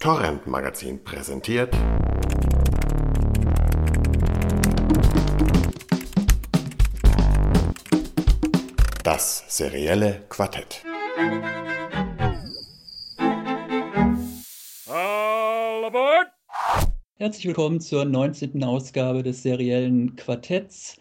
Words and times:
Torrent 0.00 0.46
Magazin 0.46 1.02
präsentiert. 1.02 1.74
Das 9.02 9.44
serielle 9.48 10.22
Quartett. 10.28 10.84
All 14.86 15.84
aboard! 15.84 16.28
Herzlich 17.16 17.46
willkommen 17.46 17.80
zur 17.80 18.04
19. 18.04 18.62
Ausgabe 18.62 19.24
des 19.24 19.42
seriellen 19.42 20.14
Quartetts. 20.14 20.94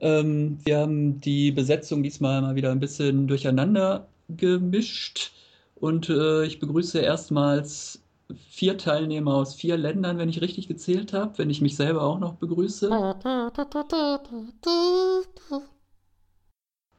Ähm, 0.00 0.58
wir 0.64 0.78
haben 0.78 1.20
die 1.20 1.50
Besetzung 1.50 2.04
diesmal 2.04 2.42
mal 2.42 2.54
wieder 2.54 2.70
ein 2.70 2.78
bisschen 2.78 3.26
durcheinander 3.26 4.06
gemischt 4.28 5.32
und 5.74 6.08
äh, 6.08 6.44
ich 6.44 6.60
begrüße 6.60 7.00
erstmals 7.00 8.05
vier 8.48 8.76
Teilnehmer 8.78 9.34
aus 9.34 9.54
vier 9.54 9.76
Ländern, 9.76 10.18
wenn 10.18 10.28
ich 10.28 10.40
richtig 10.40 10.68
gezählt 10.68 11.12
habe, 11.12 11.38
wenn 11.38 11.50
ich 11.50 11.60
mich 11.60 11.76
selber 11.76 12.02
auch 12.02 12.18
noch 12.18 12.34
begrüße. 12.34 12.90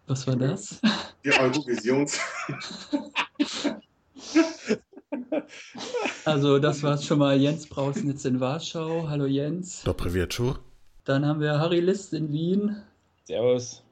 Was 0.07 0.27
war 0.27 0.35
das? 0.35 0.79
Die 1.25 1.31
Eurovisions. 1.33 2.19
Also 6.25 6.59
das 6.59 6.83
war 6.83 6.97
schon 6.97 7.19
mal 7.19 7.39
Jens 7.39 7.67
Brausnitz 7.67 8.25
in 8.25 8.39
Warschau. 8.39 9.07
Hallo 9.07 9.25
Jens. 9.25 9.83
Dobry 9.83 10.09
wieczór. 10.13 10.59
Dann 11.05 11.25
haben 11.25 11.39
wir 11.39 11.59
Harry 11.59 11.79
List 11.79 12.13
in 12.13 12.31
Wien 12.33 12.75
Servus. 13.23 13.83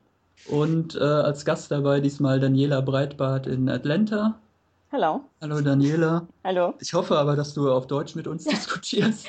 und 0.48 0.96
äh, 0.96 1.00
als 1.00 1.46
Gast 1.46 1.72
dabei 1.72 2.02
diesmal 2.02 2.40
Daniela 2.40 2.82
Breitbart 2.82 3.48
in 3.48 3.70
Atlanta. 3.70 4.38
Hallo. 4.92 5.22
Hallo 5.42 5.62
Daniela. 5.62 6.28
Hallo. 6.44 6.74
Ich 6.80 6.94
hoffe 6.94 7.18
aber, 7.18 7.36
dass 7.36 7.54
du 7.54 7.72
auf 7.72 7.88
Deutsch 7.88 8.16
mit 8.16 8.28
uns 8.28 8.44
diskutierst. 8.46 9.28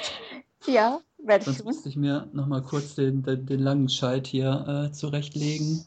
Ja, 0.66 1.00
werde 1.18 1.40
ich 1.42 1.44
Sonst 1.46 1.58
tun. 1.58 1.66
müsste 1.66 1.88
ich 1.88 1.96
mir 1.96 2.28
nochmal 2.32 2.62
kurz 2.62 2.94
den, 2.94 3.22
den, 3.22 3.46
den 3.46 3.60
langen 3.60 3.88
Scheit 3.88 4.26
hier 4.26 4.88
äh, 4.88 4.92
zurechtlegen. 4.92 5.84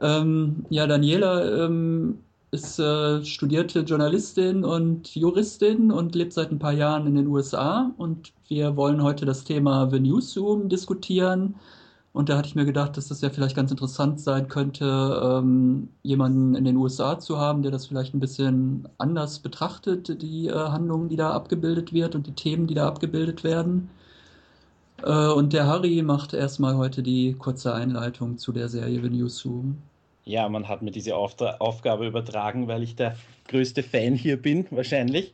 Ähm, 0.00 0.64
ja, 0.70 0.86
Daniela 0.86 1.64
ähm, 1.66 2.18
ist 2.50 2.78
äh, 2.78 3.24
studierte 3.24 3.80
Journalistin 3.80 4.64
und 4.64 5.14
Juristin 5.14 5.90
und 5.90 6.14
lebt 6.14 6.32
seit 6.32 6.50
ein 6.50 6.58
paar 6.58 6.72
Jahren 6.72 7.06
in 7.06 7.14
den 7.14 7.26
USA. 7.26 7.92
Und 7.96 8.32
wir 8.48 8.76
wollen 8.76 9.02
heute 9.02 9.24
das 9.26 9.44
Thema 9.44 9.88
The 9.90 10.00
Newsroom 10.00 10.68
diskutieren. 10.68 11.54
Und 12.12 12.28
da 12.28 12.36
hatte 12.36 12.48
ich 12.48 12.54
mir 12.54 12.66
gedacht, 12.66 12.96
dass 12.98 13.08
das 13.08 13.22
ja 13.22 13.30
vielleicht 13.30 13.56
ganz 13.56 13.70
interessant 13.70 14.20
sein 14.20 14.48
könnte, 14.48 15.40
ähm, 15.40 15.88
jemanden 16.02 16.54
in 16.54 16.64
den 16.64 16.76
USA 16.76 17.18
zu 17.18 17.38
haben, 17.38 17.62
der 17.62 17.70
das 17.70 17.86
vielleicht 17.86 18.14
ein 18.14 18.20
bisschen 18.20 18.86
anders 18.98 19.38
betrachtet, 19.38 20.20
die 20.20 20.48
äh, 20.48 20.52
Handlungen, 20.52 21.08
die 21.08 21.16
da 21.16 21.30
abgebildet 21.30 21.94
wird 21.94 22.14
und 22.14 22.26
die 22.26 22.34
Themen, 22.34 22.66
die 22.66 22.74
da 22.74 22.86
abgebildet 22.86 23.44
werden. 23.44 23.88
Äh, 25.02 25.28
und 25.28 25.54
der 25.54 25.66
Harry 25.66 26.02
macht 26.02 26.34
erstmal 26.34 26.76
heute 26.76 27.02
die 27.02 27.32
kurze 27.32 27.72
Einleitung 27.72 28.36
zu 28.36 28.52
der 28.52 28.68
Serie 28.68 29.00
The 29.02 29.08
Newsroom. 29.08 29.78
Ja, 30.24 30.48
man 30.50 30.68
hat 30.68 30.82
mir 30.82 30.90
diese 30.90 31.16
Auftra 31.16 31.56
Aufgabe 31.60 32.06
übertragen, 32.06 32.68
weil 32.68 32.82
ich 32.82 32.94
der 32.94 33.16
größte 33.48 33.82
Fan 33.82 34.14
hier 34.14 34.40
bin, 34.40 34.66
wahrscheinlich. 34.70 35.32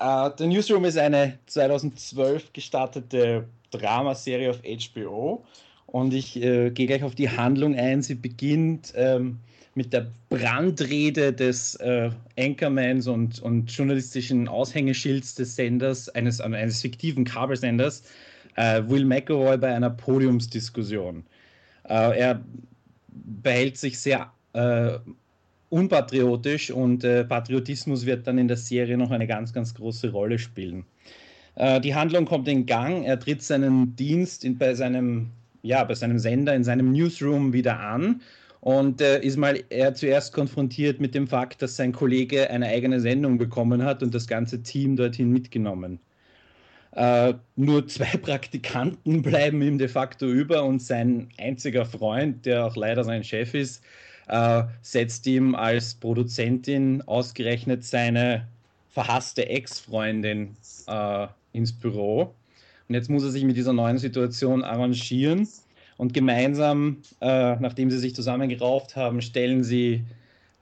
Äh, 0.00 0.30
The 0.36 0.48
Newsroom 0.48 0.84
ist 0.84 0.98
eine 0.98 1.38
2012 1.46 2.52
gestartete 2.52 3.44
Dramaserie 3.70 4.50
auf 4.50 4.58
HBO 4.62 5.44
und 5.92 6.14
ich 6.14 6.42
äh, 6.42 6.70
gehe 6.70 6.86
gleich 6.86 7.04
auf 7.04 7.14
die 7.14 7.28
Handlung 7.28 7.76
ein. 7.76 8.00
Sie 8.00 8.14
beginnt 8.14 8.94
ähm, 8.96 9.38
mit 9.74 9.92
der 9.92 10.06
Brandrede 10.30 11.34
des 11.34 11.74
äh, 11.76 12.10
Anchormans 12.38 13.06
und, 13.06 13.42
und 13.42 13.70
journalistischen 13.70 14.48
Aushängeschilds 14.48 15.34
des 15.34 15.54
Senders, 15.54 16.08
eines, 16.08 16.40
eines 16.40 16.80
fiktiven 16.80 17.24
Kabelsenders, 17.24 18.04
äh, 18.56 18.82
Will 18.86 19.04
McElroy 19.04 19.58
bei 19.58 19.74
einer 19.74 19.90
Podiumsdiskussion. 19.90 21.24
Äh, 21.84 22.18
er 22.18 22.40
behält 23.42 23.76
sich 23.76 24.00
sehr 24.00 24.32
äh, 24.54 24.98
unpatriotisch 25.68 26.70
und 26.70 27.04
äh, 27.04 27.24
Patriotismus 27.24 28.06
wird 28.06 28.26
dann 28.26 28.38
in 28.38 28.48
der 28.48 28.56
Serie 28.56 28.96
noch 28.96 29.10
eine 29.10 29.26
ganz, 29.26 29.52
ganz 29.52 29.74
große 29.74 30.10
Rolle 30.10 30.38
spielen. 30.38 30.84
Äh, 31.56 31.82
die 31.82 31.94
Handlung 31.94 32.24
kommt 32.24 32.48
in 32.48 32.64
Gang, 32.64 33.04
er 33.04 33.20
tritt 33.20 33.42
seinen 33.42 33.94
Dienst 33.94 34.42
in, 34.42 34.56
bei, 34.56 34.74
seinem, 34.74 35.32
ja, 35.62 35.84
bei 35.84 35.94
seinem 35.94 36.18
Sender, 36.18 36.54
in 36.54 36.64
seinem 36.64 36.92
Newsroom 36.92 37.52
wieder 37.52 37.80
an 37.80 38.20
und 38.60 39.00
äh, 39.00 39.20
ist 39.20 39.36
mal 39.36 39.62
er 39.70 39.94
zuerst 39.94 40.32
konfrontiert 40.32 41.00
mit 41.00 41.14
dem 41.14 41.26
Fakt, 41.26 41.62
dass 41.62 41.76
sein 41.76 41.92
Kollege 41.92 42.48
eine 42.50 42.66
eigene 42.66 43.00
Sendung 43.00 43.38
bekommen 43.38 43.84
hat 43.84 44.02
und 44.02 44.14
das 44.14 44.26
ganze 44.26 44.62
Team 44.62 44.96
dorthin 44.96 45.30
mitgenommen. 45.32 45.98
Äh, 46.92 47.34
nur 47.56 47.88
zwei 47.88 48.16
Praktikanten 48.22 49.22
bleiben 49.22 49.62
ihm 49.62 49.78
de 49.78 49.88
facto 49.88 50.26
über 50.26 50.64
und 50.64 50.80
sein 50.80 51.28
einziger 51.38 51.86
Freund, 51.86 52.46
der 52.46 52.66
auch 52.66 52.76
leider 52.76 53.02
sein 53.02 53.24
Chef 53.24 53.54
ist, 53.54 53.82
äh, 54.28 54.62
setzt 54.82 55.26
ihm 55.26 55.54
als 55.54 55.94
Produzentin 55.94 57.02
ausgerechnet 57.02 57.84
seine 57.84 58.46
verhasste 58.90 59.48
Ex-Freundin 59.48 60.56
äh, 60.86 61.26
ins 61.52 61.72
Büro. 61.72 62.34
Und 62.92 62.96
jetzt 62.96 63.08
muss 63.08 63.24
er 63.24 63.30
sich 63.30 63.44
mit 63.44 63.56
dieser 63.56 63.72
neuen 63.72 63.96
Situation 63.96 64.62
arrangieren 64.62 65.48
und 65.96 66.12
gemeinsam, 66.12 66.98
äh, 67.22 67.56
nachdem 67.56 67.90
sie 67.90 67.96
sich 67.96 68.14
zusammengerauft 68.14 68.96
haben, 68.96 69.22
stellen 69.22 69.64
sie 69.64 70.04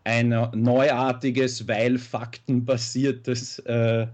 ein 0.04 0.28
neuartiges, 0.28 1.66
weil 1.66 1.98
faktenbasiertes 1.98 3.58
äh, 3.66 4.06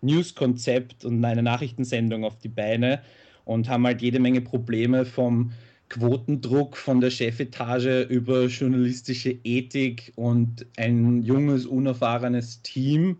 News-Konzept 0.00 1.04
und 1.04 1.24
eine 1.24 1.44
Nachrichtensendung 1.44 2.24
auf 2.24 2.36
die 2.40 2.48
Beine 2.48 3.00
und 3.44 3.68
haben 3.68 3.86
halt 3.86 4.02
jede 4.02 4.18
Menge 4.18 4.40
Probleme 4.40 5.04
vom 5.04 5.52
Quotendruck 5.88 6.76
von 6.76 7.00
der 7.00 7.10
Chefetage 7.10 8.08
über 8.08 8.46
journalistische 8.46 9.36
Ethik 9.44 10.12
und 10.16 10.66
ein 10.76 11.22
junges, 11.22 11.66
unerfahrenes 11.66 12.60
Team. 12.62 13.18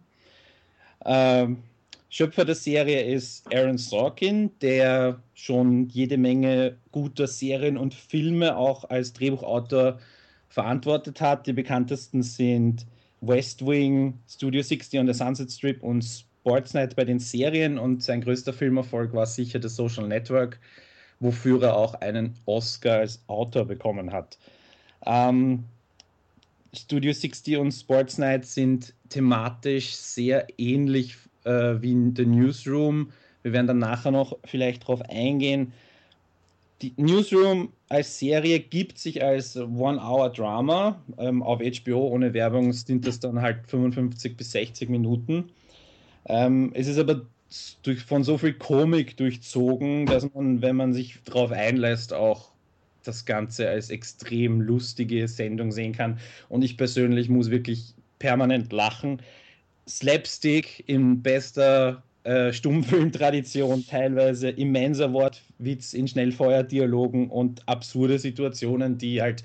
Ähm, 1.06 1.58
Schöpfer 2.14 2.44
der 2.44 2.56
Serie 2.56 3.02
ist 3.04 3.50
Aaron 3.54 3.78
Sorkin, 3.78 4.50
der 4.60 5.22
schon 5.32 5.88
jede 5.88 6.18
Menge 6.18 6.76
guter 6.90 7.26
Serien 7.26 7.78
und 7.78 7.94
Filme 7.94 8.54
auch 8.54 8.84
als 8.90 9.14
Drehbuchautor 9.14 9.98
verantwortet 10.50 11.22
hat. 11.22 11.46
Die 11.46 11.54
bekanntesten 11.54 12.22
sind 12.22 12.84
West 13.22 13.64
Wing, 13.64 14.18
Studio 14.28 14.60
60 14.60 15.00
on 15.00 15.06
the 15.06 15.14
Sunset 15.14 15.50
Strip 15.50 15.82
und 15.82 16.02
Sportsnight 16.02 16.96
bei 16.96 17.06
den 17.06 17.18
Serien 17.18 17.78
und 17.78 18.02
sein 18.02 18.20
größter 18.20 18.52
Filmerfolg 18.52 19.14
war 19.14 19.24
sicher 19.24 19.62
The 19.62 19.70
Social 19.70 20.06
Network, 20.06 20.60
wofür 21.18 21.62
er 21.62 21.78
auch 21.78 21.94
einen 21.94 22.34
Oscar 22.44 22.98
als 22.98 23.22
Autor 23.26 23.64
bekommen 23.64 24.12
hat. 24.12 24.38
Ähm, 25.06 25.64
Studio 26.74 27.14
60 27.14 27.56
und 27.56 27.72
Sportsnight 27.72 28.44
sind 28.44 28.92
thematisch 29.08 29.94
sehr 29.94 30.46
ähnlich 30.58 31.16
äh, 31.44 31.74
wie 31.80 31.92
in 31.92 32.14
The 32.16 32.26
Newsroom. 32.26 33.10
Wir 33.42 33.52
werden 33.52 33.66
dann 33.66 33.78
nachher 33.78 34.10
noch 34.10 34.38
vielleicht 34.44 34.82
darauf 34.82 35.02
eingehen. 35.02 35.72
Die 36.82 36.92
Newsroom 36.96 37.72
als 37.88 38.18
Serie 38.18 38.58
gibt 38.58 38.98
sich 38.98 39.22
als 39.22 39.56
One-Hour-Drama. 39.56 41.00
Ähm, 41.18 41.42
auf 41.42 41.60
HBO 41.60 42.08
ohne 42.08 42.34
Werbung 42.34 42.72
sind 42.72 43.06
das 43.06 43.20
dann 43.20 43.40
halt 43.40 43.66
55 43.68 44.36
bis 44.36 44.52
60 44.52 44.88
Minuten. 44.88 45.50
Ähm, 46.26 46.72
es 46.74 46.88
ist 46.88 46.98
aber 46.98 47.22
durch, 47.82 48.02
von 48.02 48.24
so 48.24 48.38
viel 48.38 48.54
Komik 48.54 49.16
durchzogen, 49.16 50.08
dass 50.08 50.32
man, 50.34 50.62
wenn 50.62 50.76
man 50.76 50.92
sich 50.92 51.18
darauf 51.24 51.52
einlässt, 51.52 52.12
auch 52.12 52.50
das 53.04 53.24
Ganze 53.24 53.68
als 53.68 53.90
extrem 53.90 54.60
lustige 54.60 55.26
Sendung 55.28 55.72
sehen 55.72 55.92
kann. 55.92 56.18
Und 56.48 56.62
ich 56.62 56.76
persönlich 56.76 57.28
muss 57.28 57.50
wirklich 57.50 57.94
permanent 58.18 58.72
lachen. 58.72 59.20
Slapstick 59.88 60.84
in 60.86 61.22
bester 61.22 62.02
äh, 62.24 62.52
Stummfilmtradition, 62.52 63.84
teilweise 63.86 64.50
immenser 64.50 65.12
Wortwitz 65.12 65.92
in 65.92 66.06
Schnellfeuerdialogen 66.06 67.30
und 67.30 67.68
absurde 67.68 68.18
Situationen, 68.18 68.96
die 68.96 69.20
halt 69.20 69.42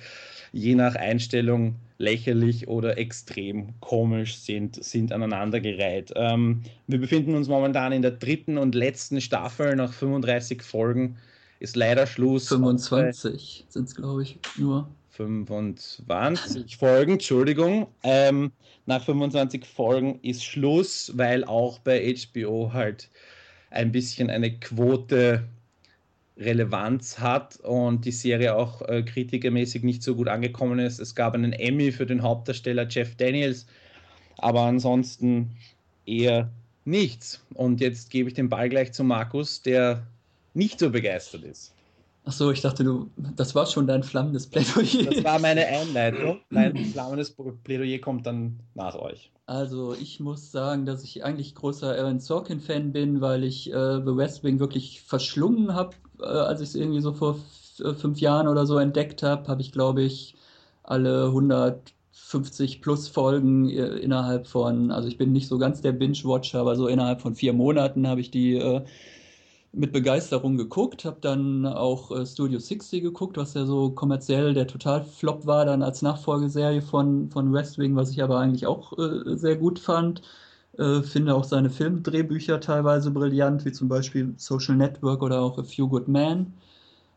je 0.53 0.75
nach 0.75 0.95
Einstellung 0.95 1.75
lächerlich 1.97 2.67
oder 2.67 2.97
extrem 2.97 3.69
komisch 3.79 4.37
sind, 4.37 4.83
sind 4.83 5.11
aneinandergereiht. 5.11 6.13
Ähm, 6.15 6.61
wir 6.85 6.99
befinden 6.99 7.35
uns 7.35 7.47
momentan 7.47 7.91
in 7.91 8.03
der 8.03 8.11
dritten 8.11 8.57
und 8.57 8.75
letzten 8.75 9.21
Staffel 9.21 9.75
nach 9.75 9.91
35 9.91 10.61
Folgen. 10.61 11.17
Ist 11.59 11.75
leider 11.75 12.05
Schluss. 12.05 12.49
25 12.49 13.65
sind 13.69 13.87
es, 13.87 13.95
glaube 13.95 14.21
ich, 14.21 14.37
nur. 14.57 14.87
25 15.17 16.77
Folgen, 16.77 17.13
Entschuldigung. 17.13 17.87
Ähm, 18.03 18.51
nach 18.85 19.03
25 19.03 19.65
Folgen 19.65 20.19
ist 20.21 20.43
Schluss, 20.43 21.11
weil 21.15 21.43
auch 21.43 21.79
bei 21.79 22.15
HBO 22.15 22.71
halt 22.71 23.09
ein 23.71 23.91
bisschen 23.91 24.29
eine 24.29 24.51
Quote 24.59 25.43
Relevanz 26.37 27.17
hat 27.17 27.57
und 27.61 28.05
die 28.05 28.11
Serie 28.11 28.55
auch 28.55 28.83
äh, 28.83 29.01
kritikermäßig 29.01 29.81
nicht 29.81 30.03
so 30.03 30.15
gut 30.15 30.27
angekommen 30.27 30.77
ist. 30.77 30.99
Es 30.99 31.15
gab 31.15 31.33
einen 31.33 31.51
Emmy 31.51 31.91
für 31.91 32.05
den 32.05 32.21
Hauptdarsteller 32.21 32.87
Jeff 32.87 33.15
Daniels, 33.15 33.65
aber 34.37 34.61
ansonsten 34.61 35.57
eher 36.05 36.51
Nichts. 36.85 37.43
Und 37.53 37.81
jetzt 37.81 38.11
gebe 38.11 38.29
ich 38.29 38.35
den 38.35 38.47
Ball 38.47 38.69
gleich 38.69 38.93
zu 38.93 39.03
Markus, 39.03 39.61
der 39.61 40.07
nicht 40.53 40.79
so 40.79 40.89
begeistert 40.89 41.43
ist. 41.43 41.73
Achso, 42.27 42.51
ich 42.51 42.59
dachte, 42.59 42.83
du, 42.83 43.09
das 43.15 43.55
war 43.55 43.65
schon 43.67 43.87
dein 43.87 44.03
flammendes 44.03 44.47
Plädoyer. 44.47 45.05
Das 45.05 45.23
war 45.23 45.39
meine 45.39 45.65
Einleitung. 45.67 46.41
Mein 46.49 46.75
flammendes 46.75 47.33
Plädoyer 47.63 47.99
kommt 47.99 48.27
dann 48.27 48.59
nach 48.75 48.95
euch. 48.95 49.31
Also, 49.45 49.93
ich 49.93 50.19
muss 50.19 50.51
sagen, 50.51 50.85
dass 50.85 51.05
ich 51.05 51.23
eigentlich 51.23 51.55
großer 51.55 51.97
Aaron 51.97 52.19
Sorkin-Fan 52.19 52.91
bin, 52.91 53.21
weil 53.21 53.45
ich 53.45 53.71
äh, 53.71 54.01
The 54.01 54.17
West 54.17 54.43
Wing 54.43 54.59
wirklich 54.59 55.03
verschlungen 55.03 55.73
habe, 55.73 55.95
äh, 56.19 56.25
als 56.25 56.59
ich 56.59 56.67
es 56.67 56.75
irgendwie 56.75 56.99
so 56.99 57.13
vor 57.13 57.39
äh, 57.79 57.93
fünf 57.93 58.19
Jahren 58.19 58.49
oder 58.49 58.65
so 58.65 58.77
entdeckt 58.77 59.23
habe, 59.23 59.47
habe 59.47 59.61
ich, 59.61 59.71
glaube 59.71 60.03
ich, 60.03 60.35
alle 60.83 61.27
150 61.27 62.81
plus 62.81 63.07
Folgen 63.07 63.69
äh, 63.69 63.87
innerhalb 63.99 64.47
von, 64.47 64.91
also 64.91 65.07
ich 65.07 65.17
bin 65.17 65.31
nicht 65.31 65.47
so 65.47 65.57
ganz 65.59 65.79
der 65.79 65.93
Binge-Watcher, 65.93 66.59
aber 66.59 66.75
so 66.75 66.87
innerhalb 66.87 67.21
von 67.21 67.35
vier 67.35 67.53
Monaten 67.53 68.05
habe 68.05 68.19
ich 68.19 68.31
die 68.31 68.55
äh, 68.55 68.81
mit 69.73 69.93
Begeisterung 69.93 70.57
geguckt, 70.57 71.05
habe 71.05 71.17
dann 71.21 71.65
auch 71.65 72.11
äh, 72.11 72.25
Studio 72.25 72.59
60 72.59 73.03
geguckt, 73.03 73.37
was 73.37 73.53
ja 73.53 73.65
so 73.65 73.91
kommerziell 73.91 74.53
der 74.53 74.67
Total-Flop 74.67 75.45
war, 75.45 75.65
dann 75.65 75.83
als 75.83 76.01
Nachfolgeserie 76.01 76.81
von, 76.81 77.29
von 77.31 77.53
West 77.53 77.77
Wing, 77.77 77.95
was 77.95 78.11
ich 78.11 78.23
aber 78.23 78.39
eigentlich 78.39 78.65
auch 78.65 78.97
äh, 78.97 79.35
sehr 79.37 79.55
gut 79.57 79.79
fand. 79.79 80.21
Äh, 80.77 81.01
finde 81.03 81.35
auch 81.35 81.43
seine 81.43 81.69
Filmdrehbücher 81.69 82.59
teilweise 82.59 83.11
brillant, 83.11 83.65
wie 83.65 83.71
zum 83.71 83.87
Beispiel 83.89 84.33
Social 84.37 84.75
Network 84.75 85.21
oder 85.23 85.41
auch 85.41 85.57
A 85.57 85.63
Few 85.63 85.87
Good 85.87 86.07
Men. 86.07 86.53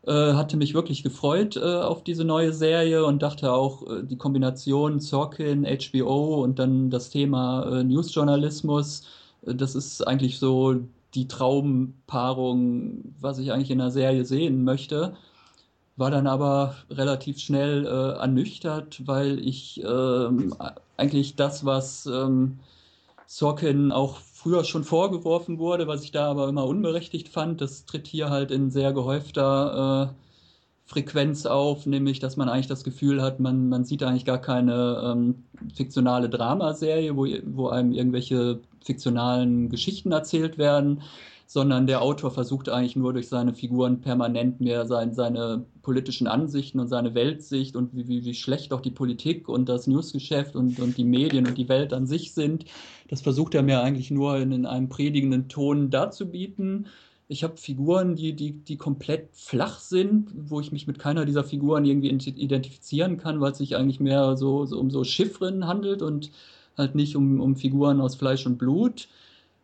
Äh, 0.07 0.33
hatte 0.35 0.57
mich 0.57 0.73
wirklich 0.75 1.03
gefreut 1.03 1.57
äh, 1.57 1.61
auf 1.61 2.03
diese 2.05 2.25
neue 2.25 2.53
Serie 2.55 3.05
und 3.05 3.23
dachte 3.23 3.53
auch, 3.53 3.87
äh, 3.91 4.03
die 4.03 4.17
Kombination 4.17 4.99
Sorkin, 5.01 5.67
HBO 5.67 6.43
und 6.43 6.59
dann 6.59 6.91
das 6.91 7.11
Thema 7.11 7.83
Newsjournalismus, 7.85 9.05
das 9.43 9.75
ist 9.75 10.07
eigentlich 10.07 10.39
so 10.39 10.81
die 11.15 11.29
Traumpaarung, 11.29 13.15
was 13.21 13.39
ich 13.39 13.53
eigentlich 13.53 13.71
in 13.71 13.81
einer 13.81 13.91
Serie 13.91 14.25
sehen 14.25 14.65
möchte. 14.65 15.17
War 15.97 16.11
dann 16.11 16.27
aber 16.27 16.77
relativ 16.91 17.39
schnell 17.41 17.85
äh, 17.87 18.19
ernüchtert, 18.19 19.07
weil 19.07 19.39
ich 19.39 19.83
ähm, 19.85 20.55
eigentlich 20.97 21.37
das, 21.37 21.65
was 21.65 22.07
ähm, 22.07 22.61
Sorkin 23.27 23.93
auch 23.93 24.19
früher 24.19 24.65
schon 24.65 24.85
vorgeworfen 24.85 25.59
wurde, 25.59 25.87
was 25.87 26.03
ich 26.03 26.13
da 26.13 26.31
aber 26.31 26.49
immer 26.49 26.65
unberechtigt 26.65 27.29
fand, 27.29 27.61
das 27.61 27.85
tritt 27.85 28.07
hier 28.07 28.31
halt 28.31 28.51
in 28.51 28.71
sehr 28.71 28.93
gehäufter 28.93 30.11
äh, 30.11 30.15
Frequenz 30.91 31.47
auf, 31.47 31.87
nämlich 31.87 32.19
dass 32.19 32.37
man 32.37 32.49
eigentlich 32.49 32.67
das 32.67 32.83
Gefühl 32.83 33.23
hat, 33.23 33.39
man, 33.39 33.69
man 33.69 33.85
sieht 33.85 34.03
eigentlich 34.03 34.25
gar 34.25 34.41
keine 34.41 35.03
ähm, 35.05 35.45
fiktionale 35.75 36.29
Dramaserie, 36.29 37.17
wo, 37.17 37.27
wo 37.55 37.69
einem 37.69 37.93
irgendwelche 37.93 38.61
fiktionalen 38.85 39.69
Geschichten 39.69 40.13
erzählt 40.13 40.59
werden, 40.59 41.03
sondern 41.47 41.87
der 41.87 42.01
Autor 42.01 42.31
versucht 42.31 42.69
eigentlich 42.69 42.95
nur 42.95 43.13
durch 43.13 43.29
seine 43.29 43.55
Figuren 43.55 44.01
permanent 44.01 44.61
mehr 44.61 44.87
sein, 44.87 45.15
seine 45.15 45.65
politischen 45.83 46.29
Ansichten 46.29 46.79
und 46.79 46.89
seine 46.89 47.15
Weltsicht 47.15 47.75
und 47.75 47.95
wie, 47.95 48.07
wie, 48.07 48.25
wie 48.25 48.35
schlecht 48.35 48.73
auch 48.73 48.81
die 48.81 48.93
Politik 48.93 49.49
und 49.49 49.69
das 49.69 49.87
Newsgeschäft 49.89 50.55
und, 50.55 50.79
und 50.79 50.97
die 50.97 51.05
Medien 51.05 51.49
und 51.49 51.59
die 51.59 51.69
Welt 51.69 51.93
an 51.93 52.07
sich 52.07 52.35
sind. 52.35 52.67
Das 53.09 53.21
versucht 53.21 53.55
er 53.55 53.63
mir 53.63 53.81
eigentlich 53.83 54.13
nur 54.13 54.37
in, 54.37 54.53
in 54.53 54.67
einem 54.67 54.89
predigenden 54.89 55.49
Ton 55.49 55.91
darzubieten 55.91 56.87
ich 57.31 57.45
habe 57.45 57.57
Figuren, 57.57 58.17
die, 58.17 58.35
die, 58.35 58.51
die 58.51 58.77
komplett 58.77 59.29
flach 59.37 59.79
sind, 59.79 60.33
wo 60.35 60.59
ich 60.59 60.73
mich 60.73 60.89
mit 60.89 60.99
keiner 60.99 61.25
dieser 61.25 61.45
Figuren 61.45 61.85
irgendwie 61.85 62.09
identifizieren 62.09 63.19
kann, 63.19 63.41
weil 63.41 63.53
es 63.53 63.59
sich 63.59 63.77
eigentlich 63.77 64.01
mehr 64.01 64.37
so, 64.37 64.67
so 64.67 64.81
um 64.81 64.91
so 64.91 65.05
Chiffren 65.05 65.65
handelt 65.69 66.03
und 66.03 66.33
halt 66.81 66.95
nicht 66.95 67.17
um, 67.17 67.41
um 67.41 67.57
Figuren 67.57 68.01
aus 68.01 68.17
Fleisch 68.17 68.47
und 68.47 68.59
Blut. 68.59 69.09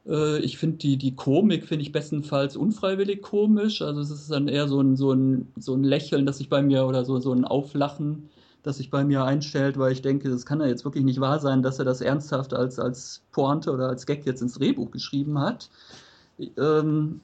Äh, 0.07 0.39
ich 0.41 0.59
finde 0.59 0.79
die, 0.79 0.97
die 0.97 1.17
Komik, 1.17 1.67
finde 1.67 1.83
ich 1.83 1.93
bestenfalls 1.93 2.57
unfreiwillig 2.57 3.23
komisch. 3.23 3.83
Also 3.83 4.01
es 4.01 4.11
ist 4.11 4.31
dann 4.31 4.49
eher 4.49 4.69
so 4.69 4.81
ein, 4.81 4.97
so 4.97 5.13
ein, 5.13 5.49
so 5.57 5.75
ein 5.75 5.85
Lächeln, 5.85 6.27
das 6.27 6.39
sich 6.39 6.49
bei 6.49 6.63
mir 6.63 6.87
oder 6.87 7.05
so, 7.05 7.19
so 7.19 7.33
ein 7.33 7.45
Auflachen, 7.45 8.29
das 8.63 8.79
sich 8.79 8.91
bei 8.91 9.05
mir 9.05 9.25
einstellt, 9.25 9.79
weil 9.79 9.93
ich 9.93 10.03
denke, 10.03 10.29
das 10.29 10.47
kann 10.47 10.61
ja 10.61 10.67
jetzt 10.67 10.85
wirklich 10.85 11.05
nicht 11.05 11.21
wahr 11.21 11.41
sein, 11.41 11.63
dass 11.63 11.79
er 11.79 11.85
das 11.85 12.01
ernsthaft 12.01 12.55
als, 12.55 12.79
als 12.79 13.23
Pointe 13.33 13.73
oder 13.73 13.89
als 13.89 14.07
Gag 14.07 14.27
jetzt 14.27 14.43
ins 14.43 14.55
Drehbuch 14.55 14.91
geschrieben 14.91 15.39
hat. 15.39 15.71
Ähm, 16.59 17.21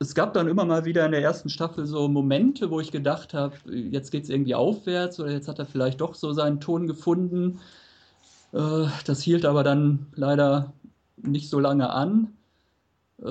es 0.00 0.14
gab 0.14 0.32
dann 0.32 0.48
immer 0.48 0.64
mal 0.64 0.84
wieder 0.84 1.04
in 1.04 1.12
der 1.12 1.22
ersten 1.22 1.48
Staffel 1.48 1.86
so 1.86 2.08
Momente, 2.08 2.70
wo 2.70 2.80
ich 2.80 2.92
gedacht 2.92 3.34
habe, 3.34 3.56
jetzt 3.66 4.12
geht 4.12 4.24
es 4.24 4.30
irgendwie 4.30 4.54
aufwärts 4.54 5.18
oder 5.18 5.32
jetzt 5.32 5.48
hat 5.48 5.58
er 5.58 5.66
vielleicht 5.66 6.00
doch 6.00 6.14
so 6.14 6.32
seinen 6.32 6.60
Ton 6.60 6.86
gefunden. 6.86 7.58
Äh, 8.52 8.86
das 9.04 9.22
hielt 9.22 9.44
aber 9.44 9.64
dann 9.64 10.06
leider 10.14 10.72
nicht 11.16 11.48
so 11.50 11.58
lange 11.60 11.90
an. 11.90 12.28
Äh, 13.20 13.24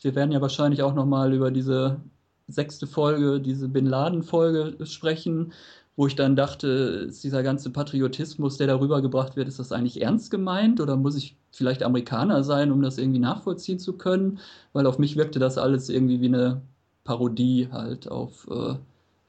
wir 0.00 0.14
werden 0.14 0.32
ja 0.32 0.40
wahrscheinlich 0.40 0.82
auch 0.82 0.94
noch 0.94 1.06
mal 1.06 1.32
über 1.32 1.50
diese 1.50 2.00
sechste 2.48 2.86
Folge, 2.86 3.40
diese 3.40 3.68
Bin 3.68 3.86
Laden-Folge 3.86 4.84
sprechen, 4.86 5.52
wo 5.96 6.06
ich 6.06 6.16
dann 6.16 6.36
dachte, 6.36 6.68
ist 7.08 7.22
dieser 7.22 7.42
ganze 7.42 7.70
Patriotismus, 7.70 8.56
der 8.56 8.66
darüber 8.66 9.00
gebracht 9.00 9.36
wird, 9.36 9.48
ist 9.48 9.58
das 9.60 9.72
eigentlich 9.72 10.02
ernst 10.02 10.30
gemeint 10.30 10.80
oder 10.80 10.96
muss 10.96 11.16
ich 11.16 11.36
vielleicht 11.52 11.82
Amerikaner 11.82 12.42
sein, 12.42 12.72
um 12.72 12.82
das 12.82 12.98
irgendwie 12.98 13.20
nachvollziehen 13.20 13.78
zu 13.78 13.94
können? 13.94 14.40
Weil 14.72 14.86
auf 14.86 14.98
mich 14.98 15.16
wirkte 15.16 15.38
das 15.38 15.56
alles 15.56 15.88
irgendwie 15.88 16.20
wie 16.20 16.26
eine 16.26 16.62
Parodie 17.04 17.68
halt 17.70 18.10
auf 18.10 18.46
äh, 18.50 18.74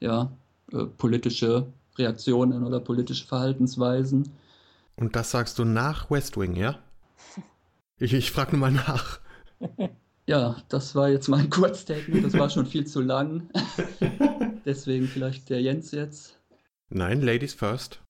ja, 0.00 0.30
äh, 0.72 0.84
politische 0.98 1.66
Reaktionen 1.96 2.64
oder 2.64 2.80
politische 2.80 3.26
Verhaltensweisen. 3.26 4.24
Und 4.96 5.14
das 5.14 5.30
sagst 5.30 5.58
du 5.58 5.64
nach 5.64 6.10
West 6.10 6.36
Wing, 6.38 6.54
ja? 6.54 6.78
Ich, 7.98 8.12
ich 8.12 8.30
frage 8.30 8.52
nur 8.52 8.60
mal 8.68 8.72
nach. 8.72 9.20
Ja, 10.28 10.56
das 10.68 10.96
war 10.96 11.08
jetzt 11.08 11.28
mein 11.28 11.48
Kurzstatement, 11.50 12.24
das 12.24 12.36
war 12.36 12.50
schon 12.50 12.66
viel 12.66 12.84
zu 12.84 13.00
lang. 13.00 13.48
Deswegen 14.64 15.06
vielleicht 15.06 15.48
der 15.48 15.62
Jens 15.62 15.92
jetzt. 15.92 16.40
Nein, 16.88 17.22
Ladies 17.22 17.54
first. 17.54 18.02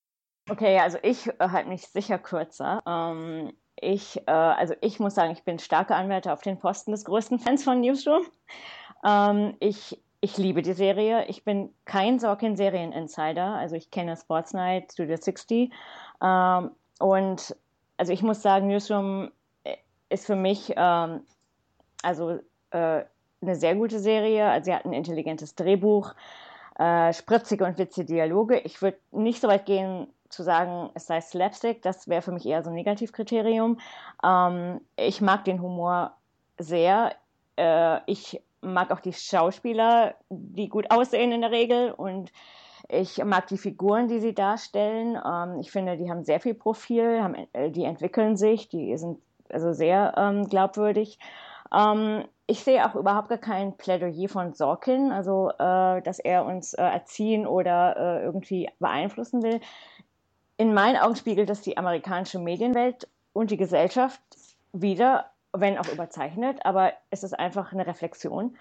Okay, 0.49 0.79
also 0.79 0.97
ich 1.03 1.27
äh, 1.27 1.35
halte 1.41 1.69
mich 1.69 1.87
sicher 1.88 2.19
kürzer. 2.19 2.83
Ähm, 2.87 3.53
ich, 3.79 4.17
äh, 4.27 4.31
also 4.31 4.75
ich 4.81 4.99
muss 4.99 5.15
sagen, 5.15 5.33
ich 5.33 5.43
bin 5.43 5.59
starker 5.59 5.97
Anwärter 5.97 6.33
auf 6.33 6.41
den 6.41 6.59
Posten 6.59 6.93
des 6.93 7.05
größten 7.05 7.38
Fans 7.38 7.65
von 7.65 7.81
Newsroom. 7.81 8.25
Ähm, 9.05 9.56
ich, 9.61 10.00
ich 10.26 10.38
liebe 10.38 10.61
die 10.61 10.73
Serie. 10.73 11.25
Ich 11.26 11.44
bin 11.44 11.73
kein 11.84 12.19
Sorkin-Serien-Insider. 12.19 13.55
Also 13.55 13.76
ich 13.76 13.93
kenne 13.93 14.17
Sports 14.17 14.55
Night, 14.55 14.93
Studio 14.93 15.17
60. 15.17 15.73
Ähm, 16.20 16.70
und 16.99 17.56
also 17.96 18.12
ich 18.12 18.23
muss 18.25 18.43
sagen, 18.43 18.67
Newsroom 18.67 19.31
äh, 19.62 19.76
ist 20.08 20.26
für 20.26 20.34
mich 20.34 20.73
ähm, 20.76 21.20
also 22.02 22.40
äh, 22.73 23.04
eine 23.40 23.54
sehr 23.54 23.76
gute 23.76 24.00
Serie. 24.00 24.50
Also 24.50 24.64
sie 24.64 24.75
hat 24.75 24.85
ein 24.85 24.95
intelligentes 24.95 25.54
Drehbuch 25.54 26.12
äh, 26.76 27.12
spritzige 27.12 27.64
und 27.64 27.78
witzige 27.78 28.06
Dialoge. 28.06 28.59
Ich 28.59 28.83
würde 28.83 28.99
nicht 29.12 29.40
so 29.40 29.47
weit 29.47 29.64
gehen 29.64 30.09
zu 30.28 30.42
sagen, 30.42 30.90
es 30.95 31.06
sei 31.06 31.21
Slapstick, 31.21 31.83
das 31.83 32.09
wäre 32.09 32.23
für 32.23 32.33
mich 32.33 32.47
eher 32.47 32.64
so 32.64 32.71
ein 32.71 32.75
Negativkriterium. 32.75 33.78
Ähm, 34.25 34.80
ich 34.97 35.21
mag 35.21 35.45
den 35.45 35.62
Humor 35.62 36.16
sehr. 36.59 37.14
Äh, 37.56 38.00
ich 38.06 38.42
mag 38.60 38.90
auch 38.90 39.00
die 39.00 39.12
Schauspieler, 39.12 40.14
die 40.28 40.68
gut 40.68 40.90
aussehen 40.90 41.32
in 41.32 41.40
der 41.40 41.50
Regel 41.50 41.92
und 41.92 42.32
ich 42.88 43.22
mag 43.25 43.48
die 43.48 43.58
Figuren, 43.58 44.08
die 44.08 44.20
sie 44.20 44.34
darstellen. 44.34 45.18
Ähm, 45.25 45.60
ich 45.60 45.70
finde, 45.70 45.96
die 45.96 46.10
haben 46.10 46.25
sehr 46.25 46.40
viel 46.40 46.54
Profil, 46.54 47.22
haben, 47.22 47.34
äh, 47.52 47.70
die 47.70 47.84
entwickeln 47.84 48.36
sich, 48.36 48.68
die 48.68 48.96
sind 48.96 49.18
also 49.50 49.72
sehr 49.72 50.14
ähm, 50.16 50.48
glaubwürdig. 50.48 51.18
Ähm, 51.75 52.25
ich 52.46 52.62
sehe 52.62 52.86
auch 52.86 52.94
überhaupt 52.94 53.28
gar 53.28 53.38
kein 53.38 53.76
Plädoyer 53.76 54.28
von 54.28 54.54
Sorkin, 54.54 55.10
also 55.10 55.50
äh, 55.50 56.00
dass 56.02 56.20
er 56.20 56.44
uns 56.44 56.75
äh, 56.75 56.82
erziehen 56.82 57.46
oder 57.46 57.96
äh, 57.96 58.25
irgendwie 58.25 58.68
beeinflussen 58.78 59.42
will. 59.42 59.60
In 60.56 60.72
meinen 60.72 60.96
Augen 60.96 61.16
spiegelt 61.16 61.50
das 61.50 61.62
die 61.62 61.76
amerikanische 61.76 62.38
Medienwelt 62.38 63.08
und 63.32 63.50
die 63.50 63.56
Gesellschaft 63.56 64.22
wieder, 64.72 65.26
wenn 65.60 65.78
auch 65.78 65.88
überzeichnet, 65.88 66.64
aber 66.64 66.92
es 67.10 67.22
ist 67.22 67.38
einfach 67.38 67.72
eine 67.72 67.86
Reflexion 67.86 68.56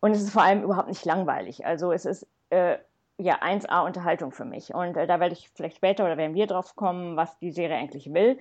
und 0.00 0.12
es 0.12 0.22
ist 0.22 0.32
vor 0.32 0.42
allem 0.42 0.62
überhaupt 0.62 0.88
nicht 0.88 1.04
langweilig. 1.04 1.66
Also 1.66 1.92
es 1.92 2.04
ist 2.04 2.26
äh, 2.50 2.78
ja 3.18 3.40
1A 3.42 3.84
Unterhaltung 3.84 4.32
für 4.32 4.44
mich 4.44 4.74
und 4.74 4.96
äh, 4.96 5.06
da 5.06 5.20
werde 5.20 5.34
ich 5.34 5.50
vielleicht 5.54 5.76
später 5.76 6.04
oder 6.04 6.16
werden 6.16 6.34
wir 6.34 6.46
drauf 6.46 6.76
kommen, 6.76 7.16
was 7.16 7.38
die 7.38 7.52
Serie 7.52 7.76
eigentlich 7.76 8.12
will. 8.12 8.38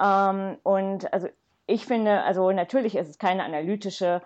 Ähm, 0.00 0.56
und 0.62 1.12
also 1.12 1.28
ich 1.66 1.86
finde, 1.86 2.22
also 2.22 2.50
natürlich 2.50 2.96
ist 2.96 3.08
es 3.08 3.18
keine 3.18 3.44
analytische, 3.44 4.22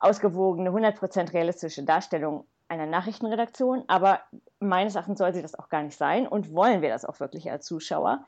ausgewogene, 0.00 0.70
100% 0.70 1.32
realistische 1.32 1.84
Darstellung 1.84 2.44
einer 2.68 2.86
Nachrichtenredaktion, 2.86 3.84
aber 3.86 4.20
meines 4.60 4.94
Erachtens 4.94 5.18
soll 5.18 5.32
sie 5.32 5.42
das 5.42 5.58
auch 5.58 5.68
gar 5.68 5.82
nicht 5.82 5.96
sein 5.96 6.26
und 6.26 6.54
wollen 6.54 6.82
wir 6.82 6.90
das 6.90 7.04
auch 7.04 7.18
wirklich 7.20 7.50
als 7.50 7.66
Zuschauer. 7.66 8.24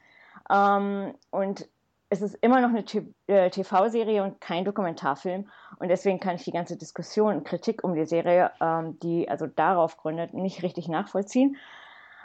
Ähm, 0.50 1.14
und 1.30 1.68
es 2.10 2.22
ist 2.22 2.34
immer 2.42 2.60
noch 2.60 2.70
eine 2.70 2.84
TV-Serie 2.84 4.18
äh, 4.18 4.20
und 4.20 4.40
kein 4.40 4.64
Dokumentarfilm 4.64 5.48
und 5.78 5.88
deswegen 5.88 6.18
kann 6.18 6.34
ich 6.34 6.44
die 6.44 6.50
ganze 6.50 6.76
Diskussion 6.76 7.36
und 7.36 7.44
Kritik 7.44 7.84
um 7.84 7.94
die 7.94 8.04
Serie, 8.04 8.50
ähm, 8.60 8.98
die 8.98 9.28
also 9.28 9.46
darauf 9.46 9.96
gründet, 9.96 10.34
nicht 10.34 10.64
richtig 10.64 10.88
nachvollziehen. 10.88 11.56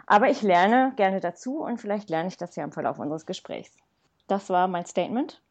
Aber 0.08 0.30
ich 0.30 0.42
lerne 0.42 0.94
gerne 0.96 1.20
dazu 1.20 1.60
und 1.60 1.80
vielleicht 1.80 2.10
lerne 2.10 2.28
ich 2.28 2.38
das 2.38 2.56
ja 2.56 2.64
im 2.64 2.72
Verlauf 2.72 3.00
unseres 3.00 3.28
Gesprächs. 3.28 3.72
Das 4.28 4.50
war 4.50 4.68
mein 4.68 4.86
Statement. 4.86 5.42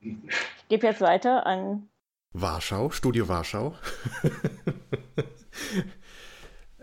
Ich 0.00 0.68
gebe 0.68 0.86
jetzt 0.86 1.02
weiter 1.02 1.46
an 1.46 1.88
Warschau, 2.32 2.90
Studio 2.90 3.28
Warschau. 3.28 3.74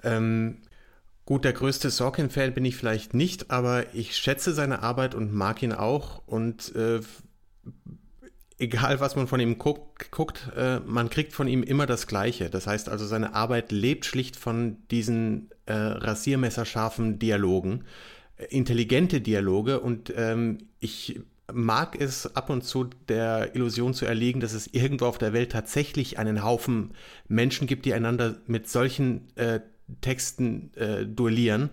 ähm, 0.04 0.62
gut, 1.30 1.46
der 1.46 1.54
größte 1.54 1.92
Sorkin-Fan 1.92 2.56
bin 2.56 2.66
ich 2.66 2.76
vielleicht 2.76 3.14
nicht, 3.14 3.52
aber 3.52 3.94
ich 3.94 4.16
schätze 4.16 4.52
seine 4.52 4.82
Arbeit 4.82 5.14
und 5.14 5.32
mag 5.32 5.62
ihn 5.62 5.74
auch. 5.74 6.24
Und 6.26 6.76
äh, 6.76 7.02
egal, 8.58 9.00
was 9.00 9.16
man 9.16 9.28
von 9.28 9.40
ihm 9.40 9.60
guckt, 9.60 10.10
guckt 10.10 10.50
äh, 10.58 10.80
man 10.80 11.12
kriegt 11.12 11.34
von 11.34 11.48
ihm 11.48 11.62
immer 11.62 11.86
das 11.86 12.08
Gleiche. 12.08 12.50
Das 12.50 12.66
heißt 12.66 12.90
also, 12.90 13.06
seine 13.06 13.36
Arbeit 13.36 13.72
lebt 13.72 14.06
schlicht 14.06 14.38
von 14.38 14.78
diesen 14.90 15.52
äh, 15.68 15.74
rasiermesserscharfen 15.74 17.20
Dialogen, 17.20 17.86
äh, 18.38 18.46
intelligente 18.46 19.22
Dialoge. 19.22 19.82
Und 19.82 20.12
ähm, 20.18 20.58
ich 20.80 21.22
mag 21.54 21.96
es 22.02 22.36
ab 22.36 22.50
und 22.50 22.64
zu 22.64 22.86
der 23.08 23.54
Illusion 23.54 23.94
zu 23.94 24.08
erliegen, 24.08 24.40
dass 24.40 24.54
es 24.54 24.66
irgendwo 24.66 25.06
auf 25.06 25.20
der 25.20 25.34
Welt 25.34 25.52
tatsächlich 25.52 26.18
einen 26.18 26.44
Haufen 26.44 26.96
Menschen 27.28 27.68
gibt, 27.68 27.86
die 27.86 27.94
einander 27.94 28.38
mit 28.48 28.68
solchen 28.68 29.28
äh, 29.36 29.60
Texten 30.02 30.72
äh, 30.76 31.06
duellieren 31.06 31.70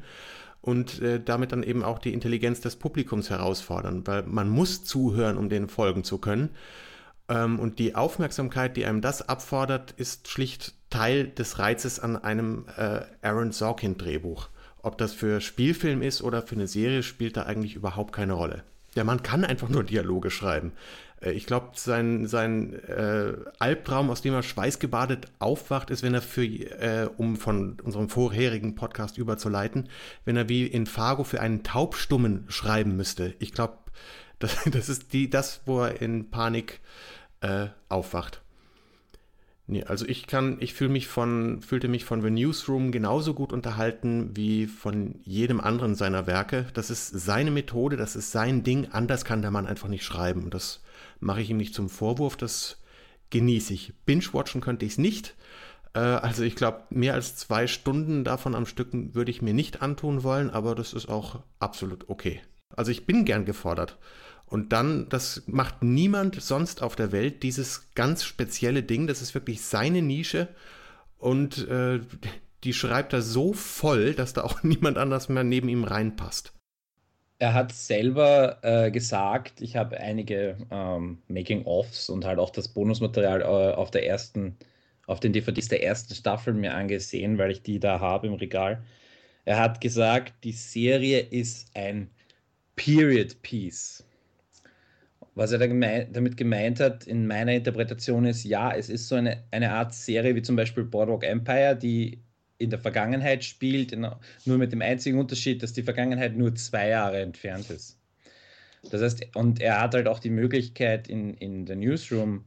und 0.61 1.01
äh, 1.01 1.21
damit 1.23 1.53
dann 1.53 1.63
eben 1.63 1.85
auch 1.85 1.99
die 1.99 2.13
Intelligenz 2.13 2.61
des 2.61 2.77
Publikums 2.77 3.31
herausfordern, 3.31 4.07
weil 4.07 4.25
man 4.25 4.49
muss 4.49 4.85
zuhören, 4.85 5.39
um 5.39 5.49
denen 5.49 5.69
folgen 5.69 6.05
zu 6.05 6.19
können. 6.19 6.51
Ähm, 7.29 7.59
und 7.59 7.79
die 7.79 7.95
Aufmerksamkeit, 7.95 8.77
die 8.77 8.85
einem 8.85 9.01
das 9.01 9.29
abfordert, 9.29 9.93
ist 9.93 10.29
schlicht 10.29 10.75
Teil 10.91 11.29
des 11.29 11.59
Reizes 11.59 12.01
an 12.01 12.17
einem 12.17 12.67
äh, 12.77 13.01
Aaron 13.23 13.53
Sorkin-Drehbuch. 13.53 14.49
Ob 14.83 14.99
das 14.99 15.13
für 15.13 15.41
Spielfilm 15.41 16.03
ist 16.03 16.23
oder 16.23 16.43
für 16.43 16.55
eine 16.55 16.69
Serie, 16.69 17.03
spielt 17.03 17.37
da 17.37 17.43
eigentlich 17.45 17.75
überhaupt 17.75 18.13
keine 18.13 18.35
Rolle. 18.35 18.65
Der 18.97 19.05
Mann 19.05 19.23
kann 19.23 19.45
einfach 19.45 19.69
nur 19.69 19.85
Dialoge 19.85 20.31
schreiben. 20.31 20.73
Äh, 21.21 21.33
ich 21.33 21.47
glaube, 21.47 21.71
sein, 21.75 22.27
sein 22.27 22.75
äh, 22.85 23.35
Albtraum, 23.59 24.11
aus 24.11 24.23
dem 24.23 24.35
er 24.35 24.43
schweißgebadet 24.43 25.29
aufwacht, 25.39 25.91
ist, 25.91 26.03
wenn 26.03 26.15
er 26.15 26.23
für, 26.23 26.45
äh, 26.45 27.09
um 27.17 27.37
von 27.37 27.79
unserem 27.83 28.09
vorherigen 28.09 28.75
Podcast 28.75 29.19
überzuleiten, 29.19 29.89
wenn 30.25 30.37
er 30.37 30.49
wie 30.49 30.67
in 30.67 30.87
Fargo 30.87 31.25
für 31.25 31.41
einen 31.41 31.63
Taubstummen 31.63 32.45
schreiben 32.49 32.97
müsste. 32.97 33.35
Ich 33.39 33.53
glaube, 33.53 33.79
das, 34.39 34.57
das 34.65 34.89
ist 34.89 35.13
die, 35.13 35.31
das, 35.31 35.61
wo 35.67 35.83
er 35.83 36.01
in 36.03 36.31
Panik 36.31 36.81
äh, 37.41 37.69
aufwacht. 37.89 38.43
Nee, 39.69 39.83
also 39.83 40.07
ich 40.07 40.29
kann, 40.29 40.59
ich 40.61 40.75
fühle 40.75 40.91
mich 40.91 41.09
von, 41.09 41.61
fühlte 41.61 41.89
mich 41.89 42.05
von 42.05 42.23
The 42.23 42.31
Newsroom 42.31 42.93
genauso 42.93 43.35
gut 43.35 43.53
unterhalten 43.53 44.31
wie 44.37 44.67
von 44.67 45.17
jedem 45.25 45.61
anderen 45.61 45.97
seiner 45.97 46.29
Werke. 46.29 46.67
Das 46.75 46.89
ist 46.89 47.09
seine 47.09 47.51
Methode, 47.51 47.97
das 47.97 48.15
ist 48.15 48.31
sein 48.31 48.63
Ding. 48.63 48.89
Anders 48.93 49.25
kann 49.25 49.43
der 49.43 49.51
Mann 49.51 49.67
einfach 49.67 49.89
nicht 49.89 50.05
schreiben. 50.05 50.45
Und 50.45 50.55
das 50.55 50.83
mache 51.19 51.41
ich 51.41 51.51
ihm 51.51 51.57
nicht 51.57 51.75
zum 51.75 51.89
Vorwurf, 51.89 52.37
das 52.37 52.81
genieße 53.31 53.75
ich. 53.75 53.93
Binge-watchen 54.05 54.61
könnte 54.61 54.87
ich 54.87 54.93
es 54.93 54.99
nicht. 54.99 55.35
Äh, 55.95 55.99
also 55.99 56.45
ich 56.45 56.55
glaube, 56.55 56.83
mehr 56.91 57.15
als 57.15 57.35
zwei 57.35 57.67
Stunden 57.67 58.23
davon 58.23 58.55
am 58.55 58.67
Stück 58.67 58.91
würde 58.93 59.33
ich 59.33 59.43
mir 59.43 59.55
nicht 59.55 59.83
antun 59.83 60.23
wollen, 60.23 60.51
aber 60.51 60.77
das 60.77 60.93
ist 60.93 61.09
auch 61.09 61.41
absolut 61.59 62.09
okay. 62.09 62.41
Also 62.77 62.93
ich 62.93 63.05
bin 63.05 63.25
gern 63.25 63.45
gefordert. 63.45 63.99
Und 64.47 64.73
dann, 64.73 65.09
das 65.09 65.43
macht 65.47 65.83
niemand 65.83 66.41
sonst 66.41 66.83
auf 66.83 66.95
der 66.95 67.11
Welt, 67.11 67.43
dieses 67.43 67.93
ganz 67.95 68.25
spezielle 68.25 68.83
Ding, 68.83 69.07
das 69.07 69.21
ist 69.21 69.35
wirklich 69.35 69.63
seine 69.63 70.03
Nische 70.03 70.49
und 71.19 71.67
äh, 71.69 72.01
die 72.65 72.73
schreibt 72.73 73.13
er 73.13 73.23
so 73.23 73.53
voll, 73.53 74.15
dass 74.15 74.33
da 74.33 74.43
auch 74.45 74.63
niemand 74.63 74.99
anders 74.99 75.29
mehr 75.29 75.45
neben 75.45 75.69
ihm 75.69 75.85
reinpasst. 75.85 76.53
Er 77.39 77.53
hat 77.53 77.73
selber 77.73 78.59
äh, 78.63 78.91
gesagt, 78.91 79.61
ich 79.61 79.77
habe 79.77 79.99
einige 79.99 80.57
ähm, 80.71 81.19
Making-ofs 81.29 82.09
und 82.09 82.25
halt 82.25 82.39
auch 82.39 82.49
das 82.51 82.69
Bonusmaterial 82.69 83.43
äh, 83.43 83.45
auf 83.45 83.91
der 83.91 84.07
ersten, 84.07 84.57
auf 85.07 85.21
den 85.21 85.35
DVDs 85.35 85.69
der 85.69 85.83
ersten 85.83 86.15
Staffel 86.15 86.55
mir 86.55 86.75
angesehen, 86.75 87.37
weil 87.37 87.51
ich 87.51 87.63
die 87.63 87.79
da 87.79 88.01
habe 88.01 88.29
im 88.29 88.35
Regal. 88.35 88.83
Er 89.45 89.59
hat 89.59 89.83
gesagt, 89.83 90.33
die 90.45 90.53
Serie 90.53 91.21
ist 91.21 91.69
ein 91.75 92.11
Period 92.75 93.43
Piece. 93.43 94.06
Was 95.37 95.53
er 95.53 95.59
da 95.59 95.67
gemein, 95.67 96.11
damit 96.13 96.39
gemeint 96.39 96.81
hat, 96.81 97.07
in 97.07 97.27
meiner 97.27 97.53
Interpretation 97.53 98.25
ist, 98.25 98.45
ja, 98.45 98.75
es 98.75 98.89
ist 98.89 99.07
so 99.07 99.17
eine, 99.17 99.45
eine 99.51 99.71
Art 99.71 99.93
Serie 99.95 100.35
wie 100.35 100.41
zum 100.41 100.57
Beispiel 100.57 100.83
Boardwalk 100.83 101.25
Empire, 101.25 101.77
die 101.77 102.23
in 102.57 102.71
der 102.71 102.79
Vergangenheit 102.79 103.45
spielt, 103.45 103.93
in, 103.93 104.09
nur 104.47 104.57
mit 104.57 104.73
dem 104.73 104.81
einzigen 104.81 105.19
Unterschied, 105.19 105.63
dass 105.63 105.75
die 105.75 105.83
Vergangenheit 105.83 106.37
nur 106.37 106.55
zwei 106.55 106.89
Jahre 106.89 107.21
entfernt 107.21 107.69
ist. 107.69 108.01
Das 108.91 109.03
heißt, 109.03 109.37
und 109.37 109.61
er 109.61 109.83
hat 109.83 109.95
halt 109.95 110.09
auch 110.09 110.21
die 110.21 110.31
Möglichkeit 110.31 111.07
in, 111.07 111.35
in 111.35 111.67
der 111.67 111.77
Newsroom 111.77 112.47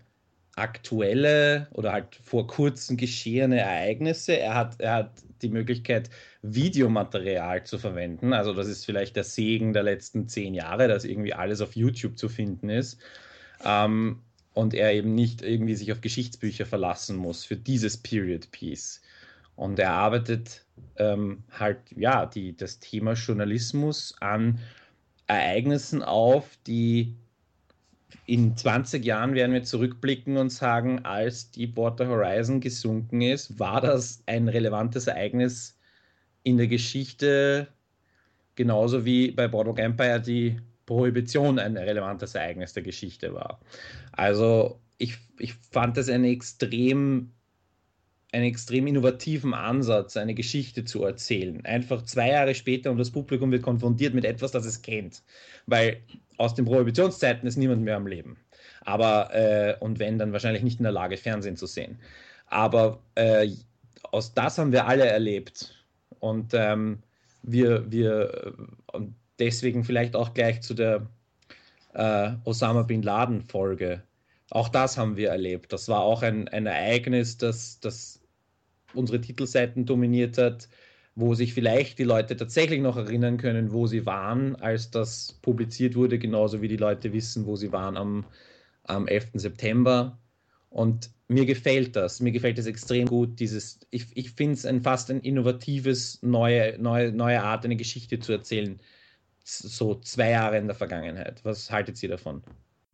aktuelle 0.55 1.67
oder 1.72 1.93
halt 1.93 2.15
vor 2.15 2.48
kurzem 2.48 2.98
geschehene 2.98 3.60
Ereignisse. 3.60 4.39
Er 4.39 4.55
hat, 4.55 4.81
er 4.81 4.93
hat 4.96 5.12
die 5.43 5.50
Möglichkeit, 5.50 6.10
Videomaterial 6.41 7.65
zu 7.65 7.77
verwenden. 7.77 8.34
Also 8.34 8.53
das 8.53 8.67
ist 8.67 8.86
vielleicht 8.86 9.15
der 9.15 9.24
Segen 9.24 9.74
der 9.74 9.84
letzten 9.84 10.27
zehn 10.27 10.53
Jahre, 10.53 10.88
dass 10.88 11.03
irgendwie 11.03 11.34
alles 11.34 11.62
auf 11.62 11.75
YouTube 11.75 12.17
zu 12.17 12.29
finden 12.29 12.69
ist. 12.69 13.00
Ähm, 13.63 14.22
und 14.53 14.74
er 14.74 14.93
eben 14.93 15.15
nicht 15.15 15.41
irgendwie 15.41 15.75
sich 15.75 15.91
auf 15.91 16.01
Geschichtsbücher 16.01 16.65
verlassen 16.65 17.15
muss 17.15 17.46
für 17.46 17.55
dieses 17.55 17.98
Period 17.98 18.51
Piece. 18.51 19.01
Und 19.55 19.79
er 19.79 19.91
arbeitet 19.91 20.65
ähm, 20.98 21.43
halt, 21.51 21.77
ja, 21.96 22.25
die, 22.25 22.55
das 22.55 22.79
Thema 22.79 23.13
Journalismus 23.13 24.15
an 24.22 24.60
Ereignissen 25.27 26.01
auf, 26.01 26.58
die 26.65 27.15
in 28.25 28.55
20 28.55 29.03
Jahren 29.03 29.34
werden 29.36 29.53
wir 29.53 29.63
zurückblicken 29.63 30.38
und 30.38 30.50
sagen, 30.50 31.05
als 31.05 31.51
Deepwater 31.51 32.08
Horizon 32.08 32.62
gesunken 32.62 33.22
ist, 33.22 33.60
war 33.60 33.81
das 33.81 34.24
ein 34.25 34.48
relevantes 34.48 35.08
Ereignis 35.08 35.78
in 36.50 36.58
der 36.58 36.68
Geschichte, 36.68 37.68
genauso 38.56 39.06
wie 39.06 39.32
bei 39.32 39.48
Boardwalk 39.48 39.79
Empire 39.79 40.20
die 40.22 40.58
Prohibition 40.86 41.60
ein 41.60 41.77
relevantes 41.77 42.36
Ereignis 42.36 42.74
der 42.74 42.84
Geschichte 42.84 43.34
war. 43.34 43.60
Also 44.12 44.79
ich, 44.98 45.18
ich 45.38 45.53
fand 45.53 45.98
das 45.98 46.10
eine 46.10 46.29
extrem 46.29 47.32
einen 48.32 48.46
extrem 48.46 48.86
innovativen 48.86 49.53
Ansatz, 49.53 50.15
eine 50.15 50.36
Geschichte 50.36 50.86
zu 50.86 51.03
erzählen. 51.03 51.65
Einfach 51.65 52.03
zwei 52.03 52.29
Jahre 52.29 52.53
später 52.53 52.91
und 52.91 52.98
das 52.98 53.12
Publikum 53.12 53.51
wird 53.51 53.63
konfrontiert 53.63 54.13
mit 54.13 54.25
etwas, 54.25 54.51
das 54.51 54.65
es 54.65 54.82
kennt. 54.82 55.24
Weil 55.65 56.01
aus 56.38 56.53
den 56.53 56.65
Prohibitionszeiten 56.65 57.48
ist 57.48 57.58
niemand 57.58 57.82
mehr 57.82 57.96
am 57.96 58.06
Leben. 58.06 58.38
Aber, 58.82 59.34
äh, 59.34 59.75
und 59.79 60.00
wenn, 60.00 60.20
dann 60.20 60.32
wahrscheinlich 60.32 60.63
nicht 60.63 60.79
in 60.79 60.84
der 60.84 60.91
Lage, 60.91 61.18
Fernsehen 61.18 61.58
zu 61.58 61.65
sehen. 61.65 62.00
Aber 62.48 63.01
äh, 63.15 63.50
aus 64.12 64.34
das 64.34 64.58
haben 64.58 64.72
wir 64.72 64.88
alle 64.88 65.06
erlebt. 65.06 65.75
Und 66.20 66.54
ähm, 66.54 67.00
wir, 67.44 67.90
wir, 67.92 68.54
und 68.92 69.16
deswegen 69.40 69.84
vielleicht 69.84 70.16
auch 70.16 70.34
gleich 70.34 70.62
zu 70.62 70.74
der 70.74 71.08
äh, 71.94 72.32
Osama 72.46 72.84
Bin 72.84 73.02
Laden 73.02 73.42
Folge. 73.42 74.04
Auch 74.52 74.70
das 74.70 74.98
haben 74.98 75.16
wir 75.16 75.30
erlebt. 75.30 75.72
Das 75.74 75.88
war 75.90 76.02
auch 76.02 76.22
ein, 76.24 76.48
ein 76.48 76.66
Ereignis, 76.66 77.38
das, 77.38 77.80
das 77.80 78.22
unsere 78.94 79.22
Titelseiten 79.22 79.86
dominiert 79.86 80.38
hat, 80.38 80.68
wo 81.16 81.36
sich 81.36 81.54
vielleicht 81.54 82.00
die 82.00 82.04
Leute 82.04 82.36
tatsächlich 82.36 82.82
noch 82.82 82.98
erinnern 82.98 83.38
können, 83.38 83.72
wo 83.72 83.88
sie 83.88 84.06
waren, 84.06 84.56
als 84.56 84.90
das 84.90 85.34
publiziert 85.42 85.96
wurde, 85.96 86.18
genauso 86.18 86.62
wie 86.62 86.68
die 86.68 86.78
Leute 86.78 87.14
wissen, 87.14 87.46
wo 87.46 87.56
sie 87.56 87.72
waren 87.72 87.98
am, 87.98 88.26
am 88.86 89.08
11. 89.08 89.32
September. 89.34 90.18
Und 90.70 91.10
mir 91.28 91.46
gefällt 91.46 91.96
das, 91.96 92.20
mir 92.20 92.32
gefällt 92.32 92.58
es 92.58 92.66
extrem 92.66 93.08
gut, 93.08 93.40
dieses, 93.40 93.80
ich, 93.92 94.06
ich 94.16 94.32
finde 94.32 94.54
es 94.56 94.66
ein 94.66 94.82
fast 94.82 95.10
ein 95.12 95.22
innovatives, 95.22 96.22
neue, 96.22 96.78
neue, 96.80 97.12
neue 97.12 97.44
Art, 97.44 97.66
eine 97.66 97.76
Geschichte 97.76 98.20
zu 98.20 98.32
erzählen, 98.32 98.80
so 99.44 99.96
zwei 99.96 100.32
Jahre 100.32 100.58
in 100.58 100.68
der 100.68 100.76
Vergangenheit. 100.76 101.44
Was 101.44 101.72
haltet 101.72 102.02
ihr 102.04 102.10
davon? 102.10 102.44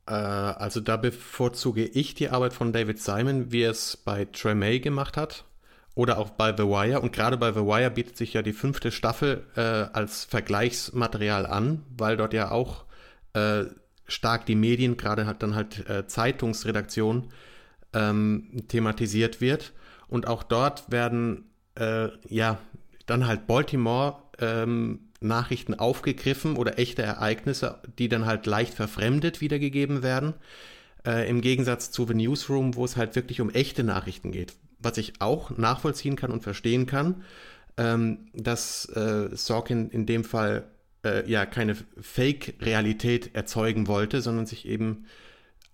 Äh, 0.08 0.12
also 0.12 0.80
da 0.80 0.98
bevorzuge 0.98 1.86
ich 1.86 2.14
die 2.14 2.30
Arbeit 2.30 2.54
von 2.54 2.74
David 2.74 3.02
Simon, 3.02 3.52
wie 3.52 3.64
er 3.64 3.72
es 3.72 3.98
bei 3.98 4.26
Tremay 4.26 4.80
gemacht 4.80 5.18
hat 5.18 5.46
oder 5.96 6.18
auch 6.18 6.30
bei 6.32 6.56
The 6.56 6.64
Wire. 6.64 7.02
Und 7.02 7.14
gerade 7.14 7.38
bei 7.38 7.52
The 7.52 7.62
Wire 7.62 7.92
bietet 7.92 8.18
sich 8.18 8.34
ja 8.34 8.42
die 8.42 8.54
fünfte 8.54 8.92
Staffel 8.92 9.46
äh, 9.56 9.62
als 9.62 10.26
Vergleichsmaterial 10.26 11.46
an, 11.46 11.84
weil 11.98 12.18
dort 12.18 12.34
ja 12.34 12.52
auch 12.52 12.86
äh, 13.34 13.64
stark 14.08 14.46
die 14.46 14.56
Medien, 14.56 14.98
gerade 14.98 15.26
hat 15.26 15.42
dann 15.42 15.56
halt 15.56 15.90
äh, 15.90 16.06
Zeitungsredaktion 16.06 17.32
ähm, 17.96 18.64
thematisiert 18.68 19.42
wird. 19.42 19.74
Und 20.08 20.28
auch 20.28 20.44
dort 20.44 20.92
werden 20.92 21.46
äh, 21.76 22.10
ja 22.28 22.60
dann 23.08 23.26
halt 23.26 23.48
Baltimore 23.48 24.18
ähm, 24.40 25.00
Nachrichten 25.22 25.74
aufgegriffen 25.74 26.58
oder 26.58 26.78
echte 26.78 27.02
Ereignisse, 27.02 27.82
die 27.98 28.10
dann 28.10 28.26
halt 28.26 28.46
leicht 28.46 28.74
verfremdet 28.74 29.42
wiedergegeben 29.42 30.04
werden. 30.04 30.34
Äh, 31.06 31.28
Im 31.30 31.42
Gegensatz 31.42 31.90
zu 31.90 32.06
The 32.06 32.14
Newsroom, 32.14 32.76
wo 32.76 32.86
es 32.86 32.98
halt 32.98 33.16
wirklich 33.16 33.42
um 33.42 33.50
echte 33.50 33.84
Nachrichten 33.84 34.32
geht, 34.32 34.54
was 34.80 34.98
ich 34.98 35.22
auch 35.22 35.58
nachvollziehen 35.58 36.16
kann 36.16 36.32
und 36.32 36.44
verstehen 36.44 36.86
kann, 36.86 37.24
ähm, 37.78 38.28
dass 38.34 38.86
äh, 38.90 39.30
Sorkin 39.34 39.90
in 39.90 40.06
dem 40.06 40.24
Fall 40.24 40.66
äh, 41.04 41.30
ja 41.30 41.46
keine 41.46 41.76
Fake-Realität 42.00 43.34
erzeugen 43.34 43.88
wollte, 43.88 44.22
sondern 44.22 44.46
sich 44.46 44.68
eben 44.68 45.06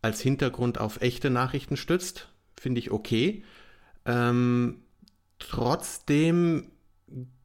als 0.01 0.21
Hintergrund 0.21 0.79
auf 0.79 1.01
echte 1.01 1.29
Nachrichten 1.29 1.77
stützt, 1.77 2.29
finde 2.59 2.79
ich 2.79 2.91
okay. 2.91 3.43
Ähm, 4.05 4.81
trotzdem 5.39 6.71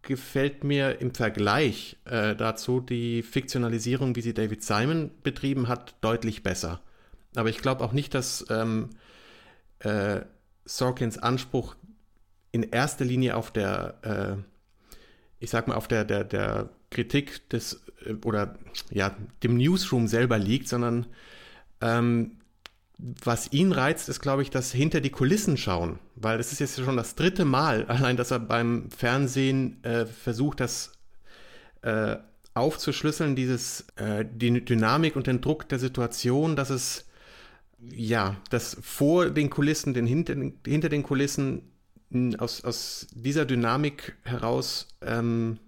gefällt 0.02 0.64
mir 0.64 1.00
im 1.00 1.14
Vergleich 1.14 1.96
äh, 2.04 2.36
dazu 2.36 2.80
die 2.80 3.22
Fiktionalisierung, 3.22 4.14
wie 4.16 4.20
sie 4.20 4.34
David 4.34 4.62
Simon 4.62 5.10
betrieben 5.22 5.68
hat, 5.68 5.96
deutlich 6.00 6.42
besser. 6.42 6.80
Aber 7.34 7.48
ich 7.48 7.58
glaube 7.58 7.84
auch 7.84 7.92
nicht, 7.92 8.14
dass 8.14 8.46
ähm, 8.48 8.90
äh, 9.80 10.20
Sorkins 10.64 11.18
Anspruch 11.18 11.76
in 12.52 12.62
erster 12.62 13.04
Linie 13.04 13.36
auf 13.36 13.50
der, 13.50 13.98
äh, 14.02 14.94
ich 15.40 15.50
sag 15.50 15.68
mal, 15.68 15.74
auf 15.74 15.88
der, 15.88 16.04
der, 16.04 16.24
der 16.24 16.70
Kritik 16.90 17.48
des 17.50 17.84
äh, 18.06 18.14
oder 18.24 18.56
ja, 18.90 19.14
dem 19.42 19.56
Newsroom 19.56 20.06
selber 20.06 20.38
liegt, 20.38 20.68
sondern 20.68 21.06
ähm, 21.80 22.38
was 22.98 23.52
ihn 23.52 23.72
reizt, 23.72 24.08
ist, 24.08 24.20
glaube 24.20 24.42
ich, 24.42 24.50
das 24.50 24.72
hinter 24.72 25.00
die 25.00 25.10
Kulissen 25.10 25.56
schauen, 25.56 25.98
weil 26.14 26.40
es 26.40 26.52
ist 26.52 26.60
jetzt 26.60 26.80
schon 26.80 26.96
das 26.96 27.14
dritte 27.14 27.44
Mal, 27.44 27.84
allein, 27.88 28.16
dass 28.16 28.30
er 28.30 28.38
beim 28.38 28.90
Fernsehen 28.90 29.82
äh, 29.84 30.06
versucht, 30.06 30.60
das 30.60 30.92
äh, 31.82 32.16
aufzuschlüsseln, 32.54 33.36
dieses, 33.36 33.86
äh, 33.96 34.24
die 34.24 34.64
Dynamik 34.64 35.14
und 35.14 35.26
den 35.26 35.42
Druck 35.42 35.68
der 35.68 35.78
Situation, 35.78 36.56
dass 36.56 36.70
es, 36.70 37.06
ja, 37.78 38.36
dass 38.50 38.78
vor 38.80 39.28
den 39.28 39.50
Kulissen, 39.50 39.92
den 39.92 40.06
hinter, 40.06 40.34
hinter 40.66 40.88
den 40.88 41.02
Kulissen 41.02 41.70
aus, 42.38 42.64
aus 42.64 43.08
dieser 43.12 43.44
Dynamik 43.44 44.16
heraus, 44.22 44.88
ähm, 45.02 45.58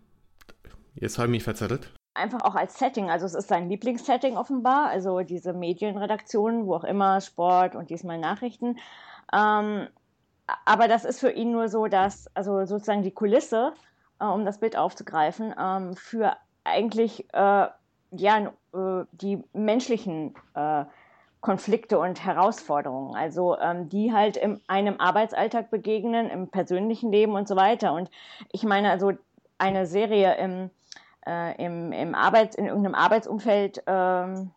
jetzt 0.95 1.19
habe 1.19 1.27
ich 1.29 1.33
mich 1.33 1.43
verzettelt 1.45 1.91
einfach 2.19 2.43
auch 2.43 2.55
als 2.55 2.79
Setting. 2.79 3.11
Also 3.11 3.27
es 3.27 3.35
ist 3.35 3.49
sein 3.49 3.69
Lieblingssetting 3.69 4.37
offenbar, 4.37 4.89
also 4.89 5.21
diese 5.21 5.53
Medienredaktionen, 5.53 6.67
wo 6.67 6.75
auch 6.75 6.85
immer, 6.85 7.21
Sport 7.21 7.75
und 7.75 7.91
diesmal 7.91 8.19
Nachrichten. 8.19 8.79
Ähm, 9.33 9.89
aber 10.65 10.89
das 10.89 11.05
ist 11.05 11.21
für 11.21 11.31
ihn 11.31 11.53
nur 11.53 11.69
so, 11.69 11.87
dass, 11.87 12.29
also 12.35 12.65
sozusagen 12.65 13.03
die 13.03 13.11
Kulisse, 13.11 13.73
äh, 14.21 14.25
um 14.25 14.45
das 14.45 14.59
Bild 14.59 14.77
aufzugreifen, 14.77 15.55
ähm, 15.59 15.95
für 15.95 16.37
eigentlich 16.65 17.33
äh, 17.33 17.69
ja, 18.11 18.53
äh, 18.75 19.05
die 19.13 19.43
menschlichen 19.53 20.35
äh, 20.55 20.85
Konflikte 21.41 21.99
und 21.99 22.25
Herausforderungen, 22.25 23.15
also 23.15 23.57
ähm, 23.59 23.89
die 23.89 24.13
halt 24.13 24.37
in 24.37 24.61
einem 24.67 24.99
Arbeitsalltag 24.99 25.71
begegnen, 25.71 26.31
im 26.31 26.49
persönlichen 26.49 27.13
Leben 27.13 27.35
und 27.35 27.47
so 27.47 27.55
weiter. 27.55 27.93
Und 27.93 28.11
ich 28.51 28.65
meine, 28.65 28.91
also 28.91 29.13
eine 29.59 29.87
Serie 29.87 30.37
im 30.37 30.71
äh, 31.29 31.63
im, 31.63 31.93
im 31.93 32.15
Arbeits-, 32.15 32.57
in 32.57 32.67
irgendeinem 32.67 32.95
Arbeitsumfeld 32.95 33.83
ähm, 33.87 34.51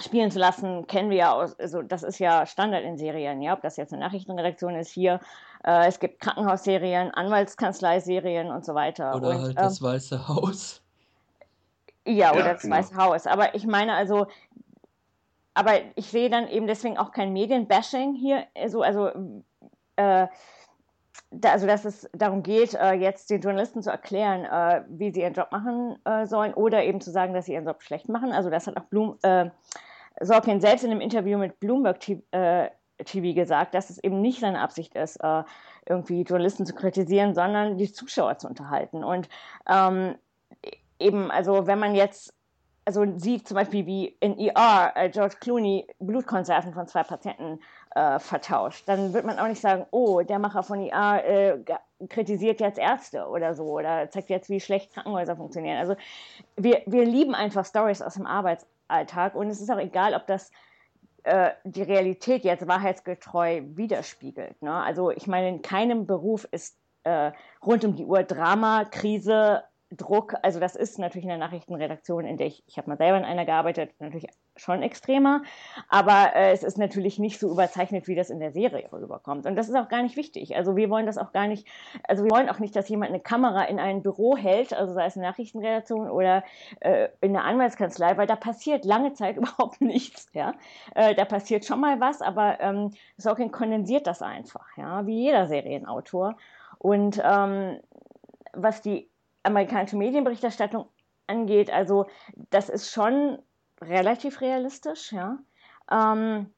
spielen 0.00 0.30
zu 0.30 0.38
lassen, 0.38 0.86
kennen 0.86 1.10
wir 1.10 1.16
ja 1.16 1.32
aus, 1.32 1.58
also 1.58 1.82
das 1.82 2.02
ist 2.02 2.18
ja 2.18 2.46
Standard 2.46 2.84
in 2.84 2.98
Serien, 2.98 3.40
ja, 3.42 3.54
ob 3.54 3.62
das 3.62 3.76
jetzt 3.76 3.92
eine 3.92 4.02
Nachrichtenredaktion 4.02 4.74
ist 4.74 4.90
hier, 4.90 5.20
äh, 5.64 5.86
es 5.86 5.98
gibt 6.00 6.20
Krankenhausserien, 6.20 7.12
Anwaltskanzleiserien 7.12 8.50
und 8.50 8.64
so 8.64 8.74
weiter. 8.74 9.14
Oder 9.14 9.30
und, 9.30 9.42
halt 9.42 9.58
das 9.58 9.80
ähm, 9.80 9.86
Weiße 9.86 10.28
Haus. 10.28 10.82
Ja, 12.06 12.32
oder 12.32 12.40
ja, 12.40 12.52
das 12.52 12.62
genau. 12.62 12.76
Weiße 12.76 12.96
Haus. 12.96 13.26
Aber 13.26 13.54
ich 13.54 13.66
meine 13.66 13.94
also, 13.94 14.26
aber 15.54 15.74
ich 15.94 16.06
sehe 16.06 16.28
dann 16.28 16.48
eben 16.48 16.66
deswegen 16.66 16.98
auch 16.98 17.12
kein 17.12 17.32
Medienbashing 17.32 18.14
hier, 18.14 18.46
also, 18.54 18.82
also 18.82 19.10
äh, 19.96 20.26
da, 21.30 21.52
also 21.52 21.66
dass 21.66 21.84
es 21.84 22.08
darum 22.12 22.42
geht, 22.42 22.74
äh, 22.74 22.92
jetzt 22.92 23.30
den 23.30 23.40
Journalisten 23.40 23.82
zu 23.82 23.90
erklären, 23.90 24.44
äh, 24.44 24.84
wie 24.88 25.12
sie 25.12 25.20
ihren 25.20 25.34
Job 25.34 25.50
machen 25.52 25.96
äh, 26.04 26.26
sollen 26.26 26.54
oder 26.54 26.84
eben 26.84 27.00
zu 27.00 27.10
sagen, 27.10 27.34
dass 27.34 27.46
sie 27.46 27.54
ihren 27.54 27.66
Job 27.66 27.82
schlecht 27.82 28.08
machen. 28.08 28.32
Also 28.32 28.50
das 28.50 28.66
hat 28.66 28.76
auch 28.76 28.84
Blum, 28.84 29.18
äh, 29.22 29.50
Sorkin 30.20 30.60
selbst 30.60 30.84
in 30.84 30.90
einem 30.90 31.00
Interview 31.00 31.38
mit 31.38 31.58
Bloomberg 31.60 32.00
TV, 32.00 32.22
äh, 32.32 32.70
gesagt, 33.32 33.74
dass 33.74 33.90
es 33.90 34.02
eben 34.02 34.20
nicht 34.20 34.40
seine 34.40 34.60
Absicht 34.60 34.94
ist, 34.94 35.16
äh, 35.16 35.42
irgendwie 35.86 36.22
Journalisten 36.22 36.66
zu 36.66 36.74
kritisieren, 36.74 37.34
sondern 37.34 37.78
die 37.78 37.92
Zuschauer 37.92 38.38
zu 38.38 38.48
unterhalten. 38.48 39.02
Und 39.02 39.28
ähm, 39.68 40.14
eben, 40.98 41.30
also 41.30 41.66
wenn 41.66 41.78
man 41.78 41.94
jetzt 41.94 42.32
also 42.86 43.06
sieht 43.16 43.48
zum 43.48 43.54
Beispiel 43.54 43.86
wie 43.86 44.16
in 44.20 44.38
ER 44.38 45.08
George 45.08 45.36
Clooney 45.40 45.86
Blutkonserven 46.00 46.74
von 46.74 46.86
zwei 46.86 47.02
Patienten 47.02 47.60
äh, 47.94 48.18
vertauscht, 48.18 48.88
dann 48.88 49.12
wird 49.14 49.24
man 49.24 49.38
auch 49.38 49.46
nicht 49.46 49.60
sagen, 49.60 49.86
oh, 49.90 50.20
der 50.22 50.38
Macher 50.38 50.62
von 50.62 50.80
ER 50.80 51.24
äh, 51.24 51.58
kritisiert 52.08 52.60
jetzt 52.60 52.78
Ärzte 52.78 53.26
oder 53.28 53.54
so 53.54 53.64
oder 53.64 54.10
zeigt 54.10 54.30
jetzt, 54.30 54.50
wie 54.50 54.60
schlecht 54.60 54.92
Krankenhäuser 54.92 55.36
funktionieren. 55.36 55.78
Also 55.78 55.94
wir, 56.56 56.82
wir 56.86 57.04
lieben 57.04 57.34
einfach 57.34 57.64
Stories 57.64 58.02
aus 58.02 58.14
dem 58.14 58.26
Arbeitsalltag 58.26 59.34
und 59.34 59.48
es 59.48 59.60
ist 59.60 59.70
auch 59.70 59.78
egal, 59.78 60.14
ob 60.14 60.26
das 60.26 60.50
äh, 61.22 61.50
die 61.64 61.82
Realität 61.82 62.44
jetzt 62.44 62.66
wahrheitsgetreu 62.66 63.62
widerspiegelt. 63.74 64.60
Ne? 64.60 64.72
Also 64.72 65.10
ich 65.10 65.26
meine, 65.26 65.48
in 65.48 65.62
keinem 65.62 66.06
Beruf 66.06 66.46
ist 66.50 66.76
äh, 67.04 67.30
rund 67.64 67.84
um 67.84 67.94
die 67.94 68.04
Uhr 68.04 68.24
Drama, 68.24 68.84
Krise, 68.86 69.62
Druck, 69.96 70.34
also 70.42 70.60
das 70.60 70.76
ist 70.76 70.98
natürlich 70.98 71.24
in 71.24 71.28
der 71.28 71.38
Nachrichtenredaktion, 71.38 72.24
in 72.24 72.36
der 72.36 72.46
ich, 72.46 72.62
ich 72.66 72.78
habe 72.78 72.90
mal 72.90 72.96
selber 72.96 73.18
in 73.18 73.24
einer 73.24 73.44
gearbeitet, 73.44 73.90
natürlich 73.98 74.26
schon 74.56 74.82
extremer, 74.82 75.42
aber 75.88 76.34
äh, 76.34 76.52
es 76.52 76.62
ist 76.62 76.78
natürlich 76.78 77.18
nicht 77.18 77.40
so 77.40 77.50
überzeichnet, 77.50 78.06
wie 78.06 78.14
das 78.14 78.30
in 78.30 78.38
der 78.38 78.52
Serie 78.52 78.88
rüberkommt. 78.92 79.46
Und 79.46 79.56
das 79.56 79.68
ist 79.68 79.74
auch 79.74 79.88
gar 79.88 80.02
nicht 80.02 80.16
wichtig. 80.16 80.54
Also 80.56 80.76
wir 80.76 80.90
wollen 80.90 81.06
das 81.06 81.18
auch 81.18 81.32
gar 81.32 81.48
nicht, 81.48 81.66
also 82.06 82.24
wir 82.24 82.30
wollen 82.30 82.48
auch 82.48 82.60
nicht, 82.60 82.76
dass 82.76 82.88
jemand 82.88 83.10
eine 83.10 83.20
Kamera 83.20 83.64
in 83.64 83.80
ein 83.80 84.02
Büro 84.02 84.36
hält, 84.36 84.72
also 84.72 84.92
sei 84.92 85.06
es 85.06 85.16
eine 85.16 85.26
Nachrichtenredaktion 85.26 86.08
oder 86.08 86.44
äh, 86.80 87.08
in 87.20 87.36
einer 87.36 87.44
Anwaltskanzlei, 87.44 88.16
weil 88.16 88.26
da 88.26 88.36
passiert 88.36 88.84
lange 88.84 89.12
Zeit 89.14 89.36
überhaupt 89.38 89.80
nichts. 89.80 90.28
Ja? 90.32 90.54
Äh, 90.94 91.14
da 91.14 91.24
passiert 91.24 91.64
schon 91.64 91.80
mal 91.80 92.00
was, 92.00 92.22
aber 92.22 92.60
ähm, 92.60 92.92
Sorkin 93.16 93.50
kondensiert 93.50 94.06
das 94.06 94.22
einfach, 94.22 94.66
ja, 94.76 95.06
wie 95.06 95.24
jeder 95.24 95.46
Serienautor. 95.46 96.36
Und 96.78 97.20
ähm, 97.24 97.80
was 98.52 98.82
die 98.82 99.08
amerikanische 99.44 99.96
Medienberichterstattung 99.96 100.86
angeht, 101.26 101.70
also 101.70 102.06
das 102.50 102.68
ist 102.68 102.90
schon 102.90 103.38
relativ 103.80 104.40
realistisch, 104.40 105.12
ja. 105.12 105.38
Ähm, 105.90 106.52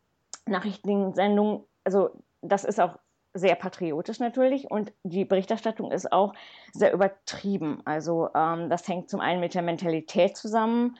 Nachrichtensendung, 0.46 1.66
also 1.84 2.10
das 2.40 2.64
ist 2.64 2.80
auch 2.80 2.98
sehr 3.34 3.54
patriotisch 3.54 4.18
natürlich 4.18 4.70
und 4.70 4.92
die 5.02 5.24
Berichterstattung 5.24 5.90
ist 5.92 6.10
auch 6.10 6.32
sehr 6.72 6.92
übertrieben. 6.92 7.82
Also 7.84 8.30
ähm, 8.34 8.70
das 8.70 8.88
hängt 8.88 9.10
zum 9.10 9.20
einen 9.20 9.40
mit 9.40 9.54
der 9.54 9.62
Mentalität 9.62 10.36
zusammen. 10.36 10.96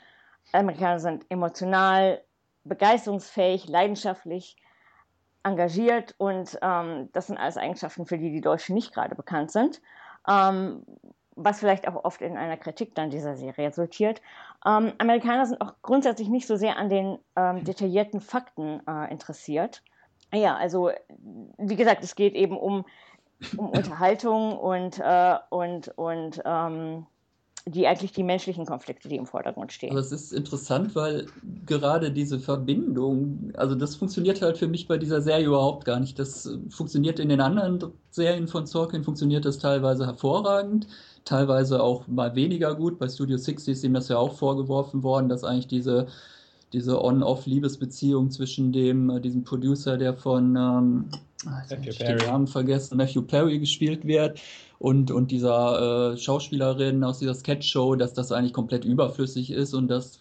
Amerikaner 0.53 1.01
sind 1.01 1.25
emotional, 1.31 2.23
begeisterungsfähig, 2.65 3.69
leidenschaftlich, 3.69 4.57
engagiert 5.45 6.15
und 6.19 6.59
ähm, 6.61 7.09
das 7.13 7.29
sind 7.29 7.39
alles 7.39 7.57
Eigenschaften, 7.57 8.05
für 8.05 8.19
die 8.19 8.33
die 8.33 8.41
Deutschen 8.41 8.75
nicht 8.75 8.93
gerade 8.93 9.15
bekannt 9.15 9.53
sind. 9.53 9.81
Ähm, 10.29 10.85
was 11.37 11.61
vielleicht 11.61 11.87
auch 11.87 12.05
oft 12.05 12.23
in 12.23 12.37
einer 12.37 12.57
Kritik 12.57 12.95
dann 12.95 13.11
dieser 13.11 13.37
Serie 13.37 13.69
resultiert. 13.69 14.21
Ähm, 14.65 14.93
Amerikaner 14.99 15.47
sind 15.47 15.61
auch 15.61 15.75
grundsätzlich 15.83 16.29
nicht 16.29 16.47
so 16.47 16.57
sehr 16.57 16.77
an 16.79 16.89
den 16.89 17.19
ähm, 17.37 17.63
detaillierten 17.63 18.21
Fakten 18.21 18.81
äh, 18.89 19.11
interessiert. 19.13 19.83
Ja, 20.33 20.57
also 20.57 20.91
wie 21.59 21.77
gesagt, 21.77 22.03
es 22.03 22.17
geht 22.17 22.35
eben 22.35 22.57
um, 22.57 22.85
um 23.57 23.69
Unterhaltung 23.69 24.59
und, 24.59 24.99
äh, 24.99 25.37
und, 25.51 25.89
und 25.97 26.43
ähm, 26.45 27.07
die 27.69 27.87
eigentlich 27.87 28.13
die 28.13 28.23
menschlichen 28.23 28.65
Konflikte, 28.65 29.09
die 29.09 29.17
im 29.17 29.27
Vordergrund 29.27 29.73
stehen. 29.73 29.91
Aber 29.91 30.01
es 30.01 30.13
ist 30.13 30.33
interessant, 30.33 30.95
weil 30.95 31.27
gerade 31.67 32.13
diese 32.13 32.39
Verbindung, 32.39 33.53
also 33.57 33.75
das 33.75 33.97
funktioniert 33.97 34.41
halt 34.41 34.57
für 34.57 34.69
mich 34.69 34.87
bei 34.87 34.99
dieser 34.99 35.21
Serie 35.21 35.47
überhaupt 35.47 35.85
gar 35.85 35.99
nicht. 35.99 36.19
Das 36.19 36.49
funktioniert 36.71 37.19
in 37.19 37.29
den 37.29 37.41
anderen 37.41 37.93
Serien 38.11 38.47
von 38.47 38.67
Sorkin, 38.67 39.03
funktioniert 39.03 39.45
das 39.45 39.59
teilweise 39.59 40.07
hervorragend 40.07 40.87
teilweise 41.27 41.83
auch 41.83 42.07
mal 42.07 42.35
weniger 42.35 42.75
gut. 42.75 42.99
Bei 42.99 43.09
Studio 43.09 43.37
60 43.37 43.73
ist 43.73 43.85
ihm 43.85 43.93
das 43.93 44.09
ja 44.09 44.17
auch 44.17 44.33
vorgeworfen 44.33 45.03
worden, 45.03 45.29
dass 45.29 45.45
eigentlich 45.45 45.67
diese, 45.67 46.07
diese 46.73 47.05
On-Off-Liebesbeziehung 47.05 48.31
zwischen 48.31 48.73
dem, 48.73 49.11
äh, 49.11 49.21
diesem 49.21 49.45
Producer, 49.45 49.99
der 49.99 50.15
von 50.15 50.57
ähm, 50.57 51.05
ah, 51.47 51.63
ich 51.85 51.99
den 51.99 52.17
Namen 52.17 52.47
vergessen, 52.47 52.97
Matthew 52.97 53.23
Perry 53.23 53.59
gespielt 53.59 54.07
wird, 54.07 54.41
und, 54.79 55.11
und 55.11 55.31
dieser 55.31 56.13
äh, 56.13 56.17
Schauspielerin 56.19 57.03
aus 57.03 57.19
dieser 57.19 57.35
Sketch-Show, 57.35 57.97
dass 57.97 58.13
das 58.13 58.31
eigentlich 58.31 58.53
komplett 58.53 58.85
überflüssig 58.85 59.51
ist 59.51 59.73
und 59.73 59.89
dass, 59.89 60.19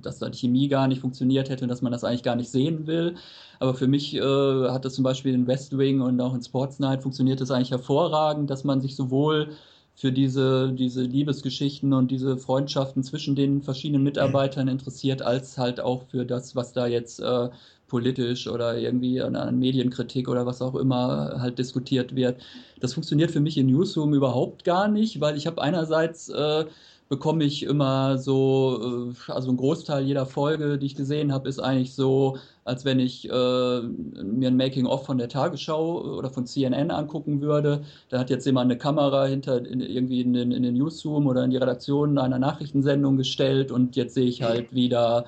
dass 0.00 0.18
da 0.18 0.28
die 0.28 0.38
Chemie 0.38 0.68
gar 0.68 0.86
nicht 0.86 1.00
funktioniert 1.00 1.50
hätte 1.50 1.64
und 1.64 1.68
dass 1.68 1.82
man 1.82 1.92
das 1.92 2.04
eigentlich 2.04 2.22
gar 2.22 2.36
nicht 2.36 2.50
sehen 2.50 2.86
will. 2.86 3.16
Aber 3.58 3.74
für 3.74 3.88
mich 3.88 4.14
äh, 4.14 4.20
hat 4.68 4.84
das 4.84 4.94
zum 4.94 5.02
Beispiel 5.02 5.34
in 5.34 5.46
West 5.46 5.76
Wing 5.76 6.00
und 6.00 6.20
auch 6.20 6.34
in 6.34 6.42
Sports 6.42 6.78
Night 6.78 7.02
funktioniert 7.02 7.40
das 7.40 7.50
eigentlich 7.50 7.72
hervorragend, 7.72 8.48
dass 8.48 8.62
man 8.62 8.80
sich 8.80 8.94
sowohl 8.94 9.50
für 9.96 10.12
diese, 10.12 10.72
diese 10.72 11.02
Liebesgeschichten 11.02 11.94
und 11.94 12.10
diese 12.10 12.36
Freundschaften 12.36 13.02
zwischen 13.02 13.34
den 13.34 13.62
verschiedenen 13.62 14.02
Mitarbeitern 14.02 14.68
interessiert, 14.68 15.22
als 15.22 15.56
halt 15.56 15.80
auch 15.80 16.02
für 16.10 16.26
das, 16.26 16.54
was 16.54 16.74
da 16.74 16.86
jetzt 16.86 17.18
äh, 17.18 17.48
politisch 17.88 18.46
oder 18.46 18.76
irgendwie 18.76 19.22
an, 19.22 19.36
an, 19.36 19.58
Medienkritik 19.58 20.28
oder 20.28 20.44
was 20.44 20.60
auch 20.60 20.74
immer 20.74 21.36
halt 21.40 21.58
diskutiert 21.58 22.14
wird. 22.14 22.42
Das 22.78 22.92
funktioniert 22.92 23.30
für 23.30 23.40
mich 23.40 23.56
in 23.56 23.68
Newsroom 23.68 24.12
überhaupt 24.12 24.64
gar 24.64 24.88
nicht, 24.88 25.20
weil 25.20 25.36
ich 25.36 25.46
habe 25.46 25.62
einerseits 25.62 26.28
äh, 26.28 26.66
bekomme 27.08 27.44
ich 27.44 27.62
immer 27.62 28.18
so, 28.18 29.12
äh, 29.28 29.32
also 29.32 29.50
ein 29.50 29.56
Großteil 29.56 30.04
jeder 30.04 30.26
Folge, 30.26 30.78
die 30.78 30.86
ich 30.86 30.96
gesehen 30.96 31.32
habe, 31.32 31.48
ist 31.48 31.60
eigentlich 31.60 31.94
so, 31.94 32.38
als 32.64 32.84
wenn 32.84 32.98
ich 32.98 33.28
äh, 33.28 33.32
mir 33.80 34.48
ein 34.48 34.56
Making-of 34.56 35.06
von 35.06 35.18
der 35.18 35.28
Tagesschau 35.28 36.02
oder 36.18 36.30
von 36.30 36.46
CNN 36.46 36.90
angucken 36.90 37.40
würde. 37.40 37.84
Da 38.08 38.18
hat 38.18 38.30
jetzt 38.30 38.46
jemand 38.46 38.70
eine 38.70 38.78
Kamera 38.78 39.26
hinter 39.26 39.64
in, 39.64 39.80
irgendwie 39.80 40.20
in 40.20 40.32
den, 40.32 40.50
in 40.52 40.62
den 40.62 40.74
Newsroom 40.74 41.26
oder 41.26 41.44
in 41.44 41.50
die 41.50 41.56
Redaktion 41.58 42.18
einer 42.18 42.38
Nachrichtensendung 42.38 43.16
gestellt 43.16 43.70
und 43.70 43.96
jetzt 43.96 44.14
sehe 44.14 44.26
ich 44.26 44.42
halt, 44.42 44.74
wie 44.74 44.88
da 44.88 45.24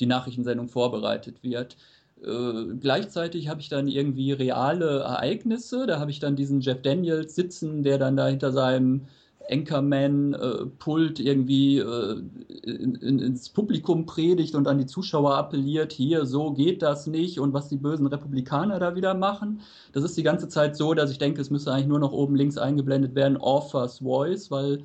die 0.00 0.06
Nachrichtensendung 0.06 0.68
vorbereitet 0.68 1.42
wird. 1.42 1.76
Äh, 2.24 2.74
gleichzeitig 2.80 3.48
habe 3.48 3.60
ich 3.60 3.68
dann 3.68 3.88
irgendwie 3.88 4.32
reale 4.32 5.00
Ereignisse. 5.00 5.86
Da 5.86 6.00
habe 6.00 6.10
ich 6.10 6.20
dann 6.20 6.36
diesen 6.36 6.60
Jeff 6.60 6.82
Daniels 6.82 7.34
sitzen, 7.34 7.82
der 7.82 7.98
dann 7.98 8.16
da 8.16 8.28
hinter 8.28 8.52
seinem 8.52 9.06
Anchorman-Pult 9.50 11.20
äh, 11.20 11.22
irgendwie 11.22 11.78
äh, 11.78 12.22
in, 12.62 12.94
in, 12.96 13.18
ins 13.18 13.48
Publikum 13.48 14.06
predigt 14.06 14.54
und 14.54 14.68
an 14.68 14.78
die 14.78 14.86
Zuschauer 14.86 15.36
appelliert, 15.36 15.92
hier, 15.92 16.26
so 16.26 16.52
geht 16.52 16.82
das 16.82 17.06
nicht 17.06 17.40
und 17.40 17.52
was 17.52 17.68
die 17.68 17.76
bösen 17.76 18.06
Republikaner 18.06 18.78
da 18.78 18.94
wieder 18.94 19.14
machen. 19.14 19.60
Das 19.92 20.04
ist 20.04 20.16
die 20.16 20.22
ganze 20.22 20.48
Zeit 20.48 20.76
so, 20.76 20.94
dass 20.94 21.10
ich 21.10 21.18
denke, 21.18 21.40
es 21.40 21.50
müsste 21.50 21.72
eigentlich 21.72 21.88
nur 21.88 21.98
noch 21.98 22.12
oben 22.12 22.36
links 22.36 22.58
eingeblendet 22.58 23.14
werden, 23.14 23.36
Author's 23.36 23.98
Voice, 23.98 24.50
weil 24.50 24.82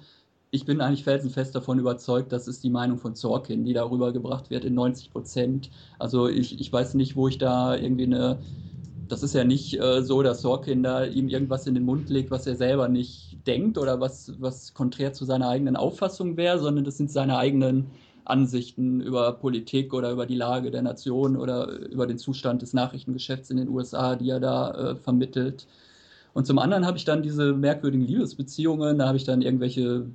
ich 0.52 0.66
bin 0.66 0.82
eigentlich 0.82 1.04
felsenfest 1.04 1.56
davon 1.56 1.80
überzeugt, 1.80 2.32
das 2.32 2.48
ist 2.48 2.64
die 2.64 2.70
Meinung 2.70 3.00
von 3.00 3.16
Sorkin, 3.16 3.66
die 3.66 3.74
darüber 3.74 4.14
gebracht 4.14 4.52
wird 4.52 4.66
in 4.66 4.76
90 4.76 5.12
Prozent. 5.12 5.72
Also 5.98 6.28
ich, 6.28 6.60
ich 6.60 6.72
weiß 6.72 6.94
nicht, 6.94 7.16
wo 7.16 7.28
ich 7.28 7.40
da 7.40 7.76
irgendwie 7.76 8.06
eine 8.06 8.38
das 9.08 9.24
ist 9.24 9.34
ja 9.34 9.44
nicht 9.44 9.80
äh, 9.80 10.02
so, 10.02 10.24
dass 10.24 10.42
Sorkin 10.42 10.84
da 10.84 11.06
ihm 11.06 11.30
irgendwas 11.30 11.68
in 11.68 11.74
den 11.76 11.86
Mund 11.86 12.10
legt, 12.10 12.32
was 12.32 12.48
er 12.48 12.56
selber 12.56 12.88
nicht 12.88 13.38
denkt 13.48 13.78
oder 13.78 14.00
was, 14.00 14.34
was 14.40 14.74
konträr 14.74 15.14
zu 15.14 15.26
seiner 15.26 15.50
eigenen 15.50 15.76
Auffassung 15.76 16.38
wäre, 16.38 16.60
sondern 16.60 16.86
das 16.86 16.98
sind 16.98 17.12
seine 17.12 17.38
eigenen 17.38 17.88
Ansichten 18.26 19.02
über 19.02 19.34
Politik 19.34 19.94
oder 19.94 20.12
über 20.12 20.26
die 20.26 20.36
Lage 20.36 20.72
der 20.72 20.82
Nation 20.82 21.36
oder 21.36 21.68
über 21.68 22.08
den 22.08 22.18
Zustand 22.18 22.62
des 22.62 22.74
Nachrichtengeschäfts 22.74 23.50
in 23.50 23.58
den 23.58 23.70
USA, 23.70 24.16
die 24.16 24.30
er 24.30 24.40
da 24.40 24.72
äh, 24.72 24.96
vermittelt. 24.96 25.68
Und 26.34 26.48
zum 26.48 26.58
anderen 26.58 26.86
habe 26.86 26.98
ich 26.98 27.06
dann 27.06 27.22
diese 27.22 27.54
merkwürdigen 27.54 28.08
Liebesbeziehungen, 28.08 28.98
da 28.98 29.08
habe 29.08 29.18
ich 29.18 29.24
dann 29.24 29.42
irgendwelche 29.42 30.08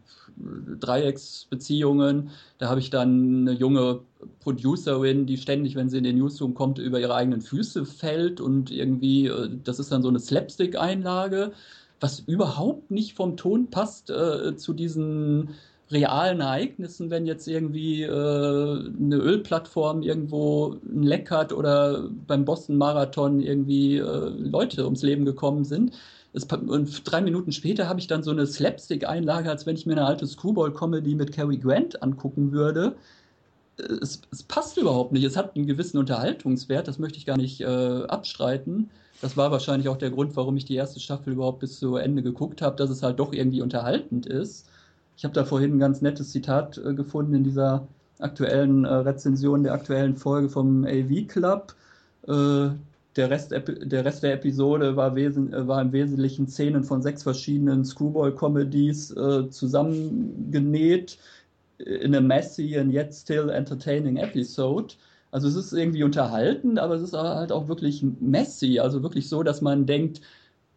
Dreiecksbeziehungen, 0.80 2.30
da 2.58 2.68
habe 2.68 2.80
ich 2.80 2.90
dann 2.90 3.48
eine 3.48 3.52
junge 3.52 4.00
Producerin, 4.40 5.26
die 5.26 5.36
ständig, 5.36 5.76
wenn 5.76 5.88
sie 5.88 5.98
in 5.98 6.04
den 6.04 6.18
Newsroom 6.18 6.54
kommt, 6.54 6.78
über 6.78 7.00
ihre 7.00 7.14
eigenen 7.14 7.40
Füße 7.40 7.86
fällt 7.86 8.40
und 8.40 8.70
irgendwie, 8.70 9.26
äh, 9.26 9.48
das 9.62 9.78
ist 9.78 9.92
dann 9.92 10.02
so 10.02 10.08
eine 10.08 10.18
Slapstick-Einlage, 10.18 11.52
was 12.00 12.20
überhaupt 12.20 12.90
nicht 12.90 13.14
vom 13.14 13.36
Ton 13.36 13.70
passt 13.70 14.10
äh, 14.10 14.56
zu 14.56 14.72
diesen 14.72 15.50
realen 15.90 16.40
Ereignissen, 16.40 17.10
wenn 17.10 17.26
jetzt 17.26 17.48
irgendwie 17.48 18.02
äh, 18.02 18.08
eine 18.08 19.16
Ölplattform 19.16 20.02
irgendwo 20.02 20.76
ein 20.84 21.02
Leck 21.02 21.30
hat 21.30 21.52
oder 21.52 22.08
beim 22.26 22.44
Boston-Marathon 22.44 23.40
irgendwie 23.40 23.96
äh, 23.96 24.28
Leute 24.28 24.84
ums 24.84 25.02
Leben 25.02 25.24
gekommen 25.24 25.64
sind. 25.64 25.92
Es, 26.34 26.44
und 26.44 27.10
drei 27.10 27.22
Minuten 27.22 27.52
später 27.52 27.88
habe 27.88 28.00
ich 28.00 28.06
dann 28.06 28.22
so 28.22 28.30
eine 28.30 28.46
Slapstick-Einlage, 28.46 29.48
als 29.48 29.64
wenn 29.64 29.76
ich 29.76 29.86
mir 29.86 29.92
eine 29.92 30.04
alte 30.04 30.26
Screwball-Comedy 30.26 31.14
mit 31.14 31.32
Cary 31.32 31.56
Grant 31.56 32.02
angucken 32.02 32.52
würde. 32.52 32.94
Es, 33.78 34.20
es, 34.30 34.42
passt 34.42 34.76
überhaupt 34.76 35.12
nicht. 35.12 35.24
Es 35.24 35.36
hat 35.36 35.56
einen 35.56 35.66
gewissen 35.66 35.98
Unterhaltungswert, 35.98 36.86
das 36.86 36.98
möchte 36.98 37.18
ich 37.18 37.24
gar 37.24 37.36
nicht 37.36 37.60
äh, 37.60 37.64
abstreiten. 37.64 38.90
Das 39.22 39.36
war 39.36 39.50
wahrscheinlich 39.50 39.88
auch 39.88 39.96
der 39.96 40.10
Grund, 40.10 40.36
warum 40.36 40.56
ich 40.56 40.64
die 40.64 40.74
erste 40.74 41.00
Staffel 41.00 41.32
überhaupt 41.32 41.60
bis 41.60 41.78
zu 41.78 41.96
Ende 41.96 42.22
geguckt 42.22 42.60
habe, 42.60 42.76
dass 42.76 42.90
es 42.90 43.02
halt 43.02 43.18
doch 43.18 43.32
irgendwie 43.32 43.62
unterhaltend 43.62 44.26
ist. 44.26 44.67
Ich 45.18 45.24
habe 45.24 45.34
da 45.34 45.44
vorhin 45.44 45.74
ein 45.74 45.78
ganz 45.80 46.00
nettes 46.00 46.30
Zitat 46.30 46.78
äh, 46.78 46.94
gefunden 46.94 47.34
in 47.34 47.42
dieser 47.42 47.88
aktuellen 48.20 48.84
äh, 48.84 48.94
Rezension 48.94 49.64
der 49.64 49.72
aktuellen 49.72 50.16
Folge 50.16 50.48
vom 50.48 50.84
AV 50.84 51.26
Club. 51.26 51.74
Äh, 52.28 52.70
der, 53.16 53.28
Rest, 53.28 53.50
der 53.50 54.04
Rest 54.04 54.22
der 54.22 54.34
Episode 54.34 54.94
war, 54.94 55.16
wesen, 55.16 55.52
äh, 55.52 55.66
war 55.66 55.82
im 55.82 55.90
Wesentlichen 55.90 56.46
Szenen 56.46 56.84
von 56.84 57.02
sechs 57.02 57.24
verschiedenen 57.24 57.84
Screwball-Comedies 57.84 59.10
äh, 59.16 59.50
zusammengenäht 59.50 61.18
in 61.78 62.14
a 62.14 62.20
messy 62.20 62.78
and 62.78 62.92
yet 62.92 63.12
still 63.12 63.50
entertaining 63.50 64.18
episode. 64.18 64.94
Also 65.32 65.48
es 65.48 65.56
ist 65.56 65.72
irgendwie 65.72 66.04
unterhaltend, 66.04 66.78
aber 66.78 66.94
es 66.94 67.02
ist 67.02 67.12
halt 67.14 67.50
auch 67.50 67.66
wirklich 67.66 68.04
messy, 68.20 68.78
also 68.78 69.02
wirklich 69.02 69.28
so, 69.28 69.42
dass 69.42 69.62
man 69.62 69.84
denkt, 69.84 70.20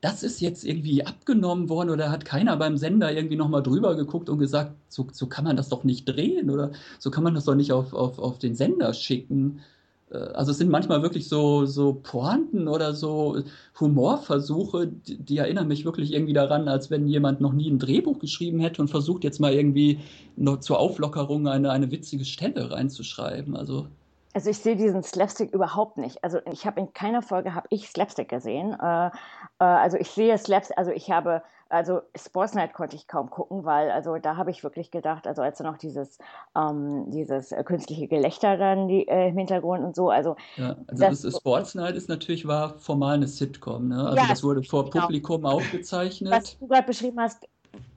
das 0.01 0.23
ist 0.23 0.41
jetzt 0.41 0.65
irgendwie 0.65 1.05
abgenommen 1.05 1.69
worden 1.69 1.91
oder 1.91 2.11
hat 2.11 2.25
keiner 2.25 2.57
beim 2.57 2.77
Sender 2.77 3.13
irgendwie 3.13 3.35
nochmal 3.35 3.61
drüber 3.61 3.95
geguckt 3.95 4.29
und 4.29 4.39
gesagt, 4.39 4.73
so, 4.89 5.07
so 5.11 5.27
kann 5.27 5.45
man 5.45 5.55
das 5.55 5.69
doch 5.69 5.83
nicht 5.83 6.05
drehen 6.05 6.49
oder 6.49 6.71
so 6.99 7.11
kann 7.11 7.23
man 7.23 7.35
das 7.35 7.45
doch 7.45 7.55
nicht 7.55 7.71
auf, 7.71 7.93
auf, 7.93 8.17
auf 8.17 8.39
den 8.39 8.55
Sender 8.55 8.93
schicken. 8.95 9.61
Äh, 10.09 10.17
also 10.17 10.51
es 10.51 10.57
sind 10.57 10.71
manchmal 10.71 11.03
wirklich 11.03 11.29
so, 11.29 11.65
so 11.67 11.99
Pointen 12.01 12.67
oder 12.67 12.95
so 12.95 13.43
Humorversuche, 13.79 14.87
die, 14.87 15.17
die, 15.17 15.37
erinnern 15.37 15.67
mich 15.67 15.85
wirklich 15.85 16.13
irgendwie 16.13 16.33
daran, 16.33 16.67
als 16.67 16.89
wenn 16.89 17.07
jemand 17.07 17.39
noch 17.39 17.53
nie 17.53 17.69
ein 17.69 17.79
Drehbuch 17.79 18.17
geschrieben 18.17 18.59
hätte 18.59 18.81
und 18.81 18.87
versucht 18.87 19.23
jetzt 19.23 19.39
mal 19.39 19.53
irgendwie 19.53 19.99
noch 20.35 20.61
zur 20.61 20.79
Auflockerung 20.79 21.47
eine, 21.47 21.69
eine 21.71 21.91
witzige 21.91 22.25
Stelle 22.25 22.71
reinzuschreiben. 22.71 23.55
Also 23.55 23.87
also 24.33 24.49
ich 24.49 24.59
sehe 24.59 24.75
diesen 24.75 25.03
Slapstick 25.03 25.53
überhaupt 25.53 25.97
nicht. 25.97 26.23
Also 26.23 26.39
ich 26.51 26.65
habe 26.65 26.79
in 26.79 26.93
keiner 26.93 27.21
Folge 27.21 27.53
habe 27.53 27.67
ich 27.69 27.89
Slapstick 27.89 28.29
gesehen. 28.29 28.73
Äh, 28.79 29.07
äh, 29.07 29.11
also 29.59 29.97
ich 29.97 30.09
sehe 30.09 30.37
Slapstick, 30.37 30.77
also 30.77 30.91
ich 30.91 31.11
habe, 31.11 31.43
also 31.69 32.01
Sportsnight 32.15 32.73
konnte 32.73 32.95
ich 32.95 33.07
kaum 33.07 33.29
gucken, 33.29 33.65
weil 33.65 33.91
also 33.91 34.17
da 34.17 34.37
habe 34.37 34.51
ich 34.51 34.63
wirklich 34.63 34.91
gedacht, 34.91 35.27
also 35.27 35.41
als 35.41 35.57
dann 35.57 35.67
noch 35.67 35.77
dieses, 35.77 36.17
ähm, 36.55 37.11
dieses 37.11 37.51
äh, 37.51 37.63
künstliche 37.63 38.07
Gelächter 38.07 38.57
dann 38.57 38.87
die, 38.87 39.07
äh, 39.07 39.29
im 39.29 39.37
Hintergrund 39.37 39.83
und 39.83 39.95
so, 39.95 40.09
also. 40.09 40.35
Ja, 40.55 40.75
also 40.87 41.03
das, 41.03 41.21
das 41.21 41.37
Sportsnight 41.37 41.95
ist 41.95 42.09
natürlich 42.09 42.47
war 42.47 42.79
formal 42.79 43.15
eine 43.15 43.27
Sitcom, 43.27 43.89
ne? 43.89 44.03
Also 44.03 44.17
ja, 44.17 44.27
das 44.29 44.43
wurde 44.43 44.63
vor 44.63 44.89
genau. 44.89 45.05
Publikum 45.05 45.45
aufgezeichnet. 45.45 46.31
Was 46.31 46.57
du 46.57 46.67
gerade 46.67 46.87
beschrieben 46.87 47.19
hast, 47.19 47.47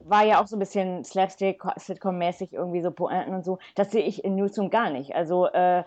war 0.07 0.23
ja 0.23 0.41
auch 0.41 0.47
so 0.47 0.55
ein 0.55 0.59
bisschen 0.59 1.03
Slapstick, 1.03 1.63
Sitcom-mäßig 1.63 2.53
irgendwie 2.53 2.81
so 2.81 2.91
Pointen 2.91 3.33
und 3.33 3.43
so. 3.43 3.57
Das 3.75 3.91
sehe 3.91 4.03
ich 4.03 4.23
in 4.23 4.35
Newsroom 4.35 4.69
gar 4.69 4.89
nicht. 4.89 5.15
Also 5.15 5.47
äh, 5.47 5.83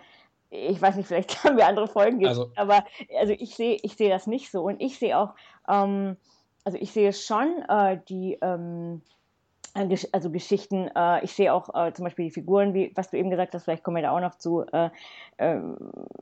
ich 0.50 0.80
weiß 0.80 0.96
nicht, 0.96 1.06
vielleicht 1.06 1.44
haben 1.44 1.56
wir 1.56 1.66
andere 1.66 1.88
Folgen 1.88 2.18
gesehen, 2.18 2.28
also, 2.28 2.52
aber 2.56 2.84
also 3.18 3.32
ich 3.32 3.54
sehe 3.54 3.78
ich 3.82 3.96
sehe 3.96 4.10
das 4.10 4.26
nicht 4.26 4.50
so. 4.50 4.62
Und 4.62 4.80
ich 4.80 4.98
sehe 4.98 5.18
auch, 5.18 5.34
ähm, 5.68 6.16
also 6.64 6.78
ich 6.78 6.92
sehe 6.92 7.12
schon 7.12 7.62
äh, 7.68 7.98
die 8.08 8.38
ähm, 8.40 9.02
äh, 9.74 9.96
also 10.12 10.30
Geschichten, 10.30 10.90
äh, 10.94 11.24
ich 11.24 11.32
sehe 11.32 11.52
auch 11.52 11.74
äh, 11.74 11.92
zum 11.92 12.04
Beispiel 12.04 12.26
die 12.26 12.30
Figuren, 12.30 12.74
wie 12.74 12.92
was 12.94 13.10
du 13.10 13.18
eben 13.18 13.30
gesagt 13.30 13.54
hast, 13.54 13.64
vielleicht 13.64 13.84
kommen 13.84 13.96
wir 13.96 14.02
da 14.02 14.10
auch 14.12 14.20
noch 14.20 14.36
zu, 14.36 14.64
äh, 14.72 14.90
ähm, 15.38 15.76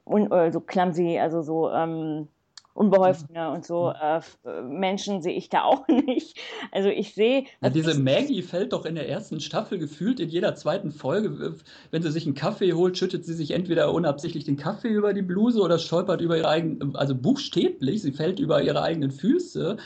und, 0.05 0.31
äh, 0.33 0.51
so 0.53 0.61
clumsy, 0.61 1.19
also 1.19 1.43
so 1.43 1.71
ähm, 1.71 2.29
Unbeholfene 2.77 3.51
und 3.51 3.65
so 3.65 3.91
äh, 3.91 4.21
Menschen 4.63 5.23
sehe 5.23 5.35
ich 5.35 5.49
da 5.49 5.63
auch 5.65 5.89
nicht. 5.89 6.39
Also 6.71 6.89
ich 6.89 7.15
sehe. 7.15 7.45
Ja, 7.63 7.71
diese 7.71 7.99
Maggie 7.99 8.43
fällt 8.43 8.73
doch 8.73 8.85
in 8.85 8.95
der 8.95 9.09
ersten 9.09 9.41
Staffel 9.41 9.79
gefühlt 9.79 10.21
in 10.21 10.29
jeder 10.29 10.55
zweiten 10.55 10.93
Folge. 10.93 11.57
Wenn 11.91 12.03
sie 12.03 12.13
sich 12.13 12.27
einen 12.27 12.35
Kaffee 12.35 12.75
holt, 12.75 12.99
schüttet 12.99 13.25
sie 13.25 13.35
sich 13.35 13.53
entweder 13.53 13.93
unabsichtlich 13.93 14.45
den 14.45 14.57
Kaffee 14.57 14.89
über 14.89 15.15
die 15.15 15.23
Bluse 15.23 15.61
oder 15.61 15.79
stolpert 15.79 16.21
über 16.21 16.37
ihre 16.37 16.49
eigenen, 16.49 16.95
also 16.97 17.15
buchstäblich, 17.15 18.03
sie 18.03 18.13
fällt 18.13 18.39
über 18.39 18.63
ihre 18.63 18.83
eigenen 18.83 19.11
Füße. 19.11 19.79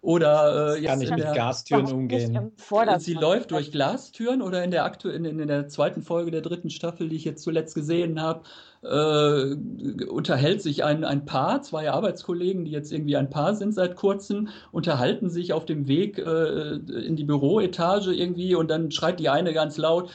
Oder 0.00 0.76
äh, 0.76 0.82
kann 0.82 1.00
nicht 1.00 1.10
mit 1.10 1.32
Glastüren 1.32 1.86
umgehen. 1.86 2.52
Sie 2.98 3.14
läuft 3.14 3.50
durch 3.50 3.72
Glastüren 3.72 4.42
oder 4.42 4.62
in 4.62 4.70
der, 4.70 4.84
aktu 4.84 5.08
in, 5.08 5.24
in, 5.24 5.48
der 5.48 5.68
zweiten 5.68 6.02
Folge 6.02 6.30
der 6.30 6.40
dritten 6.40 6.70
Staffel, 6.70 7.08
die 7.08 7.16
ich 7.16 7.24
jetzt 7.24 7.42
zuletzt 7.42 7.74
gesehen 7.74 8.22
habe, 8.22 8.42
äh, 8.82 10.04
unterhält 10.04 10.62
sich 10.62 10.84
ein, 10.84 11.02
ein 11.04 11.24
Paar, 11.24 11.62
zwei 11.62 11.90
Arbeitskollegen, 11.90 12.64
die 12.64 12.70
jetzt 12.70 12.92
irgendwie 12.92 13.16
ein 13.16 13.28
Paar 13.28 13.56
sind 13.56 13.74
seit 13.74 13.96
kurzem, 13.96 14.48
unterhalten 14.70 15.30
sich 15.30 15.52
auf 15.52 15.66
dem 15.66 15.88
Weg 15.88 16.18
äh, 16.18 16.76
in 16.76 17.16
die 17.16 17.24
Büroetage 17.24 18.12
irgendwie 18.12 18.54
und 18.54 18.70
dann 18.70 18.92
schreit 18.92 19.18
die 19.18 19.28
eine 19.28 19.52
ganz 19.52 19.78
laut, 19.78 20.10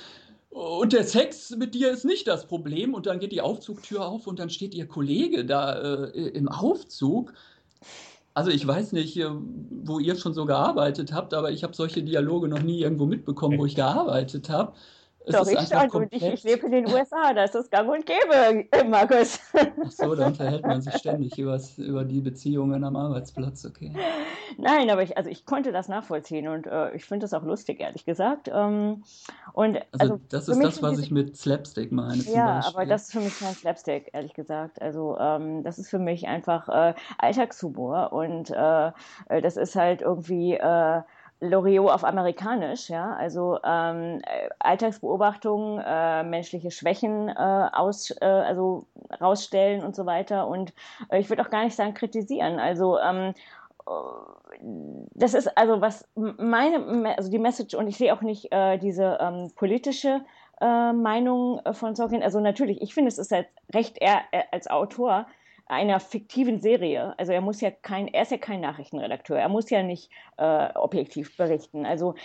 und 0.54 0.94
der 0.94 1.04
Sex 1.04 1.56
mit 1.56 1.74
dir 1.74 1.90
ist 1.90 2.06
nicht 2.06 2.28
das 2.28 2.46
Problem. 2.46 2.94
Und 2.94 3.08
dann 3.08 3.20
geht 3.20 3.32
die 3.32 3.42
Aufzugtür 3.42 4.06
auf 4.06 4.28
und 4.28 4.38
dann 4.38 4.52
steht 4.52 4.76
ihr 4.76 4.88
Kollege 4.88 5.46
da 5.46 5.74
äh, 5.74 6.28
im 6.30 6.48
Aufzug 6.48 7.34
also 8.34 8.50
ich 8.52 8.66
weiß 8.66 8.94
nicht, 8.94 9.20
wo 9.84 10.00
ihr 10.00 10.16
schon 10.16 10.34
so 10.34 10.46
gearbeitet 10.46 11.14
habt, 11.14 11.34
aber 11.34 11.52
ich 11.52 11.64
habe 11.64 11.76
solche 11.76 12.04
Dialoge 12.04 12.48
noch 12.48 12.62
nie 12.62 12.82
irgendwo 12.82 13.06
mitbekommen, 13.06 13.60
wo 13.60 13.66
ich 13.66 13.76
gearbeitet 13.76 14.50
habe. 14.50 14.74
Es 15.26 15.36
Doch, 15.36 15.48
ich 15.48 15.60
schon. 15.70 15.90
Und 15.90 16.14
ich, 16.14 16.22
ich, 16.22 16.44
lebe 16.44 16.66
in 16.66 16.72
den 16.72 16.88
USA, 16.88 17.34
da 17.34 17.46
ist 17.46 17.56
das 17.56 17.70
gang 17.70 17.90
und 17.90 18.06
gäbe, 18.06 18.68
Markus. 18.90 19.40
Ach 19.54 19.92
so, 19.92 20.16
da 20.16 20.28
unterhält 20.28 20.66
man 20.66 20.82
sich 20.82 20.94
ständig 20.96 21.38
über 21.38 22.04
die 22.04 22.20
Beziehungen 22.20 22.84
am 22.84 22.96
Arbeitsplatz, 22.96 23.66
okay. 23.66 23.94
Nein, 24.58 24.90
aber 24.90 25.02
ich, 25.02 25.18
also 25.18 25.30
ich 25.30 25.46
konnte 25.46 25.72
das 25.72 25.88
nachvollziehen 25.88 26.48
und 26.48 26.68
äh, 26.68 26.94
ich 26.96 27.06
finde 27.06 27.24
das 27.24 27.34
auch 27.34 27.44
lustig, 27.44 27.80
ehrlich 27.80 28.06
gesagt. 28.06 28.50
Ähm, 28.54 29.04
und, 29.54 29.78
also, 29.92 30.14
also 30.14 30.20
das 30.30 30.48
ist 30.50 30.64
das, 30.64 30.82
was 30.82 31.00
ich 31.00 31.10
mit 31.10 31.38
Slapstick 31.38 31.92
meine. 31.92 32.22
Ja, 32.24 32.62
aber 32.66 32.86
das 32.86 33.04
ist 33.04 33.14
für 33.14 33.22
mich 33.22 33.40
kein 33.40 33.54
Slapstick, 33.54 34.10
ehrlich 34.14 34.34
gesagt. 34.34 34.82
Also 34.82 35.18
ähm, 35.20 35.64
das 35.64 35.80
ist 35.80 35.90
für 35.90 36.00
mich 36.00 36.28
einfach 36.28 36.68
äh, 36.70 36.94
Alltagshumor 37.18 38.12
und 38.14 38.50
äh, 38.52 38.88
äh 39.30 39.42
das 39.42 39.58
ist 39.58 39.76
halt 39.76 40.02
irgendwie 40.02 40.56
äh, 40.56 41.02
Loriot 41.44 41.92
auf 41.92 42.04
amerikanisch, 42.04 42.90
ja, 42.90 43.14
also 43.16 43.60
ähm, 43.64 44.22
Alltagsbeobachtungen, 44.60 45.80
äh, 45.86 46.24
menschliche 46.24 46.72
Schwächen 46.72 47.30
äh, 47.30 47.70
aus, 47.74 48.12
äh, 48.22 48.26
also 48.26 48.86
rausstellen 49.20 49.84
und 49.84 49.96
so 49.96 50.06
weiter. 50.06 50.48
Und 50.48 50.74
äh, 51.10 51.20
ich 51.20 51.30
würde 51.30 51.44
auch 51.44 51.50
gar 51.50 51.64
nicht 51.64 51.76
sagen 51.76 51.94
kritisieren. 51.94 52.60
Also 52.60 52.98
ähm, 53.00 53.34
das 55.14 55.34
ist 55.34 55.58
also 55.58 55.82
was 55.82 56.08
meine, 56.16 57.16
also 57.18 57.30
die 57.30 57.40
Message 57.40 57.74
und 57.74 57.88
ich 57.88 57.98
sehe 57.98 58.14
auch 58.14 58.22
nicht 58.22 58.52
äh, 58.52 58.78
diese 58.78 59.18
ähm, 59.20 59.52
politische 59.56 60.22
äh, 60.62 60.94
Meinung 60.94 61.60
von 61.74 61.96
Sorkin. 61.96 62.24
Also 62.24 62.40
natürlich, 62.40 62.82
ich 62.82 62.94
finde, 62.94 63.10
es 63.10 63.18
ist 63.18 63.32
halt 63.32 63.48
recht 63.74 63.98
er 64.00 64.22
als 64.52 64.70
Autor 64.70 65.26
einer 65.66 66.00
fiktiven 66.00 66.62
Serie. 66.62 67.18
Also 67.18 67.32
er 67.32 67.42
muss 67.42 67.62
ja 67.62 67.72
kein, 67.72 68.08
er 68.08 68.24
ist 68.24 68.32
ja 68.32 68.38
kein 68.38 68.62
Nachrichtenredakteur, 68.62 69.40
er 69.40 69.50
muss 69.50 69.70
ja 69.70 69.82
nicht 69.82 70.10
äh, 70.38 70.70
objektiv 70.76 71.36
berichten. 71.38 71.86
Also 71.86 72.16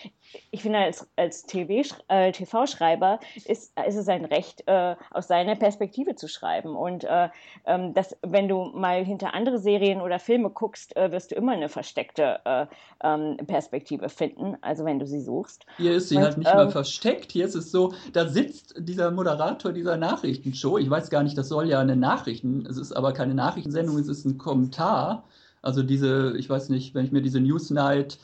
ich 0.51 0.63
finde, 0.63 0.79
als, 0.81 1.09
als 1.17 1.45
TV-Schreiber 1.45 3.21
äh, 3.23 3.51
ist, 3.51 3.73
ist 3.87 3.97
es 3.97 4.09
ein 4.09 4.25
Recht, 4.25 4.65
äh, 4.67 4.97
aus 5.11 5.29
seiner 5.29 5.57
Perspektive 5.57 6.15
zu 6.17 6.29
schreiben. 6.29 6.77
Und 6.77 7.05
äh, 7.05 7.29
ähm, 7.67 7.95
das, 7.95 8.17
wenn 8.23 8.49
du 8.49 8.65
mal 8.75 9.05
hinter 9.05 9.35
andere 9.35 9.59
Serien 9.59 10.01
oder 10.01 10.19
Filme 10.19 10.51
guckst, 10.51 10.97
äh, 10.97 11.11
wirst 11.13 11.31
du 11.31 11.37
immer 11.37 11.53
eine 11.53 11.69
versteckte 11.69 12.41
äh, 12.45 12.67
ähm, 13.03 13.37
Perspektive 13.47 14.09
finden, 14.09 14.57
also 14.61 14.85
wenn 14.85 14.99
du 14.99 15.07
sie 15.07 15.21
suchst. 15.21 15.65
Hier 15.77 15.93
ist 15.93 16.09
sie 16.09 16.17
Und, 16.17 16.23
halt 16.25 16.39
nicht 16.39 16.53
mal 16.53 16.65
ähm, 16.65 16.71
versteckt. 16.71 17.33
Hier 17.33 17.47
ist 17.47 17.55
es 17.55 17.71
so, 17.71 17.93
da 18.13 18.27
sitzt 18.29 18.75
dieser 18.79 19.11
Moderator 19.11 19.73
dieser 19.73 19.97
Nachrichtenshow. 19.97 20.79
Ich 20.79 20.91
weiß 20.91 21.11
gar 21.11 21.23
nicht, 21.23 21.39
das 21.39 21.49
soll 21.49 21.69
ja 21.69 21.79
eine 21.79 21.97
Nachrichten, 21.97 22.67
es 22.67 22.77
ist 22.77 22.93
aber 22.93 23.13
keine 23.13 23.35
Nachrichtensendung, 23.39 23.99
es 23.99 24.09
ist 24.09 24.25
ein 24.27 24.39
Kommentar. 24.39 25.25
Also 25.63 25.83
diese, 25.83 26.37
ich 26.39 26.49
weiß 26.49 26.69
nicht, 26.69 26.95
wenn 26.95 27.05
ich 27.05 27.13
mir 27.13 27.23
diese 27.23 27.41
Newsnight 27.41 28.19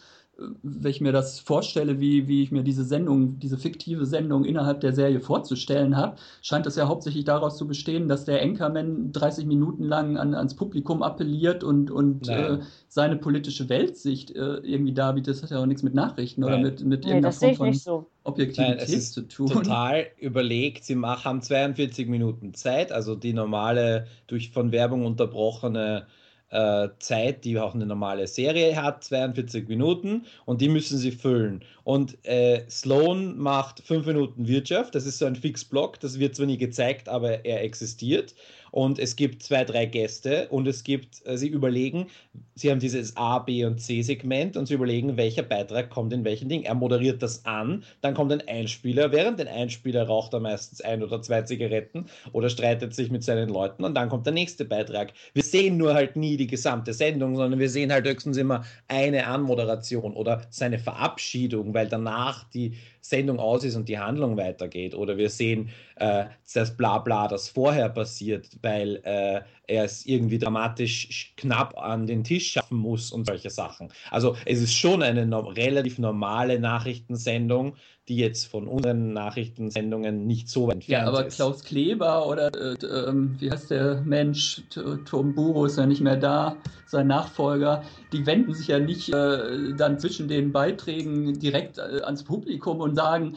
wenn 0.63 0.91
ich 0.91 1.01
mir 1.01 1.13
das 1.13 1.39
vorstelle, 1.39 2.01
wie, 2.01 2.27
wie 2.27 2.43
ich 2.43 2.51
mir 2.51 2.63
diese 2.63 2.85
Sendung, 2.85 3.39
diese 3.39 3.57
fiktive 3.57 4.05
Sendung 4.07 4.45
innerhalb 4.45 4.81
der 4.81 4.93
Serie 4.93 5.21
vorzustellen 5.21 5.97
habe, 5.97 6.17
scheint 6.43 6.67
es 6.67 6.77
ja 6.77 6.89
hauptsächlich 6.89 7.25
daraus 7.25 7.57
zu 7.57 7.67
bestehen, 7.67 8.09
dass 8.09 8.25
der 8.25 8.43
Anchorman 8.43 9.13
30 9.13 9.47
Minuten 9.47 9.85
lang 9.85 10.17
an, 10.17 10.35
ans 10.35 10.55
Publikum 10.55 11.03
appelliert 11.03 11.63
und, 11.63 11.91
und 11.91 12.29
äh, 12.29 12.59
seine 12.89 13.17
politische 13.17 13.69
Weltsicht 13.69 14.33
äh, 14.33 14.57
irgendwie 14.57 14.95
darbietet. 14.95 15.37
Das 15.37 15.43
hat 15.43 15.51
ja 15.51 15.61
auch 15.61 15.67
nichts 15.67 15.83
mit 15.83 15.95
Nachrichten 15.95 16.41
Nein. 16.41 16.53
oder 16.53 16.59
mit, 16.63 16.85
mit 16.85 17.05
nee, 17.05 17.11
irgendeiner 17.11 17.33
Form 17.33 17.55
von 17.55 17.73
so. 17.75 18.07
Objektivität 18.25 18.89
Nein, 18.89 19.01
zu 19.01 19.23
tun. 19.29 19.49
Total 19.49 20.07
überlegt, 20.19 20.85
sie 20.85 20.97
haben 20.97 21.43
42 21.43 22.09
Minuten 22.09 22.55
Zeit, 22.55 22.91
also 22.91 23.15
die 23.15 23.33
normale, 23.33 24.07
durch 24.27 24.51
von 24.51 24.73
Werbung 24.73 25.07
unterbrochene 25.07 26.07
äh, 26.55 26.89
Zeit, 27.01 27.45
die 27.45 27.59
auch 27.59 27.75
eine 27.75 27.85
normale 27.85 28.29
Serie 28.29 28.81
hat, 28.81 29.03
42 29.03 29.69
Minuten 29.69 30.25
und 30.45 30.61
die 30.61 30.69
müssen 30.69 30.99
sie 30.99 31.11
füllen. 31.11 31.63
Und 31.83 32.17
äh, 32.25 32.63
Sloan 32.71 33.37
macht 33.37 33.81
5 33.81 34.07
Minuten 34.07 34.47
Wirtschaft, 34.47 34.95
das 34.95 35.05
ist 35.05 35.19
so 35.19 35.27
ein 35.27 35.37
Fixblock, 35.37 35.99
das 35.99 36.19
wird 36.21 36.37
zwar 36.37 36.47
nie 36.47 36.57
gezeigt, 36.57 37.09
aber 37.09 37.45
er 37.45 37.63
existiert 37.63 38.35
und 38.75 38.99
es 38.99 39.15
gibt 39.15 39.45
zwei, 39.45 39.63
drei 39.63 39.87
Gäste 39.87 40.49
und 40.49 40.67
es 40.67 40.83
gibt, 40.83 41.25
äh, 41.27 41.39
sie 41.39 41.47
überlegen, 41.47 42.09
sie 42.57 42.73
haben 42.73 42.81
dieses 42.81 43.17
A, 43.17 43.39
B 43.39 43.65
und 43.65 43.81
C-Segment 43.81 44.57
und 44.57 44.67
sie 44.67 44.75
überlegen, 44.75 45.17
welcher 45.17 45.45
Beitrag 45.45 45.91
kommt 45.91 46.13
in 46.13 46.25
welchen 46.25 46.49
Ding. 46.49 46.65
Er 46.65 46.75
moderiert 46.75 47.23
das 47.23 47.45
an, 47.45 47.85
dann 48.01 48.15
kommt 48.15 48.33
ein 48.33 48.43
Einspieler, 48.49 49.13
während 49.13 49.39
den 49.39 49.47
Einspieler 49.47 50.09
raucht 50.09 50.35
er 50.35 50.41
meistens 50.41 50.81
ein 50.81 51.05
oder 51.05 51.23
zwei 51.23 51.43
Zigaretten 51.43 52.07
oder 52.33 52.51
streitet 52.51 52.97
sich 52.97 53.13
mit 53.13 53.23
seinen 53.23 53.49
Leuten 53.49 53.85
und 53.85 53.95
dann 53.95 54.09
kommt 54.09 54.27
der 54.27 54.33
nächste 54.33 54.65
Beitrag. 54.65 55.13
Wir 55.35 55.45
sehen 55.45 55.77
nur 55.77 55.95
halt 55.95 56.17
nie 56.17 56.37
die 56.37 56.49
gesamte 56.49 56.95
Sendung, 56.95 57.37
sondern 57.37 57.61
wir 57.61 57.71
sehen 57.71 57.93
halt 57.93 58.09
höchstens 58.09 58.39
immer 58.39 58.65
eine 58.89 59.29
Anmoderation 59.29 60.15
oder 60.15 60.49
seine 60.51 60.81
Verabschiedung, 60.81 61.75
weil 61.75 61.87
danach 61.87 62.43
die 62.51 62.75
Sendung 63.05 63.39
aus 63.39 63.65
ist 63.65 63.77
und 63.77 63.91
die 63.91 63.99
Handlung 63.99 64.39
weitergeht. 64.39 64.95
Oder 64.95 65.19
wir 65.19 65.29
sehen 65.29 65.69
äh, 65.97 66.25
das 66.55 66.75
Blabla, 66.75 67.29
das 67.29 67.51
vorher 67.51 67.91
passiert, 67.91 68.49
weil 68.63 68.97
äh, 69.05 69.43
er 69.67 69.85
es 69.85 70.07
irgendwie 70.07 70.39
dramatisch 70.39 71.35
knapp 71.37 71.77
an 71.79 72.07
den 72.07 72.25
Tisch 72.25 72.53
schaffen 72.53 72.79
muss 72.79 73.11
und 73.11 73.27
solche 73.27 73.51
Sachen. 73.51 73.89
Also 74.11 74.37
es 74.45 74.61
ist 74.61 74.75
schon 74.75 75.03
eine 75.03 75.27
no 75.27 75.41
relativ 75.41 75.99
normale 75.99 76.59
Nachrichtensendung, 76.59 77.77
die 78.09 78.17
jetzt 78.17 78.45
von 78.45 78.69
unseren 78.69 79.15
Nachrichtensendungen 79.15 80.27
nicht 80.27 80.49
so 80.49 80.71
entfernt 80.71 80.83
ist. 80.83 80.89
Ja, 80.89 81.07
aber 81.07 81.27
ist. 81.27 81.37
Klaus 81.37 81.65
Kleber 81.65 82.27
oder 82.29 82.51
äh, 82.55 82.75
äh, 82.75 83.13
wie 83.39 83.51
heißt 83.51 83.71
der 83.71 84.03
Mensch, 84.03 84.63
Tom 85.07 85.35
Buro 85.35 85.65
ist 85.65 85.79
ja 85.79 85.87
nicht 85.87 86.03
mehr 86.03 86.17
da, 86.17 86.57
sein 86.87 87.07
Nachfolger, 87.07 87.83
die 88.13 88.27
wenden 88.27 88.53
sich 88.55 88.69
ja 88.69 88.79
nicht 88.79 89.09
äh, 89.09 89.75
dann 89.77 89.99
zwischen 89.99 90.29
den 90.29 90.53
Beiträgen 90.53 91.39
direkt 91.39 91.79
äh, 91.79 92.03
ans 92.03 92.23
Publikum 92.25 92.81
und 92.81 92.95
sagen, 92.95 93.37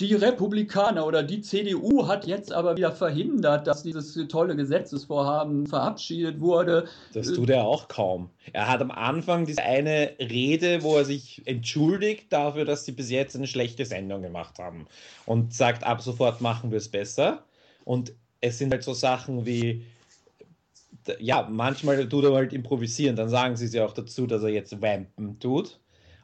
die 0.00 0.14
Republikaner 0.14 1.06
oder 1.06 1.22
die 1.22 1.42
CDU 1.42 2.06
hat 2.08 2.26
jetzt 2.26 2.52
aber 2.52 2.76
wieder 2.76 2.92
verhindert, 2.92 3.66
dass 3.66 3.82
dieses 3.82 4.18
tolle 4.28 4.56
Gesetzesvorhaben 4.56 5.66
verabschiedet 5.66 6.40
wurde. 6.40 6.88
Das 7.12 7.32
tut 7.32 7.50
er 7.50 7.64
auch 7.64 7.88
kaum. 7.88 8.30
Er 8.52 8.68
hat 8.68 8.80
am 8.80 8.90
Anfang 8.90 9.44
diese 9.46 9.62
eine 9.62 10.12
Rede, 10.18 10.82
wo 10.82 10.96
er 10.96 11.04
sich 11.04 11.42
entschuldigt 11.46 12.32
dafür, 12.32 12.64
dass 12.64 12.84
sie 12.84 12.92
bis 12.92 13.10
jetzt 13.10 13.36
eine 13.36 13.46
schlechte 13.46 13.84
Sendung 13.84 14.22
gemacht 14.22 14.58
haben 14.58 14.86
und 15.26 15.54
sagt, 15.54 15.84
ab 15.84 16.00
sofort 16.00 16.40
machen 16.40 16.70
wir 16.70 16.78
es 16.78 16.88
besser. 16.88 17.44
Und 17.84 18.12
es 18.40 18.58
sind 18.58 18.72
halt 18.72 18.82
so 18.82 18.94
Sachen 18.94 19.46
wie, 19.46 19.84
ja, 21.18 21.46
manchmal 21.50 22.08
tut 22.08 22.24
er 22.24 22.32
halt 22.32 22.52
improvisieren, 22.52 23.14
dann 23.14 23.28
sagen 23.28 23.56
sie 23.56 23.66
sich 23.66 23.80
auch 23.80 23.92
dazu, 23.92 24.26
dass 24.26 24.42
er 24.42 24.48
jetzt 24.48 24.80
Vampen 24.80 25.38
tut 25.38 25.78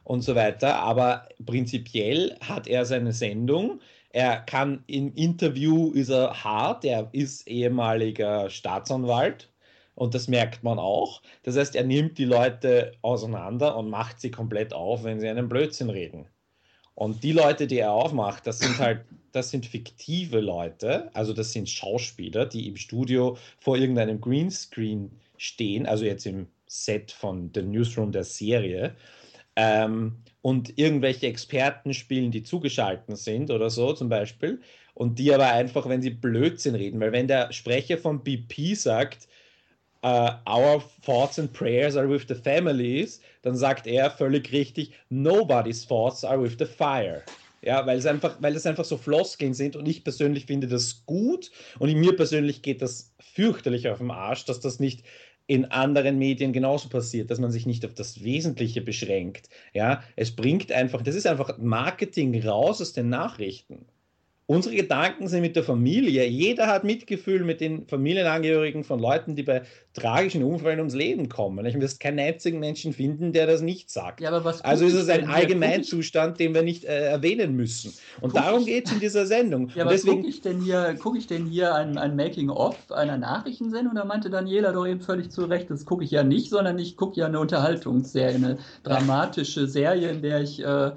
und 0.09 0.23
so 0.23 0.33
weiter. 0.33 0.75
Aber 0.77 1.29
prinzipiell 1.45 2.35
hat 2.41 2.67
er 2.67 2.83
seine 2.83 3.13
Sendung. 3.13 3.79
Er 4.11 4.37
kann 4.39 4.83
im 4.87 5.13
Interview 5.13 5.91
ist 5.91 6.09
er 6.09 6.43
hart, 6.43 6.83
er 6.83 7.09
ist 7.11 7.47
ehemaliger 7.47 8.49
Staatsanwalt 8.49 9.49
und 9.93 10.15
das 10.15 10.27
merkt 10.27 10.63
man 10.63 10.79
auch. 10.79 11.21
Das 11.43 11.57
heißt, 11.57 11.75
er 11.75 11.83
nimmt 11.83 12.17
die 12.17 12.25
Leute 12.25 12.93
auseinander 13.03 13.77
und 13.77 13.91
macht 13.91 14.19
sie 14.19 14.31
komplett 14.31 14.73
auf, 14.73 15.03
wenn 15.03 15.19
sie 15.19 15.29
einen 15.29 15.47
Blödsinn 15.47 15.91
reden. 15.91 16.25
Und 16.95 17.23
die 17.23 17.31
Leute, 17.31 17.67
die 17.67 17.77
er 17.77 17.91
aufmacht, 17.91 18.47
das 18.47 18.57
sind 18.57 18.79
halt, 18.79 19.01
das 19.31 19.51
sind 19.51 19.67
fiktive 19.67 20.39
Leute, 20.39 21.11
also 21.13 21.33
das 21.33 21.53
sind 21.53 21.69
Schauspieler, 21.69 22.47
die 22.47 22.67
im 22.67 22.77
Studio 22.77 23.37
vor 23.59 23.77
irgendeinem 23.77 24.19
Greenscreen 24.19 25.11
stehen, 25.37 25.85
also 25.85 26.03
jetzt 26.03 26.25
im 26.25 26.47
Set 26.65 27.11
von 27.11 27.51
The 27.53 27.61
Newsroom 27.61 28.11
der 28.11 28.23
Serie 28.23 28.95
ähm, 29.59 30.15
und 30.41 30.79
irgendwelche 30.79 31.27
Experten 31.27 31.93
spielen, 31.93 32.31
die 32.31 32.43
zugeschaltet 32.43 33.17
sind 33.17 33.51
oder 33.51 33.69
so 33.69 33.91
zum 33.91 34.07
Beispiel, 34.07 34.61
und 34.93 35.19
die 35.19 35.33
aber 35.33 35.47
einfach, 35.47 35.87
wenn 35.89 36.01
sie 36.01 36.11
Blödsinn 36.11 36.75
reden, 36.75 36.99
weil 37.01 37.11
wenn 37.11 37.27
der 37.27 37.51
Sprecher 37.51 37.97
von 37.97 38.23
BP 38.23 38.75
sagt, 38.75 39.27
uh, 40.03 40.31
our 40.47 40.81
thoughts 41.05 41.39
and 41.39 41.51
prayers 41.51 41.97
are 41.97 42.09
with 42.09 42.25
the 42.29 42.35
families, 42.35 43.21
dann 43.41 43.55
sagt 43.55 43.85
er 43.85 44.09
völlig 44.09 44.51
richtig, 44.53 44.93
nobody's 45.09 45.85
thoughts 45.85 46.23
are 46.23 46.41
with 46.41 46.55
the 46.57 46.65
fire. 46.65 47.21
Ja, 47.61 47.85
weil 47.85 47.97
es 47.97 48.05
einfach, 48.05 48.37
weil 48.39 48.55
es 48.55 48.65
einfach 48.65 48.85
so 48.85 48.95
Floskeln 48.95 49.53
sind 49.53 49.75
und 49.75 49.85
ich 49.85 50.05
persönlich 50.05 50.45
finde 50.45 50.67
das 50.67 51.05
gut 51.05 51.51
und 51.77 51.93
mir 51.93 52.15
persönlich 52.15 52.61
geht 52.61 52.81
das 52.81 53.13
fürchterlich 53.19 53.89
auf 53.89 53.97
den 53.97 54.11
Arsch, 54.11 54.45
dass 54.45 54.61
das 54.61 54.79
nicht 54.79 55.03
in 55.49 55.65
anderen 55.65 56.19
Medien 56.19 56.53
genauso 56.53 56.89
passiert, 56.89 57.31
dass 57.31 57.39
man 57.39 57.51
sich 57.51 57.65
nicht 57.65 57.83
auf 57.83 57.95
das 57.95 58.23
Wesentliche 58.23 58.81
beschränkt. 58.81 59.49
Ja, 59.73 60.03
es 60.15 60.35
bringt 60.35 60.71
einfach, 60.71 61.01
das 61.01 61.15
ist 61.15 61.25
einfach 61.25 61.57
Marketing 61.57 62.39
raus 62.45 62.79
aus 62.81 62.93
den 62.93 63.09
Nachrichten. 63.09 63.87
Unsere 64.49 64.75
Gedanken 64.75 65.27
sind 65.27 65.41
mit 65.41 65.55
der 65.55 65.63
Familie. 65.63 66.25
Jeder 66.25 66.65
hat 66.65 66.83
Mitgefühl 66.83 67.43
mit 67.43 67.61
den 67.61 67.85
Familienangehörigen 67.85 68.83
von 68.83 68.99
Leuten, 68.99 69.35
die 69.35 69.43
bei 69.43 69.61
tragischen 69.93 70.43
Unfällen 70.43 70.79
ums 70.79 70.95
Leben 70.95 71.29
kommen. 71.29 71.63
Ich 71.67 71.79
wirst 71.79 71.99
keinen 71.99 72.17
einzigen 72.17 72.57
Menschen 72.57 72.91
finden, 72.91 73.31
der 73.31 73.45
das 73.45 73.61
nicht 73.61 73.91
sagt. 73.91 74.21
Ja, 74.21 74.31
also 74.31 74.85
ist 74.87 74.95
es 74.95 75.07
ein 75.07 75.29
Allgemeinzustand, 75.29 76.39
den 76.39 76.55
wir 76.55 76.63
nicht 76.63 76.83
äh, 76.85 77.09
erwähnen 77.09 77.55
müssen. 77.55 77.93
Und 78.21 78.35
darum 78.35 78.65
geht 78.65 78.87
es 78.87 78.91
in 78.93 78.99
dieser 78.99 79.27
Sendung. 79.27 79.69
Ja, 79.75 79.85
aber 79.85 79.95
gucke 79.95 80.25
ich 80.25 80.41
denn 80.41 80.61
hier, 80.61 80.95
guck 80.99 81.15
ich 81.15 81.27
denn 81.27 81.45
hier 81.45 81.75
ein, 81.75 81.99
ein 81.99 82.15
Making-of 82.15 82.91
einer 82.91 83.19
Nachrichtensendung? 83.19 83.93
Da 83.93 84.03
meinte 84.03 84.31
Daniela 84.31 84.71
doch 84.71 84.87
eben 84.87 85.01
völlig 85.01 85.29
zu 85.29 85.45
Recht, 85.45 85.69
das 85.69 85.85
gucke 85.85 86.03
ich 86.03 86.09
ja 86.09 86.23
nicht, 86.23 86.49
sondern 86.49 86.79
ich 86.79 86.97
gucke 86.97 87.19
ja 87.19 87.27
eine 87.27 87.39
Unterhaltungsserie, 87.39 88.33
eine 88.33 88.57
dramatische 88.81 89.67
Serie, 89.67 90.09
in 90.09 90.23
der 90.23 90.41
ich... 90.41 90.59
Äh, 90.63 90.93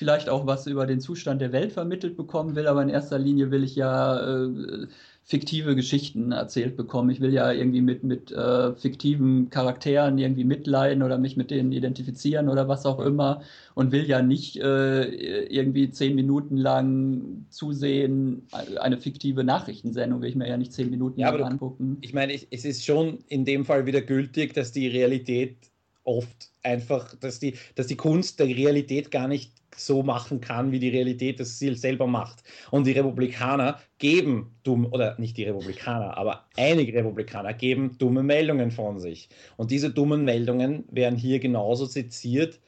vielleicht 0.00 0.30
auch 0.30 0.46
was 0.46 0.66
über 0.66 0.86
den 0.86 0.98
Zustand 0.98 1.42
der 1.42 1.52
Welt 1.52 1.72
vermittelt 1.72 2.16
bekommen 2.16 2.56
will, 2.56 2.66
aber 2.68 2.82
in 2.82 2.88
erster 2.88 3.18
Linie 3.18 3.50
will 3.50 3.62
ich 3.62 3.76
ja 3.76 4.46
äh, 4.46 4.86
fiktive 5.24 5.76
Geschichten 5.76 6.32
erzählt 6.32 6.74
bekommen. 6.74 7.10
Ich 7.10 7.20
will 7.20 7.34
ja 7.34 7.52
irgendwie 7.52 7.82
mit, 7.82 8.02
mit 8.02 8.32
äh, 8.32 8.74
fiktiven 8.76 9.50
Charakteren 9.50 10.16
irgendwie 10.16 10.44
mitleiden 10.44 11.02
oder 11.02 11.18
mich 11.18 11.36
mit 11.36 11.50
denen 11.50 11.72
identifizieren 11.72 12.48
oder 12.48 12.66
was 12.66 12.86
auch 12.86 12.98
immer 12.98 13.42
und 13.74 13.92
will 13.92 14.06
ja 14.06 14.22
nicht 14.22 14.56
äh, 14.56 15.04
irgendwie 15.44 15.90
zehn 15.90 16.14
Minuten 16.14 16.56
lang 16.56 17.44
zusehen, 17.50 18.46
eine 18.80 18.96
fiktive 18.96 19.44
Nachrichtensendung 19.44 20.22
will 20.22 20.30
ich 20.30 20.34
mir 20.34 20.48
ja 20.48 20.56
nicht 20.56 20.72
zehn 20.72 20.88
Minuten 20.88 21.20
ja, 21.20 21.28
lang 21.28 21.52
angucken. 21.52 21.98
Ich 22.00 22.14
meine, 22.14 22.32
es 22.32 22.64
ist 22.64 22.86
schon 22.86 23.18
in 23.28 23.44
dem 23.44 23.66
Fall 23.66 23.84
wieder 23.84 24.00
gültig, 24.00 24.54
dass 24.54 24.72
die 24.72 24.88
Realität 24.88 25.58
oft 26.04 26.49
einfach, 26.62 27.14
dass 27.16 27.38
die, 27.38 27.54
dass 27.74 27.86
die 27.86 27.96
Kunst 27.96 28.40
der 28.40 28.46
Realität 28.46 29.10
gar 29.10 29.28
nicht 29.28 29.52
so 29.76 30.02
machen 30.02 30.40
kann, 30.40 30.72
wie 30.72 30.78
die 30.78 30.88
Realität 30.88 31.40
das 31.40 31.58
Ziel 31.58 31.76
selber 31.76 32.06
macht. 32.06 32.42
Und 32.70 32.86
die 32.86 32.92
Republikaner 32.92 33.80
geben 33.98 34.54
dumm, 34.62 34.86
oder 34.86 35.18
nicht 35.18 35.36
die 35.36 35.44
Republikaner, 35.44 36.16
aber 36.16 36.46
einige 36.56 36.92
Republikaner 36.94 37.54
geben 37.54 37.96
dumme 37.98 38.22
Meldungen 38.22 38.70
von 38.70 38.98
sich. 38.98 39.28
Und 39.56 39.70
diese 39.70 39.90
dummen 39.90 40.24
Meldungen 40.24 40.84
werden 40.90 41.18
hier 41.18 41.38
genauso 41.38 41.84
seziert, 41.86 42.60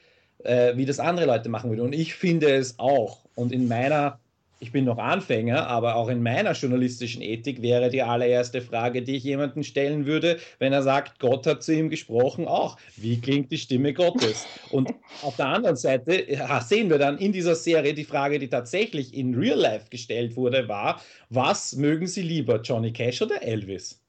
äh, 0.43 0.75
wie 0.75 0.85
das 0.85 0.99
andere 0.99 1.25
Leute 1.25 1.49
machen 1.49 1.69
würden. 1.69 1.81
Und 1.81 1.93
ich 1.93 2.15
finde 2.15 2.49
es 2.51 2.79
auch. 2.79 3.25
Und 3.35 3.51
in 3.51 3.67
meiner 3.67 4.19
ich 4.63 4.71
bin 4.71 4.85
noch 4.85 4.97
Anfänger, 4.97 5.67
aber 5.67 5.97
auch 5.97 6.07
in 6.07 6.23
meiner 6.23 6.53
journalistischen 6.53 7.21
Ethik 7.21 7.61
wäre 7.61 7.89
die 7.89 8.01
allererste 8.01 8.61
Frage, 8.61 9.01
die 9.01 9.17
ich 9.17 9.23
jemanden 9.25 9.61
stellen 9.61 10.05
würde, 10.05 10.39
wenn 10.57 10.71
er 10.71 10.81
sagt, 10.81 11.19
Gott 11.19 11.45
hat 11.45 11.63
zu 11.63 11.73
ihm 11.73 11.89
gesprochen, 11.89 12.47
auch, 12.47 12.77
wie 12.95 13.19
klingt 13.19 13.51
die 13.51 13.57
Stimme 13.57 13.93
Gottes? 13.93 14.45
Und 14.71 14.93
auf 15.21 15.35
der 15.35 15.47
anderen 15.47 15.75
Seite 15.75 16.25
sehen 16.61 16.89
wir 16.89 16.97
dann 16.97 17.17
in 17.17 17.33
dieser 17.33 17.55
Serie 17.55 17.93
die 17.93 18.05
Frage, 18.05 18.39
die 18.39 18.47
tatsächlich 18.47 19.13
in 19.13 19.35
Real 19.35 19.59
Life 19.59 19.89
gestellt 19.89 20.37
wurde, 20.37 20.69
war, 20.69 21.01
was 21.29 21.75
mögen 21.75 22.07
Sie 22.07 22.21
lieber, 22.21 22.61
Johnny 22.61 22.93
Cash 22.93 23.21
oder 23.21 23.43
Elvis? 23.43 23.99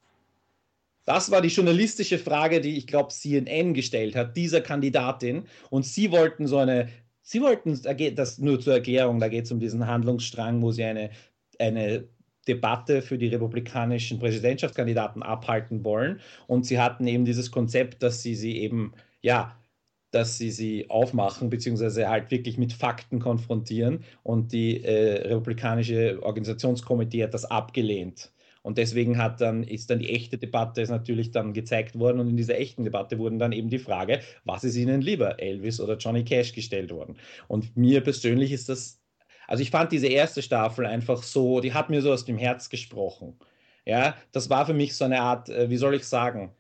Das 1.05 1.31
war 1.31 1.43
die 1.43 1.49
journalistische 1.49 2.19
Frage, 2.19 2.61
die 2.61 2.79
ich 2.79 2.87
glaube 2.87 3.11
CNN 3.11 3.75
gestellt 3.75 4.15
hat, 4.17 4.37
dieser 4.37 4.61
Kandidatin. 4.61 5.47
Und 5.69 5.85
sie 5.85 6.13
wollten 6.13 6.47
so 6.47 6.59
eine 6.59 6.89
Sie 7.27 7.41
wollten, 7.41 7.81
das 8.15 8.39
nur 8.39 8.61
zur 8.61 8.75
Erklärung, 8.75 9.19
da 9.19 9.29
geht 9.29 9.47
es 9.47 9.53
um 9.53 9.59
diesen 9.59 9.87
Handlungsstrang, 9.87 10.61
wo 10.61 10.73
sie 10.73 10.85
eine, 10.85 11.09
eine 11.59 12.07
Debatte 12.47 13.01
für 13.01 13.17
die 13.17 13.29
republikanischen 13.29 14.19
Präsidentschaftskandidaten 14.19 15.23
abhalten 15.23 15.85
wollen. 15.85 16.21
Und 16.47 16.67
sie 16.67 16.79
hatten 16.79 17.07
eben 17.07 17.25
dieses 17.25 17.51
Konzept, 17.51 18.03
dass 18.03 18.21
sie 18.21 18.35
sie 18.35 18.59
eben, 18.59 18.93
ja, 19.23 19.59
dass 20.11 20.37
sie 20.37 20.51
sie 20.51 20.91
aufmachen, 20.91 21.49
beziehungsweise 21.49 22.11
halt 22.11 22.31
wirklich 22.31 22.59
mit 22.59 22.75
Fakten 22.75 23.21
konfrontieren. 23.21 24.05
Und 24.23 24.53
die 24.53 24.85
äh, 24.85 25.27
republikanische 25.29 26.23
Organisationskomitee 26.23 27.25
hat 27.25 27.33
das 27.33 27.47
abgelehnt. 27.47 28.34
Und 28.65 28.79
deswegen 28.79 29.19
hat 29.19 29.43
dann, 29.43 29.63
ist 29.63 29.91
dann 29.91 29.99
die 29.99 30.09
echte 30.09 30.39
Debatte 30.39 30.81
ist 30.81 30.89
natürlich 30.89 31.31
dann 31.31 31.53
gezeigt 31.53 31.99
worden 31.99 32.19
und 32.19 32.31
in 32.31 32.37
dieser 32.39 32.59
echten 32.59 32.83
Debatte 32.83 33.19
wurden 33.19 33.39
dann 33.39 33.53
eben 33.53 33.69
die 33.69 33.79
Frage, 33.79 34.21
was 34.45 34.65
ist 34.65 34.75
Ihnen 34.75 35.03
lieber, 35.03 35.39
Elvis 35.39 35.81
oder 35.81 35.99
Johnny 35.99 36.25
Cash 36.25 36.55
gestellt 36.55 36.91
worden. 36.91 37.19
Und 37.47 37.77
mir 37.77 38.01
persönlich 38.01 38.53
ist 38.53 38.71
das, 38.71 39.03
also 39.47 39.63
ich 39.63 39.71
fand 39.71 39.93
diese 39.93 40.07
erste 40.07 40.41
Staffel 40.41 40.87
einfach 40.87 41.23
so, 41.23 41.61
die 41.61 41.75
hat 41.75 41.91
mir 41.91 42.01
so 42.01 42.11
aus 42.11 42.25
dem 42.25 42.39
Herz 42.39 42.71
gesprochen. 42.71 43.39
Ja, 43.85 44.17
das 44.33 44.49
war 44.49 44.65
für 44.65 44.73
mich 44.73 44.97
so 44.97 45.05
eine 45.05 45.21
Art, 45.21 45.51
äh, 45.51 45.69
wie 45.69 45.77
soll 45.77 45.95
ich 45.95 46.05
sagen, 46.05 46.51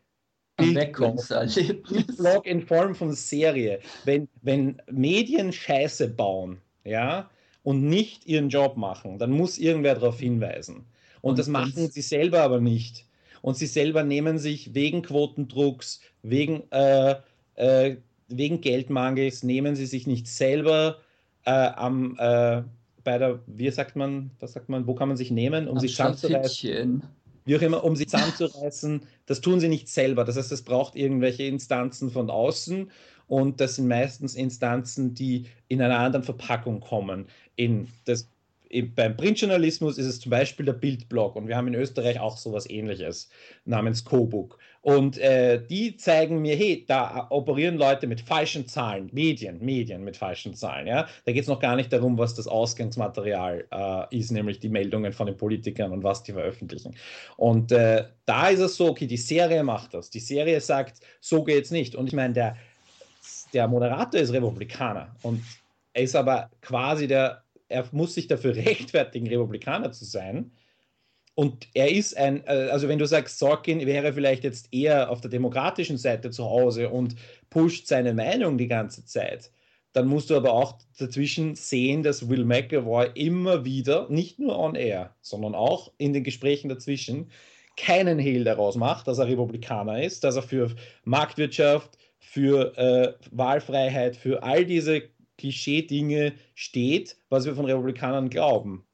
Bildblog 1.88 2.46
in 2.46 2.60
Form 2.60 2.94
von 2.94 3.12
Serie. 3.12 3.80
Wenn, 4.04 4.28
wenn 4.42 4.82
Medien 4.90 5.54
Scheiße 5.54 6.10
bauen, 6.10 6.60
ja, 6.84 7.30
und 7.62 7.82
nicht 7.82 8.26
ihren 8.26 8.50
Job 8.50 8.76
machen, 8.76 9.18
dann 9.18 9.30
muss 9.30 9.56
irgendwer 9.56 9.94
darauf 9.94 10.20
hinweisen. 10.20 10.84
Und, 11.24 11.38
das 11.38 11.48
machen 11.48 11.90
sie 11.90 12.02
selber 12.02 12.42
aber 12.42 12.60
nicht. 12.60 13.06
Und 13.40 13.56
sie 13.56 13.66
selber 13.66 14.04
nehmen 14.04 14.38
sich 14.38 14.74
wegen 14.74 15.00
Quotendrucks, 15.00 16.00
wegen, 16.22 16.70
äh, 16.70 17.16
äh, 17.54 17.96
wegen 18.28 18.60
Geldmangels, 18.60 19.42
nehmen 19.42 19.74
sie 19.74 19.86
sich 19.86 20.06
nicht 20.06 20.28
selber 20.28 20.98
äh, 21.46 21.50
am, 21.50 22.16
äh, 22.18 22.62
bei 23.04 23.16
der, 23.16 23.40
wie 23.46 23.70
sagt 23.70 23.96
man, 23.96 24.32
was 24.38 24.52
sagt 24.52 24.68
man, 24.68 24.86
wo 24.86 24.94
kann 24.94 25.08
man 25.08 25.16
sich 25.16 25.30
nehmen, 25.30 25.66
um 25.66 25.76
am 25.76 25.80
sich 25.80 25.92
zusammenzureißen? 25.92 27.02
Wie 27.46 27.56
auch 27.56 27.62
immer, 27.62 27.84
um 27.84 27.96
sich 27.96 28.08
zusammenzureißen, 28.08 29.02
das 29.24 29.40
tun 29.40 29.60
sie 29.60 29.68
nicht 29.68 29.88
selber. 29.88 30.24
Das 30.24 30.36
heißt, 30.36 30.52
es 30.52 30.62
braucht 30.62 30.94
irgendwelche 30.94 31.44
Instanzen 31.44 32.10
von 32.10 32.28
außen 32.28 32.90
und 33.28 33.60
das 33.62 33.76
sind 33.76 33.88
meistens 33.88 34.34
Instanzen, 34.34 35.14
die 35.14 35.46
in 35.68 35.80
einer 35.80 35.98
anderen 35.98 36.22
Verpackung 36.22 36.80
kommen. 36.80 37.26
In 37.56 37.88
das 38.04 38.28
beim 38.82 39.16
Printjournalismus 39.16 39.98
ist 39.98 40.06
es 40.06 40.20
zum 40.20 40.30
Beispiel 40.30 40.66
der 40.66 40.72
Bildblog 40.72 41.36
und 41.36 41.46
wir 41.46 41.56
haben 41.56 41.68
in 41.68 41.74
Österreich 41.74 42.18
auch 42.18 42.36
sowas 42.36 42.68
ähnliches 42.68 43.28
namens 43.64 44.04
Cobook. 44.04 44.58
Und 44.82 45.16
äh, 45.16 45.64
die 45.64 45.96
zeigen 45.96 46.42
mir, 46.42 46.56
hey, 46.56 46.84
da 46.86 47.28
operieren 47.30 47.78
Leute 47.78 48.06
mit 48.06 48.20
falschen 48.20 48.66
Zahlen, 48.66 49.08
Medien, 49.12 49.64
Medien 49.64 50.04
mit 50.04 50.16
falschen 50.16 50.54
Zahlen. 50.54 50.86
Ja? 50.86 51.08
Da 51.24 51.32
geht 51.32 51.42
es 51.42 51.48
noch 51.48 51.60
gar 51.60 51.74
nicht 51.74 51.90
darum, 51.90 52.18
was 52.18 52.34
das 52.34 52.46
Ausgangsmaterial 52.46 53.64
äh, 53.70 54.16
ist, 54.18 54.30
nämlich 54.30 54.60
die 54.60 54.68
Meldungen 54.68 55.14
von 55.14 55.26
den 55.26 55.38
Politikern 55.38 55.90
und 55.92 56.02
was 56.02 56.22
die 56.22 56.32
veröffentlichen. 56.32 56.94
Und 57.38 57.72
äh, 57.72 58.04
da 58.26 58.48
ist 58.48 58.60
es 58.60 58.76
so, 58.76 58.88
okay, 58.88 59.06
die 59.06 59.16
Serie 59.16 59.62
macht 59.62 59.94
das. 59.94 60.10
Die 60.10 60.20
Serie 60.20 60.60
sagt, 60.60 61.00
so 61.18 61.44
geht 61.44 61.64
es 61.64 61.70
nicht. 61.70 61.94
Und 61.94 62.08
ich 62.08 62.14
meine, 62.14 62.34
der, 62.34 62.56
der 63.54 63.68
Moderator 63.68 64.20
ist 64.20 64.34
Republikaner 64.34 65.16
und 65.22 65.42
er 65.94 66.02
ist 66.02 66.16
aber 66.16 66.50
quasi 66.60 67.06
der 67.06 67.43
er 67.68 67.88
muss 67.92 68.14
sich 68.14 68.26
dafür 68.26 68.54
rechtfertigen, 68.56 69.28
Republikaner 69.28 69.92
zu 69.92 70.04
sein. 70.04 70.52
Und 71.36 71.66
er 71.74 71.90
ist 71.90 72.16
ein, 72.16 72.46
äh, 72.46 72.68
also 72.70 72.88
wenn 72.88 72.98
du 72.98 73.06
sagst, 73.06 73.38
Sorkin 73.38 73.84
wäre 73.86 74.12
vielleicht 74.12 74.44
jetzt 74.44 74.72
eher 74.72 75.10
auf 75.10 75.20
der 75.20 75.30
demokratischen 75.30 75.98
Seite 75.98 76.30
zu 76.30 76.44
Hause 76.44 76.90
und 76.90 77.16
pusht 77.50 77.88
seine 77.88 78.14
Meinung 78.14 78.56
die 78.56 78.68
ganze 78.68 79.04
Zeit, 79.04 79.50
dann 79.94 80.08
musst 80.08 80.30
du 80.30 80.36
aber 80.36 80.52
auch 80.52 80.78
dazwischen 80.98 81.54
sehen, 81.54 82.02
dass 82.02 82.28
Will 82.28 82.44
McAvoy 82.44 83.10
immer 83.14 83.64
wieder, 83.64 84.08
nicht 84.10 84.38
nur 84.38 84.58
on 84.58 84.74
air, 84.74 85.14
sondern 85.22 85.54
auch 85.54 85.92
in 85.98 86.12
den 86.12 86.24
Gesprächen 86.24 86.68
dazwischen, 86.68 87.30
keinen 87.76 88.18
Hehl 88.18 88.44
daraus 88.44 88.76
macht, 88.76 89.08
dass 89.08 89.18
er 89.18 89.26
Republikaner 89.26 90.02
ist, 90.02 90.24
dass 90.24 90.36
er 90.36 90.42
für 90.42 90.70
Marktwirtschaft, 91.04 91.98
für 92.18 92.76
äh, 92.76 93.14
Wahlfreiheit, 93.30 94.16
für 94.16 94.42
all 94.42 94.64
diese 94.64 95.02
Klischee-Dinge 95.38 96.34
steht, 96.54 97.16
was 97.28 97.44
wir 97.44 97.54
von 97.54 97.64
Republikanern 97.66 98.30
glauben. 98.30 98.84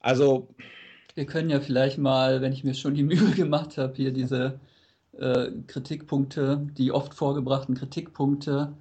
Also. 0.00 0.48
Wir 1.14 1.24
können 1.24 1.48
ja 1.48 1.60
vielleicht 1.60 1.96
mal, 1.96 2.42
wenn 2.42 2.52
ich 2.52 2.62
mir 2.62 2.74
schon 2.74 2.94
die 2.94 3.02
Mühe 3.04 3.30
gemacht 3.30 3.78
habe, 3.78 3.94
hier 3.96 4.12
diese 4.12 4.60
äh, 5.18 5.50
Kritikpunkte, 5.66 6.66
die 6.76 6.92
oft 6.92 7.14
vorgebrachten 7.14 7.74
Kritikpunkte, 7.74 8.74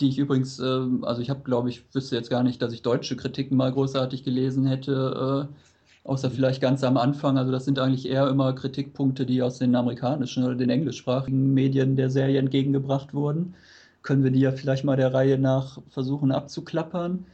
die 0.00 0.08
ich 0.08 0.18
übrigens, 0.18 0.58
äh, 0.58 0.86
also 1.02 1.22
ich 1.22 1.30
habe, 1.30 1.40
glaube 1.42 1.70
ich, 1.70 1.82
wüsste 1.94 2.16
jetzt 2.16 2.30
gar 2.30 2.42
nicht, 2.42 2.60
dass 2.62 2.72
ich 2.72 2.82
deutsche 2.82 3.16
Kritiken 3.16 3.56
mal 3.56 3.72
großartig 3.72 4.24
gelesen 4.24 4.66
hätte, 4.66 5.48
äh, 5.50 6.08
außer 6.08 6.30
vielleicht 6.30 6.60
ganz 6.60 6.84
am 6.84 6.96
Anfang. 6.96 7.38
Also 7.38 7.52
das 7.52 7.64
sind 7.64 7.78
eigentlich 7.78 8.06
eher 8.06 8.28
immer 8.28 8.52
Kritikpunkte, 8.54 9.26
die 9.26 9.42
aus 9.42 9.58
den 9.58 9.74
amerikanischen 9.74 10.44
oder 10.44 10.54
den 10.56 10.70
englischsprachigen 10.70 11.54
Medien 11.54 11.96
der 11.96 12.10
Serie 12.10 12.38
entgegengebracht 12.38 13.14
wurden 13.14 13.54
können 14.02 14.24
wir 14.24 14.30
die 14.30 14.40
ja 14.40 14.52
vielleicht 14.52 14.84
mal 14.84 14.96
der 14.96 15.12
Reihe 15.14 15.38
nach 15.38 15.78
versuchen 15.90 16.32
abzuklappern. 16.32 17.26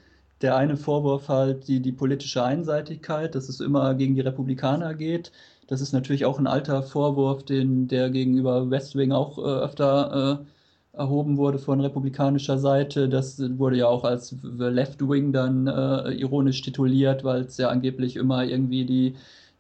Der 0.43 0.57
eine 0.57 0.77
Vorwurf 0.77 1.29
halt 1.29 1.69
die, 1.69 1.81
die 1.81 1.93
politische 1.93 2.45
Einseitigkeit, 2.45 3.35
dass 3.35 3.49
es 3.49 3.61
immer 3.61 3.95
gegen 3.95 4.15
die 4.15 4.21
Republikaner 4.21 4.95
geht. 4.95 5.33
Das 5.67 5.81
ist 5.81 5.93
natürlich 5.93 6.25
auch 6.27 6.39
ein 6.39 6.47
alter 6.47 6.83
Vorwurf, 6.83 7.45
den, 7.45 7.89
der 7.89 8.11
gegenüber 8.11 8.71
West 8.71 8.97
Wing 8.97 9.13
auch 9.13 9.39
äh, 9.39 9.43
öfter 9.43 10.41
äh, 10.43 10.99
erhoben 10.99 11.37
wurde 11.37 11.59
von 11.59 11.81
republikanischer 11.81 12.59
Seite. 12.59 13.09
Das 13.09 13.39
wurde 13.59 13.77
ja 13.77 13.87
auch 13.87 14.05
als 14.05 14.31
The 14.31 14.65
Left 14.65 15.07
Wing 15.09 15.33
dann 15.33 15.67
äh, 15.67 16.13
ironisch 16.13 16.63
tituliert, 16.63 17.25
weil 17.25 17.43
es 17.43 17.57
ja 17.59 17.69
angeblich 17.69 18.17
immer 18.17 18.45
irgendwie 18.45 18.85
die 18.85 19.17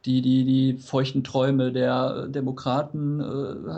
die, 0.06 0.22
die, 0.22 0.44
die 0.44 0.78
feuchten 0.78 1.24
Träume 1.24 1.72
der 1.72 2.28
Demokraten 2.28 3.20
äh, 3.20 3.24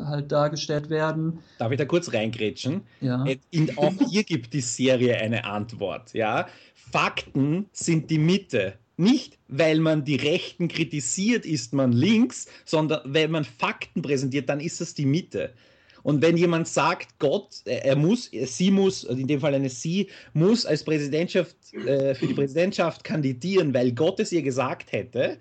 halt 0.06 0.30
dargestellt 0.30 0.90
werden. 0.90 1.40
Darf 1.58 1.72
ich 1.72 1.78
da 1.78 1.86
kurz 1.86 2.12
reingrätschen? 2.12 2.82
Ja. 3.00 3.24
Äh, 3.24 3.38
in, 3.50 3.76
auch 3.78 3.94
hier 4.10 4.24
gibt 4.24 4.52
die 4.52 4.60
Serie 4.60 5.16
eine 5.16 5.44
Antwort. 5.44 6.12
Ja? 6.12 6.46
Fakten 6.74 7.66
sind 7.72 8.10
die 8.10 8.18
Mitte. 8.18 8.74
Nicht, 8.96 9.38
weil 9.46 9.78
man 9.78 10.04
die 10.04 10.16
Rechten 10.16 10.68
kritisiert, 10.68 11.46
ist 11.46 11.72
man 11.72 11.92
links, 11.92 12.46
sondern 12.64 13.00
weil 13.04 13.28
man 13.28 13.44
Fakten 13.44 14.02
präsentiert, 14.02 14.48
dann 14.48 14.60
ist 14.60 14.80
das 14.80 14.94
die 14.94 15.06
Mitte. 15.06 15.54
Und 16.02 16.22
wenn 16.22 16.36
jemand 16.36 16.68
sagt, 16.68 17.18
Gott, 17.18 17.60
er 17.64 17.96
muss, 17.96 18.30
sie 18.30 18.70
muss, 18.70 19.04
in 19.04 19.26
dem 19.26 19.40
Fall 19.40 19.54
eine 19.54 19.68
sie, 19.68 20.08
muss 20.32 20.66
als 20.66 20.84
Präsidentschaft, 20.84 21.56
äh, 21.74 22.14
für 22.14 22.26
die 22.26 22.34
Präsidentschaft 22.34 23.04
kandidieren, 23.04 23.74
weil 23.74 23.92
Gott 23.92 24.18
es 24.20 24.32
ihr 24.32 24.42
gesagt 24.42 24.92
hätte, 24.92 25.38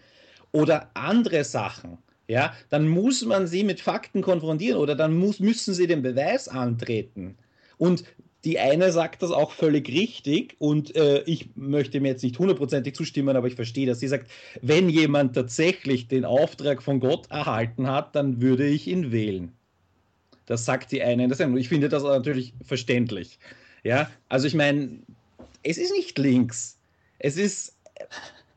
oder 0.52 0.89
andere 0.93 1.43
Sachen, 1.43 1.98
ja, 2.28 2.54
dann 2.70 2.88
muss 2.88 3.24
man 3.24 3.48
sie 3.48 3.64
mit 3.64 3.80
Fakten 3.80 4.22
konfrontieren 4.22 4.80
oder 4.80 4.95
dann 4.95 5.16
muss, 5.16 5.39
müssen 5.39 5.74
sie 5.74 5.88
den 5.88 6.02
Beweis 6.02 6.48
antreten. 6.48 7.38
Und 7.78 8.04
die 8.43 8.60
eine 8.60 8.91
sagt 8.91 9.24
das 9.24 9.32
auch 9.32 9.52
völlig 9.52 9.89
richtig 9.89 10.56
und 10.60 10.95
äh, 10.95 11.22
ich 11.24 11.50
möchte 11.56 12.00
mir 12.00 12.10
jetzt 12.10 12.24
nicht 12.24 12.38
hundertprozentig 12.38 12.95
zustimmen, 12.95 13.36
aber 13.36 13.48
ich 13.48 13.56
verstehe 13.56 13.88
das. 13.88 14.00
Sie 14.00 14.08
sagt, 14.08 14.30
wenn 14.62 14.89
jemand 14.89 15.36
tatsächlich 15.36 16.08
den 16.08 16.26
Auftrag 16.26 16.84
von 16.84 17.00
Gott 17.00 17.30
erhalten 17.30 17.88
hat, 17.88 18.16
dann 18.16 18.41
würde 18.41 18.68
ich 18.68 18.88
ihn 18.88 19.12
wählen. 19.12 19.52
Das 20.45 20.66
sagt 20.66 20.91
die 20.91 21.02
eine 21.02 21.24
in 21.24 21.30
der 21.30 21.38
Sendung. 21.38 21.58
Ich 21.60 21.68
finde 21.70 21.89
das 21.89 22.04
natürlich 22.04 22.54
verständlich. 22.64 23.39
Ja, 23.84 24.10
also 24.30 24.48
ich 24.48 24.54
meine, 24.54 25.00
es 25.64 25.78
ist 25.78 25.91
nicht 25.91 26.18
links. 26.18 26.78
Es 27.20 27.38
ist 27.38 27.76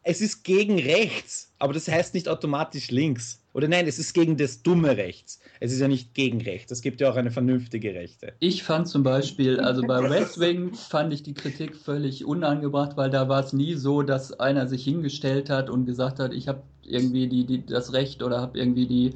es 0.03 0.21
ist 0.21 0.45
gegen 0.45 0.79
rechts, 0.79 1.53
aber 1.59 1.73
das 1.73 1.89
heißt 1.89 2.15
nicht 2.15 2.29
automatisch 2.29 2.91
links. 2.91 3.41
Oder 3.53 3.69
nein, 3.69 3.87
es 3.87 3.99
ist 3.99 4.15
gegen 4.15 4.37
das 4.37 4.63
dumme 4.63 4.97
Rechts. 4.97 5.41
Es 5.59 5.73
ist 5.73 5.81
ja 5.81 5.89
nicht 5.89 6.15
gegen 6.15 6.41
rechts. 6.41 6.71
Es 6.71 6.83
gibt 6.83 7.01
ja 7.01 7.11
auch 7.11 7.17
eine 7.17 7.33
vernünftige 7.33 7.95
Rechte. 7.95 8.33
Ich 8.39 8.63
fand 8.63 8.87
zum 8.89 9.03
Beispiel, 9.03 9.59
also 9.59 9.83
bei 9.83 10.09
West 10.09 10.39
Wing 10.39 10.73
fand 10.73 11.13
ich 11.13 11.23
die 11.25 11.35
Kritik 11.35 11.77
völlig 11.77 12.25
unangebracht, 12.25 12.97
weil 12.97 13.11
da 13.11 13.29
war 13.29 13.45
es 13.45 13.53
nie 13.53 13.75
so, 13.75 14.03
dass 14.03 14.39
einer 14.39 14.69
sich 14.69 14.85
hingestellt 14.85 15.51
hat 15.51 15.69
und 15.69 15.85
gesagt 15.85 16.21
hat, 16.21 16.33
ich 16.33 16.47
habe 16.47 16.63
irgendwie 16.85 17.29
die, 17.29 17.45
die, 17.45 17.67
das 17.67 17.93
Recht 17.93 18.23
oder 18.23 18.41
habe 18.41 18.59
irgendwie 18.59 18.87
die, 18.87 19.15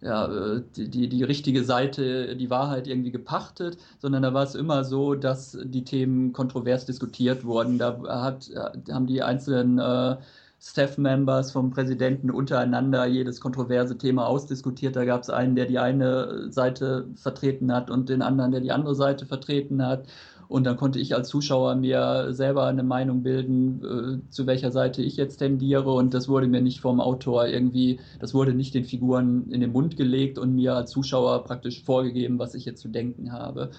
ja, 0.00 0.26
äh, 0.26 0.62
die, 0.76 0.88
die, 0.88 1.08
die, 1.08 1.24
richtige 1.24 1.64
Seite, 1.64 2.36
die 2.36 2.50
Wahrheit 2.50 2.86
irgendwie 2.86 3.10
gepachtet, 3.10 3.78
sondern 3.98 4.22
da 4.22 4.32
war 4.34 4.44
es 4.44 4.54
immer 4.54 4.84
so, 4.84 5.14
dass 5.14 5.58
die 5.62 5.84
Themen 5.84 6.32
kontrovers 6.32 6.86
diskutiert 6.86 7.44
wurden. 7.44 7.78
Da 7.78 7.98
hat, 8.08 8.50
haben 8.90 9.06
die 9.06 9.22
einzelnen 9.22 9.78
äh, 9.78 10.16
Staff-Members 10.62 11.52
vom 11.52 11.70
Präsidenten 11.70 12.30
untereinander 12.30 13.06
jedes 13.06 13.40
kontroverse 13.40 13.96
Thema 13.96 14.26
ausdiskutiert. 14.26 14.94
Da 14.94 15.06
gab 15.06 15.22
es 15.22 15.30
einen, 15.30 15.56
der 15.56 15.66
die 15.66 15.78
eine 15.78 16.52
Seite 16.52 17.08
vertreten 17.16 17.72
hat 17.72 17.90
und 17.90 18.10
den 18.10 18.20
anderen, 18.20 18.52
der 18.52 18.60
die 18.60 18.72
andere 18.72 18.94
Seite 18.94 19.24
vertreten 19.24 19.84
hat. 19.84 20.06
Und 20.50 20.64
dann 20.64 20.76
konnte 20.76 20.98
ich 20.98 21.14
als 21.14 21.28
Zuschauer 21.28 21.76
mir 21.76 22.34
selber 22.34 22.66
eine 22.66 22.82
Meinung 22.82 23.22
bilden, 23.22 24.24
äh, 24.26 24.30
zu 24.32 24.48
welcher 24.48 24.72
Seite 24.72 25.00
ich 25.00 25.16
jetzt 25.16 25.36
tendiere. 25.36 25.92
Und 25.92 26.12
das 26.12 26.28
wurde 26.28 26.48
mir 26.48 26.60
nicht 26.60 26.80
vom 26.80 27.00
Autor 27.00 27.46
irgendwie, 27.46 28.00
das 28.18 28.34
wurde 28.34 28.52
nicht 28.52 28.74
den 28.74 28.84
Figuren 28.84 29.48
in 29.52 29.60
den 29.60 29.70
Mund 29.70 29.96
gelegt 29.96 30.38
und 30.38 30.56
mir 30.56 30.74
als 30.74 30.90
Zuschauer 30.90 31.44
praktisch 31.44 31.84
vorgegeben, 31.84 32.40
was 32.40 32.54
ich 32.56 32.64
jetzt 32.64 32.80
zu 32.80 32.88
denken 32.88 33.30
habe. 33.30 33.70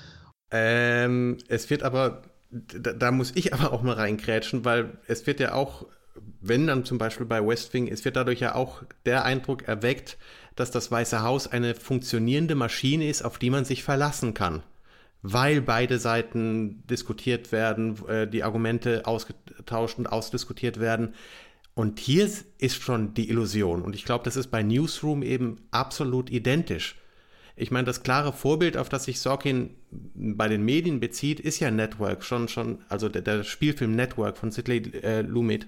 Ähm, 0.49 1.39
es 1.49 1.69
wird 1.69 1.83
aber, 1.83 2.21
da, 2.51 2.93
da 2.93 3.11
muss 3.11 3.33
ich 3.35 3.53
aber 3.53 3.73
auch 3.73 3.81
mal 3.83 3.95
reinkrätschen, 3.95 4.63
weil 4.63 4.97
es 5.07 5.27
wird 5.27 5.41
ja 5.41 5.53
auch 5.53 5.85
wenn 6.39 6.67
dann 6.67 6.85
zum 6.85 6.97
Beispiel 6.97 7.25
bei 7.25 7.45
West 7.45 7.73
Wing, 7.73 7.87
es 7.87 8.05
wird 8.05 8.15
dadurch 8.15 8.39
ja 8.39 8.55
auch 8.55 8.83
der 9.05 9.25
Eindruck 9.25 9.67
erweckt, 9.67 10.17
dass 10.55 10.71
das 10.71 10.89
Weiße 10.89 11.21
Haus 11.21 11.47
eine 11.47 11.75
funktionierende 11.75 12.55
Maschine 12.55 13.09
ist, 13.09 13.23
auf 13.23 13.39
die 13.39 13.49
man 13.49 13.65
sich 13.65 13.83
verlassen 13.83 14.33
kann 14.33 14.63
weil 15.21 15.61
beide 15.61 15.99
Seiten 15.99 16.83
diskutiert 16.87 17.51
werden, 17.51 18.07
äh, 18.07 18.27
die 18.27 18.43
Argumente 18.43 19.05
ausgetauscht 19.05 19.97
und 19.97 20.07
ausdiskutiert 20.07 20.79
werden. 20.79 21.13
Und 21.73 21.99
hier 21.99 22.29
ist 22.57 22.81
schon 22.81 23.13
die 23.13 23.29
Illusion. 23.29 23.81
Und 23.81 23.95
ich 23.95 24.03
glaube, 24.03 24.25
das 24.25 24.35
ist 24.35 24.47
bei 24.47 24.61
Newsroom 24.61 25.23
eben 25.23 25.57
absolut 25.71 26.29
identisch. 26.29 26.95
Ich 27.55 27.71
meine, 27.71 27.85
das 27.85 28.03
klare 28.03 28.33
Vorbild, 28.33 28.75
auf 28.75 28.89
das 28.89 29.05
sich 29.05 29.19
Sorkin 29.19 29.75
bei 29.91 30.47
den 30.47 30.63
Medien 30.63 30.99
bezieht, 30.99 31.39
ist 31.39 31.59
ja 31.59 31.69
Network, 31.69 32.23
schon, 32.23 32.47
schon, 32.47 32.79
also 32.89 33.07
der, 33.07 33.21
der 33.21 33.43
Spielfilm 33.43 33.95
Network 33.95 34.37
von 34.37 34.51
Sidley 34.51 34.91
äh, 35.03 35.21
Lumet. 35.21 35.67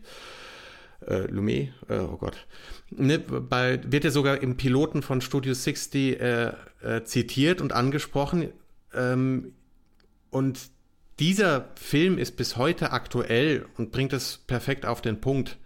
Äh, 1.08 1.28
Lumet, 1.28 1.70
äh, 1.90 2.00
oh 2.00 2.18
Gott. 2.18 2.48
Ne, 2.90 3.20
bei, 3.20 3.80
wird 3.86 4.06
ja 4.06 4.12
sogar 4.12 4.42
im 4.42 4.58
Piloten 4.58 5.02
von 5.02 5.22
Studio 5.22 5.54
60 5.54 6.20
äh, 6.20 6.54
äh, 6.82 7.04
zitiert 7.04 7.62
und 7.62 7.74
angesprochen. 7.74 8.50
Ähm, 8.96 9.54
und 10.30 10.60
dieser 11.20 11.70
Film 11.76 12.18
ist 12.18 12.38
bis 12.38 12.58
heute 12.58 12.92
aktuell 12.92 13.66
und 13.78 13.92
bringt 13.92 14.14
es 14.14 14.40
perfekt 14.48 14.86
auf 14.86 15.02
den 15.02 15.22
Punkt. 15.22 15.58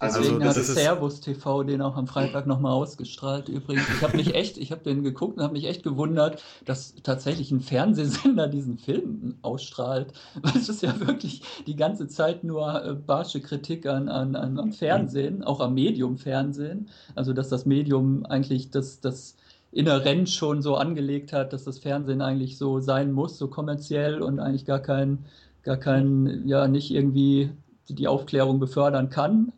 Deswegen 0.00 0.40
also, 0.44 0.60
hat 0.60 0.66
Servus 0.66 1.20
TV 1.20 1.64
den 1.64 1.82
auch 1.82 1.96
am 1.96 2.06
Freitag 2.06 2.46
nochmal 2.46 2.72
ausgestrahlt 2.72 3.48
übrigens. 3.48 3.82
Ich 3.96 4.02
habe 4.02 4.16
mich 4.16 4.32
echt, 4.36 4.56
ich 4.56 4.70
habe 4.70 4.84
den 4.84 5.02
geguckt 5.02 5.36
und 5.36 5.42
habe 5.42 5.54
mich 5.54 5.64
echt 5.64 5.82
gewundert, 5.82 6.40
dass 6.64 6.94
tatsächlich 7.02 7.50
ein 7.50 7.60
Fernsehsender 7.60 8.46
diesen 8.46 8.78
Film 8.78 9.34
ausstrahlt. 9.42 10.12
Weil 10.40 10.56
es 10.56 10.68
ist 10.68 10.82
ja 10.82 11.00
wirklich 11.00 11.42
die 11.66 11.74
ganze 11.74 12.06
Zeit 12.06 12.44
nur 12.44 12.84
äh, 12.84 12.94
barsche 12.94 13.40
Kritik 13.40 13.86
an, 13.86 14.08
an, 14.08 14.36
an, 14.36 14.60
am 14.60 14.72
Fernsehen, 14.72 15.42
auch 15.42 15.58
am 15.58 15.74
Medium 15.74 16.16
Fernsehen. 16.16 16.88
Also 17.16 17.32
dass 17.32 17.48
das 17.48 17.66
Medium 17.66 18.24
eigentlich 18.24 18.70
das, 18.70 19.00
das 19.00 19.36
inhärent 19.72 20.30
schon 20.30 20.62
so 20.62 20.76
angelegt 20.76 21.32
hat, 21.32 21.52
dass 21.52 21.64
das 21.64 21.78
Fernsehen 21.78 22.22
eigentlich 22.22 22.56
so 22.56 22.80
sein 22.80 23.12
muss, 23.12 23.38
so 23.38 23.48
kommerziell 23.48 24.22
und 24.22 24.40
eigentlich 24.40 24.64
gar 24.64 24.80
kein, 24.80 25.24
gar 25.62 25.76
kein, 25.76 26.46
ja, 26.46 26.68
nicht 26.68 26.90
irgendwie 26.90 27.50
die 27.88 28.08
Aufklärung 28.08 28.58
befördern 28.58 29.10
kann. 29.10 29.52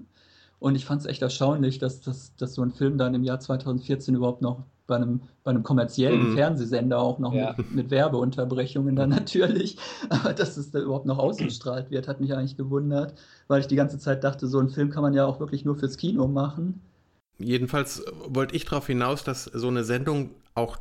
Und 0.58 0.74
ich 0.74 0.84
fand 0.84 1.00
es 1.00 1.06
echt 1.06 1.22
erstaunlich, 1.22 1.78
dass, 1.78 2.00
dass, 2.02 2.34
dass 2.36 2.54
so 2.54 2.62
ein 2.62 2.72
Film 2.72 2.98
dann 2.98 3.14
im 3.14 3.24
Jahr 3.24 3.40
2014 3.40 4.14
überhaupt 4.14 4.42
noch 4.42 4.64
bei 4.86 4.96
einem, 4.96 5.22
bei 5.44 5.52
einem 5.52 5.62
kommerziellen 5.62 6.30
mhm. 6.30 6.34
Fernsehsender 6.34 6.98
auch 6.98 7.18
noch 7.18 7.32
ja. 7.32 7.54
mit, 7.56 7.74
mit, 7.74 7.90
Werbeunterbrechungen 7.90 8.96
dann 8.96 9.08
natürlich, 9.10 9.78
aber 10.10 10.34
dass 10.34 10.56
es 10.56 10.72
da 10.72 10.80
überhaupt 10.80 11.06
noch 11.06 11.18
ausgestrahlt 11.18 11.90
wird, 11.90 12.08
hat 12.08 12.20
mich 12.20 12.34
eigentlich 12.34 12.56
gewundert, 12.56 13.14
weil 13.46 13.60
ich 13.60 13.68
die 13.68 13.76
ganze 13.76 13.98
Zeit 13.98 14.24
dachte, 14.24 14.48
so 14.48 14.58
ein 14.58 14.68
Film 14.68 14.90
kann 14.90 15.02
man 15.02 15.14
ja 15.14 15.24
auch 15.24 15.40
wirklich 15.40 15.64
nur 15.64 15.76
fürs 15.76 15.96
Kino 15.96 16.26
machen. 16.26 16.82
Jedenfalls 17.40 18.04
wollte 18.26 18.54
ich 18.54 18.64
darauf 18.64 18.86
hinaus, 18.86 19.24
dass 19.24 19.44
so 19.44 19.68
eine 19.68 19.84
Sendung 19.84 20.34
auch 20.54 20.78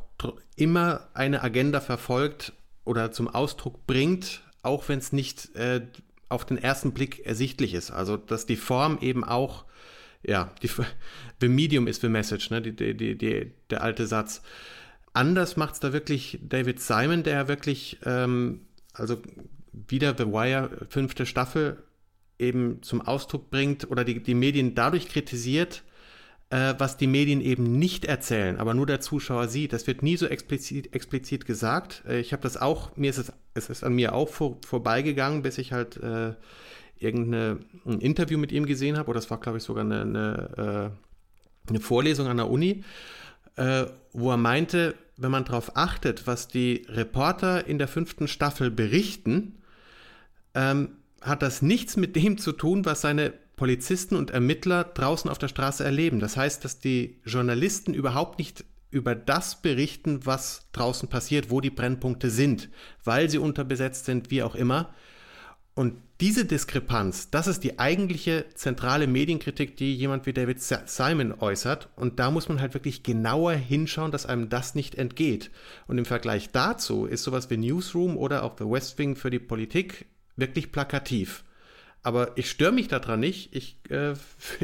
immer 0.56 1.08
eine 1.14 1.42
Agenda 1.42 1.80
verfolgt 1.80 2.52
oder 2.84 3.12
zum 3.12 3.28
Ausdruck 3.28 3.86
bringt, 3.86 4.42
auch 4.62 4.88
wenn 4.88 4.98
es 4.98 5.12
nicht 5.12 5.54
äh, 5.56 5.86
auf 6.28 6.44
den 6.44 6.58
ersten 6.58 6.92
Blick 6.92 7.24
ersichtlich 7.26 7.74
ist. 7.74 7.90
Also 7.90 8.16
dass 8.16 8.46
die 8.46 8.56
Form 8.56 8.98
eben 9.00 9.24
auch, 9.24 9.64
ja, 10.22 10.52
die, 10.62 10.70
the 11.40 11.48
medium 11.48 11.86
is 11.86 12.00
the 12.00 12.08
message, 12.08 12.50
ne? 12.50 12.60
die, 12.60 12.74
die, 12.74 13.16
die, 13.16 13.52
der 13.70 13.82
alte 13.82 14.06
Satz. 14.06 14.42
Anders 15.12 15.56
macht 15.56 15.74
es 15.74 15.80
da 15.80 15.92
wirklich 15.92 16.38
David 16.42 16.80
Simon, 16.80 17.22
der 17.22 17.48
wirklich, 17.48 17.98
ähm, 18.04 18.66
also 18.92 19.20
wieder 19.72 20.14
The 20.16 20.26
Wire, 20.26 20.86
fünfte 20.88 21.26
Staffel, 21.26 21.82
eben 22.38 22.82
zum 22.82 23.00
Ausdruck 23.02 23.50
bringt 23.50 23.90
oder 23.90 24.04
die, 24.04 24.22
die 24.22 24.34
Medien 24.34 24.74
dadurch 24.74 25.08
kritisiert, 25.08 25.82
äh, 26.50 26.74
was 26.78 26.96
die 26.96 27.06
Medien 27.06 27.40
eben 27.40 27.78
nicht 27.78 28.04
erzählen, 28.04 28.58
aber 28.58 28.74
nur 28.74 28.86
der 28.86 29.00
Zuschauer 29.00 29.48
sieht. 29.48 29.72
Das 29.72 29.86
wird 29.86 30.02
nie 30.02 30.16
so 30.16 30.26
explizit, 30.26 30.92
explizit 30.92 31.46
gesagt. 31.46 32.02
Äh, 32.08 32.20
ich 32.20 32.32
habe 32.32 32.42
das 32.42 32.56
auch, 32.56 32.96
mir 32.96 33.10
ist 33.10 33.18
es, 33.18 33.32
es 33.54 33.70
ist 33.70 33.84
an 33.84 33.94
mir 33.94 34.14
auch 34.14 34.28
vor, 34.28 34.58
vorbeigegangen, 34.66 35.42
bis 35.42 35.58
ich 35.58 35.72
halt 35.72 35.96
äh, 35.96 36.34
irgendein 36.98 37.64
Interview 38.00 38.36
mit 38.36 38.52
ihm 38.52 38.66
gesehen 38.66 38.98
habe, 38.98 39.08
oder 39.08 39.20
das 39.20 39.30
war, 39.30 39.40
glaube 39.40 39.58
ich, 39.58 39.64
sogar 39.64 39.84
eine, 39.84 40.02
eine, 40.02 40.92
äh, 41.66 41.70
eine, 41.70 41.80
Vorlesung 41.80 42.26
an 42.26 42.36
der 42.36 42.50
Uni, 42.50 42.84
wo 44.12 44.30
er 44.30 44.36
meinte, 44.36 44.94
wenn 45.16 45.30
man 45.30 45.44
darauf 45.44 45.76
achtet, 45.76 46.26
was 46.26 46.48
die 46.48 46.86
Reporter 46.88 47.66
in 47.66 47.78
der 47.78 47.88
fünften 47.88 48.28
Staffel 48.28 48.70
berichten, 48.70 49.60
ähm, 50.54 50.96
hat 51.20 51.42
das 51.42 51.62
nichts 51.62 51.96
mit 51.96 52.16
dem 52.16 52.38
zu 52.38 52.52
tun, 52.52 52.84
was 52.84 53.02
seine 53.02 53.34
Polizisten 53.60 54.16
und 54.16 54.30
Ermittler 54.30 54.84
draußen 54.84 55.30
auf 55.30 55.36
der 55.36 55.48
Straße 55.48 55.84
erleben. 55.84 56.18
Das 56.18 56.34
heißt, 56.34 56.64
dass 56.64 56.80
die 56.80 57.20
Journalisten 57.26 57.92
überhaupt 57.92 58.38
nicht 58.38 58.64
über 58.90 59.14
das 59.14 59.60
berichten, 59.60 60.24
was 60.24 60.70
draußen 60.72 61.10
passiert, 61.10 61.50
wo 61.50 61.60
die 61.60 61.68
Brennpunkte 61.68 62.30
sind, 62.30 62.70
weil 63.04 63.28
sie 63.28 63.36
unterbesetzt 63.36 64.06
sind, 64.06 64.30
wie 64.30 64.42
auch 64.42 64.54
immer. 64.54 64.94
Und 65.74 66.00
diese 66.22 66.46
Diskrepanz, 66.46 67.28
das 67.28 67.48
ist 67.48 67.62
die 67.62 67.78
eigentliche 67.78 68.46
zentrale 68.54 69.06
Medienkritik, 69.06 69.76
die 69.76 69.94
jemand 69.94 70.24
wie 70.24 70.32
David 70.32 70.62
Simon 70.62 71.34
äußert. 71.38 71.90
Und 71.96 72.18
da 72.18 72.30
muss 72.30 72.48
man 72.48 72.62
halt 72.62 72.72
wirklich 72.72 73.02
genauer 73.02 73.52
hinschauen, 73.52 74.10
dass 74.10 74.24
einem 74.24 74.48
das 74.48 74.74
nicht 74.74 74.94
entgeht. 74.94 75.50
Und 75.86 75.98
im 75.98 76.06
Vergleich 76.06 76.48
dazu 76.50 77.04
ist 77.04 77.24
sowas 77.24 77.50
wie 77.50 77.58
Newsroom 77.58 78.16
oder 78.16 78.42
auch 78.42 78.56
The 78.58 78.64
West 78.64 78.96
Wing 78.96 79.16
für 79.16 79.28
die 79.28 79.38
Politik 79.38 80.06
wirklich 80.36 80.72
plakativ. 80.72 81.44
Aber 82.02 82.36
ich 82.36 82.50
störe 82.50 82.72
mich 82.72 82.88
daran 82.88 83.20
nicht. 83.20 83.54
Ich 83.54 83.78
äh, 83.90 84.14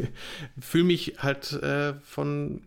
fühle 0.60 0.84
mich 0.84 1.16
halt 1.18 1.52
äh, 1.52 1.94
von 1.94 2.62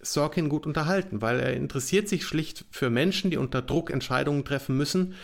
Sorkin 0.00 0.48
gut 0.48 0.66
unterhalten, 0.66 1.20
weil 1.20 1.40
er 1.40 1.54
interessiert 1.54 2.08
sich 2.08 2.24
schlicht 2.24 2.64
für 2.70 2.90
Menschen, 2.90 3.30
die 3.30 3.36
unter 3.36 3.62
Druck 3.62 3.90
Entscheidungen 3.90 4.44
treffen 4.44 4.76
müssen. 4.76 5.14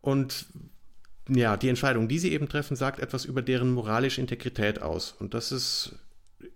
Und 0.00 0.46
ja, 1.28 1.56
die 1.56 1.68
Entscheidung, 1.68 2.08
die 2.08 2.18
sie 2.18 2.32
eben 2.32 2.48
treffen, 2.48 2.76
sagt 2.76 3.00
etwas 3.00 3.24
über 3.24 3.40
deren 3.40 3.72
moralische 3.72 4.20
Integrität 4.20 4.82
aus. 4.82 5.12
Und 5.12 5.32
das 5.32 5.52
ist, 5.52 5.96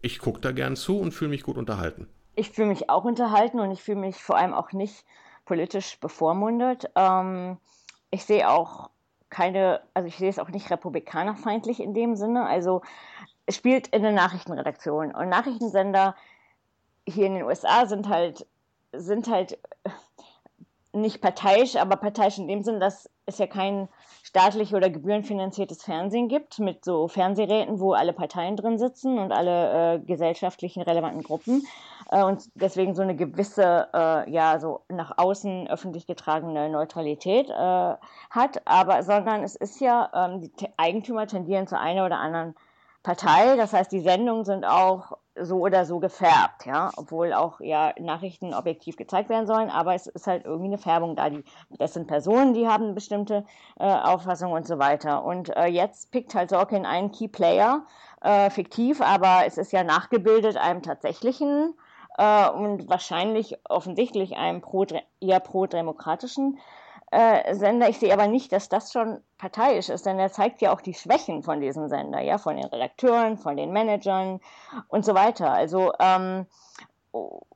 ich 0.03 0.18
gucke 0.18 0.41
da 0.41 0.53
gern 0.53 0.76
zu 0.76 0.99
und 0.99 1.12
fühle 1.12 1.30
mich 1.30 1.43
gut 1.43 1.57
unterhalten. 1.57 2.07
Ich 2.34 2.51
fühle 2.51 2.68
mich 2.68 2.91
auch 2.91 3.05
unterhalten 3.05 3.59
und 3.61 3.70
ich 3.70 3.82
fühle 3.82 3.99
mich 3.99 4.16
vor 4.16 4.36
allem 4.36 4.53
auch 4.53 4.72
nicht 4.72 5.05
politisch 5.45 5.99
bevormundet. 5.99 6.84
Ähm, 6.95 7.57
ich 8.11 8.24
sehe 8.24 8.49
auch 8.49 8.91
keine, 9.30 9.82
also 9.94 10.08
ich 10.08 10.16
sehe 10.16 10.30
es 10.30 10.38
auch 10.38 10.48
nicht 10.48 10.70
republikanerfeindlich 10.70 11.80
in 11.80 11.94
dem 11.94 12.16
Sinne. 12.16 12.46
Also 12.46 12.82
es 13.46 13.56
spielt 13.56 13.88
in 13.88 14.02
der 14.02 14.12
Nachrichtenredaktion 14.12 15.14
und 15.14 15.28
Nachrichtensender 15.28 16.14
hier 17.06 17.26
in 17.26 17.34
den 17.34 17.44
USA 17.44 17.86
sind 17.86 18.08
halt, 18.08 18.46
sind 18.92 19.28
halt 19.28 19.58
nicht 20.92 21.20
parteiisch, 21.20 21.76
aber 21.76 21.96
parteiisch 21.96 22.38
in 22.38 22.48
dem 22.48 22.62
Sinne, 22.62 22.78
dass 22.78 23.10
es 23.26 23.38
ja 23.38 23.46
kein 23.46 23.88
staatlich 24.28 24.74
oder 24.74 24.90
gebührenfinanziertes 24.90 25.82
Fernsehen 25.82 26.28
gibt 26.28 26.58
mit 26.58 26.84
so 26.84 27.08
Fernsehräten, 27.08 27.80
wo 27.80 27.94
alle 27.94 28.12
Parteien 28.12 28.56
drin 28.56 28.78
sitzen 28.78 29.18
und 29.18 29.32
alle 29.32 29.94
äh, 29.94 29.98
gesellschaftlichen 30.00 30.82
relevanten 30.82 31.22
Gruppen 31.22 31.66
äh, 32.10 32.22
und 32.22 32.44
deswegen 32.54 32.94
so 32.94 33.00
eine 33.00 33.16
gewisse, 33.16 33.88
äh, 33.94 34.30
ja, 34.30 34.60
so 34.60 34.82
nach 34.90 35.16
außen 35.16 35.68
öffentlich 35.68 36.06
getragene 36.06 36.68
Neutralität 36.68 37.48
äh, 37.48 37.54
hat, 37.54 38.60
aber 38.66 39.02
sondern 39.02 39.42
es 39.44 39.56
ist 39.56 39.80
ja, 39.80 40.10
ähm, 40.12 40.42
die 40.42 40.68
Eigentümer 40.76 41.26
tendieren 41.26 41.66
zu 41.66 41.78
einer 41.78 42.04
oder 42.04 42.18
anderen 42.18 42.54
Partei. 43.02 43.56
Das 43.56 43.72
heißt, 43.72 43.90
die 43.90 44.00
Sendungen 44.00 44.44
sind 44.44 44.66
auch 44.66 45.16
so 45.43 45.57
oder 45.59 45.84
so 45.84 45.99
gefärbt, 45.99 46.66
ja, 46.66 46.91
obwohl 46.97 47.32
auch 47.32 47.61
ja 47.61 47.93
Nachrichten 47.99 48.55
objektiv 48.55 48.97
gezeigt 48.97 49.28
werden 49.28 49.47
sollen, 49.47 49.70
aber 49.70 49.95
es 49.95 50.07
ist 50.07 50.26
halt 50.26 50.45
irgendwie 50.45 50.68
eine 50.68 50.78
Färbung 50.78 51.16
da. 51.16 51.30
Die, 51.30 51.45
das 51.70 51.95
sind 51.95 52.07
Personen, 52.07 52.55
die 52.55 52.68
haben 52.68 52.95
bestimmte 52.95 53.45
äh, 53.78 53.84
Auffassungen 53.84 54.55
und 54.55 54.66
so 54.66 54.78
weiter. 54.78 55.24
Und 55.24 55.55
äh, 55.57 55.66
jetzt 55.66 56.11
pickt 56.11 56.34
halt 56.34 56.51
Sorkin 56.51 56.86
einen 56.86 57.12
Key 57.12 57.28
Player, 57.28 57.82
äh, 58.20 58.51
fiktiv, 58.51 59.01
aber 59.01 59.47
es 59.47 59.59
ist 59.59 59.72
ja 59.72 59.84
nachgebildet 59.84 60.57
einem 60.57 60.82
tatsächlichen 60.82 61.74
äh, 62.16 62.51
und 62.51 62.89
wahrscheinlich 62.89 63.59
offensichtlich 63.68 64.36
einem 64.36 64.61
pro, 64.61 64.86
eher 65.20 65.41
pro-demokratischen 65.41 66.59
äh, 67.11 67.54
Sender. 67.54 67.88
Ich 67.88 67.98
sehe 67.98 68.12
aber 68.12 68.26
nicht, 68.26 68.52
dass 68.52 68.68
das 68.68 68.92
schon 68.92 69.20
parteiisch 69.38 69.88
ist, 69.88 70.06
denn 70.06 70.18
er 70.18 70.32
zeigt 70.32 70.61
ja 70.61 70.72
auch 70.72 70.80
die 70.80 70.94
Schwächen 70.94 71.42
von 71.42 71.61
diesem 71.61 71.88
Sender, 71.88 72.20
ja, 72.20 72.38
von 72.38 72.56
den 72.56 72.66
Redakteuren, 72.66 73.38
von 73.38 73.56
den 73.56 73.72
Managern 73.72 74.40
und 74.88 75.04
so 75.04 75.14
weiter. 75.14 75.52
Also 75.52 75.92
ähm, 76.00 76.46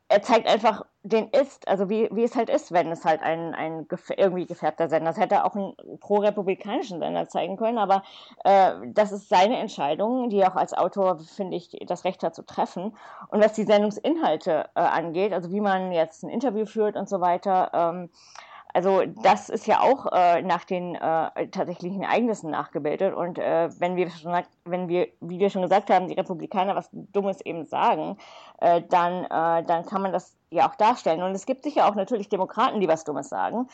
er 0.08 0.22
zeigt 0.22 0.46
einfach 0.46 0.84
den 1.04 1.30
Ist, 1.30 1.66
also 1.66 1.88
wie, 1.88 2.08
wie 2.12 2.22
es 2.22 2.36
halt 2.36 2.48
ist, 2.48 2.70
wenn 2.70 2.92
es 2.92 3.04
halt 3.04 3.22
ein, 3.22 3.54
ein 3.54 3.88
irgendwie 4.16 4.46
gefärbter 4.46 4.88
Sender 4.88 5.10
ist. 5.10 5.18
Hätte 5.18 5.44
auch 5.44 5.56
einen 5.56 5.74
pro-republikanischen 6.00 7.00
Sender 7.00 7.28
zeigen 7.28 7.56
können, 7.56 7.78
aber 7.78 8.02
äh, 8.44 8.72
das 8.86 9.10
ist 9.10 9.28
seine 9.28 9.58
Entscheidung, 9.58 10.28
die 10.30 10.44
auch 10.44 10.54
als 10.54 10.74
Autor, 10.74 11.18
finde 11.18 11.56
ich, 11.56 11.70
das 11.86 12.04
Recht 12.04 12.22
hat 12.22 12.34
zu 12.34 12.44
treffen. 12.44 12.96
Und 13.28 13.42
was 13.42 13.54
die 13.54 13.64
Sendungsinhalte 13.64 14.66
äh, 14.74 14.80
angeht, 14.80 15.32
also 15.32 15.50
wie 15.50 15.60
man 15.60 15.92
jetzt 15.92 16.22
ein 16.22 16.30
Interview 16.30 16.66
führt 16.66 16.96
und 16.96 17.08
so 17.08 17.20
weiter, 17.20 17.70
ähm, 17.72 18.10
also 18.74 19.02
das 19.22 19.48
ist 19.48 19.66
ja 19.66 19.80
auch 19.80 20.06
äh, 20.12 20.42
nach 20.42 20.64
den 20.64 20.94
äh, 20.94 21.48
tatsächlichen 21.48 22.02
Ereignissen 22.02 22.50
nachgebildet. 22.50 23.14
Und 23.14 23.38
äh, 23.38 23.68
wenn 23.78 23.96
wir 23.96 24.10
schon, 24.10 24.32
wenn 24.64 24.88
wir, 24.88 25.08
wie 25.20 25.38
wir 25.38 25.50
schon 25.50 25.62
gesagt 25.62 25.90
haben, 25.90 26.08
die 26.08 26.14
Republikaner 26.14 26.74
was 26.74 26.88
Dummes 26.92 27.40
eben 27.42 27.66
sagen, 27.66 28.16
äh, 28.60 28.82
dann, 28.88 29.24
äh, 29.24 29.64
dann 29.64 29.84
kann 29.84 30.02
man 30.02 30.12
das 30.12 30.36
ja 30.50 30.68
auch 30.68 30.74
darstellen. 30.76 31.22
Und 31.22 31.32
es 31.32 31.46
gibt 31.46 31.64
sicher 31.64 31.86
auch 31.86 31.94
natürlich 31.94 32.28
Demokraten, 32.28 32.80
die 32.80 32.88
was 32.88 33.04
Dummes 33.04 33.28
sagen. 33.28 33.68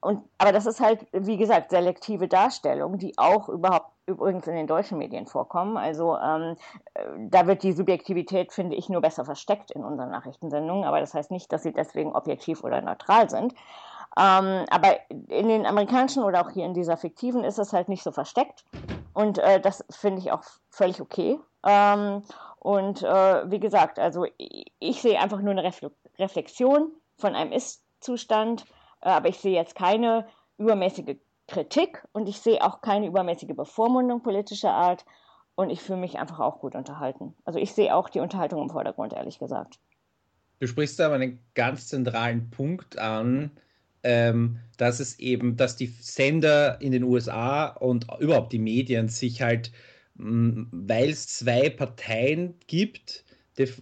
Und, 0.00 0.24
aber 0.38 0.52
das 0.52 0.64
ist 0.64 0.80
halt, 0.80 1.06
wie 1.12 1.36
gesagt, 1.36 1.70
selektive 1.70 2.26
Darstellung, 2.26 2.98
die 2.98 3.18
auch 3.18 3.48
überhaupt 3.50 3.90
übrigens 4.06 4.46
in 4.46 4.54
den 4.54 4.66
deutschen 4.66 4.98
Medien 4.98 5.26
vorkommen. 5.26 5.76
Also 5.76 6.16
ähm, 6.16 6.56
äh, 6.94 7.02
da 7.28 7.46
wird 7.46 7.62
die 7.62 7.72
Subjektivität, 7.72 8.52
finde 8.52 8.76
ich, 8.76 8.88
nur 8.88 9.02
besser 9.02 9.24
versteckt 9.24 9.70
in 9.70 9.84
unseren 9.84 10.10
Nachrichtensendungen. 10.10 10.84
Aber 10.84 11.00
das 11.00 11.14
heißt 11.14 11.30
nicht, 11.30 11.52
dass 11.52 11.62
sie 11.62 11.72
deswegen 11.72 12.12
objektiv 12.12 12.64
oder 12.64 12.80
neutral 12.80 13.28
sind. 13.28 13.54
Ähm, 14.16 14.64
aber 14.70 14.98
in 15.28 15.48
den 15.48 15.66
amerikanischen 15.66 16.24
oder 16.24 16.44
auch 16.44 16.50
hier 16.50 16.66
in 16.66 16.74
dieser 16.74 16.96
fiktiven 16.96 17.44
ist 17.44 17.58
es 17.58 17.72
halt 17.72 17.88
nicht 17.88 18.02
so 18.02 18.10
versteckt. 18.10 18.64
Und 19.12 19.38
äh, 19.38 19.60
das 19.60 19.84
finde 19.90 20.20
ich 20.20 20.32
auch 20.32 20.42
völlig 20.70 21.00
okay. 21.00 21.38
Ähm, 21.66 22.22
und 22.58 23.02
äh, 23.02 23.50
wie 23.50 23.60
gesagt, 23.60 23.98
also 23.98 24.26
ich, 24.36 24.72
ich 24.78 25.00
sehe 25.00 25.18
einfach 25.20 25.40
nur 25.40 25.52
eine 25.52 25.64
Refle 25.64 25.90
Reflexion 26.18 26.92
von 27.16 27.34
einem 27.34 27.52
Ist-Zustand, 27.52 28.64
äh, 29.00 29.08
aber 29.08 29.28
ich 29.28 29.38
sehe 29.38 29.54
jetzt 29.54 29.74
keine 29.74 30.26
übermäßige 30.58 31.16
Kritik 31.48 32.06
und 32.12 32.28
ich 32.28 32.40
sehe 32.40 32.62
auch 32.62 32.80
keine 32.80 33.06
übermäßige 33.06 33.54
Bevormundung 33.56 34.22
politischer 34.22 34.72
Art 34.72 35.04
und 35.54 35.70
ich 35.70 35.82
fühle 35.82 35.98
mich 35.98 36.18
einfach 36.18 36.40
auch 36.40 36.60
gut 36.60 36.74
unterhalten. 36.74 37.34
Also 37.44 37.58
ich 37.58 37.72
sehe 37.72 37.94
auch 37.94 38.08
die 38.08 38.20
Unterhaltung 38.20 38.62
im 38.62 38.70
Vordergrund, 38.70 39.12
ehrlich 39.12 39.38
gesagt. 39.38 39.78
Du 40.60 40.66
sprichst 40.66 41.00
aber 41.00 41.14
einen 41.14 41.42
ganz 41.54 41.88
zentralen 41.88 42.50
Punkt 42.50 42.98
an, 42.98 43.50
ähm, 44.02 44.58
dass 44.76 45.00
es 45.00 45.18
eben, 45.18 45.56
dass 45.56 45.76
die 45.76 45.92
Sender 46.00 46.80
in 46.80 46.92
den 46.92 47.04
USA 47.04 47.66
und 47.66 48.06
überhaupt 48.20 48.52
die 48.52 48.58
Medien 48.58 49.08
sich 49.08 49.42
halt, 49.42 49.72
mm, 50.16 50.64
weil 50.70 51.10
es 51.10 51.28
zwei 51.28 51.70
Parteien 51.70 52.54
gibt, 52.66 53.24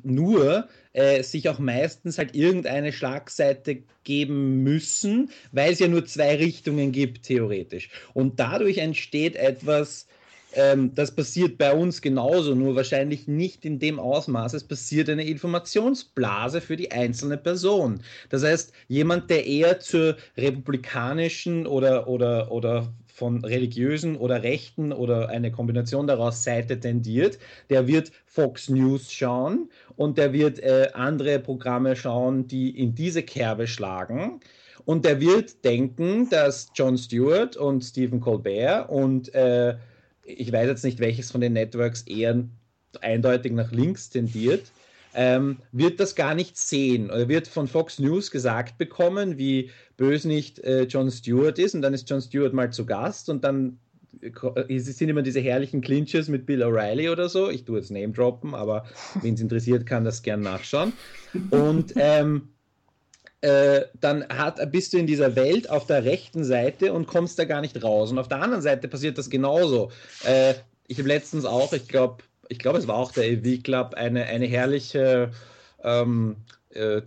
nur 0.03 0.69
äh, 0.93 1.23
sich 1.23 1.49
auch 1.49 1.59
meistens 1.61 2.19
halt 2.19 2.35
irgendeine 2.35 2.93
Schlagseite 2.93 3.85
geben 4.03 4.63
müssen, 4.65 5.31
weil 5.53 5.73
es 5.73 5.79
ja 5.79 5.89
nur 5.89 6.05
zwei 6.05 6.37
Richtungen 6.37 6.91
gibt, 6.91 7.25
theoretisch. 7.25 7.91
Und 8.15 8.41
dadurch 8.41 8.79
entsteht 8.79 9.37
etwas, 9.37 10.09
ähm, 10.53 10.95
das 10.95 11.15
passiert 11.15 11.59
bei 11.59 11.73
uns 11.73 12.01
genauso, 12.01 12.55
nur 12.55 12.75
wahrscheinlich 12.75 13.29
nicht 13.29 13.65
in 13.65 13.79
dem 13.79 13.99
Ausmaß. 13.99 14.55
Es 14.55 14.65
passiert 14.65 15.09
eine 15.11 15.27
Informationsblase 15.27 16.61
für 16.61 16.77
die 16.77 16.91
einzelne 16.91 17.37
Person. 17.37 18.01
Das 18.31 18.43
heißt, 18.43 18.73
jemand, 18.89 19.31
der 19.31 19.47
eher 19.47 19.81
zur 19.81 20.17
republikanischen 20.37 21.67
oder, 21.67 22.09
oder, 22.09 22.51
oder 22.51 22.93
von 23.07 23.45
religiösen 23.45 24.17
oder 24.17 24.43
rechten 24.43 24.93
oder 24.93 25.29
eine 25.29 25.51
Kombination 25.51 26.07
daraus 26.07 26.45
Seite 26.45 26.79
tendiert, 26.79 27.39
der 27.69 27.87
wird 27.87 28.13
Fox 28.27 28.69
News 28.69 29.13
schauen 29.13 29.69
und 29.97 30.17
der 30.19 30.33
wird 30.33 30.61
äh, 30.61 30.91
andere 30.95 31.41
Programme 31.41 31.97
schauen, 31.97 32.47
die 32.47 32.71
in 32.71 32.95
diese 32.95 33.23
Kerbe 33.23 33.67
schlagen. 33.67 34.41
Und 34.85 35.05
der 35.05 35.21
wird 35.21 35.65
denken, 35.65 36.31
dass 36.31 36.71
Jon 36.75 36.97
Stewart 36.97 37.57
und 37.57 37.83
Stephen 37.83 38.21
Colbert 38.21 38.89
und 38.89 39.35
äh, 39.35 39.75
ich 40.29 40.53
weiß 40.53 40.69
jetzt 40.69 40.85
nicht, 40.85 41.01
welches 41.01 41.31
von 41.31 41.41
den 41.41 41.55
Networks 41.55 42.03
eher 42.03 42.45
eindeutig 43.01 43.53
nach 43.53 43.73
links 43.73 44.11
tendiert, 44.11 44.71
ähm, 45.15 45.59
wird 45.73 46.01
das 46.01 46.15
gar 46.15 46.35
nicht 46.35 46.57
sehen. 46.57 47.11
Er 47.11 47.29
wird 47.29 47.49
von 47.49 47.67
Fox 47.67 47.99
News 47.99 48.31
gesagt 48.31 48.79
bekommen, 48.79 49.39
wie 49.39 49.71
böse 49.97 50.29
nicht 50.29 50.59
äh, 50.61 50.83
Jon 50.83 51.11
Stewart 51.11 51.59
ist 51.59 51.75
und 51.75 51.83
dann 51.83 51.95
ist 51.95 52.09
Jon 52.11 52.21
Stewart 52.21 52.53
mal 52.53 52.71
zu 52.71 52.85
Gast 52.85 53.29
und 53.29 53.43
dann 53.43 53.79
äh, 54.21 54.79
sind 54.79 55.09
immer 55.09 55.23
diese 55.23 55.41
herrlichen 55.41 55.81
Clinches 55.81 56.29
mit 56.29 56.45
Bill 56.47 56.63
O'Reilly 56.63 57.11
oder 57.11 57.29
so. 57.29 57.49
Ich 57.49 57.65
tue 57.65 57.79
jetzt 57.79 57.91
Name 57.91 58.11
droppen, 58.13 58.55
aber 58.55 58.85
wen 59.23 59.35
es 59.35 59.41
interessiert, 59.41 59.87
kann 59.87 60.05
das 60.05 60.23
gern 60.23 60.41
nachschauen. 60.41 60.93
Und 61.51 61.95
ähm, 61.97 62.49
äh, 63.41 63.83
dann 64.01 64.29
hat, 64.29 64.73
bist 64.73 64.93
du 64.93 64.99
in 64.99 65.07
dieser 65.07 65.37
Welt 65.37 65.71
auf 65.71 65.87
der 65.87 66.05
rechten 66.05 66.45
Seite 66.45 66.93
und 66.93 67.07
kommst 67.07 67.39
da 67.39 67.45
gar 67.45 67.61
nicht 67.61 67.83
raus. 67.83 68.11
Und 68.11 68.19
auf 68.19 68.29
der 68.29 68.43
anderen 68.43 68.63
Seite 68.63 68.89
passiert 68.89 69.17
das 69.19 69.31
genauso. 69.31 69.91
Äh, 70.25 70.55
ich 70.89 70.99
habe 70.99 71.09
letztens 71.09 71.45
auch, 71.45 71.73
ich 71.73 71.87
glaube, 71.87 72.25
ich 72.49 72.59
glaube, 72.59 72.79
es 72.79 72.89
war 72.89 72.97
auch 72.97 73.13
der 73.13 73.31
EV 73.31 73.63
Club, 73.63 73.95
eine, 73.95 74.25
eine 74.25 74.47
herrliche 74.47 75.31
ähm, 75.85 76.37
äh, 76.71 77.03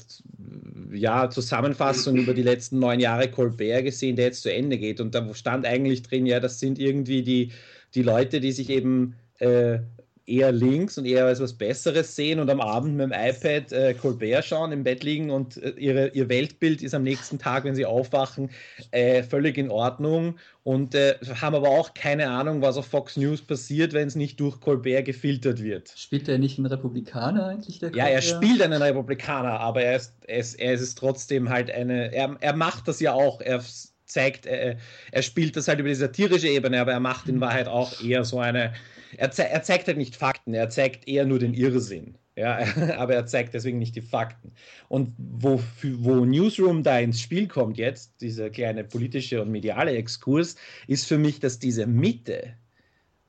ja, 0.91 1.29
Zusammenfassung 1.29 2.15
über 2.15 2.33
die 2.33 2.43
letzten 2.43 2.79
neun 2.79 2.99
Jahre 2.99 3.29
Colbert 3.29 3.83
gesehen, 3.83 4.15
der 4.15 4.25
jetzt 4.25 4.43
zu 4.43 4.53
Ende 4.53 4.77
geht. 4.77 5.01
Und 5.01 5.15
da 5.15 5.33
stand 5.33 5.65
eigentlich 5.65 6.03
drin, 6.03 6.25
ja, 6.25 6.39
das 6.39 6.59
sind 6.59 6.79
irgendwie 6.79 7.23
die, 7.23 7.51
die 7.93 8.03
Leute, 8.03 8.39
die 8.39 8.51
sich 8.51 8.69
eben 8.69 9.15
äh, 9.39 9.79
eher 10.25 10.51
links 10.51 10.97
und 10.97 11.05
eher 11.05 11.25
als 11.25 11.39
was 11.39 11.53
Besseres 11.53 12.15
sehen 12.15 12.39
und 12.39 12.49
am 12.49 12.61
Abend 12.61 12.95
mit 12.95 13.11
dem 13.11 13.11
iPad 13.11 13.71
äh, 13.71 13.93
Colbert 13.93 14.45
schauen, 14.45 14.71
im 14.71 14.83
Bett 14.83 15.03
liegen 15.03 15.29
und 15.29 15.57
äh, 15.57 15.71
ihre, 15.71 16.09
ihr 16.09 16.29
Weltbild 16.29 16.81
ist 16.81 16.93
am 16.93 17.03
nächsten 17.03 17.39
Tag, 17.39 17.63
wenn 17.63 17.75
sie 17.75 17.85
aufwachen, 17.85 18.49
äh, 18.91 19.23
völlig 19.23 19.57
in 19.57 19.69
Ordnung 19.69 20.37
und 20.63 20.93
äh, 20.95 21.15
haben 21.41 21.55
aber 21.55 21.69
auch 21.69 21.93
keine 21.93 22.29
Ahnung, 22.29 22.61
was 22.61 22.77
auf 22.77 22.85
Fox 22.85 23.17
News 23.17 23.41
passiert, 23.41 23.93
wenn 23.93 24.07
es 24.07 24.15
nicht 24.15 24.39
durch 24.39 24.59
Colbert 24.59 25.05
gefiltert 25.05 25.63
wird. 25.63 25.91
Spielt 25.95 26.27
er 26.29 26.37
nicht 26.37 26.57
einen 26.59 26.67
Republikaner 26.67 27.47
eigentlich? 27.47 27.79
Der 27.79 27.91
ja, 27.95 28.05
er 28.05 28.21
spielt 28.21 28.61
einen 28.61 28.81
Republikaner, 28.81 29.59
aber 29.59 29.81
er 29.81 29.95
ist, 29.95 30.13
er 30.27 30.37
ist, 30.37 30.55
er 30.55 30.73
ist 30.73 30.97
trotzdem 30.97 31.49
halt 31.49 31.71
eine, 31.71 32.13
er, 32.13 32.37
er 32.39 32.55
macht 32.55 32.87
das 32.87 32.99
ja 32.99 33.13
auch, 33.13 33.41
er 33.41 33.61
zeigt, 34.05 34.45
er, 34.45 34.77
er 35.11 35.21
spielt 35.21 35.55
das 35.55 35.67
halt 35.67 35.79
über 35.79 35.89
die 35.89 35.95
satirische 35.95 36.47
Ebene, 36.47 36.79
aber 36.79 36.91
er 36.91 36.99
macht 36.99 37.27
in 37.27 37.41
Wahrheit 37.41 37.67
auch 37.67 38.01
eher 38.03 38.23
so 38.23 38.39
eine 38.39 38.73
er, 39.17 39.31
ze 39.31 39.43
er 39.43 39.63
zeigt 39.63 39.87
halt 39.87 39.97
nicht 39.97 40.15
Fakten, 40.15 40.53
er 40.53 40.69
zeigt 40.69 41.07
eher 41.07 41.25
nur 41.25 41.39
den 41.39 41.53
Irrsinn. 41.53 42.17
Ja, 42.35 42.59
aber 42.97 43.13
er 43.15 43.25
zeigt 43.25 43.53
deswegen 43.53 43.79
nicht 43.79 43.95
die 43.95 44.01
Fakten. 44.01 44.53
Und 44.87 45.13
wo, 45.17 45.61
wo 45.81 46.25
Newsroom 46.25 46.83
da 46.83 46.99
ins 46.99 47.21
Spiel 47.21 47.47
kommt 47.47 47.77
jetzt, 47.77 48.21
dieser 48.21 48.49
kleine 48.49 48.83
politische 48.83 49.41
und 49.41 49.51
mediale 49.51 49.91
Exkurs, 49.91 50.55
ist 50.87 51.07
für 51.07 51.17
mich, 51.17 51.39
dass 51.39 51.59
diese 51.59 51.85
Mitte, 51.85 52.53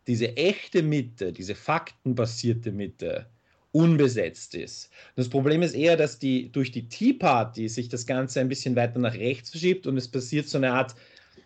diese 0.06 0.36
echte 0.36 0.82
Mitte, 0.82 1.32
diese 1.32 1.54
faktenbasierte 1.54 2.72
Mitte, 2.72 3.26
unbesetzt 3.72 4.54
ist. 4.54 4.90
Das 5.16 5.28
Problem 5.28 5.62
ist 5.62 5.74
eher, 5.74 5.96
dass 5.96 6.18
die 6.18 6.52
durch 6.52 6.70
die 6.70 6.88
Tea 6.88 7.14
Party 7.14 7.68
sich 7.68 7.88
das 7.88 8.06
Ganze 8.06 8.40
ein 8.40 8.48
bisschen 8.48 8.76
weiter 8.76 8.98
nach 8.98 9.14
rechts 9.14 9.50
verschiebt 9.50 9.86
und 9.86 9.96
es 9.96 10.08
passiert 10.08 10.46
so 10.48 10.58
eine 10.58 10.72
Art 10.72 10.94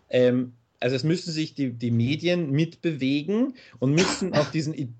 ähm, 0.09 0.53
also 0.79 0.95
es 0.95 1.03
müssen 1.03 1.31
sich 1.31 1.55
die, 1.55 1.71
die 1.71 1.91
Medien 1.91 2.51
mitbewegen 2.51 3.55
und 3.79 3.91
müssen 3.93 4.33
auf 4.33 4.51
diesen 4.51 4.95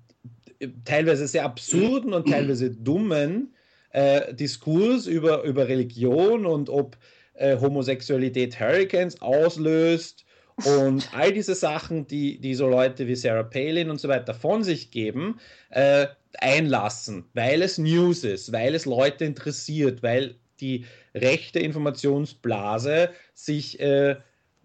teilweise 0.84 1.28
sehr 1.28 1.44
absurden 1.44 2.12
und 2.12 2.28
teilweise 2.28 2.70
dummen 2.70 3.54
äh, 3.90 4.34
Diskurs 4.34 5.06
über, 5.06 5.44
über 5.44 5.68
Religion 5.68 6.46
und 6.46 6.68
ob 6.68 6.96
äh, 7.34 7.56
Homosexualität 7.58 8.58
Hurricanes 8.58 9.20
auslöst 9.20 10.24
und 10.64 11.08
all 11.14 11.32
diese 11.32 11.54
Sachen, 11.54 12.06
die, 12.08 12.40
die 12.40 12.54
so 12.54 12.66
Leute 12.66 13.06
wie 13.06 13.14
Sarah 13.14 13.44
Palin 13.44 13.90
und 13.90 14.00
so 14.00 14.08
weiter 14.08 14.34
von 14.34 14.64
sich 14.64 14.90
geben, 14.90 15.38
äh, 15.70 16.08
einlassen, 16.38 17.24
weil 17.34 17.62
es 17.62 17.78
News 17.78 18.24
ist, 18.24 18.52
weil 18.52 18.74
es 18.74 18.84
Leute 18.84 19.24
interessiert, 19.24 20.02
weil 20.02 20.34
die 20.60 20.84
rechte 21.14 21.60
Informationsblase 21.60 23.10
sich 23.34 23.78
äh, 23.78 24.16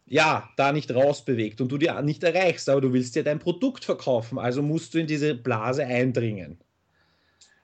ja, 0.05 0.49
da 0.57 0.71
nicht 0.71 0.93
rausbewegt 0.93 1.61
und 1.61 1.71
du 1.71 1.77
die 1.77 1.89
nicht 2.03 2.23
erreichst, 2.23 2.69
aber 2.69 2.81
du 2.81 2.93
willst 2.93 3.15
dir 3.15 3.23
dein 3.23 3.39
Produkt 3.39 3.85
verkaufen, 3.85 4.37
also 4.37 4.61
musst 4.61 4.93
du 4.93 4.99
in 4.99 5.07
diese 5.07 5.35
Blase 5.35 5.85
eindringen. 5.85 6.57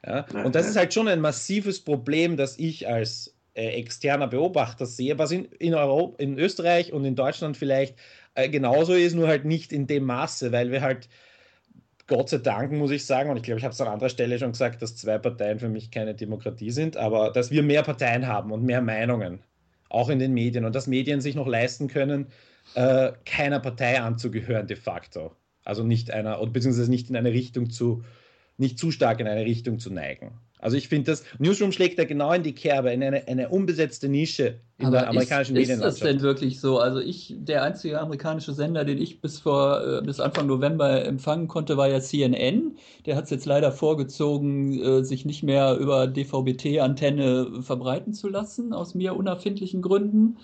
Ja? 0.05 0.25
Und 0.43 0.55
das 0.55 0.67
ist 0.67 0.77
halt 0.77 0.93
schon 0.93 1.07
ein 1.07 1.21
massives 1.21 1.81
Problem, 1.81 2.37
das 2.37 2.57
ich 2.57 2.87
als 2.87 3.35
äh, 3.53 3.67
externer 3.71 4.27
Beobachter 4.27 4.85
sehe, 4.85 5.17
was 5.17 5.31
in, 5.31 5.45
in, 5.45 5.73
Europa, 5.73 6.21
in 6.21 6.39
Österreich 6.39 6.93
und 6.93 7.03
in 7.03 7.15
Deutschland 7.15 7.57
vielleicht 7.57 7.97
äh, 8.35 8.47
genauso 8.47 8.93
ist, 8.93 9.15
nur 9.15 9.27
halt 9.27 9.45
nicht 9.45 9.73
in 9.73 9.87
dem 9.87 10.05
Maße, 10.05 10.51
weil 10.51 10.71
wir 10.71 10.81
halt 10.81 11.09
Gott 12.07 12.29
sei 12.29 12.37
Dank, 12.37 12.71
muss 12.71 12.89
ich 12.89 13.05
sagen, 13.05 13.29
und 13.29 13.37
ich 13.37 13.43
glaube, 13.43 13.59
ich 13.59 13.63
habe 13.63 13.73
es 13.73 13.81
an 13.81 13.87
anderer 13.87 14.09
Stelle 14.09 14.39
schon 14.39 14.53
gesagt, 14.53 14.81
dass 14.81 14.95
zwei 14.95 15.19
Parteien 15.19 15.59
für 15.59 15.69
mich 15.69 15.91
keine 15.91 16.15
Demokratie 16.15 16.71
sind, 16.71 16.97
aber 16.97 17.31
dass 17.31 17.51
wir 17.51 17.61
mehr 17.61 17.83
Parteien 17.83 18.25
haben 18.25 18.51
und 18.51 18.63
mehr 18.63 18.81
Meinungen, 18.81 19.43
auch 19.89 20.09
in 20.09 20.19
den 20.19 20.33
Medien, 20.33 20.65
und 20.65 20.75
dass 20.75 20.87
Medien 20.87 21.21
sich 21.21 21.35
noch 21.35 21.47
leisten 21.47 21.87
können, 21.87 22.27
äh, 22.75 23.11
keiner 23.25 23.59
Partei 23.59 23.99
anzugehören 23.99 24.67
de 24.67 24.77
facto. 24.77 25.35
Also 25.63 25.83
nicht 25.83 26.11
einer, 26.11 26.45
beziehungsweise 26.47 26.89
nicht 26.89 27.09
in 27.09 27.15
eine 27.15 27.33
Richtung 27.33 27.69
zu, 27.69 28.03
nicht 28.57 28.79
zu 28.79 28.91
stark 28.91 29.19
in 29.19 29.27
eine 29.27 29.45
Richtung 29.45 29.79
zu 29.79 29.91
neigen. 29.91 30.31
Also 30.59 30.75
ich 30.75 30.89
finde 30.89 31.11
das, 31.11 31.23
Newsroom 31.39 31.71
schlägt 31.71 31.97
da 31.97 32.03
genau 32.03 32.33
in 32.33 32.43
die 32.43 32.53
Kerbe, 32.53 32.91
in 32.91 33.01
eine, 33.01 33.25
eine 33.27 33.47
unbesetzte 33.47 34.09
Nische 34.09 34.59
in 34.77 34.87
Aber 34.87 34.97
der 34.97 35.09
amerikanischen 35.09 35.55
ist, 35.55 35.61
Medienlandschaft. 35.61 35.95
Ist 35.95 36.03
das 36.03 36.09
denn 36.09 36.21
wirklich 36.21 36.59
so? 36.59 36.79
Also 36.79 36.99
ich, 36.99 37.33
der 37.37 37.63
einzige 37.63 37.99
amerikanische 37.99 38.53
Sender, 38.53 38.83
den 38.83 38.97
ich 39.01 39.21
bis 39.21 39.39
vor, 39.39 39.81
äh, 39.81 40.01
bis 40.01 40.19
Anfang 40.19 40.47
November 40.47 41.05
empfangen 41.05 41.47
konnte, 41.47 41.77
war 41.77 41.87
ja 41.87 42.01
CNN. 42.01 42.77
Der 43.05 43.15
hat 43.15 43.23
es 43.23 43.29
jetzt 43.29 43.45
leider 43.45 43.71
vorgezogen, 43.71 44.83
äh, 44.83 45.03
sich 45.05 45.23
nicht 45.25 45.43
mehr 45.43 45.77
über 45.77 46.07
DVB-T-Antenne 46.07 47.61
verbreiten 47.61 48.13
zu 48.13 48.27
lassen, 48.27 48.73
aus 48.73 48.95
mir 48.95 49.15
unerfindlichen 49.15 49.81
Gründen. 49.81 50.37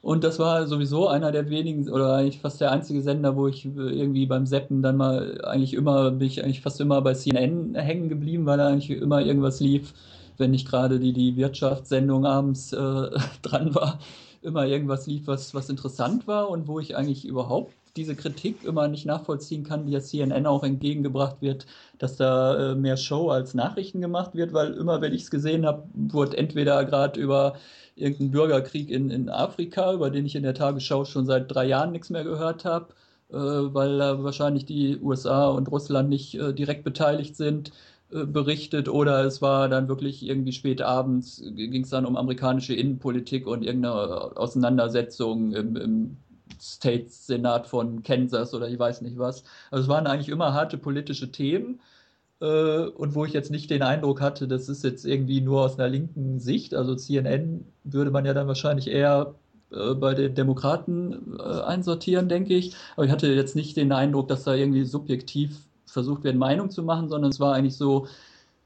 Und 0.00 0.22
das 0.22 0.38
war 0.38 0.66
sowieso 0.66 1.08
einer 1.08 1.32
der 1.32 1.50
wenigen 1.50 1.88
oder 1.90 2.14
eigentlich 2.14 2.40
fast 2.40 2.60
der 2.60 2.70
einzige 2.70 3.02
Sender, 3.02 3.36
wo 3.36 3.48
ich 3.48 3.64
irgendwie 3.64 4.26
beim 4.26 4.46
Seppen 4.46 4.80
dann 4.82 4.96
mal 4.96 5.44
eigentlich 5.44 5.74
immer, 5.74 6.10
bin 6.12 6.28
ich 6.28 6.42
eigentlich 6.42 6.60
fast 6.60 6.80
immer 6.80 7.02
bei 7.02 7.14
CNN 7.14 7.74
hängen 7.74 8.08
geblieben, 8.08 8.46
weil 8.46 8.58
da 8.58 8.68
eigentlich 8.68 8.90
immer 8.90 9.20
irgendwas 9.20 9.60
lief, 9.60 9.94
wenn 10.36 10.52
nicht 10.52 10.68
gerade 10.68 11.00
die, 11.00 11.12
die 11.12 11.36
Wirtschaftssendung 11.36 12.26
abends 12.26 12.72
äh, 12.72 12.76
dran 13.42 13.74
war, 13.74 13.98
immer 14.40 14.66
irgendwas 14.66 15.06
lief, 15.06 15.26
was, 15.26 15.52
was 15.54 15.68
interessant 15.68 16.28
war 16.28 16.48
und 16.48 16.68
wo 16.68 16.78
ich 16.78 16.96
eigentlich 16.96 17.26
überhaupt 17.26 17.74
diese 17.96 18.14
Kritik 18.14 18.64
immer 18.64 18.86
nicht 18.86 19.06
nachvollziehen 19.06 19.64
kann, 19.64 19.86
die 19.86 19.92
ja 19.92 20.00
CNN 20.00 20.46
auch 20.46 20.62
entgegengebracht 20.62 21.38
wird, 21.40 21.66
dass 21.98 22.16
da 22.16 22.72
äh, 22.72 22.74
mehr 22.76 22.96
Show 22.96 23.30
als 23.30 23.54
Nachrichten 23.54 24.00
gemacht 24.00 24.34
wird, 24.34 24.52
weil 24.52 24.74
immer, 24.74 25.00
wenn 25.00 25.12
ich 25.12 25.22
es 25.22 25.30
gesehen 25.30 25.66
habe, 25.66 25.88
wurde 25.94 26.36
entweder 26.36 26.84
gerade 26.84 27.20
über 27.20 27.54
irgendeinen 28.00 28.30
Bürgerkrieg 28.30 28.90
in, 28.90 29.10
in 29.10 29.28
Afrika, 29.28 29.92
über 29.92 30.10
den 30.10 30.26
ich 30.26 30.36
in 30.36 30.42
der 30.42 30.54
Tagesschau 30.54 31.04
schon 31.04 31.26
seit 31.26 31.52
drei 31.52 31.66
Jahren 31.66 31.92
nichts 31.92 32.10
mehr 32.10 32.24
gehört 32.24 32.64
habe, 32.64 32.94
äh, 33.30 33.36
weil 33.36 33.98
da 33.98 34.22
wahrscheinlich 34.22 34.64
die 34.66 34.98
USA 35.00 35.48
und 35.48 35.70
Russland 35.70 36.08
nicht 36.08 36.34
äh, 36.34 36.52
direkt 36.52 36.84
beteiligt 36.84 37.36
sind, 37.36 37.72
äh, 38.10 38.24
berichtet 38.24 38.88
oder 38.88 39.24
es 39.24 39.42
war 39.42 39.68
dann 39.68 39.88
wirklich 39.88 40.26
irgendwie 40.26 40.52
spät 40.52 40.82
abends, 40.82 41.42
ging 41.54 41.82
es 41.82 41.90
dann 41.90 42.06
um 42.06 42.16
amerikanische 42.16 42.74
Innenpolitik 42.74 43.46
und 43.46 43.64
irgendeine 43.64 44.36
Auseinandersetzung 44.36 45.52
im, 45.52 45.76
im 45.76 46.16
States-Senat 46.60 47.66
von 47.66 48.02
Kansas 48.02 48.54
oder 48.54 48.68
ich 48.68 48.78
weiß 48.78 49.02
nicht 49.02 49.18
was. 49.18 49.44
Also 49.70 49.82
es 49.84 49.88
waren 49.88 50.06
eigentlich 50.06 50.28
immer 50.28 50.54
harte 50.54 50.78
politische 50.78 51.30
Themen 51.30 51.76
äh, 51.76 51.97
und 52.40 53.14
wo 53.14 53.24
ich 53.24 53.32
jetzt 53.32 53.50
nicht 53.50 53.70
den 53.70 53.82
Eindruck 53.82 54.20
hatte, 54.20 54.46
das 54.46 54.68
ist 54.68 54.84
jetzt 54.84 55.04
irgendwie 55.04 55.40
nur 55.40 55.62
aus 55.62 55.78
einer 55.78 55.88
linken 55.88 56.38
Sicht. 56.38 56.74
Also 56.74 56.94
CNN 56.94 57.64
würde 57.84 58.10
man 58.10 58.24
ja 58.24 58.34
dann 58.34 58.46
wahrscheinlich 58.46 58.88
eher 58.88 59.34
äh, 59.70 59.94
bei 59.94 60.14
den 60.14 60.34
Demokraten 60.34 61.36
äh, 61.38 61.42
einsortieren, 61.42 62.28
denke 62.28 62.54
ich. 62.54 62.74
Aber 62.96 63.04
ich 63.04 63.10
hatte 63.10 63.28
jetzt 63.28 63.56
nicht 63.56 63.76
den 63.76 63.92
Eindruck, 63.92 64.28
dass 64.28 64.44
da 64.44 64.54
irgendwie 64.54 64.84
subjektiv 64.84 65.58
versucht 65.86 66.24
wird, 66.24 66.36
Meinung 66.36 66.70
zu 66.70 66.82
machen, 66.82 67.08
sondern 67.08 67.30
es 67.30 67.40
war 67.40 67.54
eigentlich 67.54 67.76
so, 67.76 68.06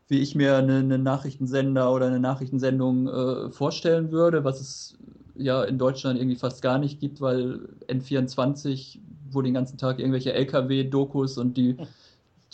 wie 0.08 0.20
ich 0.20 0.34
mir 0.34 0.56
eine, 0.56 0.78
eine 0.78 0.98
Nachrichtensender 0.98 1.92
oder 1.92 2.06
eine 2.06 2.20
Nachrichtensendung 2.20 3.08
äh, 3.08 3.50
vorstellen 3.50 4.12
würde, 4.12 4.44
was 4.44 4.60
es 4.60 4.98
ja 5.34 5.62
in 5.64 5.78
Deutschland 5.78 6.18
irgendwie 6.18 6.36
fast 6.36 6.62
gar 6.62 6.78
nicht 6.78 7.00
gibt, 7.00 7.20
weil 7.20 7.60
N24, 7.88 8.98
wo 9.30 9.40
den 9.42 9.54
ganzen 9.54 9.78
Tag 9.78 9.98
irgendwelche 9.98 10.34
LKW-Dokus 10.34 11.38
und 11.38 11.56
die 11.56 11.76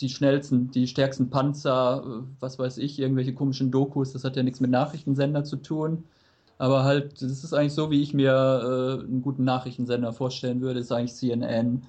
die 0.01 0.09
schnellsten, 0.09 0.71
die 0.71 0.87
stärksten 0.87 1.29
Panzer, 1.29 2.03
äh, 2.05 2.23
was 2.39 2.59
weiß 2.59 2.77
ich, 2.77 2.99
irgendwelche 2.99 3.33
komischen 3.33 3.71
Dokus, 3.71 4.13
das 4.13 4.23
hat 4.23 4.35
ja 4.35 4.43
nichts 4.43 4.59
mit 4.59 4.71
Nachrichtensender 4.71 5.43
zu 5.43 5.57
tun. 5.57 6.03
Aber 6.57 6.83
halt, 6.83 7.21
das 7.21 7.43
ist 7.43 7.53
eigentlich 7.53 7.73
so, 7.73 7.89
wie 7.89 8.01
ich 8.01 8.13
mir 8.13 8.31
äh, 8.31 9.05
einen 9.05 9.21
guten 9.21 9.45
Nachrichtensender 9.45 10.13
vorstellen 10.13 10.61
würde, 10.61 10.79
ist 10.81 10.91
eigentlich 10.91 11.15
CNN. 11.15 11.83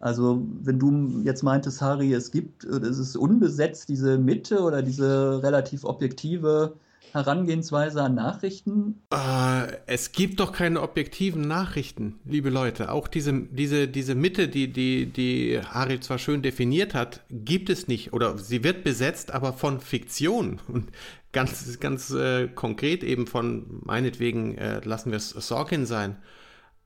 Also, 0.00 0.42
wenn 0.62 0.78
du 0.78 1.22
jetzt 1.24 1.42
meintest, 1.42 1.80
Harry, 1.80 2.12
es 2.12 2.30
gibt, 2.30 2.64
äh, 2.64 2.68
es 2.78 2.98
ist 2.98 3.16
unbesetzt, 3.16 3.88
diese 3.88 4.18
Mitte 4.18 4.60
oder 4.60 4.82
diese 4.82 5.42
relativ 5.42 5.84
objektive 5.84 6.74
Herangehensweise 7.12 8.02
an 8.02 8.14
Nachrichten? 8.14 9.02
Äh, 9.12 9.72
es 9.86 10.12
gibt 10.12 10.40
doch 10.40 10.52
keine 10.52 10.82
objektiven 10.82 11.42
Nachrichten, 11.42 12.20
liebe 12.24 12.50
Leute. 12.50 12.92
Auch 12.92 13.08
diese, 13.08 13.32
diese, 13.32 13.88
diese 13.88 14.14
Mitte, 14.14 14.48
die, 14.48 14.72
die, 14.72 15.06
die 15.06 15.60
Harry 15.62 16.00
zwar 16.00 16.18
schön 16.18 16.42
definiert 16.42 16.94
hat, 16.94 17.20
gibt 17.30 17.70
es 17.70 17.88
nicht. 17.88 18.12
Oder 18.12 18.38
sie 18.38 18.64
wird 18.64 18.84
besetzt, 18.84 19.32
aber 19.32 19.52
von 19.52 19.80
Fiktion. 19.80 20.60
Und 20.68 20.90
ganz, 21.32 21.80
ganz 21.80 22.10
äh, 22.10 22.48
konkret 22.48 23.02
eben 23.04 23.26
von, 23.26 23.80
meinetwegen, 23.84 24.56
äh, 24.58 24.80
lassen 24.84 25.10
wir 25.10 25.16
es 25.16 25.30
Sorkin 25.30 25.86
sein. 25.86 26.16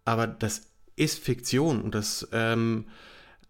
Aber 0.04 0.26
das 0.26 0.70
ist 0.96 1.18
Fiktion 1.18 1.80
und 1.80 1.94
das 1.94 2.28
ähm, 2.32 2.86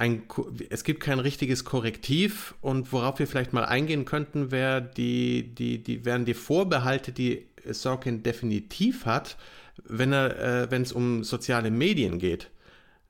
ein, 0.01 0.23
es 0.71 0.83
gibt 0.83 1.01
kein 1.01 1.19
richtiges 1.19 1.67
Korrektiv 1.67 2.55
und 2.63 2.91
worauf 2.91 3.19
wir 3.19 3.27
vielleicht 3.27 3.53
mal 3.53 3.67
eingehen 3.67 4.07
könnten, 4.07 4.51
wäre 4.51 4.81
die, 4.81 5.55
die, 5.55 5.83
die, 5.83 6.07
wären 6.07 6.25
die 6.25 6.33
Vorbehalte, 6.33 7.13
die 7.13 7.47
Sorkin 7.67 8.23
definitiv 8.23 9.05
hat, 9.05 9.37
wenn 9.85 10.15
äh, 10.15 10.75
es 10.75 10.93
um 10.93 11.23
soziale 11.23 11.71
Medien 11.71 12.19
geht. 12.19 12.51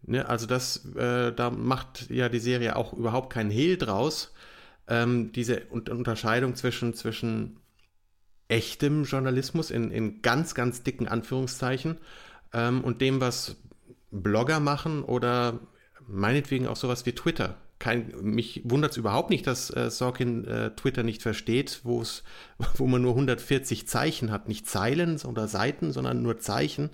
Ne, 0.03 0.29
also 0.29 0.47
das, 0.47 0.85
äh, 0.97 1.33
da 1.33 1.51
macht 1.51 2.11
ja 2.11 2.29
die 2.29 2.41
Serie 2.41 2.75
auch 2.75 2.93
überhaupt 2.93 3.33
keinen 3.33 3.51
Hehl 3.51 3.77
draus. 3.77 4.35
Ähm, 4.89 5.31
diese 5.31 5.67
Unterscheidung 5.71 6.57
zwischen, 6.57 6.95
zwischen 6.95 7.61
echtem 8.49 9.05
Journalismus 9.05 9.71
in, 9.71 9.93
in 9.93 10.23
ganz, 10.23 10.57
ganz 10.57 10.83
dicken 10.83 11.07
Anführungszeichen 11.07 11.99
ähm, 12.53 12.83
und 12.83 13.01
dem, 13.01 13.21
was 13.21 13.59
Blogger 14.11 14.59
machen 14.59 15.05
oder 15.05 15.61
meinetwegen 16.11 16.67
auch 16.67 16.77
sowas 16.77 17.07
wie 17.07 17.13
Twitter. 17.13 17.57
Kein, 17.79 18.13
mich 18.21 18.61
wundert 18.65 18.91
es 18.91 18.99
überhaupt 18.99 19.31
nicht, 19.31 19.47
dass 19.47 19.75
äh, 19.75 19.91
Sorkin 19.91 20.47
äh, 20.47 20.71
Twitter 20.73 21.03
nicht 21.03 21.23
versteht, 21.23 21.81
wo 21.85 22.87
man 22.87 23.01
nur 23.01 23.13
140 23.13 23.89
Zeichen 23.89 24.31
hat, 24.31 24.49
nicht 24.49 24.69
Zeilen 24.69 25.19
oder 25.23 25.49
Seiten, 25.49 25.93
sondern 25.93 26.23
nur 26.23 26.39
Zeichen. 26.39 26.91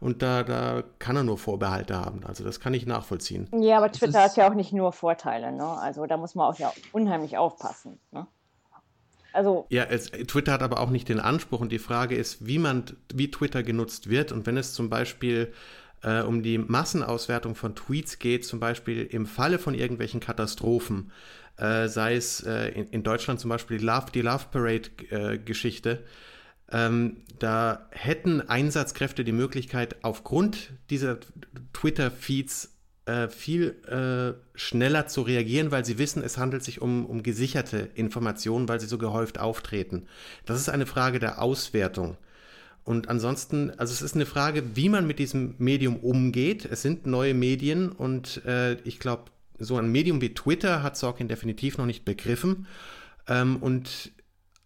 Und 0.00 0.22
da, 0.22 0.42
da 0.42 0.82
kann 0.98 1.16
er 1.16 1.24
nur 1.24 1.36
Vorbehalte 1.36 1.94
haben. 1.94 2.24
Also 2.24 2.42
das 2.42 2.58
kann 2.58 2.72
ich 2.72 2.86
nachvollziehen. 2.86 3.48
Ja, 3.60 3.76
aber 3.76 3.92
Twitter 3.92 4.22
hat 4.22 4.36
ja 4.36 4.48
auch 4.48 4.54
nicht 4.54 4.72
nur 4.72 4.92
Vorteile. 4.92 5.52
Ne? 5.52 5.66
Also 5.66 6.06
da 6.06 6.16
muss 6.16 6.34
man 6.34 6.46
auch 6.46 6.58
ja 6.58 6.72
unheimlich 6.92 7.36
aufpassen. 7.36 8.00
Ne? 8.10 8.26
Also 9.32 9.66
ja, 9.68 9.84
es, 9.84 10.10
Twitter 10.10 10.52
hat 10.52 10.62
aber 10.62 10.80
auch 10.80 10.90
nicht 10.90 11.08
den 11.08 11.20
Anspruch 11.20 11.60
und 11.60 11.70
die 11.70 11.78
Frage 11.78 12.16
ist, 12.16 12.46
wie 12.46 12.58
man, 12.58 12.84
wie 13.12 13.30
Twitter 13.30 13.62
genutzt 13.62 14.08
wird 14.08 14.32
und 14.32 14.46
wenn 14.46 14.56
es 14.56 14.72
zum 14.72 14.90
Beispiel 14.90 15.52
äh, 16.02 16.22
um 16.22 16.42
die 16.42 16.58
Massenauswertung 16.58 17.54
von 17.54 17.74
Tweets 17.74 18.18
geht, 18.18 18.44
zum 18.44 18.60
Beispiel 18.60 19.02
im 19.04 19.26
Falle 19.26 19.58
von 19.58 19.74
irgendwelchen 19.74 20.20
Katastrophen, 20.20 21.12
äh, 21.56 21.88
sei 21.88 22.14
es 22.14 22.40
äh, 22.44 22.68
in, 22.68 22.88
in, 22.88 23.02
Deutschland 23.02 23.40
zum 23.40 23.50
Beispiel 23.50 23.78
die 23.78 23.84
Love, 23.84 24.06
die 24.12 24.22
Love 24.22 24.46
Parade-Geschichte, 24.50 25.90
äh, 25.90 25.98
ähm, 26.72 27.16
da 27.38 27.88
hätten 27.90 28.48
Einsatzkräfte 28.48 29.24
die 29.24 29.32
Möglichkeit, 29.32 30.04
aufgrund 30.04 30.72
dieser 30.88 31.18
Twitter-Feeds 31.72 32.76
äh, 33.06 33.28
viel 33.28 33.70
äh, 33.88 34.40
schneller 34.56 35.06
zu 35.08 35.22
reagieren, 35.22 35.70
weil 35.70 35.84
sie 35.84 35.98
wissen, 35.98 36.22
es 36.22 36.38
handelt 36.38 36.62
sich 36.62 36.80
um, 36.80 37.06
um 37.06 37.22
gesicherte 37.22 37.88
Informationen, 37.94 38.68
weil 38.68 38.78
sie 38.78 38.86
so 38.86 38.98
gehäuft 38.98 39.40
auftreten. 39.40 40.06
Das 40.46 40.60
ist 40.60 40.68
eine 40.68 40.86
Frage 40.86 41.18
der 41.18 41.42
Auswertung. 41.42 42.16
Und 42.90 43.08
ansonsten, 43.08 43.70
also 43.78 43.92
es 43.92 44.02
ist 44.02 44.16
eine 44.16 44.26
Frage, 44.26 44.74
wie 44.74 44.88
man 44.88 45.06
mit 45.06 45.20
diesem 45.20 45.54
Medium 45.58 45.94
umgeht. 45.98 46.64
Es 46.64 46.82
sind 46.82 47.06
neue 47.06 47.34
Medien 47.34 47.92
und 47.92 48.44
äh, 48.44 48.80
ich 48.82 48.98
glaube, 48.98 49.26
so 49.60 49.76
ein 49.76 49.92
Medium 49.92 50.20
wie 50.20 50.34
Twitter 50.34 50.82
hat 50.82 50.96
Sorkin 50.96 51.28
definitiv 51.28 51.78
noch 51.78 51.86
nicht 51.86 52.04
begriffen. 52.04 52.66
Ähm, 53.28 53.58
und 53.58 54.10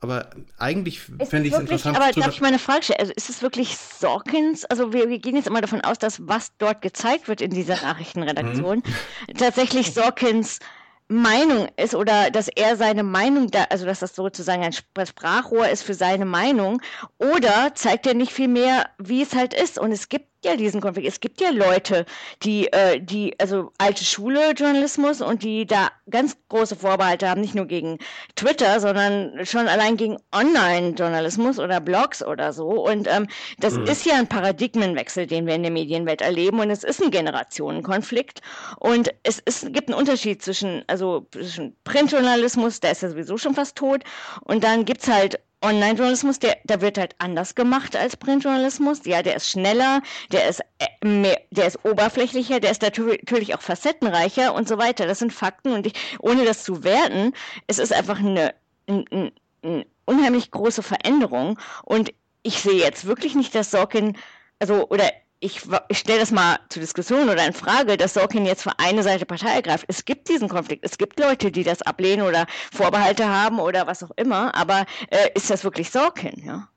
aber 0.01 0.31
eigentlich 0.57 1.01
fände 1.01 1.49
ich 1.49 1.53
es 1.53 1.61
interessant. 1.61 1.99
Aber 1.99 2.11
darf 2.13 2.33
ich 2.33 2.41
mal 2.41 2.49
eine 2.49 2.59
Frage 2.59 2.85
stellen? 2.85 3.01
Also 3.01 3.13
ist 3.15 3.29
es 3.29 3.43
wirklich 3.43 3.77
Sorkins? 3.77 4.65
Also 4.65 4.95
wir, 4.95 5.11
wir, 5.11 5.19
gehen 5.19 5.37
jetzt 5.37 5.47
immer 5.47 5.61
davon 5.61 5.83
aus, 5.83 5.99
dass 5.99 6.27
was 6.27 6.57
dort 6.57 6.81
gezeigt 6.81 7.29
wird 7.29 7.43
in 7.43 7.51
dieser 7.51 7.75
Nachrichtenredaktion, 7.83 8.79
mhm. 8.79 9.35
tatsächlich 9.37 9.93
Sorkins 9.93 10.61
Meinung 11.09 11.69
ist 11.77 11.95
oder 11.95 12.31
dass 12.31 12.49
er 12.49 12.77
seine 12.77 13.03
Meinung 13.03 13.51
da, 13.51 13.65
also 13.65 13.85
dass 13.85 14.01
das 14.01 14.15
sozusagen 14.15 14.63
ein 14.63 14.73
Sprachrohr 14.73 15.69
ist 15.69 15.83
für 15.83 15.95
seine 15.95 16.25
Meinung 16.25 16.81
oder 17.19 17.75
zeigt 17.75 18.07
er 18.07 18.15
nicht 18.15 18.33
viel 18.33 18.49
mehr, 18.49 18.89
wie 18.99 19.23
es 19.23 19.35
halt 19.35 19.53
ist. 19.53 19.79
Und 19.79 19.93
es 19.93 20.09
gibt 20.09 20.27
ja 20.45 20.57
diesen 20.57 20.81
Konflikt. 20.81 21.09
Es 21.09 21.21
gibt 21.21 21.41
ja 21.41 21.51
Leute, 21.51 22.07
die, 22.43 22.73
äh, 22.73 23.01
die, 23.01 23.39
also 23.41 23.73
alte 23.79 24.05
Schule 24.05 24.53
Journalismus 24.53 25.21
und 25.21 25.43
die 25.43 25.67
da 25.67 25.91
ganz 26.11 26.37
große 26.49 26.77
Vorbehalte 26.77 27.29
haben, 27.29 27.41
nicht 27.41 27.55
nur 27.55 27.67
gegen 27.67 27.99
Twitter, 28.37 28.81
sondern 28.81 29.45
schon 29.45 29.69
allein 29.69 29.97
gegen 29.97 30.19
Online-Journalismus 30.33 31.59
oder 31.59 31.81
Blogs 31.81 32.23
oder 32.23 32.53
so. 32.53 32.69
Und 32.69 33.09
ähm, 33.09 33.27
das 33.59 33.75
mhm. 33.75 33.87
ist 33.87 34.07
ja 34.07 34.15
ein 34.15 34.29
Paradigmenwechsel, 34.29 35.27
den 35.27 35.47
wir 35.47 35.55
in 35.55 35.63
der 35.63 35.73
Medienwelt 35.73 36.21
erleben. 36.21 36.61
Und 36.61 36.71
es 36.71 36.85
ist 36.85 37.03
ein 37.03 37.11
Generationenkonflikt. 37.11 38.41
Und 38.79 39.13
es 39.23 39.39
ist, 39.41 39.73
gibt 39.73 39.89
einen 39.89 39.99
Unterschied 39.99 40.43
zwischen, 40.43 40.85
also 40.87 41.27
zwischen 41.33 41.77
Printjournalismus, 41.85 42.81
der 42.81 42.93
ist 42.93 43.03
ja 43.03 43.11
sowieso 43.11 43.37
schon 43.37 43.55
fast 43.55 43.77
tot, 43.77 44.03
und 44.43 44.65
dann 44.65 44.85
gibt 44.85 45.03
es 45.03 45.09
halt 45.09 45.41
Online-Journalismus, 45.65 46.39
der, 46.39 46.59
der 46.65 46.81
wird 46.81 46.99
halt 46.99 47.15
anders 47.19 47.55
gemacht 47.55 47.97
als 47.97 48.17
Printjournalismus. 48.17 49.01
Ja, 49.05 49.23
der 49.23 49.37
ist 49.37 49.49
schneller, 49.49 50.03
der 50.31 50.49
ist 50.49 50.61
äh, 50.79 51.07
mehr, 51.07 51.41
der 51.51 51.67
ist 51.67 51.85
oberflächlicher, 51.85 52.61
der 52.61 52.71
ist 52.71 52.83
natürlich 52.83 53.55
auch 53.55 53.63
facettenreicher 53.63 54.55
und 54.55 54.69
so 54.69 54.79
weiter. 54.79 55.07
Das 55.07 55.21
sind 55.21 55.33
Fakten 55.33 55.73
und 55.73 55.87
ich, 55.87 55.95
ohne 56.19 56.45
das 56.45 56.65
zu 56.65 56.85
werten, 56.85 57.33
es 57.67 57.79
ist 57.79 57.93
einfach 57.93 58.19
eine, 58.19 58.55
eine, 58.87 59.33
eine 59.63 59.87
unheimlich 60.05 60.51
große 60.51 60.83
Veränderung 60.83 61.59
und 61.85 62.13
ich 62.43 62.61
sehe 62.61 62.75
jetzt 62.75 63.07
wirklich 63.07 63.35
nicht, 63.35 63.55
dass 63.55 63.71
Sorkin, 63.71 64.19
also, 64.59 64.89
oder 64.89 65.11
ich, 65.45 65.61
ich 65.89 65.99
stelle 65.99 66.21
das 66.21 66.33
mal 66.33 66.59
zur 66.71 66.81
Diskussion 66.81 67.29
oder 67.29 67.47
in 67.47 67.53
Frage, 67.53 67.99
dass 67.99 68.15
Sorkin 68.15 68.47
jetzt 68.47 68.63
für 68.63 68.79
eine 68.79 69.03
Seite 69.03 69.27
Partei 69.27 69.57
ergreift. 69.57 69.85
Es 69.89 70.07
gibt 70.07 70.29
diesen 70.31 70.49
Konflikt. 70.49 70.85
Es 70.85 70.97
gibt 70.97 71.21
Leute, 71.21 71.53
die 71.53 71.65
das 71.65 71.83
ablehnen 71.83 72.27
oder 72.27 72.47
Vorbehalte 72.73 73.29
haben 73.29 73.61
oder 73.61 73.87
was 73.87 74.03
auch 74.03 74.11
immer. 74.17 74.55
Aber 74.55 74.87
äh, 75.11 75.29
ist 75.35 75.51
das 75.51 75.63
wirklich 75.63 75.91
Sorkin? 75.91 76.43
Ja? 76.45 76.69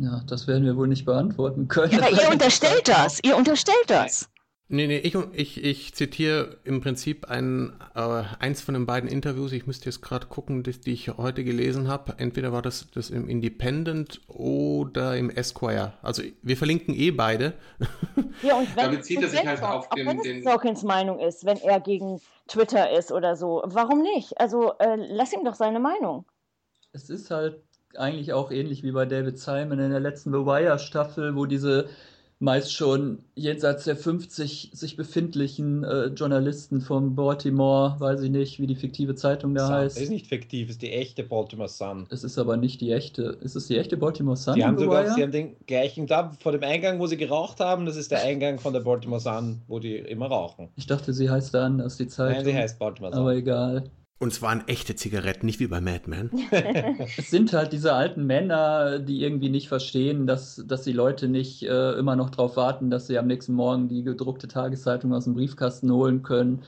ja, 0.00 0.22
das 0.26 0.48
werden 0.48 0.64
wir 0.64 0.76
wohl 0.76 0.88
nicht 0.88 1.04
beantworten 1.04 1.68
können. 1.68 1.92
Ja, 1.92 1.98
aber 2.00 2.10
ihr 2.10 2.28
unterstellt 2.32 2.88
das. 2.88 3.20
Ihr 3.22 3.36
unterstellt 3.36 3.84
das. 3.86 4.28
Nee, 4.68 4.88
nee, 4.88 4.98
ich, 4.98 5.14
ich, 5.14 5.62
ich 5.62 5.94
zitiere 5.94 6.56
im 6.64 6.80
Prinzip 6.80 7.30
ein, 7.30 7.72
äh, 7.94 8.24
eins 8.40 8.62
von 8.62 8.74
den 8.74 8.84
beiden 8.84 9.08
Interviews, 9.08 9.52
ich 9.52 9.68
müsste 9.68 9.84
jetzt 9.84 10.02
gerade 10.02 10.26
gucken, 10.26 10.64
die, 10.64 10.72
die, 10.72 10.92
ich 10.92 11.08
heute 11.16 11.44
gelesen 11.44 11.86
habe. 11.86 12.14
Entweder 12.18 12.52
war 12.52 12.62
das, 12.62 12.88
das 12.92 13.10
im 13.10 13.28
Independent 13.28 14.20
oder 14.26 15.16
im 15.16 15.30
Esquire. 15.30 15.92
Also 16.02 16.24
wir 16.42 16.56
verlinken 16.56 16.94
eh 16.94 17.10
beide. 17.12 17.54
Ja, 18.42 18.58
und 18.58 18.76
wenn, 18.76 18.84
da 18.84 18.90
bezieht 18.90 19.22
er 19.22 19.28
sich 19.28 19.46
halt 19.46 19.62
auf 19.62 19.88
den, 19.88 20.06
wenn 20.06 20.18
es 20.18 20.44
Sorkins 20.44 20.82
Meinung 20.82 21.20
ist, 21.20 21.46
wenn 21.46 21.56
er 21.56 21.80
gegen 21.80 22.20
Twitter 22.48 22.90
ist 22.90 23.10
oder 23.10 23.34
so. 23.34 23.62
Warum 23.64 24.02
nicht? 24.02 24.38
Also 24.38 24.74
äh, 24.78 24.96
lass 24.96 25.32
ihm 25.32 25.42
doch 25.42 25.54
seine 25.54 25.80
Meinung. 25.80 26.26
Es 26.92 27.08
ist 27.08 27.30
halt 27.30 27.62
eigentlich 27.94 28.34
auch 28.34 28.50
ähnlich 28.50 28.82
wie 28.82 28.92
bei 28.92 29.06
David 29.06 29.38
Simon 29.38 29.78
in 29.78 29.90
der 29.90 30.00
letzten 30.00 30.32
The 30.32 30.40
Wire-Staffel, 30.40 31.34
wo 31.34 31.46
diese 31.46 31.88
meist 32.38 32.72
schon 32.72 33.20
jenseits 33.34 33.84
der 33.84 33.96
50 33.96 34.70
sich 34.74 34.96
befindlichen 34.96 35.84
äh, 35.84 36.06
Journalisten 36.06 36.82
von 36.82 37.14
Baltimore, 37.14 37.96
weiß 37.98 38.22
ich 38.22 38.30
nicht, 38.30 38.60
wie 38.60 38.66
die 38.66 38.74
fiktive 38.74 39.14
Zeitung 39.14 39.54
da 39.54 39.66
Sun. 39.66 39.74
heißt. 39.76 39.96
Es 39.96 40.02
ist 40.04 40.10
nicht 40.10 40.26
fiktiv, 40.26 40.68
es 40.68 40.74
ist 40.74 40.82
die 40.82 40.92
echte 40.92 41.24
Baltimore 41.24 41.68
Sun. 41.68 42.06
Es 42.10 42.24
ist 42.24 42.38
aber 42.38 42.56
nicht 42.56 42.80
die 42.80 42.92
echte. 42.92 43.38
Ist 43.40 43.56
es 43.56 43.68
die 43.68 43.78
echte 43.78 43.96
Baltimore 43.96 44.36
Sun? 44.36 44.54
Die 44.54 44.64
haben 44.64 44.78
sogar 44.78 45.14
sie 45.14 45.22
haben 45.22 45.32
den 45.32 45.56
gleichen 45.66 46.06
da 46.06 46.32
vor 46.40 46.52
dem 46.52 46.62
Eingang, 46.62 46.98
wo 46.98 47.06
sie 47.06 47.16
geraucht 47.16 47.60
haben. 47.60 47.86
Das 47.86 47.96
ist 47.96 48.10
der 48.10 48.22
Eingang 48.22 48.58
von 48.58 48.74
der 48.74 48.80
Baltimore 48.80 49.20
Sun, 49.20 49.62
wo 49.66 49.78
die 49.78 49.96
immer 49.96 50.26
rauchen. 50.26 50.68
Ich 50.76 50.86
dachte, 50.86 51.14
sie 51.14 51.30
heißt 51.30 51.54
da 51.54 51.64
anders, 51.64 51.96
die 51.96 52.08
Zeitung. 52.08 52.36
Nein, 52.36 52.44
sie 52.44 52.54
heißt 52.54 52.78
Baltimore 52.78 53.12
Sun. 53.12 53.22
Aber 53.22 53.34
egal. 53.34 53.90
Und 54.18 54.32
es 54.32 54.40
waren 54.40 54.66
echte 54.66 54.96
Zigaretten, 54.96 55.44
nicht 55.44 55.60
wie 55.60 55.66
bei 55.66 55.80
Mad 55.80 56.02
Men. 56.06 56.30
es 57.18 57.30
sind 57.30 57.52
halt 57.52 57.74
diese 57.74 57.92
alten 57.92 58.24
Männer, 58.24 58.98
die 58.98 59.22
irgendwie 59.22 59.50
nicht 59.50 59.68
verstehen, 59.68 60.26
dass, 60.26 60.62
dass 60.66 60.82
die 60.82 60.92
Leute 60.92 61.28
nicht 61.28 61.62
äh, 61.64 61.92
immer 61.92 62.16
noch 62.16 62.30
darauf 62.30 62.56
warten, 62.56 62.88
dass 62.88 63.08
sie 63.08 63.18
am 63.18 63.26
nächsten 63.26 63.52
Morgen 63.52 63.88
die 63.88 64.02
gedruckte 64.02 64.48
Tageszeitung 64.48 65.12
aus 65.12 65.24
dem 65.24 65.34
Briefkasten 65.34 65.92
holen 65.92 66.22
können, 66.22 66.62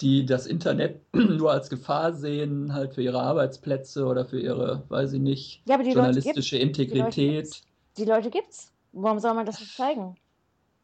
die 0.00 0.26
das 0.26 0.46
Internet 0.46 1.00
nur 1.12 1.50
als 1.50 1.70
Gefahr 1.70 2.12
sehen, 2.12 2.72
halt 2.72 2.94
für 2.94 3.02
ihre 3.02 3.20
Arbeitsplätze 3.20 4.06
oder 4.06 4.24
für 4.24 4.38
ihre, 4.38 4.84
weiß 4.88 5.14
ich 5.14 5.20
nicht, 5.20 5.62
ja, 5.66 5.80
journalistische 5.80 6.56
Leute 6.56 6.68
Integrität. 6.68 7.62
Die 7.96 8.04
Leute 8.04 8.30
gibt's. 8.30 8.70
Warum 8.92 9.18
soll 9.18 9.34
man 9.34 9.44
das 9.44 9.58
nicht 9.58 9.76
zeigen? 9.76 10.16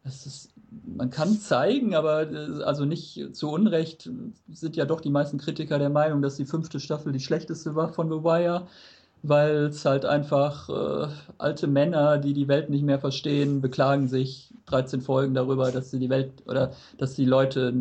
Das 0.03 0.27
ist 0.27 0.52
man 0.85 1.11
kann 1.11 1.39
zeigen, 1.39 1.95
aber 1.95 2.31
äh, 2.31 2.63
also 2.65 2.85
nicht 2.85 3.35
zu 3.35 3.51
Unrecht 3.51 4.11
sind 4.49 4.77
ja 4.77 4.85
doch 4.85 5.01
die 5.01 5.11
meisten 5.11 5.39
Kritiker 5.39 5.79
der 5.79 5.91
Meinung, 5.91 6.23
dass 6.23 6.37
die 6.37 6.45
fünfte 6.45 6.81
Staffel 6.81 7.13
die 7.13 7.21
schlechteste 7.21 7.75
war 7.75 7.89
von 7.93 8.09
The 8.09 8.25
Wire, 8.25 8.67
weil 9.23 9.67
es 9.67 9.85
halt 9.85 10.05
einfach 10.05 10.69
äh, 10.69 11.09
alte 11.39 11.67
Männer, 11.67 12.19
die 12.19 12.33
die 12.33 12.49
Welt 12.49 12.71
nicht 12.71 12.85
mehr 12.85 12.99
verstehen, 12.99 13.61
beklagen 13.61 14.09
sich 14.09 14.53
13 14.67 15.01
Folgen 15.01 15.35
darüber, 15.35 15.71
dass 15.71 15.91
sie 15.91 15.99
die 15.99 16.11
Welt 16.11 16.33
oder 16.47 16.73
dass 16.99 17.15
die 17.15 17.25
Leute 17.25 17.73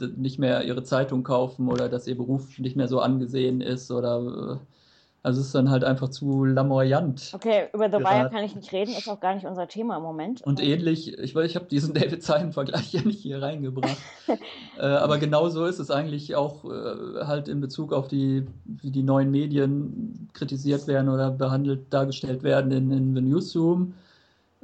äh, 0.00 0.06
nicht 0.16 0.38
mehr 0.38 0.64
ihre 0.64 0.82
Zeitung 0.82 1.22
kaufen 1.22 1.68
oder 1.68 1.88
dass 1.88 2.06
ihr 2.06 2.16
Beruf 2.16 2.58
nicht 2.58 2.76
mehr 2.76 2.88
so 2.88 3.00
angesehen 3.00 3.60
ist 3.60 3.90
oder 3.90 4.58
äh, 4.60 4.69
also 5.22 5.40
es 5.40 5.48
ist 5.48 5.54
dann 5.54 5.70
halt 5.70 5.84
einfach 5.84 6.08
zu 6.08 6.44
lamoyant. 6.44 7.32
Okay, 7.34 7.68
über 7.74 7.90
The 7.90 7.98
Wire 7.98 8.30
kann 8.30 8.42
ich 8.42 8.56
nicht 8.56 8.72
reden, 8.72 8.92
ist 8.92 9.08
auch 9.08 9.20
gar 9.20 9.34
nicht 9.34 9.44
unser 9.44 9.68
Thema 9.68 9.98
im 9.98 10.02
Moment. 10.02 10.40
Und 10.42 10.62
ähnlich, 10.62 11.18
ich 11.18 11.36
ich 11.36 11.56
habe 11.56 11.66
diesen 11.66 11.92
David 11.94 12.22
Simon-Vergleich 12.22 12.92
ja 12.92 13.02
nicht 13.02 13.20
hier 13.20 13.42
reingebracht. 13.42 13.98
äh, 14.78 14.82
aber 14.82 15.18
genau 15.18 15.48
so 15.50 15.66
ist 15.66 15.78
es 15.78 15.90
eigentlich 15.90 16.36
auch 16.36 16.64
äh, 16.64 17.24
halt 17.26 17.48
in 17.48 17.60
Bezug 17.60 17.92
auf 17.92 18.08
die, 18.08 18.46
wie 18.64 18.90
die 18.90 19.02
neuen 19.02 19.30
Medien 19.30 20.30
kritisiert 20.32 20.86
werden 20.86 21.10
oder 21.10 21.30
behandelt, 21.30 21.92
dargestellt 21.92 22.42
werden 22.42 22.72
in, 22.72 22.90
in 22.90 23.14
The 23.14 23.20
Newsroom. 23.20 23.92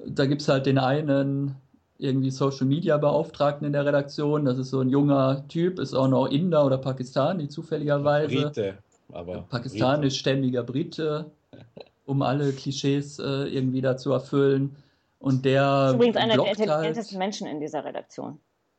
Da 0.07 0.25
gibt 0.25 0.41
es 0.41 0.49
halt 0.49 0.65
den 0.65 0.79
einen 0.79 1.55
irgendwie 1.99 2.31
Social 2.31 2.67
Media 2.67 2.97
Beauftragten 2.97 3.67
in 3.67 3.73
der 3.75 3.85
Redaktion. 3.85 4.47
Das 4.47 4.57
ist 4.57 4.71
so 4.71 4.81
ein 4.81 4.89
junger 4.89 5.47
Typ, 5.49 5.79
ist 5.79 5.95
auch 5.95 6.09
noch 6.09 6.29
Inder 6.29 6.65
oder 6.65 6.79
Pakistani 6.79 7.49
zufälligerweise. 7.49 8.45
Brite 8.45 8.79
aber 9.17 9.43
pakistanischstämmiger 9.49 10.62
Brite, 10.62 11.31
um 12.05 12.23
alle 12.23 12.53
Klischees 12.53 13.19
äh, 13.19 13.23
irgendwie 13.23 13.81
da 13.81 13.97
zu 13.97 14.12
erfüllen. 14.12 14.77
Und 15.19 15.45
der. 15.45 15.62
Das 15.62 15.91
ist 15.91 15.95
übrigens 15.97 16.17
einer 16.17 16.37
der 16.37 16.47
intelligentesten 16.47 17.14
halt, 17.14 17.19
Menschen 17.19 17.47
in 17.47 17.61
dieser 17.61 17.85
Redaktion. 17.85 18.39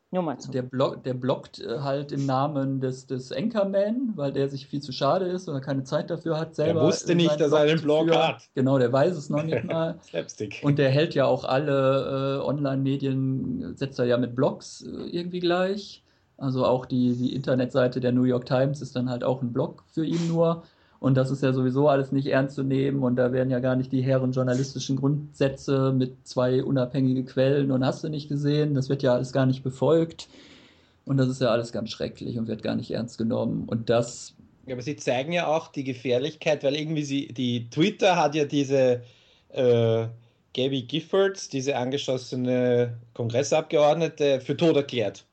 Nur 0.09 0.23
mal 0.23 0.37
zu. 0.39 0.51
Der, 0.51 0.61
blog, 0.61 1.03
der 1.03 1.13
bloggt 1.13 1.59
äh, 1.59 1.79
halt 1.79 2.13
im 2.13 2.25
Namen 2.25 2.79
des, 2.79 3.07
des 3.07 3.33
Anchorman, 3.33 4.13
weil 4.15 4.31
der 4.31 4.47
sich 4.47 4.65
viel 4.65 4.81
zu 4.81 4.93
schade 4.93 5.25
ist 5.25 5.49
oder 5.49 5.59
keine 5.59 5.83
Zeit 5.83 6.09
dafür 6.09 6.39
hat, 6.39 6.55
selber. 6.55 6.79
Der 6.79 6.87
wusste 6.87 7.13
nicht, 7.13 7.37
dass 7.41 7.51
er 7.51 7.59
einen 7.59 7.81
Blog 7.81 8.09
hat. 8.15 8.47
Genau, 8.55 8.77
der 8.77 8.93
weiß 8.93 9.17
es 9.17 9.29
noch 9.29 9.43
nicht 9.43 9.63
mal. 9.65 9.99
Slapstick. 10.01 10.61
Und 10.63 10.79
der 10.79 10.89
hält 10.89 11.13
ja 11.13 11.25
auch 11.25 11.43
alle 11.43 12.39
äh, 12.39 12.45
Online-Medien, 12.45 13.75
setzt 13.75 13.99
er 13.99 14.05
ja 14.05 14.17
mit 14.17 14.33
Blogs 14.33 14.83
äh, 14.83 15.09
irgendwie 15.09 15.41
gleich. 15.41 16.03
Also 16.37 16.65
auch 16.65 16.85
die, 16.85 17.15
die 17.15 17.33
Internetseite 17.33 17.99
der 17.99 18.11
New 18.11 18.23
York 18.23 18.45
Times 18.45 18.81
ist 18.81 18.95
dann 18.95 19.09
halt 19.09 19.23
auch 19.23 19.41
ein 19.41 19.53
Blog 19.53 19.83
für 19.91 20.05
ihn 20.05 20.27
nur. 20.27 20.63
Und 20.99 21.15
das 21.15 21.29
ist 21.29 21.43
ja 21.43 21.53
sowieso 21.53 21.89
alles 21.89 22.11
nicht 22.11 22.27
ernst 22.27 22.55
zu 22.55 22.63
nehmen. 22.63 23.03
Und 23.03 23.15
da 23.15 23.31
werden 23.31 23.51
ja 23.51 23.59
gar 23.59 23.75
nicht 23.75 23.91
die 23.91 24.01
hehren 24.01 24.31
journalistischen 24.31 24.95
Grundsätze 24.95 25.93
mit 25.95 26.27
zwei 26.27 26.63
unabhängigen 26.63 27.25
Quellen 27.25 27.71
und 27.71 27.85
hast 27.85 28.03
du 28.03 28.09
nicht 28.09 28.29
gesehen. 28.29 28.73
Das 28.73 28.89
wird 28.89 29.03
ja 29.03 29.13
alles 29.13 29.31
gar 29.31 29.45
nicht 29.45 29.63
befolgt. 29.63 30.27
Und 31.05 31.17
das 31.17 31.29
ist 31.29 31.41
ja 31.41 31.49
alles 31.49 31.71
ganz 31.71 31.89
schrecklich 31.91 32.37
und 32.37 32.47
wird 32.47 32.63
gar 32.63 32.75
nicht 32.75 32.91
ernst 32.91 33.17
genommen. 33.17 33.63
Und 33.67 33.89
das. 33.89 34.33
Ja, 34.65 34.73
aber 34.73 34.81
sie 34.81 34.97
zeigen 34.97 35.31
ja 35.31 35.47
auch 35.47 35.69
die 35.69 35.83
Gefährlichkeit, 35.83 36.63
weil 36.63 36.75
irgendwie 36.75 37.03
sie, 37.03 37.27
die 37.27 37.69
Twitter 37.69 38.17
hat 38.17 38.35
ja 38.35 38.43
diese 38.43 39.01
äh, 39.49 40.07
Gabby 40.53 40.81
Giffords, 40.81 41.47
diese 41.47 41.77
angeschossene 41.77 42.97
Kongressabgeordnete, 43.13 44.41
für 44.41 44.57
tot 44.57 44.75
erklärt. 44.75 45.26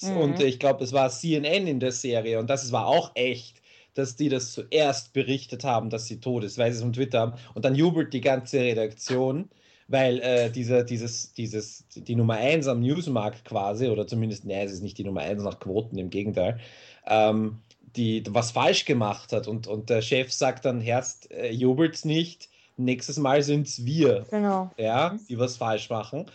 Mhm. 0.00 0.16
Und 0.16 0.40
ich 0.40 0.58
glaube, 0.58 0.84
es 0.84 0.92
war 0.92 1.10
CNN 1.10 1.66
in 1.66 1.80
der 1.80 1.92
Serie 1.92 2.38
und 2.38 2.48
das 2.48 2.70
war 2.72 2.86
auch 2.86 3.12
echt, 3.14 3.60
dass 3.94 4.16
die 4.16 4.28
das 4.28 4.52
zuerst 4.52 5.12
berichtet 5.12 5.64
haben, 5.64 5.90
dass 5.90 6.06
sie 6.06 6.20
tot 6.20 6.44
ist, 6.44 6.58
weil 6.58 6.72
sie 6.72 6.78
es 6.78 6.84
auf 6.84 6.92
Twitter 6.92 7.20
haben. 7.20 7.32
Und 7.54 7.64
dann 7.64 7.74
jubelt 7.74 8.12
die 8.12 8.20
ganze 8.20 8.60
Redaktion, 8.60 9.50
weil 9.88 10.20
äh, 10.20 10.50
diese, 10.50 10.84
dieses, 10.84 11.32
dieses, 11.32 11.84
die 11.94 12.14
Nummer 12.14 12.34
1 12.34 12.68
am 12.68 12.80
Newsmarkt 12.80 13.44
quasi, 13.44 13.88
oder 13.88 14.06
zumindest, 14.06 14.44
nee, 14.44 14.62
es 14.62 14.72
ist 14.72 14.82
nicht 14.82 14.98
die 14.98 15.04
Nummer 15.04 15.22
1 15.22 15.42
nach 15.42 15.58
Quoten, 15.58 15.98
im 15.98 16.10
Gegenteil, 16.10 16.60
ähm, 17.06 17.58
die 17.96 18.22
was 18.28 18.52
falsch 18.52 18.84
gemacht 18.84 19.32
hat. 19.32 19.48
Und, 19.48 19.66
und 19.66 19.90
der 19.90 20.02
Chef 20.02 20.32
sagt 20.32 20.64
dann, 20.64 20.80
Herst, 20.80 21.32
äh, 21.32 21.50
jubelt's 21.50 22.04
nicht, 22.04 22.48
nächstes 22.76 23.18
Mal 23.18 23.42
sind 23.42 23.66
es 23.66 23.84
wir, 23.84 24.26
genau. 24.30 24.70
ja, 24.76 25.18
die 25.28 25.38
was 25.38 25.56
falsch 25.56 25.90
machen. 25.90 26.26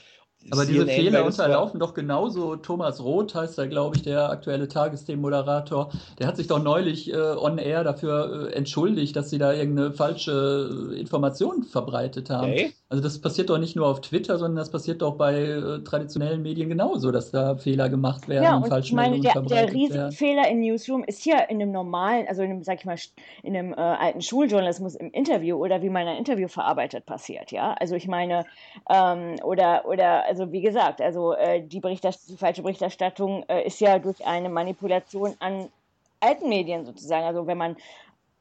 Aber 0.51 0.65
diese 0.65 0.85
Fehler 0.85 1.25
unterlaufen 1.25 1.79
doch 1.79 1.93
genauso. 1.93 2.55
Thomas 2.55 3.03
Roth 3.03 3.33
heißt 3.33 3.57
da, 3.57 3.65
glaube 3.65 3.95
ich, 3.95 4.03
der 4.03 4.29
aktuelle 4.29 4.67
Tagesthemenmoderator. 4.67 5.89
Der 6.19 6.27
hat 6.27 6.37
sich 6.37 6.47
doch 6.47 6.61
neulich 6.61 7.11
äh, 7.11 7.17
on 7.17 7.57
air 7.57 7.83
dafür 7.83 8.49
äh, 8.49 8.53
entschuldigt, 8.53 9.15
dass 9.15 9.29
sie 9.29 9.37
da 9.37 9.53
irgendeine 9.53 9.91
falsche 9.91 10.91
äh, 10.93 10.99
Information 10.99 11.63
verbreitet 11.63 12.29
haben. 12.29 12.51
Okay. 12.51 12.73
Also 12.89 13.01
das 13.01 13.19
passiert 13.19 13.49
doch 13.49 13.57
nicht 13.57 13.75
nur 13.75 13.87
auf 13.87 14.01
Twitter, 14.01 14.37
sondern 14.37 14.57
das 14.57 14.69
passiert 14.69 15.01
doch 15.01 15.15
bei 15.15 15.33
äh, 15.33 15.79
traditionellen 15.79 16.43
Medien 16.43 16.69
genauso, 16.69 17.11
dass 17.11 17.31
da 17.31 17.55
Fehler 17.55 17.89
gemacht 17.89 18.27
werden 18.27 18.43
ja, 18.43 18.55
und, 18.55 18.71
und 18.71 18.79
ich 18.79 18.93
meine, 18.93 19.19
der, 19.19 19.41
der 19.41 19.73
Riesenfehler 19.73 20.47
in 20.47 20.59
Newsroom 20.59 21.03
ist 21.03 21.25
ja 21.25 21.39
in 21.39 21.59
einem 21.59 21.71
normalen, 21.71 22.27
also 22.27 22.43
in 22.43 22.51
einem, 22.51 22.63
sag 22.63 22.79
ich 22.79 22.85
mal, 22.85 22.97
in 23.41 23.57
einem 23.57 23.73
äh, 23.73 23.77
alten 23.77 24.21
Schuljournalismus 24.21 24.93
im 24.93 25.09
Interview 25.09 25.57
oder 25.57 25.81
wie 25.81 25.89
man 25.89 26.07
ein 26.07 26.17
Interview 26.17 26.47
verarbeitet 26.47 27.07
passiert, 27.07 27.51
ja. 27.51 27.73
Also 27.79 27.95
ich 27.95 28.07
meine, 28.07 28.45
ähm, 28.91 29.37
oder, 29.43 29.85
oder 29.87 30.32
also 30.33 30.51
wie 30.51 30.61
gesagt, 30.61 30.99
also 30.99 31.33
äh, 31.33 31.61
die, 31.61 31.79
die 31.79 32.37
falsche 32.37 32.63
Berichterstattung 32.63 33.43
äh, 33.47 33.67
ist 33.67 33.79
ja 33.79 33.99
durch 33.99 34.25
eine 34.25 34.49
Manipulation 34.49 35.35
an 35.39 35.69
alten 36.19 36.49
Medien 36.49 36.85
sozusagen. 36.85 37.25
Also 37.25 37.45
wenn 37.45 37.57
man 37.59 37.75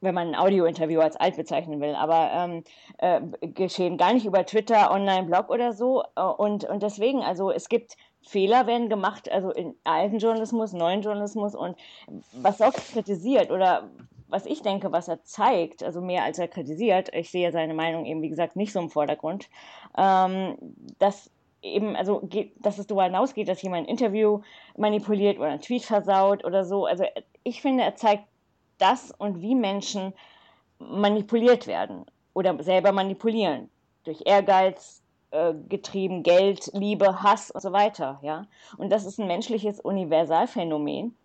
wenn 0.01 0.17
man 0.17 0.29
ein 0.29 0.35
Audio-Interview 0.35 0.99
als 0.99 1.15
alt 1.15 1.37
bezeichnen 1.37 1.81
will, 1.81 1.95
aber 1.95 2.31
ähm, 2.33 2.65
äh, 2.99 3.21
geschehen 3.47 3.99
gar 3.99 4.13
nicht 4.13 4.27
über 4.27 4.45
Twitter, 4.45 4.91
Online-Blog 4.91 5.49
oder 5.49 5.73
so. 5.75 6.03
Äh, 6.17 6.23
und, 6.23 6.65
und 6.65 6.83
deswegen, 6.83 7.23
also 7.23 7.53
es 7.53 7.69
gibt 7.69 7.97
Fehler 8.23 8.67
werden 8.67 8.89
gemacht, 8.89 9.31
also 9.31 9.53
in 9.53 9.77
alten 9.85 10.19
Journalismus, 10.19 10.73
neuen 10.73 11.03
Journalismus 11.03 11.55
und 11.55 11.77
was 12.33 12.61
auch 12.61 12.73
kritisiert 12.73 13.53
oder 13.53 13.91
was 14.29 14.45
ich 14.47 14.63
denke, 14.63 14.91
was 14.91 15.07
er 15.07 15.23
zeigt, 15.23 15.85
also 15.85 16.01
mehr 16.01 16.25
als 16.25 16.39
er 16.41 16.49
kritisiert, 16.49 17.15
ich 17.15 17.31
sehe 17.31 17.53
seine 17.53 17.75
Meinung 17.75 18.05
eben, 18.07 18.23
wie 18.23 18.31
gesagt, 18.31 18.57
nicht 18.57 18.73
so 18.73 18.81
im 18.81 18.91
Vordergrund, 18.91 19.49
ähm, 19.97 20.57
dass 20.99 21.31
eben, 21.63 21.97
also 21.97 22.21
geht, 22.21 22.55
dass 22.65 22.79
es 22.79 22.87
darüber 22.87 23.05
hinausgeht, 23.05 23.49
dass 23.49 23.63
jemand 23.63 23.87
ein 23.87 23.91
Interview 23.91 24.41
manipuliert 24.77 25.39
oder 25.39 25.49
einen 25.49 25.61
Tweet 25.61 25.85
versaut 25.85 26.45
oder 26.45 26.65
so. 26.65 26.87
Also 26.87 27.05
ich 27.45 27.63
finde, 27.63 27.85
er 27.85 27.97
zeigt 27.97 28.25
das 28.79 29.13
und 29.13 29.41
wie 29.41 29.55
Menschen 29.55 30.13
manipuliert 30.79 31.67
werden 31.67 32.05
oder 32.35 32.63
selber 32.63 32.93
manipulieren. 32.93 33.71
Durch 34.05 34.23
Ehrgeiz, 34.25 35.03
äh, 35.31 35.55
getrieben, 35.69 36.23
Geld, 36.23 36.71
Liebe, 36.75 37.23
Hass 37.23 37.51
und 37.51 37.61
so 37.61 37.73
weiter, 37.73 38.19
ja. 38.23 38.47
Und 38.77 38.91
das 38.91 39.07
ist 39.07 39.19
ein 39.19 39.29
menschliches 39.29 39.81
Universalphänomen 39.81 41.17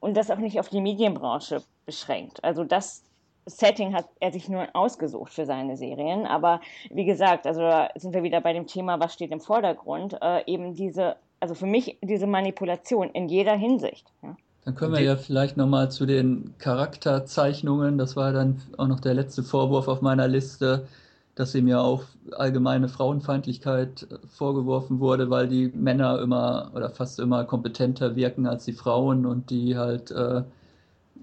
und 0.00 0.16
das 0.16 0.30
auch 0.30 0.38
nicht 0.38 0.60
auf 0.60 0.68
die 0.68 0.82
Medienbranche 0.82 1.62
beschränkt. 1.86 2.44
Also 2.44 2.64
das 2.64 3.02
Setting 3.46 3.94
hat 3.94 4.06
er 4.20 4.32
sich 4.32 4.48
nur 4.48 4.66
ausgesucht 4.74 5.32
für 5.32 5.46
seine 5.46 5.76
Serien. 5.76 6.26
Aber 6.26 6.60
wie 6.90 7.04
gesagt, 7.04 7.46
also 7.46 7.60
da 7.60 7.90
sind 7.94 8.12
wir 8.12 8.22
wieder 8.22 8.40
bei 8.40 8.52
dem 8.52 8.66
Thema, 8.66 9.00
was 9.00 9.14
steht 9.14 9.30
im 9.30 9.40
Vordergrund, 9.40 10.16
äh, 10.20 10.42
eben 10.46 10.74
diese, 10.74 11.16
also 11.40 11.54
für 11.54 11.66
mich 11.66 11.96
diese 12.02 12.26
Manipulation 12.26 13.10
in 13.10 13.28
jeder 13.28 13.54
Hinsicht. 13.56 14.06
Ja. 14.22 14.36
Dann 14.64 14.74
können 14.74 14.94
wir 14.94 15.00
ja 15.00 15.16
vielleicht 15.16 15.56
nochmal 15.56 15.92
zu 15.92 16.06
den 16.06 16.54
Charakterzeichnungen, 16.58 17.98
das 17.98 18.16
war 18.16 18.32
dann 18.32 18.60
auch 18.78 18.88
noch 18.88 18.98
der 18.98 19.14
letzte 19.14 19.44
Vorwurf 19.44 19.86
auf 19.86 20.02
meiner 20.02 20.26
Liste, 20.26 20.88
dass 21.36 21.54
ihm 21.54 21.68
ja 21.68 21.80
auch 21.80 22.02
allgemeine 22.32 22.88
Frauenfeindlichkeit 22.88 24.08
vorgeworfen 24.26 24.98
wurde, 24.98 25.30
weil 25.30 25.46
die 25.46 25.68
Männer 25.68 26.18
immer 26.20 26.72
oder 26.74 26.90
fast 26.90 27.20
immer 27.20 27.44
kompetenter 27.44 28.16
wirken 28.16 28.48
als 28.48 28.64
die 28.64 28.72
Frauen 28.72 29.24
und 29.24 29.50
die 29.50 29.76
halt 29.76 30.10
äh, 30.10 30.42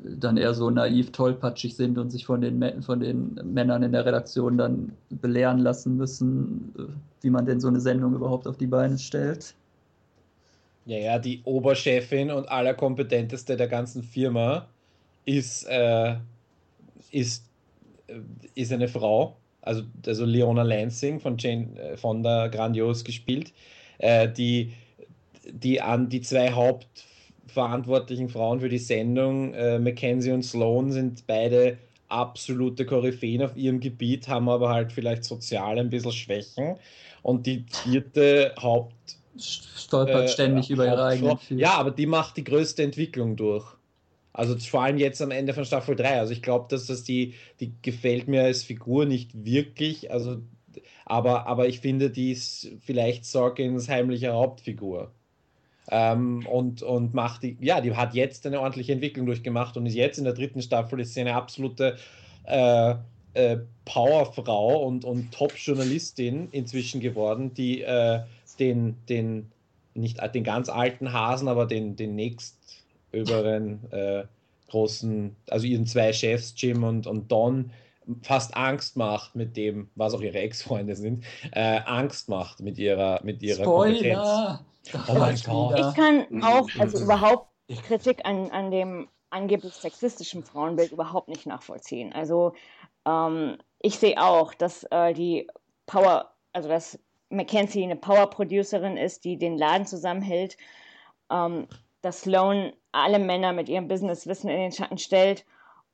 dann 0.04 0.38
eher 0.38 0.54
so 0.54 0.70
naiv, 0.70 1.12
tollpatschig 1.12 1.76
sind 1.76 1.98
und 1.98 2.10
sich 2.10 2.26
von 2.26 2.42
den, 2.42 2.82
von 2.82 3.00
den 3.00 3.40
Männern 3.44 3.84
in 3.84 3.92
der 3.92 4.06
Redaktion 4.06 4.58
dann 4.58 4.92
belehren 5.10 5.60
lassen 5.60 5.98
müssen, 5.98 6.74
wie 7.22 7.30
man 7.30 7.46
denn 7.46 7.60
so 7.60 7.68
eine 7.68 7.80
Sendung 7.80 8.14
überhaupt 8.14 8.48
auf 8.48 8.58
die 8.58 8.68
Beine 8.68 8.98
stellt. 8.98 9.54
Ja, 10.86 10.98
ja, 10.98 11.20
die 11.20 11.42
Oberchefin 11.46 12.30
und 12.32 12.50
allerkompetenteste 12.50 13.56
der 13.56 13.68
ganzen 13.68 14.04
Firma 14.04 14.68
ist, 15.26 15.64
äh, 15.70 16.16
ist, 17.12 17.46
äh, 18.08 18.20
ist 18.56 18.74
eine 18.74 18.90
Frau, 18.90 19.38
also, 19.62 19.84
also 20.06 20.26
Leona 20.26 20.64
Lansing 20.64 21.22
von 21.22 21.38
Jane 21.38 21.80
äh, 21.80 21.96
Fonda 21.96 22.48
grandios 22.48 23.06
gespielt, 23.06 23.54
äh, 24.00 24.28
die, 24.28 24.74
die 25.50 25.82
an 25.82 26.10
die 26.10 26.20
zwei 26.20 26.52
Haupt 26.52 27.06
verantwortlichen 27.54 28.30
Frauen 28.30 28.60
für 28.60 28.70
die 28.70 28.80
Sendung, 28.80 29.54
äh, 29.54 29.80
Mackenzie 29.80 30.32
und 30.32 30.44
Sloan, 30.44 30.92
sind 30.92 31.26
beide 31.28 31.78
absolute 32.10 32.86
Koryphäen 32.86 33.42
auf 33.44 33.56
ihrem 33.56 33.80
Gebiet, 33.80 34.28
haben 34.28 34.50
aber 34.50 34.70
halt 34.70 34.92
vielleicht 34.92 35.24
sozial 35.24 35.80
ein 35.80 35.90
bisschen 35.90 36.12
Schwächen. 36.12 36.76
Und 37.22 37.46
die 37.46 37.66
vierte 37.84 38.54
Haupt. 38.60 39.18
Stolpert 39.38 40.26
äh, 40.26 40.28
ständig 40.28 40.70
über 40.70 40.86
ihre 40.86 41.06
eigenen 41.06 41.38
Füße. 41.38 41.60
Ja, 41.60 41.76
aber 41.76 41.92
die 41.92 42.06
macht 42.06 42.38
die 42.38 42.44
größte 42.44 42.84
Entwicklung 42.84 43.36
durch. 43.36 43.66
Also 44.34 44.58
vor 44.58 44.84
allem 44.84 44.98
jetzt 44.98 45.22
am 45.22 45.32
Ende 45.32 45.54
von 45.54 45.66
Staffel 45.66 45.96
3. 45.96 46.20
Also 46.20 46.34
ich 46.34 46.42
glaube, 46.42 46.66
dass 46.70 46.88
das 46.88 47.04
die, 47.04 47.36
die 47.60 47.74
gefällt 47.82 48.28
mir 48.28 48.44
als 48.44 48.64
Figur 48.64 49.06
nicht 49.06 49.32
wirklich. 49.46 50.12
Also, 50.12 50.42
aber, 51.06 51.48
aber 51.48 51.68
ich 51.68 51.80
finde, 51.80 52.10
die 52.10 52.32
ist 52.32 52.72
vielleicht 52.82 53.26
Sorkins 53.26 53.90
heimliche 53.90 54.34
Hauptfigur. 54.34 55.12
Ähm, 55.90 56.46
und, 56.48 56.82
und 56.82 57.14
macht 57.14 57.44
die, 57.44 57.58
ja, 57.60 57.82
die 57.82 57.96
hat 57.96 58.14
jetzt 58.14 58.46
eine 58.46 58.62
ordentliche 58.62 58.94
Entwicklung 58.94 59.26
durchgemacht 59.26 59.76
und 59.76 59.86
ist 59.86 59.96
jetzt 59.96 60.18
in 60.18 60.24
der 60.24 60.34
dritten 60.34 60.62
Staffel 60.62 61.00
ist 61.02 61.14
sie 61.14 61.22
eine 61.22 61.36
absolute 61.36 61.98
äh, 62.46 62.96
äh, 63.34 63.58
Powerfrau 63.86 64.86
und, 64.86 65.06
und 65.06 65.34
Top-Journalistin 65.34 66.50
inzwischen 66.52 67.02
geworden, 67.02 67.54
die 67.54 67.82
äh, 67.82 68.22
den, 68.60 68.96
den, 69.10 69.52
nicht 69.94 70.20
den 70.34 70.44
ganz 70.44 70.70
alten 70.70 71.12
Hasen, 71.12 71.48
aber 71.48 71.66
den, 71.66 71.96
den 71.96 72.16
nächstöberen 72.16 73.80
äh, 73.92 74.24
großen, 74.70 75.36
also 75.50 75.66
ihren 75.66 75.86
zwei 75.86 76.14
Chefs, 76.14 76.54
Jim 76.58 76.84
und, 76.84 77.08
und 77.08 77.32
Don, 77.32 77.72
fast 78.22 78.56
Angst 78.56 78.98
macht 78.98 79.36
mit 79.36 79.56
dem, 79.58 79.90
was 79.96 80.14
auch 80.14 80.22
ihre 80.22 80.40
Ex-Freunde 80.40 80.96
sind, 80.96 81.24
äh, 81.52 81.80
Angst 81.86 82.30
macht 82.30 82.60
mit 82.60 82.78
ihrer, 82.78 83.22
mit 83.24 83.42
ihrer 83.42 83.64
Spoiler! 83.64 83.94
Kompetenz. 83.94 84.73
Oh 84.94 85.14
mein 85.14 85.36
Gott. 85.46 85.80
Ich 85.80 85.96
kann 85.96 86.44
auch, 86.44 86.68
also 86.80 87.00
überhaupt 87.00 87.50
Kritik 87.88 88.26
an, 88.26 88.52
an 88.52 88.72
dem 88.72 89.08
angeblich 89.30 89.74
sexistischen 89.74 90.44
Frauenbild 90.44 90.92
überhaupt 90.92 91.28
nicht 91.28 91.46
nachvollziehen. 91.46 92.14
Also 92.14 92.54
ähm, 93.06 93.58
ich 93.80 93.98
sehe 93.98 94.22
auch, 94.22 94.54
dass 94.54 94.84
äh, 94.92 95.14
die 95.14 95.48
Power, 95.86 96.34
also 96.54 96.70
dass 96.70 97.00
Mackenzie 97.30 97.84
eine 97.84 97.96
Power-Producerin 97.96 98.98
ist, 98.98 99.26
die 99.26 99.38
den 99.38 99.58
Laden 99.58 99.88
zusammenhält, 99.88 100.58
ähm, 101.32 101.68
dass 102.02 102.22
Sloan 102.22 102.74
alle 102.92 103.20
Männer 103.20 103.54
mit 103.54 103.70
ihrem 103.70 103.88
Businesswissen 103.88 104.50
in 104.50 104.60
den 104.60 104.72
Schatten 104.72 104.98
stellt 104.98 105.46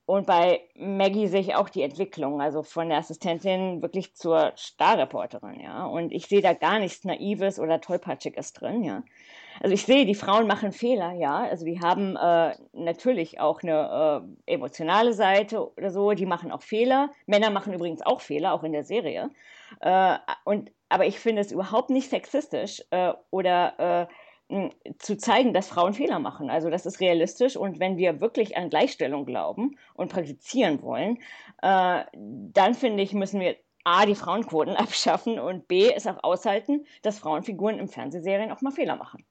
und 0.09 0.25
bei 0.25 0.61
Maggie 0.75 1.27
sehe 1.27 1.41
ich 1.41 1.53
auch 1.53 1.69
die 1.69 1.83
Entwicklung, 1.83 2.41
also 2.41 2.63
von 2.63 2.89
der 2.89 2.97
Assistentin 2.97 3.83
wirklich 3.83 4.15
zur 4.15 4.53
Starreporterin, 4.55 5.59
ja. 5.59 5.85
Und 5.85 6.11
ich 6.11 6.25
sehe 6.25 6.41
da 6.41 6.53
gar 6.53 6.79
nichts 6.79 7.03
Naives 7.03 7.59
oder 7.59 7.79
Tollpatschiges 7.79 8.53
drin, 8.53 8.83
ja. 8.83 9.03
Also 9.61 9.75
ich 9.75 9.85
sehe, 9.85 10.07
die 10.07 10.15
Frauen 10.15 10.47
machen 10.47 10.71
Fehler, 10.71 11.11
ja. 11.11 11.43
Also 11.43 11.63
die 11.63 11.79
haben 11.79 12.15
äh, 12.15 12.55
natürlich 12.73 13.39
auch 13.39 13.61
eine 13.61 14.25
äh, 14.47 14.53
emotionale 14.55 15.13
Seite 15.13 15.71
oder 15.75 15.91
so, 15.91 16.13
die 16.13 16.25
machen 16.25 16.51
auch 16.51 16.63
Fehler. 16.63 17.11
Männer 17.27 17.51
machen 17.51 17.71
übrigens 17.75 18.01
auch 18.01 18.21
Fehler, 18.21 18.55
auch 18.55 18.63
in 18.63 18.71
der 18.71 18.85
Serie. 18.85 19.29
Äh, 19.79 20.15
und, 20.43 20.71
aber 20.89 21.05
ich 21.05 21.19
finde 21.19 21.43
es 21.43 21.51
überhaupt 21.51 21.91
nicht 21.91 22.09
sexistisch 22.09 22.81
äh, 22.89 23.13
oder 23.29 24.07
äh, 24.09 24.13
zu 24.97 25.15
zeigen, 25.15 25.53
dass 25.53 25.67
Frauen 25.67 25.93
Fehler 25.93 26.19
machen. 26.19 26.49
Also 26.49 26.69
das 26.69 26.85
ist 26.85 26.99
realistisch 26.99 27.55
und 27.55 27.79
wenn 27.79 27.97
wir 27.97 28.19
wirklich 28.19 28.57
an 28.57 28.69
Gleichstellung 28.69 29.25
glauben 29.25 29.77
und 29.93 30.11
praktizieren 30.11 30.81
wollen, 30.81 31.19
äh, 31.61 32.03
dann 32.13 32.73
finde 32.73 33.03
ich, 33.03 33.13
müssen 33.13 33.39
wir 33.39 33.57
A, 33.83 34.05
die 34.05 34.15
Frauenquoten 34.15 34.75
abschaffen 34.75 35.39
und 35.39 35.67
B, 35.67 35.91
es 35.93 36.07
auch 36.07 36.23
aushalten, 36.23 36.85
dass 37.03 37.19
Frauenfiguren 37.19 37.77
im 37.77 37.87
Fernsehserien 37.87 38.51
auch 38.51 38.61
mal 38.61 38.71
Fehler 38.71 38.95
machen. 38.95 39.23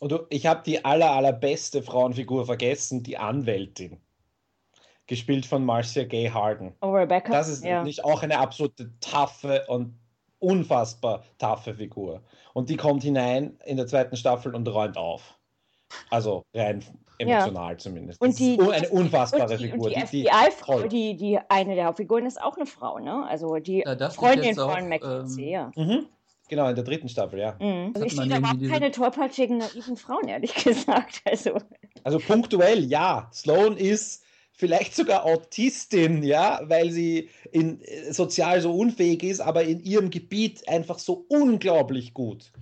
Und 0.00 0.14
ich 0.30 0.46
habe 0.46 0.62
die 0.64 0.84
aller, 0.84 1.12
allerbeste 1.12 1.82
Frauenfigur 1.82 2.46
vergessen, 2.46 3.02
die 3.02 3.18
Anwältin. 3.18 4.00
Gespielt 5.06 5.46
von 5.46 5.64
Marcia 5.64 6.04
Gay 6.04 6.28
Harden. 6.28 6.74
Oh, 6.80 6.90
Rebecca. 6.90 7.32
Das 7.32 7.48
ist 7.48 7.64
ja. 7.64 7.82
nicht 7.82 8.04
auch 8.04 8.22
eine 8.22 8.38
absolute 8.38 8.98
taffe 9.00 9.64
und 9.68 9.98
unfassbar 10.42 11.24
taffe 11.38 11.74
Figur. 11.74 12.22
Und 12.52 12.68
die 12.68 12.76
kommt 12.76 13.02
hinein 13.02 13.58
in 13.64 13.76
der 13.76 13.86
zweiten 13.86 14.16
Staffel 14.16 14.54
und 14.54 14.68
räumt 14.68 14.96
auf. 14.96 15.38
Also 16.10 16.44
rein 16.54 16.82
emotional 17.18 17.72
ja. 17.72 17.78
zumindest. 17.78 18.20
Und 18.20 18.38
die, 18.38 18.58
eine 18.60 18.88
unfassbare 18.88 19.56
die, 19.56 19.70
Figur. 19.70 19.90
Die, 19.90 20.04
die, 20.10 20.28
die, 20.28 20.88
die, 20.88 21.16
die, 21.16 21.38
eine 21.48 21.74
der 21.74 21.86
Hauptfiguren 21.86 22.26
ist 22.26 22.40
auch 22.40 22.56
eine 22.56 22.66
Frau, 22.66 22.98
ne? 22.98 23.26
Also 23.28 23.56
die 23.56 23.84
ja, 23.86 24.10
Freundin 24.10 24.54
von 24.54 24.88
McKinsey, 24.88 25.44
ähm, 25.44 25.50
ja. 25.50 25.70
Mhm. 25.76 26.06
Genau, 26.48 26.68
in 26.68 26.74
der 26.74 26.84
dritten 26.84 27.08
Staffel, 27.08 27.38
ja. 27.38 27.56
Mhm. 27.60 27.92
Also 27.94 28.06
ich 28.06 28.16
sehe 28.16 28.34
aber 28.34 28.48
auch 28.48 28.70
keine 28.70 28.90
tollpatschigen, 28.90 29.58
naiven 29.58 29.96
Frauen, 29.96 30.28
ehrlich 30.28 30.54
gesagt. 30.64 31.22
Also. 31.24 31.58
also 32.04 32.18
punktuell, 32.18 32.84
ja. 32.84 33.30
Sloan 33.32 33.76
ist 33.76 34.24
vielleicht 34.52 34.94
sogar 34.94 35.24
Autistin, 35.24 36.22
ja, 36.22 36.60
weil 36.64 36.90
sie 36.90 37.30
in, 37.50 37.80
äh, 37.82 38.12
sozial 38.12 38.60
so 38.60 38.72
unfähig 38.72 39.22
ist, 39.22 39.40
aber 39.40 39.64
in 39.64 39.82
ihrem 39.82 40.10
Gebiet 40.10 40.68
einfach 40.68 40.98
so 40.98 41.24
unglaublich 41.28 42.14
gut. 42.14 42.52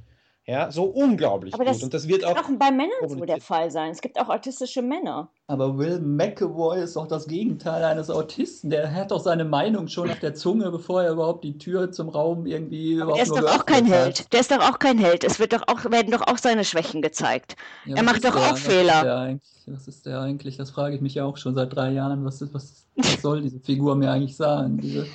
Ja, 0.50 0.72
so 0.72 0.84
unglaublich 0.84 1.54
aber 1.54 1.64
gut. 1.64 1.74
Das 1.74 1.82
und 1.84 1.94
das 1.94 2.08
wird 2.08 2.24
auch, 2.24 2.36
auch 2.36 2.50
bei 2.58 2.72
Männern 2.72 2.90
so 3.06 3.24
der 3.24 3.40
Fall 3.40 3.70
sein. 3.70 3.92
Es 3.92 4.00
gibt 4.00 4.18
auch 4.18 4.28
autistische 4.28 4.82
Männer. 4.82 5.30
Aber 5.46 5.78
Will 5.78 6.00
McAvoy 6.00 6.82
ist 6.82 6.96
doch 6.96 7.06
das 7.06 7.28
Gegenteil 7.28 7.84
eines 7.84 8.10
Autisten. 8.10 8.68
Der 8.68 8.92
hat 8.92 9.12
doch 9.12 9.20
seine 9.20 9.44
Meinung 9.44 9.86
schon 9.86 10.10
auf 10.10 10.18
der 10.18 10.34
Zunge, 10.34 10.72
bevor 10.72 11.04
er 11.04 11.12
überhaupt 11.12 11.44
die 11.44 11.56
Tür 11.56 11.92
zum 11.92 12.08
Raum 12.08 12.46
irgendwie 12.46 12.94
überhaupt 12.94 13.16
Der 13.16 13.22
ist 13.22 13.30
doch 13.30 13.44
auch 13.44 13.64
kein 13.64 13.84
hat. 13.84 13.92
Held. 13.92 14.32
Der 14.32 14.40
ist 14.40 14.50
doch 14.50 14.58
auch 14.58 14.80
kein 14.80 14.98
Held. 14.98 15.22
Es 15.22 15.38
wird 15.38 15.52
doch 15.52 15.62
auch, 15.68 15.84
werden 15.88 16.10
doch 16.10 16.26
auch 16.26 16.38
seine 16.38 16.64
Schwächen 16.64 17.00
gezeigt. 17.00 17.54
Ja, 17.84 17.98
er 17.98 18.02
macht 18.02 18.24
doch 18.24 18.34
auch 18.34 18.56
Fehler. 18.56 19.38
Was 19.72 19.88
ist 19.88 20.06
der 20.06 20.20
eigentlich? 20.20 20.56
Das 20.56 20.70
frage 20.70 20.94
ich 20.94 21.00
mich 21.00 21.14
ja 21.14 21.24
auch 21.24 21.36
schon 21.36 21.54
seit 21.54 21.74
drei 21.74 21.92
Jahren. 21.92 22.24
Was, 22.24 22.42
ist, 22.42 22.52
was, 22.52 22.86
was 22.96 23.22
soll 23.22 23.42
diese 23.42 23.60
Figur 23.60 23.94
mir 23.96 24.10
eigentlich 24.10 24.36
sagen? 24.36 24.78
Diese 24.78 25.06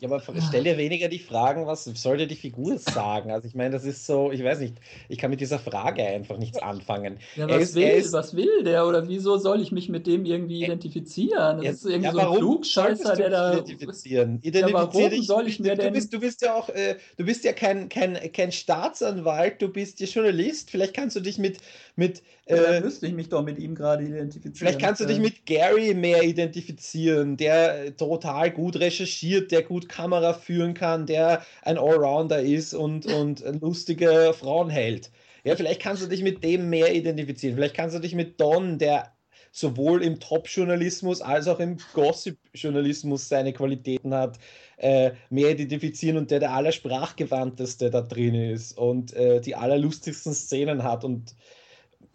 Ja, 0.00 0.08
aber 0.08 0.22
stell 0.48 0.62
dir 0.62 0.78
weniger 0.78 1.08
die 1.08 1.18
Fragen, 1.18 1.66
was 1.66 1.84
soll 1.84 2.18
dir 2.18 2.28
die 2.28 2.36
Figur 2.36 2.78
sagen? 2.78 3.32
Also 3.32 3.48
ich 3.48 3.54
meine, 3.54 3.70
das 3.70 3.84
ist 3.84 4.06
so, 4.06 4.30
ich 4.30 4.44
weiß 4.44 4.60
nicht, 4.60 4.76
ich 5.08 5.18
kann 5.18 5.30
mit 5.30 5.40
dieser 5.40 5.58
Frage 5.58 6.04
einfach 6.04 6.38
nichts 6.38 6.58
anfangen. 6.58 7.18
Ja, 7.34 7.48
was, 7.48 7.62
ist, 7.62 7.74
will, 7.74 7.88
ist, 7.88 8.12
was 8.12 8.36
will 8.36 8.62
der 8.62 8.86
oder 8.86 9.08
wieso 9.08 9.38
soll 9.38 9.60
ich 9.60 9.72
mich 9.72 9.88
mit 9.88 10.06
dem 10.06 10.24
irgendwie 10.24 10.62
identifizieren? 10.62 11.62
Das 11.62 11.76
ist 11.76 11.86
irgendwie 11.86 12.16
ja, 12.16 12.24
so 12.24 12.30
ein 12.30 12.38
Klugscheißer, 12.38 13.16
der 13.16 13.30
da... 13.30 13.52
Identifizieren? 13.54 14.38
Identifizier 14.42 14.68
ja, 14.68 14.74
warum 14.74 15.10
dich, 15.10 15.26
soll 15.26 15.48
ich 15.48 15.58
mir 15.58 15.74
denn... 15.74 15.88
Du 15.88 15.92
bist, 15.92 16.12
du 16.12 16.20
bist 16.20 16.42
ja 16.42 16.54
auch, 16.54 16.68
äh, 16.68 16.96
du 17.16 17.24
bist 17.24 17.44
ja 17.44 17.52
kein, 17.52 17.88
kein, 17.88 18.16
kein 18.32 18.52
Staatsanwalt, 18.52 19.60
du 19.60 19.68
bist 19.68 19.98
ja 19.98 20.06
Journalist, 20.06 20.70
vielleicht 20.70 20.94
kannst 20.94 21.16
du 21.16 21.20
dich 21.20 21.38
mit... 21.38 21.58
mit 21.98 22.22
äh, 22.46 22.56
ja, 22.56 22.62
dann 22.62 22.84
müsste 22.84 23.06
ich 23.06 23.12
mich 23.12 23.28
doch 23.28 23.42
mit 23.42 23.58
ihm 23.58 23.74
gerade 23.74 24.04
identifizieren. 24.04 24.54
Vielleicht 24.54 24.80
kannst 24.80 25.00
du 25.00 25.06
dich 25.06 25.18
mit 25.18 25.44
Gary 25.44 25.94
mehr 25.94 26.22
identifizieren, 26.22 27.36
der 27.36 27.96
total 27.96 28.52
gut 28.52 28.76
recherchiert, 28.76 29.50
der 29.50 29.62
gut 29.62 29.88
Kamera 29.88 30.32
führen 30.32 30.74
kann, 30.74 31.06
der 31.06 31.44
ein 31.62 31.76
Allrounder 31.76 32.40
ist 32.40 32.72
und, 32.72 33.04
und 33.06 33.44
lustige 33.60 34.32
Frauen 34.38 34.70
hält. 34.70 35.10
Ja, 35.44 35.56
vielleicht 35.56 35.82
kannst 35.82 36.02
du 36.02 36.06
dich 36.06 36.22
mit 36.22 36.44
dem 36.44 36.70
mehr 36.70 36.94
identifizieren. 36.94 37.56
Vielleicht 37.56 37.74
kannst 37.74 37.96
du 37.96 38.00
dich 38.00 38.14
mit 38.14 38.40
Don, 38.40 38.78
der 38.78 39.12
sowohl 39.50 40.02
im 40.02 40.20
Top-Journalismus 40.20 41.20
als 41.20 41.48
auch 41.48 41.58
im 41.58 41.78
Gossip-Journalismus 41.94 43.28
seine 43.28 43.52
Qualitäten 43.52 44.14
hat, 44.14 44.38
äh, 44.76 45.12
mehr 45.30 45.50
identifizieren 45.50 46.16
und 46.16 46.30
der 46.30 46.40
der 46.40 46.52
allersprachgewandteste 46.52 47.90
da 47.90 48.02
drin 48.02 48.34
ist 48.34 48.76
und 48.78 49.12
äh, 49.14 49.40
die 49.40 49.56
allerlustigsten 49.56 50.34
Szenen 50.34 50.84
hat 50.84 51.04
und 51.04 51.34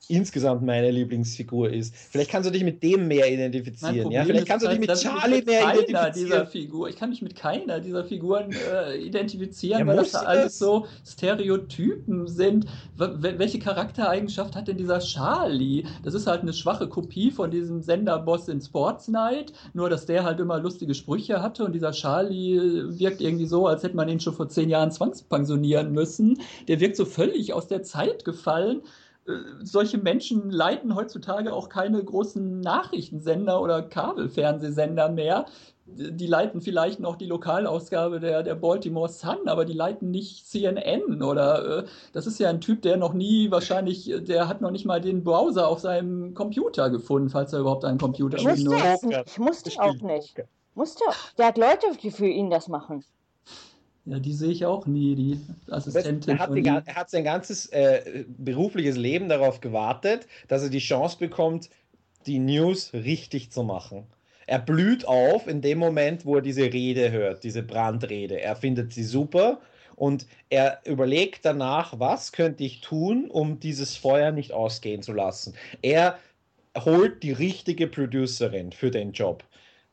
insgesamt 0.10 0.64
meine 0.64 0.92
Lieblingsfigur 0.92 1.70
ist. 1.70 1.96
Vielleicht 1.96 2.30
kannst 2.30 2.48
du 2.48 2.52
dich 2.52 2.64
mit 2.64 2.84
dem 2.84 3.08
mehr 3.08 3.32
identifizieren. 3.32 4.12
Ja? 4.12 4.26
Vielleicht 4.26 4.48
kannst 4.48 4.66
du 4.66 4.70
dich 4.70 4.80
mit 4.80 4.94
Charlie 4.94 5.38
mit 5.38 5.46
mehr 5.46 5.62
identifizieren. 5.62 6.14
Dieser 6.14 6.46
Figur. 6.46 6.90
Ich 6.90 6.98
kann 6.98 7.10
mich 7.10 7.22
mit 7.22 7.36
keiner 7.36 7.80
dieser 7.80 8.04
Figuren 8.04 8.52
äh, 8.52 8.98
identifizieren, 8.98 9.80
ja, 9.80 9.88
weil 9.88 9.96
das 9.96 10.12
da 10.12 10.20
alles 10.20 10.60
so 10.60 10.88
Stereotypen 11.06 12.28
sind. 12.28 12.66
welche 12.98 13.60
Charaktereigenschaft 13.60 14.56
hat 14.56 14.68
denn 14.68 14.78
dieser 14.78 15.00
Charlie? 15.00 15.86
Das 16.04 16.14
ist 16.14 16.28
halt 16.28 16.42
eine 16.42 16.54
schwache 16.54 16.90
Kopie 16.90 17.32
von 17.32 17.50
diesem 17.50 17.82
Senderboss 17.82 18.50
in 18.50 18.60
Sports 18.60 19.08
Night, 19.08 19.54
nur 19.74 19.90
dass 19.90 20.06
der 20.06 20.26
halt 20.26 20.40
immer 20.40 20.60
lustige 20.60 20.96
Sprüche 20.96 21.42
hatte 21.42 21.64
und 21.64 21.74
dieser 21.74 21.92
Charlie 21.92 22.60
wirkt 23.00 23.22
irgendwie 23.22 23.46
so, 23.46 23.68
als 23.68 23.84
hätte 23.84 23.96
man 23.96 24.10
ihn 24.10 24.20
schon 24.20 24.34
vor 24.34 24.50
zehn 24.50 24.70
Jahren 24.70 24.92
zwangspensionieren 24.92 25.94
müssen. 25.94 26.40
Der 26.68 26.82
wirkt 26.82 26.98
so 26.98 27.06
völlig 27.06 27.54
aus 27.54 27.68
der 27.68 27.84
Zeit 27.84 28.26
gefallen. 28.26 28.82
Äh, 29.28 29.32
solche 29.64 29.98
Menschen 29.98 30.50
leiten 30.50 30.96
heutzutage 30.96 31.54
auch 31.54 31.70
keine 31.70 32.04
großen 32.04 32.60
Nachrichtensender 32.60 33.62
oder 33.62 33.82
Kabelfernsehsender 33.82 35.10
mehr. 35.10 35.46
Die 35.86 36.28
leiten 36.28 36.62
vielleicht 36.62 37.02
noch 37.02 37.18
die 37.18 37.26
Lokalausgabe 37.26 38.22
der, 38.22 38.42
der 38.44 38.56
Baltimore 38.56 39.10
Sun, 39.10 39.48
aber 39.48 39.66
die 39.66 39.74
leiten 39.74 40.12
nicht 40.12 40.48
CNN 40.48 41.22
oder 41.22 41.80
äh, 41.80 41.86
das 42.14 42.26
ist 42.26 42.40
ja 42.40 42.50
ein 42.50 42.62
Typ, 42.62 42.82
der 42.82 42.96
noch 42.96 43.14
nie 43.14 43.52
wahrscheinlich, 43.52 44.12
der 44.22 44.48
hat 44.48 44.62
noch 44.62 44.72
nicht 44.72 44.86
mal 44.86 45.02
den 45.02 45.26
Browser 45.26 45.68
auf 45.68 45.80
seinem 45.80 46.34
Computer 46.34 46.90
gefunden, 46.90 47.30
falls 47.30 47.52
er 47.52 47.60
überhaupt 47.60 47.84
einen 47.84 47.98
Computer 47.98 48.38
benutzt. 48.38 49.06
Ich 49.26 49.40
musste 49.40 49.72
auch 49.82 50.02
nicht. 50.02 50.42
Musste. 50.74 51.04
Der 51.38 51.48
hat 51.48 51.58
Leute, 51.58 51.86
die 52.02 52.12
für 52.12 52.28
ihn 52.28 52.50
das 52.50 52.68
machen. 52.68 53.04
Ja, 54.06 54.20
die 54.20 54.34
sehe 54.34 54.52
ich 54.52 54.66
auch 54.66 54.86
nie, 54.86 55.16
die 55.16 55.40
Assistentin. 55.72 56.36
Er 56.36 56.40
hat, 56.40 56.54
die, 56.54 56.66
er 56.66 56.96
hat 56.96 57.10
sein 57.10 57.24
ganzes 57.24 57.68
äh, 57.68 58.26
berufliches 58.28 58.98
Leben 58.98 59.30
darauf 59.30 59.62
gewartet, 59.62 60.28
dass 60.50 60.62
er 60.62 60.70
die 60.70 60.80
Chance 60.80 61.18
bekommt, 61.18 61.70
die 62.26 62.40
News 62.40 62.94
richtig 62.94 63.52
zu 63.52 63.64
machen. 63.64 64.06
Er 64.46 64.60
blüht 64.60 65.08
auf 65.08 65.48
in 65.48 65.62
dem 65.62 65.78
Moment, 65.78 66.26
wo 66.26 66.36
er 66.36 66.42
diese 66.42 66.64
Rede 66.64 67.12
hört, 67.12 67.46
diese 67.46 67.64
Brandrede. 67.64 68.42
Er 68.42 68.58
findet 68.58 68.92
sie 68.92 69.04
super 69.04 69.62
und 69.96 70.26
er 70.50 70.82
überlegt 70.86 71.46
danach, 71.46 71.98
was 71.98 72.34
könnte 72.34 72.64
ich 72.66 72.82
tun, 72.82 73.30
um 73.30 73.60
dieses 73.60 73.96
Feuer 73.96 74.32
nicht 74.32 74.52
ausgehen 74.52 75.02
zu 75.02 75.14
lassen. 75.14 75.54
Er 75.82 76.20
holt 76.78 77.24
die 77.24 77.32
richtige 77.32 77.88
Producerin 77.88 78.72
für 78.74 78.92
den 78.92 79.14
Job. 79.14 79.44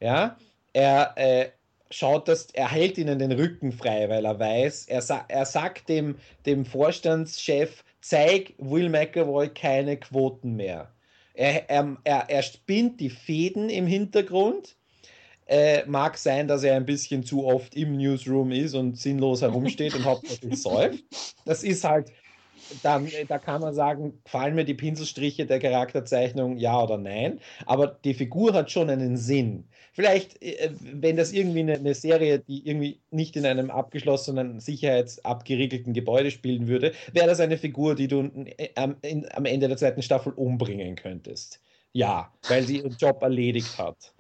Ja, 0.01 0.37
er, 0.73 1.13
äh, 1.17 1.51
schaut, 1.91 2.29
dass 2.29 2.47
er 2.53 2.71
hält 2.71 2.99
ihnen 2.99 3.19
den 3.19 3.33
Rücken 3.33 3.73
frei, 3.73 4.09
weil 4.09 4.25
er 4.25 4.39
weiß, 4.39 4.87
er, 4.87 5.03
sa 5.03 5.25
er 5.29 5.45
sagt 5.45 5.89
dem, 5.89 6.17
dem 6.47 6.65
Vorstandschef, 6.65 7.85
zeig 8.01 8.55
Will 8.59 8.89
McAvoy 8.89 9.49
keine 9.49 9.97
Quoten 9.97 10.57
mehr. 10.57 10.93
Er, 11.35 11.69
er, 11.69 11.97
er, 12.05 12.25
er 12.29 12.43
spinnt 12.43 13.01
die 13.01 13.11
Fäden 13.11 13.69
im 13.69 13.87
Hintergrund. 13.87 14.77
Äh, 15.47 15.85
mag 15.87 16.17
sein, 16.17 16.47
dass 16.47 16.63
er 16.63 16.77
ein 16.77 16.87
bisschen 16.87 17.25
zu 17.25 17.45
oft 17.45 17.75
im 17.75 17.97
Newsroom 17.97 18.53
ist 18.53 18.75
und 18.75 18.97
sinnlos 18.97 19.43
herumsteht 19.43 19.97
und 19.97 20.05
hauptsächlich 20.05 20.63
säuft. 20.63 21.03
Das 21.45 21.65
ist 21.65 21.83
halt, 21.83 22.13
dann, 22.83 23.09
da 23.27 23.39
kann 23.39 23.61
man 23.61 23.75
sagen, 23.75 24.21
gefallen 24.23 24.55
mir 24.55 24.65
die 24.65 24.75
Pinselstriche 24.75 25.47
der 25.47 25.59
Charakterzeichnung, 25.59 26.57
ja 26.57 26.81
oder 26.81 26.99
nein. 26.99 27.41
Aber 27.67 27.89
die 27.89 28.15
Figur 28.15 28.53
hat 28.53 28.71
schon 28.71 28.91
einen 28.91 29.17
Sinn. 29.17 29.65
Vielleicht, 29.93 30.41
äh, 30.43 30.71
wenn 30.81 31.17
das 31.17 31.33
irgendwie 31.33 31.61
eine, 31.61 31.95
Serie, 31.95 32.39
die 32.39 32.67
irgendwie 32.67 33.01
nicht 33.11 33.37
in 33.37 33.47
einem 33.47 33.71
abgeschlossenen, 33.71 34.61
sicherheitsabgeriegelten 34.61 35.93
Gebäude 35.93 36.31
spielen 36.31 36.69
würde, 36.69 36.93
wäre 37.13 37.27
das 37.27 37.41
eine 37.41 37.59
Figur, 37.59 37.95
die 37.95 38.09
du 38.09 38.21
in, 38.21 39.27
am 39.35 39.45
Ende 39.45 39.69
der 39.69 39.77
zweiten 39.77 40.03
Staffel 40.03 40.33
umbringen 40.33 40.97
könntest. 40.97 41.61
Ja, 41.93 42.33
weil 42.49 42.63
sie 42.63 42.79
ihren 42.79 42.97
Job 42.97 43.23
erledigt 43.23 43.77
hat. 43.79 44.15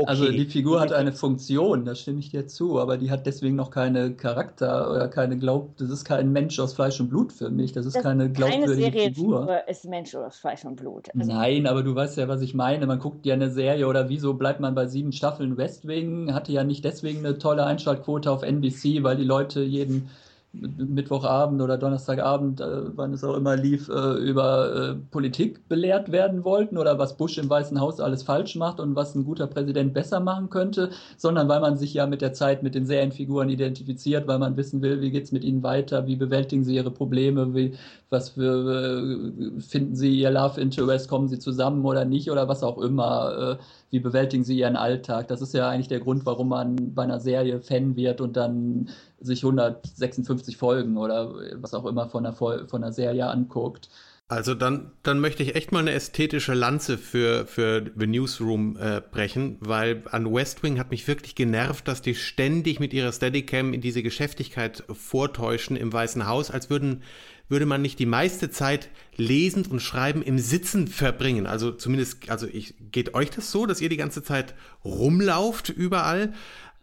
Okay. 0.00 0.08
Also 0.08 0.30
die 0.30 0.46
Figur 0.46 0.80
hat 0.80 0.94
eine 0.94 1.12
Funktion, 1.12 1.84
da 1.84 1.94
stimme 1.94 2.20
ich 2.20 2.30
dir 2.30 2.46
zu, 2.46 2.80
aber 2.80 2.96
die 2.96 3.10
hat 3.10 3.26
deswegen 3.26 3.54
noch 3.54 3.70
keine 3.70 4.14
Charakter 4.14 4.90
oder 4.90 5.08
keine 5.08 5.36
Glaub, 5.36 5.76
das 5.76 5.90
ist 5.90 6.06
kein 6.06 6.32
Mensch 6.32 6.58
aus 6.58 6.72
Fleisch 6.72 6.98
und 7.00 7.10
Blut 7.10 7.34
für 7.34 7.50
mich, 7.50 7.72
das 7.72 7.84
ist 7.84 7.96
das 7.96 8.02
keine 8.02 8.30
glaubwürdige 8.32 8.90
keine 8.90 9.14
Figur. 9.14 9.68
ist 9.68 9.84
Mensch 9.84 10.14
aus 10.14 10.38
Fleisch 10.38 10.64
und 10.64 10.76
Blut. 10.76 11.08
Also 11.14 11.30
Nein, 11.30 11.66
aber 11.66 11.82
du 11.82 11.94
weißt 11.94 12.16
ja, 12.16 12.28
was 12.28 12.40
ich 12.40 12.54
meine. 12.54 12.86
Man 12.86 12.98
guckt 12.98 13.26
ja 13.26 13.34
eine 13.34 13.50
Serie 13.50 13.86
oder 13.86 14.08
wieso 14.08 14.32
bleibt 14.34 14.60
man 14.60 14.74
bei 14.74 14.86
sieben 14.86 15.12
Staffeln 15.12 15.58
West 15.58 15.86
Wing, 15.86 16.32
hatte 16.32 16.52
ja 16.52 16.64
nicht 16.64 16.82
deswegen 16.82 17.18
eine 17.18 17.36
tolle 17.36 17.66
Einschaltquote 17.66 18.30
auf 18.30 18.42
NBC, 18.42 19.02
weil 19.02 19.16
die 19.16 19.24
Leute 19.24 19.60
jeden 19.60 20.08
Mittwochabend 20.52 21.62
oder 21.62 21.78
Donnerstagabend, 21.78 22.60
äh, 22.60 22.96
wann 22.96 23.12
es 23.12 23.22
auch 23.22 23.36
immer 23.36 23.56
lief, 23.56 23.88
äh, 23.88 24.14
über 24.14 24.74
äh, 24.74 24.94
Politik 25.10 25.68
belehrt 25.68 26.10
werden 26.10 26.42
wollten 26.42 26.76
oder 26.76 26.98
was 26.98 27.16
Bush 27.16 27.38
im 27.38 27.48
Weißen 27.48 27.80
Haus 27.80 28.00
alles 28.00 28.24
falsch 28.24 28.56
macht 28.56 28.80
und 28.80 28.96
was 28.96 29.14
ein 29.14 29.24
guter 29.24 29.46
Präsident 29.46 29.94
besser 29.94 30.18
machen 30.18 30.50
könnte, 30.50 30.90
sondern 31.16 31.48
weil 31.48 31.60
man 31.60 31.76
sich 31.76 31.94
ja 31.94 32.06
mit 32.06 32.20
der 32.20 32.32
Zeit 32.32 32.64
mit 32.64 32.74
den 32.74 32.84
Serienfiguren 32.84 33.48
identifiziert, 33.48 34.26
weil 34.26 34.40
man 34.40 34.56
wissen 34.56 34.82
will, 34.82 35.00
wie 35.00 35.12
geht 35.12 35.24
es 35.24 35.32
mit 35.32 35.44
ihnen 35.44 35.62
weiter, 35.62 36.08
wie 36.08 36.16
bewältigen 36.16 36.64
sie 36.64 36.74
ihre 36.74 36.90
Probleme, 36.90 37.54
wie, 37.54 37.74
was 38.08 38.30
für, 38.30 39.30
äh, 39.56 39.60
finden 39.60 39.94
sie 39.94 40.18
ihr 40.18 40.32
Love 40.32 40.60
Interest, 40.60 41.08
kommen 41.08 41.28
sie 41.28 41.38
zusammen 41.38 41.84
oder 41.84 42.04
nicht 42.04 42.28
oder 42.28 42.48
was 42.48 42.64
auch 42.64 42.78
immer, 42.78 43.58
äh, 43.60 43.62
wie 43.90 44.00
bewältigen 44.00 44.44
sie 44.44 44.58
ihren 44.58 44.76
Alltag. 44.76 45.28
Das 45.28 45.42
ist 45.42 45.52
ja 45.52 45.68
eigentlich 45.68 45.88
der 45.88 46.00
Grund, 46.00 46.24
warum 46.24 46.48
man 46.48 46.94
bei 46.94 47.02
einer 47.02 47.20
Serie 47.20 47.60
Fan 47.60 47.96
wird 47.96 48.20
und 48.20 48.36
dann 48.36 48.88
sich 49.20 49.44
156 49.44 50.56
Folgen 50.56 50.96
oder 50.96 51.34
was 51.56 51.74
auch 51.74 51.84
immer 51.86 52.08
von 52.08 52.24
einer, 52.24 52.34
von 52.34 52.64
einer 52.72 52.92
Serie 52.92 53.26
anguckt. 53.26 53.88
Also 54.30 54.54
dann, 54.54 54.92
dann 55.02 55.18
möchte 55.18 55.42
ich 55.42 55.56
echt 55.56 55.72
mal 55.72 55.80
eine 55.80 55.90
ästhetische 55.90 56.54
Lanze 56.54 56.98
für, 56.98 57.48
für 57.48 57.90
The 57.96 58.06
Newsroom 58.06 58.76
äh, 58.80 59.00
brechen, 59.00 59.56
weil 59.58 60.04
an 60.12 60.32
West 60.32 60.62
Wing 60.62 60.78
hat 60.78 60.92
mich 60.92 61.08
wirklich 61.08 61.34
genervt, 61.34 61.88
dass 61.88 62.00
die 62.00 62.14
ständig 62.14 62.78
mit 62.78 62.92
ihrer 62.92 63.10
Steadicam 63.10 63.74
in 63.74 63.80
diese 63.80 64.04
Geschäftigkeit 64.04 64.84
vortäuschen 64.88 65.74
im 65.74 65.92
Weißen 65.92 66.28
Haus, 66.28 66.52
als 66.52 66.70
würden, 66.70 67.02
würde 67.50 67.66
man 67.66 67.82
nicht 67.82 67.98
die 67.98 68.06
meiste 68.06 68.50
Zeit 68.50 68.88
lesend 69.16 69.70
und 69.70 69.80
schreiben 69.80 70.22
im 70.22 70.38
Sitzen 70.38 70.88
verbringen. 70.88 71.46
Also 71.46 71.72
zumindest, 71.72 72.30
also 72.30 72.46
ich, 72.46 72.74
geht 72.92 73.14
euch 73.14 73.30
das 73.30 73.50
so, 73.50 73.66
dass 73.66 73.80
ihr 73.80 73.88
die 73.88 73.96
ganze 73.96 74.22
Zeit 74.22 74.54
rumlauft 74.84 75.68
überall? 75.68 76.32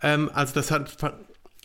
Ähm, 0.01 0.29
also 0.33 0.53
das 0.53 0.69
hat, 0.69 1.17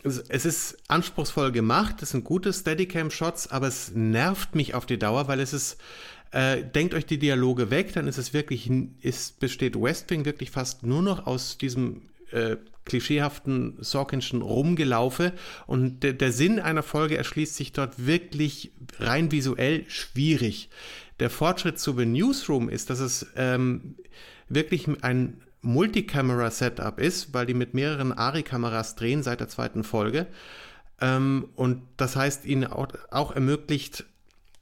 es 0.03 0.45
ist 0.45 0.77
anspruchsvoll 0.87 1.51
gemacht, 1.51 2.01
es 2.01 2.11
sind 2.11 2.23
gute 2.23 2.51
Steadicam-Shots, 2.51 3.51
aber 3.51 3.67
es 3.67 3.91
nervt 3.93 4.55
mich 4.55 4.73
auf 4.73 4.85
die 4.85 4.97
Dauer, 4.97 5.27
weil 5.27 5.39
es 5.39 5.53
ist, 5.53 5.77
äh, 6.31 6.63
denkt 6.63 6.93
euch 6.93 7.05
die 7.05 7.19
Dialoge 7.19 7.69
weg, 7.69 7.93
dann 7.93 8.07
ist 8.07 8.17
es 8.17 8.33
wirklich, 8.33 8.69
ist, 9.01 9.39
besteht 9.39 9.79
West 9.79 10.09
Wing 10.09 10.25
wirklich 10.25 10.51
fast 10.51 10.83
nur 10.83 11.01
noch 11.01 11.27
aus 11.27 11.57
diesem 11.57 12.03
äh, 12.31 12.57
klischeehaften 12.85 13.77
Sorkinschen 13.79 14.41
Rumgelaufe 14.41 15.33
und 15.67 16.01
der, 16.03 16.13
der 16.13 16.31
Sinn 16.31 16.59
einer 16.59 16.83
Folge 16.83 17.17
erschließt 17.17 17.55
sich 17.55 17.71
dort 17.71 18.05
wirklich 18.05 18.71
rein 18.99 19.31
visuell 19.31 19.85
schwierig. 19.87 20.69
Der 21.19 21.29
Fortschritt 21.29 21.79
zu 21.79 21.95
The 21.97 22.05
Newsroom 22.05 22.69
ist, 22.69 22.89
dass 22.89 22.99
es 22.99 23.27
ähm, 23.35 23.95
wirklich 24.49 24.87
ein 25.03 25.41
Multicamera-Setup 25.61 26.99
ist, 26.99 27.33
weil 27.33 27.45
die 27.45 27.53
mit 27.53 27.73
mehreren 27.73 28.11
ARI-Kameras 28.11 28.95
drehen 28.95 29.23
seit 29.23 29.39
der 29.39 29.47
zweiten 29.47 29.83
Folge. 29.83 30.27
Ähm, 30.99 31.49
und 31.55 31.83
das 31.97 32.15
heißt, 32.15 32.45
ihnen 32.45 32.65
auch, 32.65 32.87
auch 33.11 33.31
ermöglicht, 33.31 34.05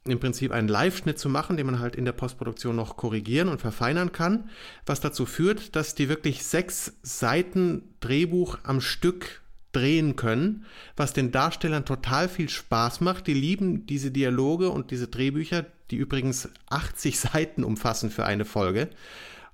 im 0.04 0.18
Prinzip 0.18 0.50
einen 0.50 0.68
Live-Schnitt 0.68 1.18
zu 1.18 1.28
machen, 1.28 1.56
den 1.56 1.66
man 1.66 1.78
halt 1.78 1.94
in 1.94 2.04
der 2.04 2.12
Postproduktion 2.12 2.74
noch 2.74 2.96
korrigieren 2.96 3.48
und 3.48 3.60
verfeinern 3.60 4.12
kann, 4.12 4.50
was 4.84 5.00
dazu 5.00 5.26
führt, 5.26 5.76
dass 5.76 5.94
die 5.94 6.08
wirklich 6.08 6.44
sechs 6.44 6.94
Seiten 7.02 7.94
Drehbuch 8.00 8.58
am 8.64 8.80
Stück 8.80 9.42
drehen 9.70 10.16
können, 10.16 10.64
was 10.96 11.12
den 11.12 11.30
Darstellern 11.30 11.84
total 11.84 12.28
viel 12.28 12.48
Spaß 12.48 13.00
macht. 13.00 13.26
Die 13.26 13.34
lieben 13.34 13.86
diese 13.86 14.10
Dialoge 14.10 14.70
und 14.70 14.90
diese 14.90 15.08
Drehbücher, 15.08 15.66
die 15.90 15.96
übrigens 15.96 16.48
80 16.68 17.18
Seiten 17.20 17.64
umfassen 17.64 18.10
für 18.10 18.24
eine 18.24 18.44
Folge. 18.44 18.90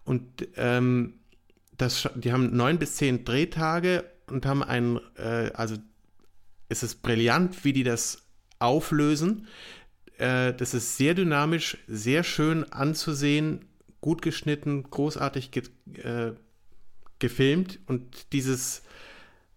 Und 0.04 0.24
ähm, 0.56 1.14
das, 1.76 2.08
die 2.16 2.32
haben 2.32 2.56
neun 2.56 2.78
bis 2.78 2.96
zehn 2.96 3.24
Drehtage 3.24 4.04
und 4.26 4.46
haben 4.46 4.62
einen, 4.62 4.98
äh, 5.16 5.50
also 5.54 5.76
es 6.68 6.82
ist 6.82 7.02
brillant, 7.02 7.64
wie 7.64 7.72
die 7.72 7.84
das 7.84 8.22
auflösen. 8.58 9.46
Äh, 10.18 10.52
das 10.54 10.74
ist 10.74 10.96
sehr 10.96 11.14
dynamisch, 11.14 11.78
sehr 11.86 12.24
schön 12.24 12.70
anzusehen, 12.72 13.64
gut 14.00 14.22
geschnitten, 14.22 14.84
großartig 14.84 15.50
ge 15.50 15.62
äh, 16.02 16.32
gefilmt 17.18 17.80
und 17.86 18.32
dieses 18.32 18.82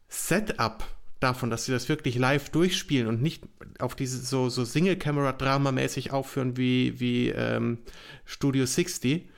Setup 0.07 0.83
davon, 1.19 1.51
dass 1.51 1.65
sie 1.65 1.71
das 1.71 1.89
wirklich 1.89 2.17
live 2.17 2.49
durchspielen 2.49 3.07
und 3.07 3.21
nicht 3.21 3.43
auf 3.77 3.95
diese 3.95 4.17
so, 4.17 4.49
so 4.49 4.65
Single-Camera-Drama-mäßig 4.65 6.11
aufführen 6.11 6.57
wie, 6.57 6.99
wie 6.99 7.29
ähm, 7.29 7.77
Studio 8.25 8.65
60, 8.65 9.29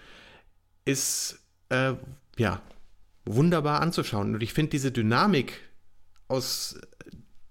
ist 0.85 1.39
äh, 1.69 1.93
ja 2.37 2.61
wunderbar 3.25 3.81
anzuschauen. 3.81 4.35
Und 4.35 4.43
ich 4.43 4.53
finde 4.53 4.71
diese 4.71 4.91
Dynamik, 4.91 5.59
aus 6.29 6.79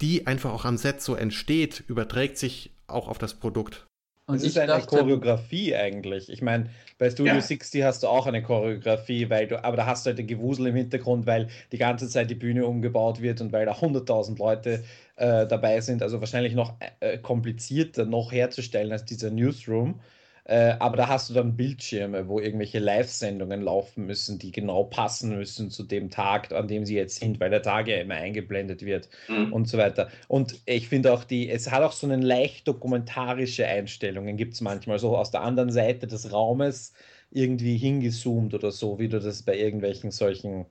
die 0.00 0.26
einfach 0.26 0.50
auch 0.50 0.64
am 0.64 0.78
Set 0.78 1.02
so 1.02 1.14
entsteht, 1.14 1.84
überträgt 1.86 2.38
sich 2.38 2.72
auch 2.93 3.09
auf 3.09 3.18
das 3.18 3.34
Produkt. 3.34 3.86
Und 4.26 4.36
es 4.36 4.45
ist 4.45 4.57
eine 4.59 4.68
dachte, 4.68 4.86
Choreografie 4.86 5.74
eigentlich. 5.74 6.28
Ich 6.30 6.43
meine, 6.43 6.70
bei 6.97 7.11
Studio 7.11 7.34
ja. 7.34 7.40
60 7.40 7.82
hast 7.82 8.03
du 8.03 8.07
auch 8.07 8.26
eine 8.26 8.43
Choreografie, 8.43 9.28
weil 9.28 9.49
du, 9.49 9.62
aber 9.62 9.76
da 9.76 9.86
hast 9.86 10.07
du 10.07 10.11
halt 10.11 10.20
ein 10.20 10.28
Gewusel 10.28 10.68
im 10.68 10.76
Hintergrund, 10.76 11.26
weil 11.26 11.49
die 11.72 11.78
ganze 11.78 12.09
Zeit 12.09 12.30
die 12.30 12.36
Bühne 12.36 12.66
umgebaut 12.66 13.20
wird 13.20 13.40
und 13.40 13.53
weil 13.53 13.66
da 13.66 13.72
100.000 13.72 14.38
Leute 14.38 14.84
äh, 15.16 15.47
dabei 15.47 15.80
sind. 15.80 16.03
Also 16.03 16.20
wahrscheinlich 16.20 16.55
noch 16.55 16.74
äh, 17.01 17.18
komplizierter 17.18 18.05
noch 18.05 18.30
herzustellen 18.30 18.93
als 18.93 19.05
dieser 19.05 19.30
Newsroom. 19.30 20.01
Äh, 20.45 20.74
aber 20.80 20.97
da 20.97 21.09
hast 21.09 21.30
du 21.30 21.34
dann 21.34 21.57
Bildschirme, 21.57 22.26
wo 22.26 22.40
irgendwelche 22.40 22.80
Live-Sendungen 22.80 23.62
laufen 23.62 24.07
müssen, 24.07 24.40
die 24.40 24.51
genau 24.51 24.84
passen 24.84 25.36
müssen 25.36 25.70
zu 25.70 25.84
dem 25.84 26.11
Tag, 26.11 26.51
an 26.53 26.66
dem 26.66 26.84
sie 26.84 26.97
jetzt 26.97 27.20
sind, 27.20 27.38
weil 27.38 27.51
der 27.51 27.62
Tag 27.62 27.86
ja 27.86 27.99
immer 27.99 28.14
eingeblendet 28.14 28.84
wird 28.84 29.09
mhm. 29.28 29.53
und 29.53 29.68
so 29.68 29.78
weiter. 29.78 30.09
Und 30.26 30.61
ich 30.66 30.88
finde 30.88 31.12
auch, 31.12 31.22
die, 31.22 31.49
es 31.49 31.70
hat 31.70 31.82
auch 31.82 31.93
so 31.93 32.09
eine 32.09 32.16
leicht 32.16 32.66
dokumentarische 32.66 33.66
Einstellungen, 33.66 34.36
gibt 34.36 34.55
es 34.55 34.61
manchmal 34.61 34.99
so 34.99 35.16
aus 35.16 35.30
der 35.30 35.43
anderen 35.43 35.70
Seite 35.70 36.09
des 36.09 36.32
Raumes 36.32 36.93
irgendwie 37.30 37.76
hingezoomt 37.76 38.53
oder 38.53 38.72
so, 38.72 38.99
wie 38.99 39.09
du 39.09 39.20
das 39.20 39.43
bei 39.43 39.57
irgendwelchen 39.57 40.11
solchen 40.11 40.66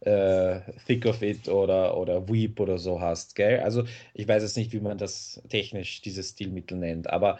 äh, 0.00 0.60
Thick 0.86 1.06
of 1.06 1.22
It 1.22 1.48
oder, 1.48 1.96
oder 1.96 2.28
Weep 2.28 2.58
oder 2.58 2.78
so 2.78 3.00
hast, 3.00 3.36
gell? 3.36 3.60
Also 3.60 3.84
ich 4.12 4.26
weiß 4.26 4.42
jetzt 4.42 4.56
nicht, 4.56 4.72
wie 4.72 4.80
man 4.80 4.98
das 4.98 5.40
technisch, 5.48 6.02
dieses 6.02 6.30
Stilmittel 6.30 6.78
nennt, 6.78 7.08
aber 7.08 7.38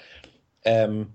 ähm, 0.65 1.09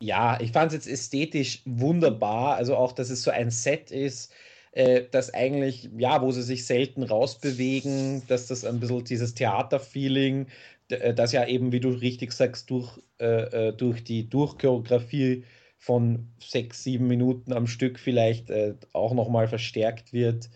ja, 0.00 0.38
ich 0.40 0.52
fand 0.52 0.72
es 0.72 0.74
jetzt 0.74 0.88
ästhetisch 0.88 1.62
wunderbar. 1.64 2.56
Also 2.56 2.76
auch, 2.76 2.92
dass 2.92 3.10
es 3.10 3.22
so 3.22 3.30
ein 3.30 3.50
Set 3.50 3.90
ist, 3.90 4.32
äh, 4.72 5.04
das 5.10 5.32
eigentlich, 5.34 5.90
ja, 5.96 6.20
wo 6.22 6.30
sie 6.32 6.42
sich 6.42 6.66
selten 6.66 7.02
rausbewegen, 7.02 8.26
dass 8.26 8.46
das 8.48 8.64
ein 8.64 8.80
bisschen 8.80 9.04
dieses 9.04 9.34
Theaterfeeling, 9.34 10.48
äh, 10.90 11.14
das 11.14 11.32
ja 11.32 11.46
eben, 11.46 11.72
wie 11.72 11.80
du 11.80 11.90
richtig 11.90 12.32
sagst, 12.32 12.70
durch, 12.70 13.00
äh, 13.18 13.68
äh, 13.68 13.72
durch 13.72 14.04
die 14.04 14.28
Durchchoreografie 14.28 15.44
von 15.78 16.28
sechs, 16.40 16.82
sieben 16.84 17.06
Minuten 17.08 17.52
am 17.52 17.66
Stück 17.66 17.98
vielleicht 17.98 18.50
äh, 18.50 18.74
auch 18.92 19.14
nochmal 19.14 19.48
verstärkt 19.48 20.12
wird. 20.12 20.50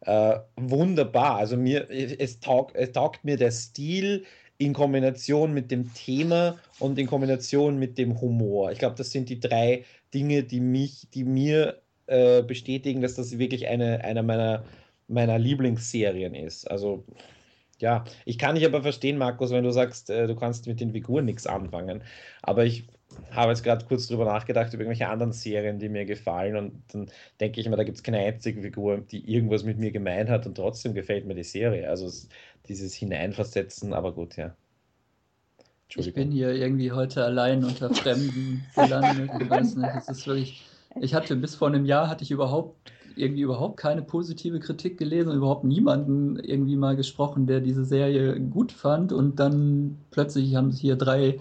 Äh, 0.00 0.38
wunderbar. 0.56 1.36
Also 1.36 1.56
mir, 1.56 1.90
es, 1.90 2.40
taug, 2.40 2.72
es 2.74 2.92
taugt 2.92 3.24
mir 3.24 3.36
der 3.36 3.50
Stil, 3.50 4.24
in 4.58 4.72
Kombination 4.72 5.52
mit 5.52 5.70
dem 5.70 5.92
Thema 5.94 6.56
und 6.78 6.98
in 6.98 7.06
Kombination 7.06 7.78
mit 7.78 7.98
dem 7.98 8.20
Humor. 8.20 8.72
Ich 8.72 8.78
glaube, 8.78 8.96
das 8.96 9.10
sind 9.10 9.28
die 9.28 9.40
drei 9.40 9.84
Dinge, 10.12 10.44
die 10.44 10.60
mich, 10.60 11.08
die 11.12 11.24
mir 11.24 11.80
äh, 12.06 12.42
bestätigen, 12.42 13.00
dass 13.00 13.14
das 13.14 13.38
wirklich 13.38 13.66
eine, 13.68 14.04
eine 14.04 14.22
meiner, 14.22 14.64
meiner 15.08 15.38
Lieblingsserien 15.38 16.34
ist. 16.34 16.70
Also 16.70 17.04
ja, 17.80 18.04
ich 18.24 18.38
kann 18.38 18.54
dich 18.54 18.64
aber 18.64 18.82
verstehen, 18.82 19.18
Markus, 19.18 19.50
wenn 19.50 19.64
du 19.64 19.70
sagst, 19.72 20.10
äh, 20.10 20.26
du 20.26 20.36
kannst 20.36 20.66
mit 20.66 20.80
den 20.80 20.92
Figuren 20.92 21.24
nichts 21.24 21.46
anfangen. 21.46 22.02
Aber 22.42 22.64
ich 22.64 22.84
habe 23.30 23.50
jetzt 23.50 23.62
gerade 23.62 23.84
kurz 23.86 24.06
drüber 24.06 24.24
nachgedacht, 24.24 24.72
über 24.72 24.82
irgendwelche 24.82 25.08
anderen 25.08 25.32
Serien, 25.32 25.78
die 25.78 25.88
mir 25.88 26.04
gefallen. 26.04 26.56
Und 26.56 26.82
dann 26.92 27.10
denke 27.40 27.60
ich 27.60 27.68
mir, 27.68 27.76
da 27.76 27.84
gibt 27.84 27.96
es 27.96 28.02
keine 28.02 28.18
einzige 28.18 28.62
Figur, 28.62 28.98
die 28.98 29.30
irgendwas 29.32 29.64
mit 29.64 29.78
mir 29.78 29.90
gemein 29.90 30.28
hat 30.28 30.46
und 30.46 30.56
trotzdem 30.56 30.94
gefällt 30.94 31.26
mir 31.26 31.34
die 31.34 31.44
Serie. 31.44 31.88
Also 31.88 32.06
es, 32.06 32.28
dieses 32.68 32.94
Hineinversetzen, 32.94 33.92
aber 33.92 34.12
gut, 34.12 34.36
ja. 34.36 34.54
Ich 35.96 36.14
bin 36.14 36.32
hier 36.32 36.52
irgendwie 36.52 36.90
heute 36.92 37.24
allein 37.24 37.64
unter 37.64 37.92
Fremden 37.94 38.64
gelandet. 38.74 39.30
Ich 39.40 39.50
weiß 39.50 39.76
nicht, 39.76 39.90
es 39.96 40.08
ist 40.08 40.26
wirklich. 40.26 40.64
Ich 41.00 41.14
hatte 41.14 41.36
bis 41.36 41.56
vor 41.56 41.68
einem 41.68 41.84
Jahr 41.84 42.08
hatte 42.08 42.22
ich 42.22 42.30
überhaupt 42.30 42.92
irgendwie 43.16 43.42
überhaupt 43.42 43.76
keine 43.76 44.02
positive 44.02 44.60
Kritik 44.60 44.98
gelesen 44.98 45.30
und 45.30 45.36
überhaupt 45.36 45.64
niemanden 45.64 46.36
irgendwie 46.38 46.76
mal 46.76 46.96
gesprochen, 46.96 47.46
der 47.46 47.60
diese 47.60 47.84
Serie 47.84 48.38
gut 48.40 48.72
fand. 48.72 49.12
Und 49.12 49.38
dann 49.38 49.98
plötzlich 50.10 50.54
haben 50.56 50.72
sich 50.72 50.80
hier 50.80 50.96
drei 50.96 51.40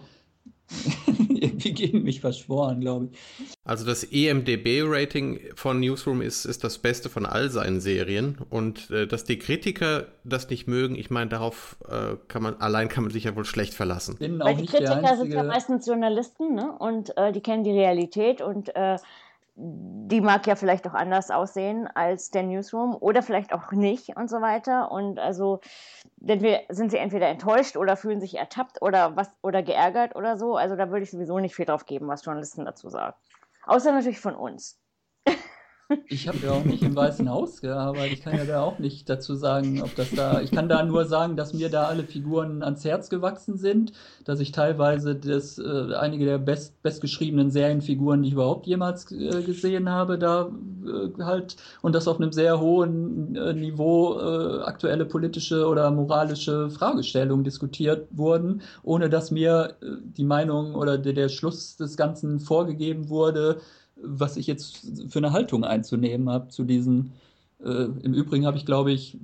irgendwie 1.08 1.74
gegen 1.74 2.04
mich 2.04 2.22
verschworen, 2.22 2.82
glaube 2.82 3.10
ich. 3.12 3.20
Also 3.66 3.86
das 3.86 4.04
EMDB-Rating 4.04 5.40
von 5.56 5.80
Newsroom 5.80 6.22
ist, 6.22 6.46
ist 6.46 6.64
das 6.64 6.78
Beste 6.78 7.10
von 7.10 7.26
all 7.26 7.50
seinen 7.50 7.80
Serien. 7.80 8.38
Und 8.50 8.90
äh, 8.92 9.08
dass 9.08 9.24
die 9.24 9.40
Kritiker 9.40 10.08
das 10.24 10.50
nicht 10.50 10.68
mögen, 10.68 10.96
ich 10.96 11.10
meine, 11.10 11.30
darauf 11.30 11.78
äh, 11.88 12.16
kann 12.28 12.44
man, 12.44 12.56
allein 12.56 12.90
kann 12.90 13.04
man 13.04 13.12
sich 13.12 13.26
ja 13.26 13.36
wohl 13.36 13.46
schlecht 13.46 13.74
verlassen. 13.74 14.18
Bin 14.18 14.40
Weil 14.40 14.56
die 14.56 14.66
Kritiker 14.66 15.18
sind 15.18 15.34
ja 15.34 15.44
meistens 15.44 15.86
Journalisten, 15.86 16.56
ne? 16.56 16.76
Und 16.78 17.16
äh, 17.18 17.32
die 17.32 17.42
kennen 17.42 17.64
die 17.64 17.72
Realität 17.72 18.42
und 18.42 18.76
äh, 18.76 18.98
die 19.56 20.22
mag 20.22 20.48
ja 20.48 20.56
vielleicht 20.56 20.88
auch 20.88 20.96
anders 20.96 21.30
aussehen 21.30 21.88
als 21.88 22.32
der 22.32 22.44
Newsroom 22.44 22.96
oder 22.96 23.22
vielleicht 23.22 23.54
auch 23.54 23.72
nicht 23.72 24.18
und 24.18 24.30
so 24.30 24.42
weiter. 24.42 24.92
Und 24.92 25.20
also 25.20 25.60
denn 26.18 26.42
wir 26.42 26.62
sind 26.70 26.90
sie 26.92 26.98
entweder 26.98 27.28
enttäuscht 27.28 27.78
oder 27.78 27.96
fühlen 27.96 28.20
sich 28.20 28.36
ertappt 28.36 28.82
oder 28.82 29.16
was 29.16 29.30
oder 29.42 29.62
geärgert 29.62 30.16
oder 30.16 30.38
so. 30.38 30.56
Also 30.56 30.76
da 30.76 30.90
würde 30.90 31.04
ich 31.04 31.12
sowieso 31.12 31.40
nicht 31.40 31.56
viel 31.56 31.66
drauf 31.66 31.86
geben, 31.86 32.08
was 32.08 32.26
Journalisten 32.26 32.66
dazu 32.66 32.90
sagen. 32.90 33.16
Außer 33.66 33.92
natürlich 33.92 34.20
von 34.20 34.36
uns. 34.36 34.80
Ich 36.08 36.28
habe 36.28 36.38
ja 36.44 36.52
auch 36.52 36.64
nicht 36.64 36.84
im 36.84 36.96
Weißen 36.96 37.30
Haus 37.30 37.62
gearbeitet. 37.62 38.14
Ich 38.14 38.22
kann 38.22 38.38
ja 38.38 38.46
da 38.46 38.62
auch 38.62 38.80
nicht 38.80 39.10
dazu 39.10 39.36
sagen, 39.36 39.82
ob 39.82 39.96
das 39.96 40.12
da. 40.12 40.42
Ich 40.42 40.52
kann 40.52 40.70
da 40.70 40.84
nur 40.84 41.06
sagen, 41.06 41.36
dass 41.36 41.54
mir 41.54 41.70
da 41.70 41.86
alle 41.86 42.04
Figuren 42.04 42.64
ans 42.64 42.84
Herz 42.86 43.10
gewachsen 43.10 43.58
sind, 43.58 43.94
dass 44.26 44.40
ich 44.40 44.52
teilweise 44.52 45.16
das, 45.16 45.58
äh, 45.58 45.94
einige 45.96 46.26
der 46.26 46.38
best, 46.38 46.82
bestgeschriebenen 46.82 47.52
Serienfiguren, 47.52 48.22
die 48.22 48.30
ich 48.30 48.34
überhaupt 48.34 48.68
jemals 48.68 49.12
äh, 49.12 49.42
gesehen 49.44 49.90
habe, 49.90 50.18
da 50.18 50.52
äh, 50.86 51.24
halt 51.24 51.56
und 51.82 51.96
das 51.96 52.08
auf 52.08 52.20
einem 52.20 52.32
sehr 52.32 52.60
hohen 52.60 53.36
äh, 53.36 53.54
Niveau 53.54 54.20
äh, 54.20 54.64
aktuelle 54.64 55.06
politische 55.06 55.68
oder 55.68 55.92
moralische 55.92 56.70
Fragestellungen 56.70 57.44
diskutiert 57.44 58.08
wurden, 58.12 58.62
ohne 58.84 59.10
dass 59.10 59.32
mir 59.32 59.76
äh, 59.82 59.86
die 60.04 60.24
Meinung 60.24 60.76
oder 60.76 60.98
der, 60.98 61.14
der 61.14 61.30
Schluss 61.30 61.76
des 61.78 61.98
Ganzen 61.98 62.40
vorgegeben 62.40 63.10
wurde 63.10 63.58
was 64.04 64.38
ich 64.38 64.48
jetzt 64.48 64.86
für 65.10 65.20
eine 65.20 65.32
Haltung 65.32 65.64
einzunehmen 65.64 66.30
habe 66.30 66.50
zu 66.50 66.64
diesen. 66.64 67.14
Äh, 67.64 67.86
Im 68.04 68.14
Übrigen 68.14 68.46
habe 68.46 68.58
ich, 68.58 68.66
glaube 68.66 68.92
ich, 68.92 69.18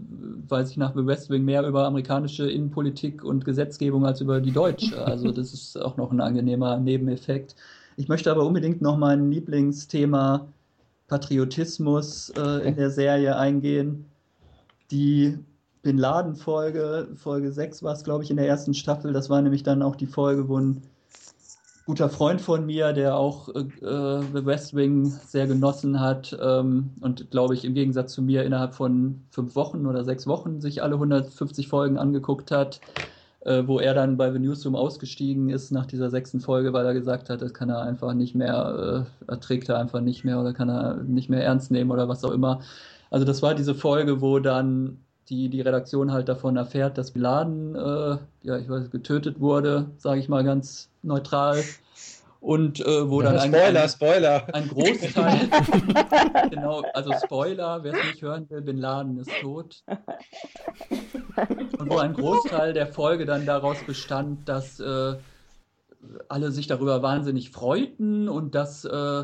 weiß 0.48 0.72
ich 0.72 0.78
nach 0.78 0.96
The 0.96 1.06
West 1.06 1.30
Wing 1.30 1.44
mehr 1.44 1.68
über 1.68 1.86
amerikanische 1.86 2.50
Innenpolitik 2.50 3.24
und 3.24 3.46
Gesetzgebung 3.46 4.06
als 4.06 4.22
über 4.22 4.40
die 4.42 4.52
deutsche. 4.52 4.98
Also 5.06 5.32
das 5.32 5.54
ist 5.54 5.78
auch 5.78 5.98
noch 5.98 6.12
ein 6.12 6.22
angenehmer 6.22 6.78
Nebeneffekt. 6.78 7.56
Ich 7.98 8.08
möchte 8.08 8.32
aber 8.32 8.46
unbedingt 8.46 8.82
noch 8.82 8.98
mein 8.98 9.30
Lieblingsthema 9.30 10.48
Patriotismus 11.08 12.30
äh, 12.38 12.68
in 12.68 12.76
der 12.76 12.92
Serie 12.92 13.36
eingehen. 13.36 14.06
Die 14.92 15.38
Bin 15.82 15.98
Laden-Folge, 15.98 17.10
Folge 17.16 17.52
6 17.52 17.84
war 17.84 17.94
es, 17.94 18.04
glaube 18.04 18.24
ich, 18.24 18.32
in 18.32 18.38
der 18.38 18.48
ersten 18.48 18.74
Staffel. 18.74 19.12
Das 19.12 19.30
war 19.30 19.42
nämlich 19.42 19.64
dann 19.64 19.82
auch 19.82 19.96
die 19.96 20.08
Folge, 20.08 20.48
wo 20.48 20.58
ein 20.58 20.84
guter 21.90 22.10
Freund 22.10 22.40
von 22.40 22.68
mir, 22.68 22.94
der 22.94 23.16
auch 23.16 23.50
äh, 23.50 23.64
The 23.82 24.46
West 24.46 24.76
Wing 24.76 25.06
sehr 25.06 25.48
genossen 25.48 26.00
hat 26.00 26.38
ähm, 26.40 26.92
und 27.02 27.32
glaube 27.32 27.56
ich 27.56 27.66
im 27.66 27.74
Gegensatz 27.74 28.14
zu 28.14 28.22
mir 28.22 28.44
innerhalb 28.44 28.76
von 28.76 29.24
fünf 29.32 29.56
Wochen 29.56 29.88
oder 29.88 30.04
sechs 30.04 30.28
Wochen 30.28 30.62
sich 30.62 30.84
alle 30.84 30.94
150 30.94 31.68
Folgen 31.68 31.98
angeguckt 31.98 32.52
hat, 32.52 32.80
äh, 33.40 33.64
wo 33.66 33.80
er 33.80 33.96
dann 33.96 34.18
bei 34.18 34.32
The 34.32 34.38
Newsroom 34.38 34.76
ausgestiegen 34.76 35.50
ist 35.50 35.72
nach 35.72 35.88
dieser 35.88 36.12
sechsten 36.12 36.42
Folge, 36.42 36.74
weil 36.74 36.86
er 36.86 36.94
gesagt 36.94 37.32
hat, 37.32 37.42
das 37.42 37.56
kann 37.56 37.70
er 37.70 37.82
einfach 37.82 38.14
nicht 38.14 38.36
mehr, 38.36 39.08
äh, 39.28 39.32
erträgt 39.32 39.68
er 39.70 39.80
einfach 39.80 40.02
nicht 40.02 40.24
mehr 40.24 40.40
oder 40.40 40.54
kann 40.54 40.70
er 40.70 40.98
nicht 40.98 41.32
mehr 41.32 41.44
ernst 41.44 41.72
nehmen 41.72 41.90
oder 41.90 42.08
was 42.08 42.24
auch 42.24 42.34
immer. 42.34 42.62
Also 43.10 43.26
das 43.26 43.42
war 43.42 43.56
diese 43.56 43.74
Folge, 43.74 44.22
wo 44.22 44.38
dann 44.38 45.00
die, 45.30 45.50
die 45.50 45.62
Redaktion 45.62 46.12
halt 46.12 46.28
davon 46.28 46.58
erfährt, 46.58 46.98
dass 46.98 47.16
Laden, 47.16 47.76
äh, 47.76 48.18
ja, 48.44 48.58
ich 48.58 48.68
weiß, 48.70 48.90
getötet 48.90 49.40
wurde, 49.40 49.92
sage 49.98 50.20
ich 50.20 50.30
mal 50.30 50.44
ganz 50.44 50.90
neutral. 51.04 51.64
Und 52.42 52.80
äh, 52.80 53.10
wo 53.10 53.22
ja, 53.22 53.34
dann 53.34 53.50
Spoiler, 53.50 53.84
ein, 53.84 53.90
Spoiler. 53.90 54.48
ein 54.54 54.68
Großteil, 54.70 55.50
genau, 56.50 56.84
also 56.94 57.12
Spoiler, 57.24 57.84
wer 57.84 57.94
es 57.94 58.06
nicht 58.06 58.22
hören 58.22 58.50
will, 58.50 58.62
Bin 58.62 58.78
Laden 58.78 59.20
ist 59.20 59.32
tot. 59.42 59.84
Und 61.78 61.90
wo 61.90 61.98
ein 61.98 62.14
Großteil 62.14 62.72
der 62.74 62.88
Folge 62.88 63.26
dann 63.26 63.46
daraus 63.46 63.84
bestand, 63.86 64.48
dass 64.48 64.80
äh, 64.80 65.16
alle 66.30 66.52
sich 66.52 66.68
darüber 66.68 67.02
wahnsinnig 67.04 67.52
freuten 67.52 68.30
und 68.30 68.56
dass 68.56 68.86
äh, 68.86 69.24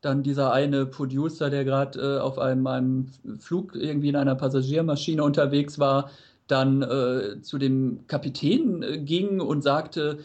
dann 0.00 0.22
dieser 0.22 0.52
eine 0.52 0.86
Producer, 0.86 1.50
der 1.50 1.64
gerade 1.64 2.00
äh, 2.00 2.20
auf 2.20 2.38
einem, 2.38 2.66
einem, 2.66 3.08
Flug 3.38 3.74
irgendwie 3.74 4.08
in 4.08 4.16
einer 4.16 4.34
Passagiermaschine 4.34 5.22
unterwegs 5.22 5.78
war, 5.78 6.10
dann 6.46 6.82
äh, 6.82 7.40
zu 7.42 7.58
dem 7.58 8.06
Kapitän 8.06 8.82
äh, 8.82 8.98
ging 8.98 9.40
und 9.40 9.62
sagte, 9.62 10.18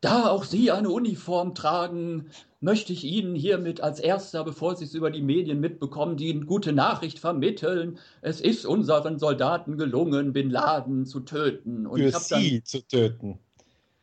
da 0.00 0.28
auch 0.28 0.44
Sie 0.44 0.70
eine 0.70 0.90
Uniform 0.90 1.54
tragen, 1.54 2.26
möchte 2.60 2.92
ich 2.92 3.04
Ihnen 3.04 3.34
hiermit 3.34 3.80
als 3.80 4.00
Erster, 4.00 4.44
bevor 4.44 4.76
Sie 4.76 4.84
es 4.84 4.94
über 4.94 5.10
die 5.10 5.22
Medien 5.22 5.60
mitbekommen, 5.60 6.18
die 6.18 6.40
gute 6.40 6.72
Nachricht 6.72 7.18
vermitteln. 7.18 7.98
Es 8.20 8.40
ist 8.40 8.66
unseren 8.66 9.18
Soldaten 9.18 9.78
gelungen, 9.78 10.34
Bin 10.34 10.50
Laden 10.50 11.06
zu 11.06 11.20
töten. 11.20 11.86
Und 11.86 12.00
Für 12.00 12.10
Sie 12.10 12.58
dann... 12.58 12.64
zu 12.64 12.86
töten. 12.86 13.38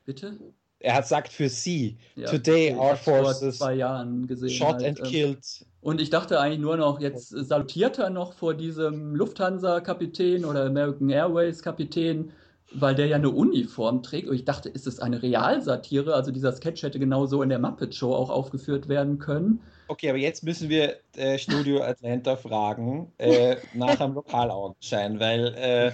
Bitte? 0.06 0.40
Er 0.82 0.96
hat 0.96 1.04
gesagt 1.04 1.32
für 1.32 1.50
Sie. 1.50 1.98
Ja, 2.16 2.30
Today 2.30 2.74
our 2.74 2.96
forces 2.96 3.58
vor 3.58 3.68
zwei 3.68 3.76
Jahren 3.76 4.28
gesehen 4.28 4.50
shot 4.50 4.74
halt, 4.76 4.86
and 4.86 5.00
ähm, 5.00 5.06
killed. 5.06 5.66
Und 5.82 6.02
ich 6.02 6.10
dachte 6.10 6.40
eigentlich 6.40 6.60
nur 6.60 6.78
noch, 6.78 7.00
jetzt 7.00 7.30
salutiert 7.30 7.98
er 8.00 8.10
noch 8.10 8.34
vor 8.34 8.54
diesem 8.54 9.16
Lufthansa-Kapitän 9.16 10.46
oder 10.46 10.66
American 10.66 11.10
Airways-Kapitän 11.10 12.32
weil 12.74 12.96
der 12.96 13.08
ja 13.08 13.18
eine 13.18 13.30
Uniform 13.30 14.02
trägt. 14.04 14.28
Und 14.28 14.36
ich 14.36 14.46
dachte, 14.46 14.70
ist 14.70 14.88
es 14.88 15.00
eine 15.00 15.22
Realsatire? 15.22 16.14
Also 16.14 16.32
dieser 16.32 16.54
Sketch 16.54 16.84
hätte 16.84 17.00
genauso 17.00 17.42
in 17.42 17.50
der 17.50 17.60
Muppet 17.60 17.94
Show 17.96 18.14
auch 18.14 18.30
aufgeführt 18.30 18.88
werden 18.88 19.20
können. 19.20 19.62
Okay, 19.88 20.10
aber 20.10 20.20
jetzt 20.20 20.44
müssen 20.44 20.70
wir 20.70 20.98
äh, 21.18 21.38
Studio 21.38 21.82
Atlanta 21.82 22.38
fragen 22.38 23.12
äh, 23.18 23.58
nach 23.74 24.00
einem 24.00 24.14
Lokalaugenschein, 24.14 25.20
weil 25.20 25.54
äh, 25.58 25.92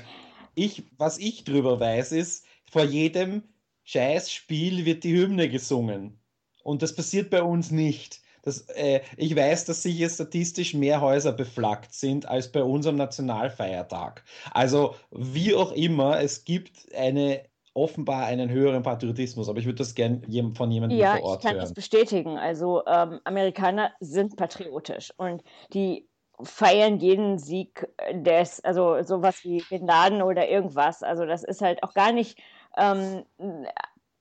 ich, 0.53 0.83
was 0.97 1.17
ich 1.17 1.43
drüber 1.43 1.79
weiß, 1.79 2.11
ist, 2.11 2.45
vor 2.69 2.83
jedem 2.83 3.43
Scheißspiel 3.87 4.83
wird 4.85 5.05
die 5.05 5.17
Hymne 5.17 5.47
gesungen. 5.47 6.19
Und 6.61 6.81
das 6.81 6.93
passiert 6.93 7.29
bei 7.29 7.41
uns 7.41 7.71
nicht. 7.71 8.19
Das, 8.43 8.61
äh, 8.75 8.99
ich 9.15 9.33
weiß, 9.33 9.63
dass 9.63 9.81
sicher 9.81 10.09
statistisch 10.09 10.73
mehr 10.73 10.99
Häuser 10.99 11.31
beflaggt 11.31 11.93
sind 11.93 12.27
als 12.27 12.51
bei 12.51 12.61
unserem 12.63 12.97
Nationalfeiertag. 12.97 14.25
Also 14.51 14.95
wie 15.11 15.55
auch 15.55 15.71
immer, 15.71 16.19
es 16.21 16.43
gibt 16.43 16.93
eine 16.93 17.43
offenbar 17.73 18.25
einen 18.25 18.49
höheren 18.49 18.83
Patriotismus, 18.83 19.47
aber 19.47 19.59
ich 19.59 19.65
würde 19.65 19.77
das 19.77 19.95
gerne 19.95 20.21
von 20.53 20.69
jemandem 20.69 20.99
ja, 20.99 21.15
vor 21.15 21.23
Ort 21.23 21.23
hören. 21.23 21.29
Ja, 21.29 21.37
ich 21.37 21.43
kann 21.43 21.57
das 21.57 21.73
bestätigen. 21.73 22.37
Also 22.37 22.83
ähm, 22.87 23.21
Amerikaner 23.23 23.93
sind 24.01 24.35
patriotisch 24.35 25.13
und 25.15 25.43
die 25.73 26.09
feiern 26.43 26.99
jeden 26.99 27.39
Sieg 27.39 27.87
des, 28.11 28.59
also 28.63 29.01
sowas 29.03 29.43
wie 29.43 29.63
Bin 29.69 29.87
Laden 29.87 30.21
oder 30.21 30.49
irgendwas. 30.49 31.03
Also 31.03 31.25
das 31.25 31.43
ist 31.43 31.61
halt 31.61 31.83
auch 31.83 31.93
gar 31.93 32.11
nicht 32.11 32.37
ähm, 32.77 33.23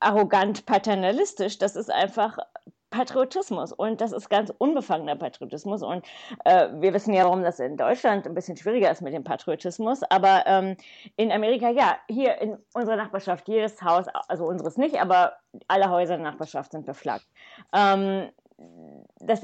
arrogant 0.01 0.67
paternalistisch, 0.67 1.59
das 1.59 1.77
ist 1.77 1.91
einfach 1.91 2.39
Patriotismus 2.91 3.73
und 3.73 4.01
das 4.01 4.13
ist 4.13 4.31
ganz 4.31 4.53
unbefangener 4.57 5.17
Patriotismus. 5.17 5.83
Und 5.83 6.07
äh, 6.45 6.69
wir 6.73 6.95
wissen 6.95 7.13
ja, 7.13 7.25
warum 7.25 7.43
das 7.43 7.59
in 7.59 7.77
Deutschland 7.77 8.27
ein 8.27 8.35
bisschen 8.35 8.57
schwieriger 8.57 8.91
ist 8.91 9.03
mit 9.03 9.13
dem 9.13 9.25
Patriotismus, 9.25 10.03
aber 10.05 10.45
ähm, 10.47 10.77
in 11.17 11.33
Amerika, 11.33 11.71
ja, 11.71 11.99
hier 12.09 12.41
in 12.41 12.57
unserer 12.75 12.97
Nachbarschaft, 12.97 13.49
jedes 13.49 13.83
Haus, 13.83 14.07
also 14.29 14.47
unseres 14.47 14.77
nicht, 14.77 15.01
aber 15.01 15.35
alle 15.69 15.91
Häuser 15.91 16.15
in 16.15 16.23
der 16.23 16.31
Nachbarschaft 16.31 16.73
sind 16.73 16.87
beflaggt. 16.87 17.27
Ähm, 17.73 18.31
das, 19.21 19.43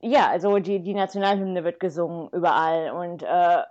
ja, 0.00 0.28
also 0.28 0.58
die, 0.58 0.80
die 0.80 0.94
Nationalhymne 0.94 1.64
wird 1.64 1.80
gesungen 1.80 2.28
überall 2.32 2.90
und 2.90 3.22
äh, 3.22 3.62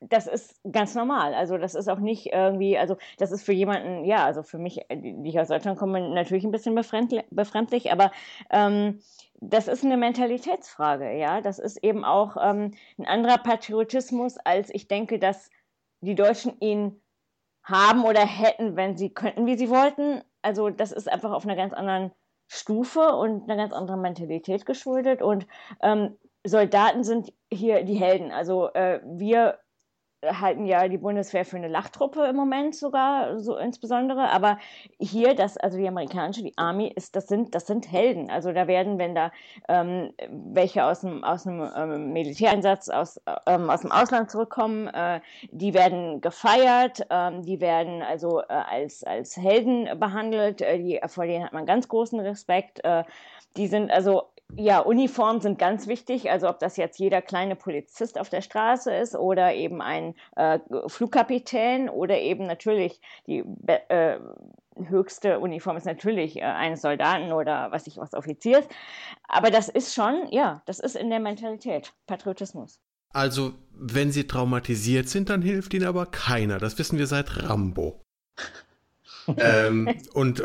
das 0.00 0.26
ist 0.26 0.60
ganz 0.70 0.94
normal. 0.94 1.34
Also 1.34 1.56
das 1.58 1.74
ist 1.74 1.88
auch 1.88 1.98
nicht 1.98 2.32
irgendwie, 2.32 2.76
also 2.76 2.96
das 3.18 3.32
ist 3.32 3.44
für 3.44 3.52
jemanden, 3.52 4.04
ja, 4.04 4.24
also 4.24 4.42
für 4.42 4.58
mich, 4.58 4.90
äh, 4.90 4.96
die 4.96 5.28
ich 5.28 5.40
aus 5.40 5.48
Deutschland 5.48 5.78
komme, 5.78 6.00
natürlich 6.10 6.44
ein 6.44 6.50
bisschen 6.50 6.74
befremdlich, 6.74 7.92
aber 7.92 8.12
ähm, 8.50 9.00
das 9.40 9.68
ist 9.68 9.84
eine 9.84 9.96
Mentalitätsfrage, 9.96 11.16
ja. 11.18 11.40
Das 11.40 11.58
ist 11.58 11.76
eben 11.82 12.04
auch 12.04 12.36
ähm, 12.40 12.72
ein 12.98 13.06
anderer 13.06 13.38
Patriotismus, 13.38 14.38
als 14.38 14.70
ich 14.72 14.88
denke, 14.88 15.18
dass 15.18 15.50
die 16.00 16.14
Deutschen 16.14 16.58
ihn 16.60 17.00
haben 17.62 18.04
oder 18.04 18.24
hätten, 18.24 18.76
wenn 18.76 18.96
sie 18.96 19.10
könnten, 19.10 19.46
wie 19.46 19.58
sie 19.58 19.70
wollten. 19.70 20.22
Also 20.42 20.70
das 20.70 20.92
ist 20.92 21.10
einfach 21.10 21.32
auf 21.32 21.44
einer 21.44 21.56
ganz 21.56 21.74
anderen 21.74 22.12
Stufe 22.48 23.16
und 23.16 23.44
einer 23.44 23.56
ganz 23.56 23.72
anderen 23.72 24.00
Mentalität 24.00 24.66
geschuldet. 24.66 25.20
Und 25.20 25.46
ähm, 25.82 26.16
Soldaten 26.44 27.02
sind 27.02 27.32
hier 27.52 27.82
die 27.82 27.96
Helden. 27.96 28.30
Also 28.30 28.72
äh, 28.72 29.00
wir 29.04 29.58
halten 30.24 30.66
ja 30.66 30.88
die 30.88 30.98
Bundeswehr 30.98 31.44
für 31.44 31.56
eine 31.56 31.68
Lachtruppe 31.68 32.26
im 32.26 32.36
Moment 32.36 32.74
sogar, 32.74 33.38
so 33.38 33.56
insbesondere. 33.56 34.30
Aber 34.30 34.58
hier, 34.98 35.34
das, 35.34 35.56
also 35.56 35.78
die 35.78 35.88
amerikanische, 35.88 36.42
die 36.42 36.56
Army, 36.56 36.92
ist, 36.94 37.16
das 37.16 37.28
sind, 37.28 37.54
das 37.54 37.66
sind 37.66 37.90
Helden. 37.90 38.30
Also 38.30 38.52
da 38.52 38.66
werden, 38.66 38.98
wenn 38.98 39.14
da 39.14 39.32
ähm, 39.68 40.12
welche 40.28 40.84
aus 40.84 41.00
dem, 41.00 41.22
aus 41.24 41.44
dem 41.44 41.68
ähm, 41.76 42.12
Militäreinsatz 42.12 42.88
aus, 42.88 43.20
ähm, 43.46 43.70
aus 43.70 43.82
dem 43.82 43.92
Ausland 43.92 44.30
zurückkommen, 44.30 44.88
äh, 44.88 45.20
die 45.50 45.74
werden 45.74 46.20
gefeiert, 46.20 47.06
ähm, 47.10 47.42
die 47.42 47.60
werden 47.60 48.02
also 48.02 48.40
äh, 48.40 48.44
als, 48.48 49.04
als 49.04 49.36
Helden 49.36 49.98
behandelt, 49.98 50.62
äh, 50.62 50.78
die, 50.78 51.00
vor 51.06 51.26
denen 51.26 51.44
hat 51.44 51.52
man 51.52 51.66
ganz 51.66 51.88
großen 51.88 52.18
Respekt. 52.20 52.82
Äh, 52.84 53.04
die 53.56 53.68
sind 53.68 53.90
also 53.90 54.24
ja, 54.54 54.78
Uniformen 54.78 55.40
sind 55.40 55.58
ganz 55.58 55.86
wichtig. 55.86 56.30
Also 56.30 56.48
ob 56.48 56.58
das 56.58 56.76
jetzt 56.76 56.98
jeder 56.98 57.20
kleine 57.20 57.56
Polizist 57.56 58.18
auf 58.18 58.30
der 58.30 58.42
Straße 58.42 58.94
ist 58.94 59.14
oder 59.16 59.54
eben 59.54 59.82
ein 59.82 60.14
äh, 60.36 60.58
Flugkapitän 60.86 61.88
oder 61.88 62.18
eben 62.18 62.46
natürlich 62.46 63.00
die 63.26 63.44
äh, 63.66 64.18
höchste 64.76 65.40
Uniform 65.40 65.76
ist 65.76 65.86
natürlich 65.86 66.36
äh, 66.36 66.42
eines 66.42 66.82
Soldaten 66.82 67.32
oder 67.32 67.70
was 67.72 67.86
ich 67.86 67.96
was 67.96 68.14
Offiziers. 68.14 68.66
Aber 69.28 69.50
das 69.50 69.68
ist 69.68 69.94
schon, 69.94 70.28
ja, 70.30 70.62
das 70.66 70.78
ist 70.78 70.96
in 70.96 71.10
der 71.10 71.20
Mentalität 71.20 71.92
Patriotismus. 72.06 72.78
Also 73.12 73.54
wenn 73.72 74.12
sie 74.12 74.26
traumatisiert 74.26 75.08
sind, 75.08 75.30
dann 75.30 75.42
hilft 75.42 75.74
ihnen 75.74 75.86
aber 75.86 76.06
keiner. 76.06 76.58
Das 76.58 76.78
wissen 76.78 76.98
wir 76.98 77.06
seit 77.06 77.48
Rambo 77.48 78.02
ähm, 79.36 79.94
und, 80.14 80.42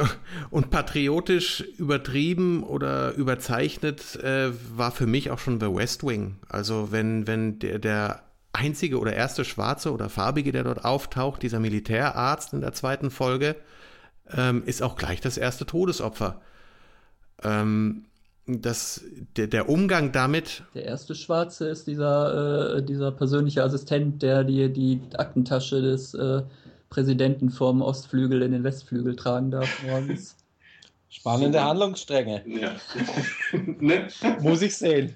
und 0.50 0.70
patriotisch 0.70 1.62
übertrieben 1.78 2.64
oder 2.64 3.14
überzeichnet 3.14 4.16
äh, 4.18 4.52
war 4.76 4.92
für 4.92 5.08
mich 5.08 5.32
auch 5.32 5.40
schon 5.40 5.60
The 5.60 5.74
West 5.74 6.06
Wing. 6.06 6.38
Also 6.50 6.92
wenn, 6.92 7.28
wenn 7.28 7.60
der, 7.60 7.80
der 7.80 8.24
einzige 8.54 9.00
oder 9.00 9.14
erste 9.14 9.46
Schwarze 9.46 9.92
oder 9.92 10.10
Farbige, 10.10 10.52
der 10.52 10.64
dort 10.64 10.86
auftaucht, 10.86 11.42
dieser 11.44 11.60
Militärarzt 11.60 12.54
in 12.54 12.62
der 12.62 12.74
zweiten 12.74 13.12
Folge, 13.12 13.56
ähm, 14.30 14.64
ist 14.66 14.82
auch 14.82 14.96
gleich 14.96 15.22
das 15.22 15.38
erste 15.38 15.66
Todesopfer. 15.66 16.42
Ähm, 17.44 18.06
das, 18.48 19.02
der, 19.38 19.48
der, 19.48 19.70
Umgang 19.70 20.12
damit. 20.12 20.64
Der 20.74 20.86
erste 20.86 21.16
Schwarze 21.16 21.70
ist 21.70 21.88
dieser, 21.88 22.78
äh, 22.78 22.84
dieser 22.84 23.12
persönliche 23.12 23.64
Assistent, 23.64 24.22
der 24.22 24.44
die, 24.44 24.72
die 24.74 25.00
Aktentasche 25.16 25.82
des 25.82 26.14
äh, 26.14 26.42
Präsidenten 26.92 27.50
vom 27.50 27.82
Ostflügel 27.82 28.44
in 28.44 28.52
den 28.52 28.64
Westflügel 28.64 29.16
tragen 29.16 29.50
darf 29.50 29.84
morgens. 29.84 30.36
Spannende 31.10 31.64
Handlungsstränge. 31.64 32.44
Ja. 32.46 32.76
ne? 33.80 34.08
Muss 34.42 34.62
ich 34.62 34.78
sehen. 34.78 35.14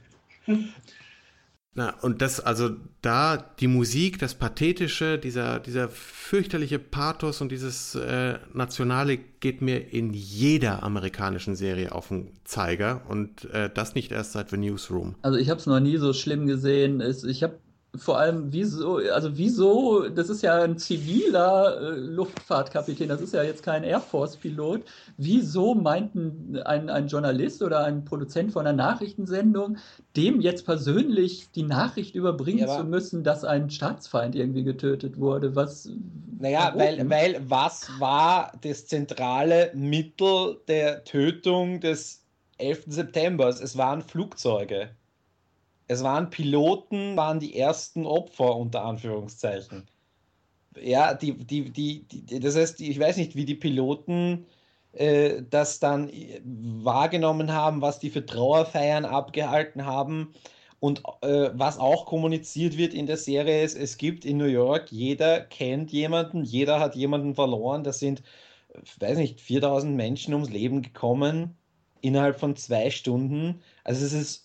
Na, 1.74 1.94
und 2.02 2.22
das, 2.22 2.40
also 2.40 2.70
da 3.02 3.38
die 3.38 3.68
Musik, 3.68 4.20
das 4.20 4.36
Pathetische, 4.36 5.18
dieser, 5.18 5.60
dieser 5.60 5.90
fürchterliche 5.90 6.80
Pathos 6.80 7.42
und 7.42 7.52
dieses 7.52 7.96
äh, 7.96 8.40
Nationale 8.54 9.18
geht 9.18 9.62
mir 9.62 9.94
in 9.94 10.14
jeder 10.14 10.84
amerikanischen 10.84 11.56
Serie 11.56 11.92
auf 11.92 12.08
den 12.08 12.30
Zeiger 12.46 13.02
und 13.10 13.46
äh, 13.52 13.70
das 13.74 13.96
nicht 13.96 14.14
erst 14.14 14.32
seit 14.32 14.50
The 14.50 14.58
Newsroom. 14.58 15.16
Also 15.22 15.38
ich 15.38 15.50
habe 15.50 15.60
es 15.60 15.66
noch 15.66 15.82
nie 15.82 15.98
so 15.98 16.14
schlimm 16.14 16.48
gesehen. 16.48 17.02
Ich 17.02 17.44
habe 17.44 17.58
vor 17.98 18.20
allem, 18.20 18.52
wieso, 18.52 18.98
also 18.98 19.38
wieso, 19.38 20.10
das 20.10 20.30
ist 20.30 20.42
ja 20.42 20.62
ein 20.62 20.78
ziviler 20.78 21.80
äh, 21.80 21.90
Luftfahrtkapitän, 21.98 23.10
das 23.10 23.22
ist 23.22 23.34
ja 23.34 23.44
jetzt 23.44 23.64
kein 23.64 23.84
Air 23.84 24.00
Force-Pilot. 24.00 24.82
Wieso 25.18 25.76
meinten 25.76 26.60
ein, 26.66 26.90
ein 26.90 27.08
Journalist 27.08 27.62
oder 27.62 27.84
ein 27.84 28.06
Produzent 28.06 28.52
von 28.52 28.66
einer 28.66 28.76
Nachrichtensendung, 28.76 29.78
dem 30.16 30.42
jetzt 30.42 30.66
persönlich 30.66 31.50
die 31.52 31.64
Nachricht 31.64 32.16
überbringen 32.16 32.68
ja, 32.68 32.78
zu 32.78 32.84
müssen, 32.84 33.24
dass 33.24 33.44
ein 33.44 33.70
Staatsfeind 33.70 34.36
irgendwie 34.36 34.64
getötet 34.64 35.20
wurde? 35.20 35.56
Was. 35.56 35.90
Naja, 36.40 36.74
weil, 36.76 37.10
weil 37.10 37.42
was 37.48 37.90
war 38.00 38.52
das 38.62 38.88
zentrale 38.88 39.72
Mittel 39.74 40.58
der 40.68 41.04
Tötung 41.04 41.80
des 41.80 42.24
11. 42.58 42.84
September? 42.88 43.48
Es 43.48 43.78
waren 43.78 44.02
Flugzeuge. 44.02 44.90
Es 45.88 46.04
waren 46.04 46.30
Piloten, 46.30 47.16
waren 47.18 47.40
die 47.40 47.58
ersten 47.58 48.06
Opfer 48.06 48.56
unter 48.56 48.84
Anführungszeichen. 48.86 49.90
Ja, 50.82 51.14
die, 51.14 51.38
die, 51.38 51.72
die, 51.72 52.08
die 52.08 52.40
das 52.40 52.56
heißt, 52.56 52.82
ich 52.82 53.00
weiß 53.00 53.18
nicht, 53.18 53.36
wie 53.36 53.46
die 53.46 53.56
Piloten 53.56 54.46
äh, 54.94 55.44
das 55.50 55.80
dann 55.80 56.12
wahrgenommen 56.44 57.52
haben, 57.54 57.82
was 57.82 58.00
die 58.00 58.10
für 58.10 58.26
Trauerfeiern 58.26 59.06
abgehalten 59.06 59.86
haben 59.86 60.34
Und 60.80 61.04
äh, 61.22 61.52
was 61.54 61.80
auch 61.80 62.06
kommuniziert 62.06 62.78
wird 62.78 62.94
in 62.94 63.08
der 63.08 63.18
Serie 63.18 63.64
ist, 63.64 63.76
es 63.76 63.98
gibt 63.98 64.26
in 64.26 64.38
New 64.38 64.46
York, 64.46 64.92
jeder 64.92 65.42
kennt 65.42 65.92
jemanden, 65.92 66.44
jeder 66.44 66.80
hat 66.80 66.96
jemanden 66.96 67.36
verloren. 67.36 67.84
Das 67.84 68.00
sind, 68.00 68.24
weiß 69.00 69.18
nicht, 69.18 69.42
4000 69.42 69.96
Menschen 69.96 70.34
ums 70.34 70.50
Leben 70.50 70.82
gekommen 70.82 71.58
innerhalb 72.02 72.40
von 72.40 72.56
zwei 72.56 72.90
Stunden. 72.92 73.62
Also 73.84 74.06
es 74.06 74.14
ist, 74.14 74.45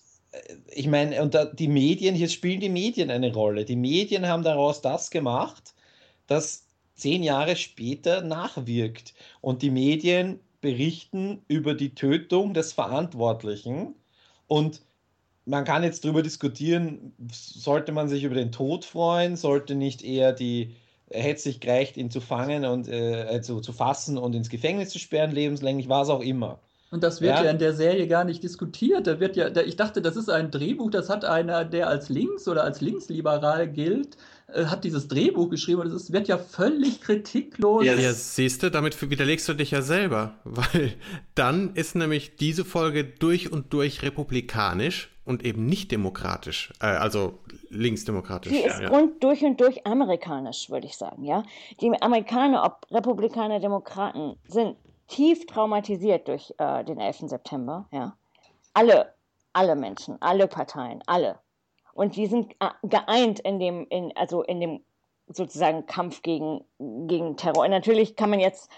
ich 0.67 0.87
meine, 0.87 1.21
und 1.21 1.33
da, 1.33 1.45
die 1.45 1.67
Medien, 1.67 2.15
hier 2.15 2.29
spielen 2.29 2.61
die 2.61 2.69
Medien 2.69 3.11
eine 3.11 3.33
Rolle. 3.33 3.65
Die 3.65 3.75
Medien 3.75 4.27
haben 4.27 4.43
daraus 4.43 4.81
das 4.81 5.11
gemacht, 5.11 5.73
das 6.27 6.67
zehn 6.95 7.23
Jahre 7.23 7.55
später 7.55 8.21
nachwirkt. 8.21 9.13
Und 9.41 9.61
die 9.61 9.71
Medien 9.71 10.39
berichten 10.61 11.43
über 11.47 11.73
die 11.73 11.95
Tötung 11.95 12.53
des 12.53 12.73
Verantwortlichen 12.73 13.95
und 14.47 14.81
man 15.45 15.65
kann 15.65 15.83
jetzt 15.83 16.05
darüber 16.05 16.21
diskutieren, 16.21 17.13
sollte 17.31 17.91
man 17.91 18.07
sich 18.09 18.23
über 18.23 18.35
den 18.35 18.51
Tod 18.51 18.85
freuen, 18.85 19.35
sollte 19.35 19.75
nicht 19.75 20.03
eher 20.03 20.33
die, 20.33 20.75
hätte 21.09 21.41
sich 21.41 21.59
gereicht, 21.59 21.97
ihn 21.97 22.11
zu 22.11 22.21
fangen 22.21 22.65
und 22.65 22.87
äh, 22.87 23.23
also 23.27 23.59
zu 23.59 23.73
fassen 23.73 24.17
und 24.17 24.35
ins 24.35 24.49
Gefängnis 24.49 24.89
zu 24.89 24.99
sperren, 24.99 25.31
lebenslänglich, 25.31 25.89
war 25.89 26.03
es 26.03 26.09
auch 26.09 26.21
immer. 26.21 26.59
Und 26.91 27.03
das 27.03 27.21
wird 27.21 27.37
ja. 27.37 27.45
ja. 27.45 27.51
in 27.51 27.57
der 27.57 27.73
Serie 27.73 28.05
gar 28.07 28.25
nicht 28.25 28.43
diskutiert. 28.43 29.07
Da 29.07 29.21
wird 29.21 29.37
ja, 29.37 29.49
da, 29.49 29.61
ich 29.61 29.77
dachte, 29.77 30.01
das 30.01 30.17
ist 30.17 30.29
ein 30.29 30.51
Drehbuch, 30.51 30.91
das 30.91 31.09
hat 31.09 31.23
einer, 31.23 31.63
der 31.63 31.87
als 31.87 32.09
links 32.09 32.49
oder 32.49 32.65
als 32.65 32.81
linksliberal 32.81 33.69
gilt, 33.69 34.17
äh, 34.53 34.65
hat 34.65 34.83
dieses 34.83 35.07
Drehbuch 35.07 35.49
geschrieben 35.49 35.81
und 35.81 35.87
es 35.87 36.11
wird 36.11 36.27
ja 36.27 36.37
völlig 36.37 36.99
kritiklos. 36.99 37.85
Ja, 37.85 37.93
ja 37.93 38.11
siehst 38.11 38.61
du, 38.61 38.69
damit 38.69 39.01
widerlegst 39.01 39.47
du 39.47 39.53
dich 39.53 39.71
ja 39.71 39.81
selber, 39.81 40.35
weil 40.43 40.93
dann 41.33 41.75
ist 41.75 41.95
nämlich 41.95 42.35
diese 42.35 42.65
Folge 42.65 43.05
durch 43.05 43.49
und 43.49 43.71
durch 43.71 44.03
republikanisch 44.03 45.09
und 45.23 45.45
eben 45.45 45.65
nicht 45.67 45.91
demokratisch, 45.91 46.73
äh, 46.81 46.87
also 46.87 47.39
linksdemokratisch. 47.69 48.51
Die 48.51 48.59
ist 48.59 48.81
ja. 48.81 48.89
rund 48.89 49.23
durch 49.23 49.43
und 49.43 49.61
durch 49.61 49.87
amerikanisch, 49.87 50.69
würde 50.69 50.87
ich 50.87 50.97
sagen, 50.97 51.23
ja. 51.23 51.43
Die 51.79 51.89
Amerikaner, 52.01 52.65
ob 52.65 52.85
Republikaner, 52.91 53.61
Demokraten, 53.61 54.35
sind 54.49 54.75
tief 55.11 55.45
traumatisiert 55.45 56.27
durch 56.27 56.53
äh, 56.57 56.83
den 56.83 56.99
11. 56.99 57.29
September, 57.29 57.85
ja. 57.91 58.15
Alle, 58.73 59.13
alle 59.53 59.75
Menschen, 59.75 60.21
alle 60.21 60.47
Parteien, 60.47 61.03
alle. 61.05 61.39
Und 61.93 62.15
die 62.15 62.27
sind 62.27 62.53
äh, 62.59 62.69
geeint 62.83 63.41
in 63.41 63.59
dem, 63.59 63.85
in, 63.89 64.15
also 64.15 64.41
in 64.43 64.61
dem 64.61 64.83
sozusagen 65.27 65.85
Kampf 65.85 66.21
gegen, 66.21 66.63
gegen 66.79 67.37
Terror. 67.37 67.63
Und 67.63 67.71
natürlich 67.71 68.15
kann 68.15 68.29
man 68.29 68.39
jetzt 68.39 68.69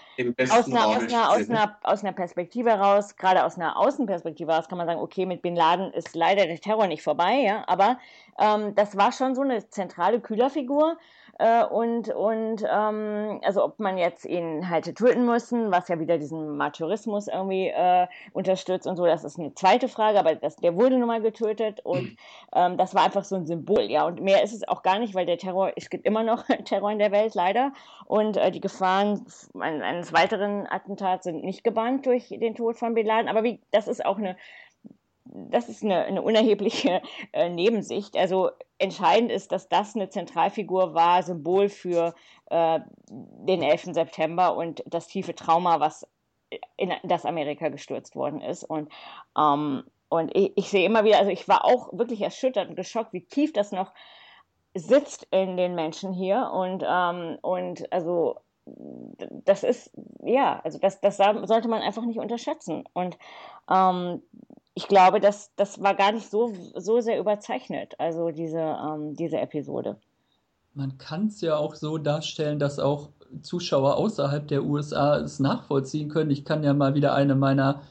aus 0.50 0.66
einer, 0.66 0.86
aus, 0.86 1.02
einer, 1.02 1.30
aus, 1.30 1.50
einer, 1.50 1.78
aus 1.82 2.02
einer 2.02 2.12
Perspektive 2.12 2.70
heraus, 2.70 3.16
gerade 3.16 3.44
aus 3.44 3.56
einer 3.56 3.76
Außenperspektive 3.76 4.52
heraus, 4.52 4.68
kann 4.68 4.78
man 4.78 4.86
sagen, 4.86 5.00
okay, 5.00 5.26
mit 5.26 5.42
Bin 5.42 5.56
Laden 5.56 5.92
ist 5.92 6.14
leider 6.14 6.46
der 6.46 6.60
Terror 6.60 6.86
nicht 6.86 7.02
vorbei, 7.02 7.40
ja, 7.44 7.64
aber 7.66 7.98
ähm, 8.38 8.74
das 8.74 8.96
war 8.96 9.12
schon 9.12 9.34
so 9.34 9.42
eine 9.42 9.68
zentrale 9.68 10.20
Kühlerfigur 10.20 10.96
äh, 11.38 11.64
und, 11.64 12.08
und 12.08 12.64
ähm, 12.70 13.40
also 13.42 13.64
ob 13.64 13.78
man 13.78 13.98
jetzt 13.98 14.24
ihn 14.24 14.68
halt 14.68 14.94
töten 14.96 15.24
müssen, 15.24 15.70
was 15.72 15.88
ja 15.88 15.98
wieder 15.98 16.18
diesen 16.18 16.56
Martyrismus 16.56 17.28
irgendwie 17.28 17.68
äh, 17.68 18.06
unterstützt 18.32 18.86
und 18.86 18.96
so, 18.96 19.06
das 19.06 19.24
ist 19.24 19.38
eine 19.38 19.54
zweite 19.54 19.88
Frage, 19.88 20.18
aber 20.18 20.34
das, 20.34 20.56
der 20.56 20.76
wurde 20.76 20.98
nun 20.98 21.08
mal 21.08 21.20
getötet 21.20 21.80
und 21.84 22.16
ähm, 22.54 22.76
das 22.76 22.94
war 22.94 23.04
einfach 23.04 23.24
so 23.24 23.36
ein 23.36 23.46
Symbol, 23.46 23.82
ja, 23.82 24.06
und 24.06 24.20
mehr 24.20 24.42
ist 24.42 24.52
es 24.52 24.66
auch 24.68 24.82
gar 24.82 24.98
nicht, 24.98 25.14
weil 25.14 25.26
der 25.26 25.38
Terror, 25.38 25.72
es 25.76 25.90
gibt 25.90 26.06
immer 26.06 26.22
noch 26.22 26.44
Terror 26.64 26.90
in 26.90 26.98
der 26.98 27.12
Welt, 27.12 27.34
leider, 27.34 27.72
und 28.06 28.36
äh, 28.36 28.50
die 28.50 28.60
Gefahren 28.60 29.24
eines 29.58 30.12
weiteren 30.12 30.66
Attentats 30.68 31.24
sind 31.24 31.44
nicht 31.44 31.64
gebannt 31.64 32.06
durch 32.06 32.28
den 32.28 32.54
Tod 32.54 32.76
von 32.76 32.94
Bin 32.94 33.06
Laden, 33.06 33.28
aber 33.28 33.42
wie, 33.42 33.60
das 33.70 33.88
ist 33.88 34.04
auch 34.04 34.18
eine 34.18 34.36
das 35.24 35.68
ist 35.68 35.82
eine, 35.82 36.04
eine 36.04 36.22
unerhebliche 36.22 37.02
äh, 37.32 37.48
Nebensicht. 37.48 38.16
Also 38.16 38.50
entscheidend 38.78 39.30
ist, 39.32 39.52
dass 39.52 39.68
das 39.68 39.94
eine 39.94 40.08
Zentralfigur 40.08 40.94
war, 40.94 41.22
Symbol 41.22 41.68
für 41.68 42.14
äh, 42.50 42.80
den 43.08 43.62
11. 43.62 43.94
September 43.94 44.56
und 44.56 44.82
das 44.86 45.06
tiefe 45.06 45.34
Trauma, 45.34 45.80
was 45.80 46.06
in 46.76 46.92
das 47.02 47.24
Amerika 47.24 47.68
gestürzt 47.68 48.14
worden 48.14 48.40
ist. 48.40 48.64
Und, 48.64 48.90
ähm, 49.36 49.84
und 50.08 50.34
ich, 50.36 50.52
ich, 50.56 50.68
sehe 50.68 50.86
immer 50.86 51.04
wieder, 51.04 51.18
also 51.18 51.30
ich 51.30 51.48
war 51.48 51.64
auch 51.64 51.92
wirklich 51.92 52.20
erschüttert 52.20 52.68
und 52.68 52.76
geschockt, 52.76 53.12
wie 53.12 53.24
tief 53.24 53.52
das 53.52 53.72
noch 53.72 53.92
sitzt 54.74 55.26
in 55.30 55.56
den 55.56 55.74
Menschen 55.74 56.12
hier. 56.12 56.50
Und, 56.52 56.84
ähm, 56.86 57.38
und 57.42 57.92
also 57.92 58.40
das 58.66 59.62
ist, 59.62 59.90
ja, 60.22 60.60
also 60.64 60.78
das, 60.78 61.00
das 61.00 61.16
sollte 61.16 61.68
man 61.68 61.82
einfach 61.82 62.04
nicht 62.04 62.18
unterschätzen. 62.18 62.84
Und 62.92 63.18
ähm, 63.70 64.22
ich 64.74 64.88
glaube, 64.88 65.20
das, 65.20 65.50
das 65.56 65.80
war 65.80 65.94
gar 65.94 66.12
nicht 66.12 66.28
so, 66.28 66.52
so 66.74 67.00
sehr 67.00 67.18
überzeichnet, 67.18 67.94
also 67.98 68.30
diese, 68.30 68.58
ähm, 68.58 69.14
diese 69.14 69.38
Episode. 69.38 69.96
Man 70.74 70.98
kann 70.98 71.28
es 71.28 71.40
ja 71.40 71.56
auch 71.56 71.76
so 71.76 71.98
darstellen, 71.98 72.58
dass 72.58 72.80
auch 72.80 73.10
Zuschauer 73.42 73.96
außerhalb 73.96 74.46
der 74.48 74.64
USA 74.64 75.18
es 75.18 75.38
nachvollziehen 75.38 76.08
können. 76.08 76.30
Ich 76.30 76.44
kann 76.44 76.64
ja 76.64 76.74
mal 76.74 76.94
wieder 76.94 77.14
eine 77.14 77.36
meiner 77.36 77.82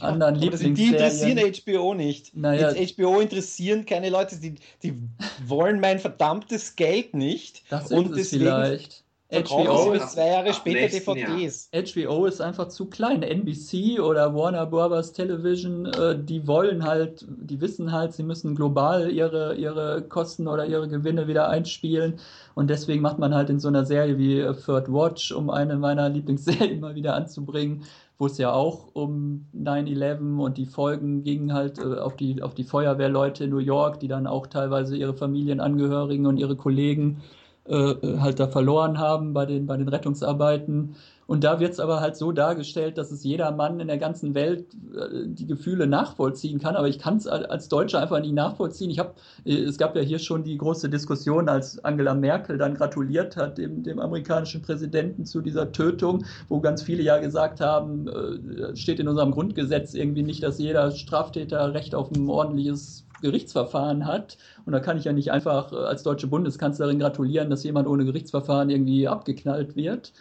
anderen 0.00 0.34
Lieblingsserien... 0.34 0.74
Die 0.74 0.86
interessieren 0.88 1.52
HBO 1.78 1.94
nicht. 1.94 2.36
Naja, 2.36 2.72
Jetzt 2.72 2.96
HBO 2.96 3.20
interessieren 3.20 3.86
keine 3.86 4.10
Leute, 4.10 4.36
die, 4.36 4.56
die 4.82 4.98
wollen 5.46 5.78
mein 5.78 6.00
verdammtes 6.00 6.74
Geld 6.74 7.14
nicht. 7.14 7.62
Das 7.70 7.84
ist 7.84 7.92
und 7.92 8.10
es 8.10 8.16
deswegen, 8.30 8.44
vielleicht. 8.44 9.03
HBO 9.42 9.92
ist 9.92 10.12
zwei 10.12 10.28
Jahre 10.28 10.54
später 10.54 10.88
DVDs. 10.88 11.70
HBO 11.72 12.26
ist 12.26 12.40
einfach 12.40 12.68
zu 12.68 12.86
klein. 12.86 13.22
NBC 13.22 14.00
oder 14.00 14.34
Warner 14.34 14.66
Brothers 14.66 15.12
Television, 15.12 15.86
äh, 15.86 16.18
die 16.18 16.46
wollen 16.46 16.84
halt, 16.84 17.26
die 17.28 17.60
wissen 17.60 17.92
halt, 17.92 18.12
sie 18.12 18.22
müssen 18.22 18.54
global 18.54 19.10
ihre, 19.10 19.54
ihre 19.54 20.02
Kosten 20.02 20.48
oder 20.48 20.66
ihre 20.66 20.88
Gewinne 20.88 21.26
wieder 21.26 21.48
einspielen. 21.48 22.20
Und 22.54 22.70
deswegen 22.70 23.02
macht 23.02 23.18
man 23.18 23.34
halt 23.34 23.50
in 23.50 23.58
so 23.58 23.68
einer 23.68 23.84
Serie 23.84 24.18
wie 24.18 24.42
Third 24.64 24.92
Watch, 24.92 25.32
um 25.32 25.50
eine 25.50 25.76
meiner 25.76 26.08
Lieblingsserien 26.08 26.80
mal 26.80 26.94
wieder 26.94 27.14
anzubringen, 27.14 27.84
wo 28.18 28.26
es 28.26 28.38
ja 28.38 28.52
auch 28.52 28.88
um 28.94 29.46
9-11 29.56 30.38
und 30.38 30.56
die 30.56 30.66
Folgen 30.66 31.24
gingen 31.24 31.52
halt 31.52 31.78
äh, 31.78 31.98
auf, 31.98 32.16
die, 32.16 32.42
auf 32.42 32.54
die 32.54 32.64
Feuerwehrleute 32.64 33.44
in 33.44 33.50
New 33.50 33.58
York, 33.58 34.00
die 34.00 34.08
dann 34.08 34.26
auch 34.26 34.46
teilweise 34.46 34.96
ihre 34.96 35.14
Familienangehörigen 35.14 36.26
und 36.26 36.36
ihre 36.36 36.56
Kollegen 36.56 37.22
äh, 37.66 37.94
halt 38.18 38.40
da 38.40 38.48
verloren 38.48 38.98
haben 38.98 39.32
bei 39.32 39.46
den, 39.46 39.66
bei 39.66 39.76
den 39.76 39.88
Rettungsarbeiten. 39.88 40.96
Und 41.26 41.42
da 41.42 41.58
wird 41.58 41.72
es 41.72 41.80
aber 41.80 42.00
halt 42.00 42.16
so 42.16 42.32
dargestellt, 42.32 42.98
dass 42.98 43.10
es 43.10 43.24
jeder 43.24 43.50
Mann 43.50 43.80
in 43.80 43.88
der 43.88 43.96
ganzen 43.96 44.34
Welt 44.34 44.66
äh, 44.94 45.26
die 45.26 45.46
Gefühle 45.46 45.86
nachvollziehen 45.86 46.60
kann. 46.60 46.76
Aber 46.76 46.88
ich 46.88 46.98
kann 46.98 47.16
es 47.16 47.26
als 47.26 47.68
Deutscher 47.68 48.00
einfach 48.00 48.20
nicht 48.20 48.34
nachvollziehen. 48.34 48.90
Ich 48.90 48.98
hab, 48.98 49.16
äh, 49.46 49.54
es 49.54 49.78
gab 49.78 49.96
ja 49.96 50.02
hier 50.02 50.18
schon 50.18 50.44
die 50.44 50.58
große 50.58 50.90
Diskussion, 50.90 51.48
als 51.48 51.82
Angela 51.82 52.14
Merkel 52.14 52.58
dann 52.58 52.74
gratuliert 52.74 53.36
hat, 53.36 53.56
dem, 53.56 53.82
dem 53.82 53.98
amerikanischen 53.98 54.60
Präsidenten 54.60 55.24
zu 55.24 55.40
dieser 55.40 55.72
Tötung, 55.72 56.24
wo 56.50 56.60
ganz 56.60 56.82
viele 56.82 57.02
ja 57.02 57.18
gesagt 57.18 57.60
haben, 57.60 58.08
äh, 58.08 58.76
steht 58.76 59.00
in 59.00 59.08
unserem 59.08 59.30
Grundgesetz 59.30 59.94
irgendwie 59.94 60.22
nicht, 60.22 60.42
dass 60.42 60.58
jeder 60.58 60.90
Straftäter 60.90 61.72
Recht 61.72 61.94
auf 61.94 62.10
ein 62.10 62.28
ordentliches 62.28 63.03
Gerichtsverfahren 63.20 64.06
hat. 64.06 64.36
Und 64.66 64.72
da 64.72 64.80
kann 64.80 64.98
ich 64.98 65.04
ja 65.04 65.12
nicht 65.12 65.32
einfach 65.32 65.72
äh, 65.72 65.76
als 65.76 66.02
deutsche 66.02 66.26
Bundeskanzlerin 66.26 66.98
gratulieren, 66.98 67.50
dass 67.50 67.64
jemand 67.64 67.88
ohne 67.88 68.04
Gerichtsverfahren 68.04 68.70
irgendwie 68.70 69.08
abgeknallt 69.08 69.76
wird. 69.76 70.12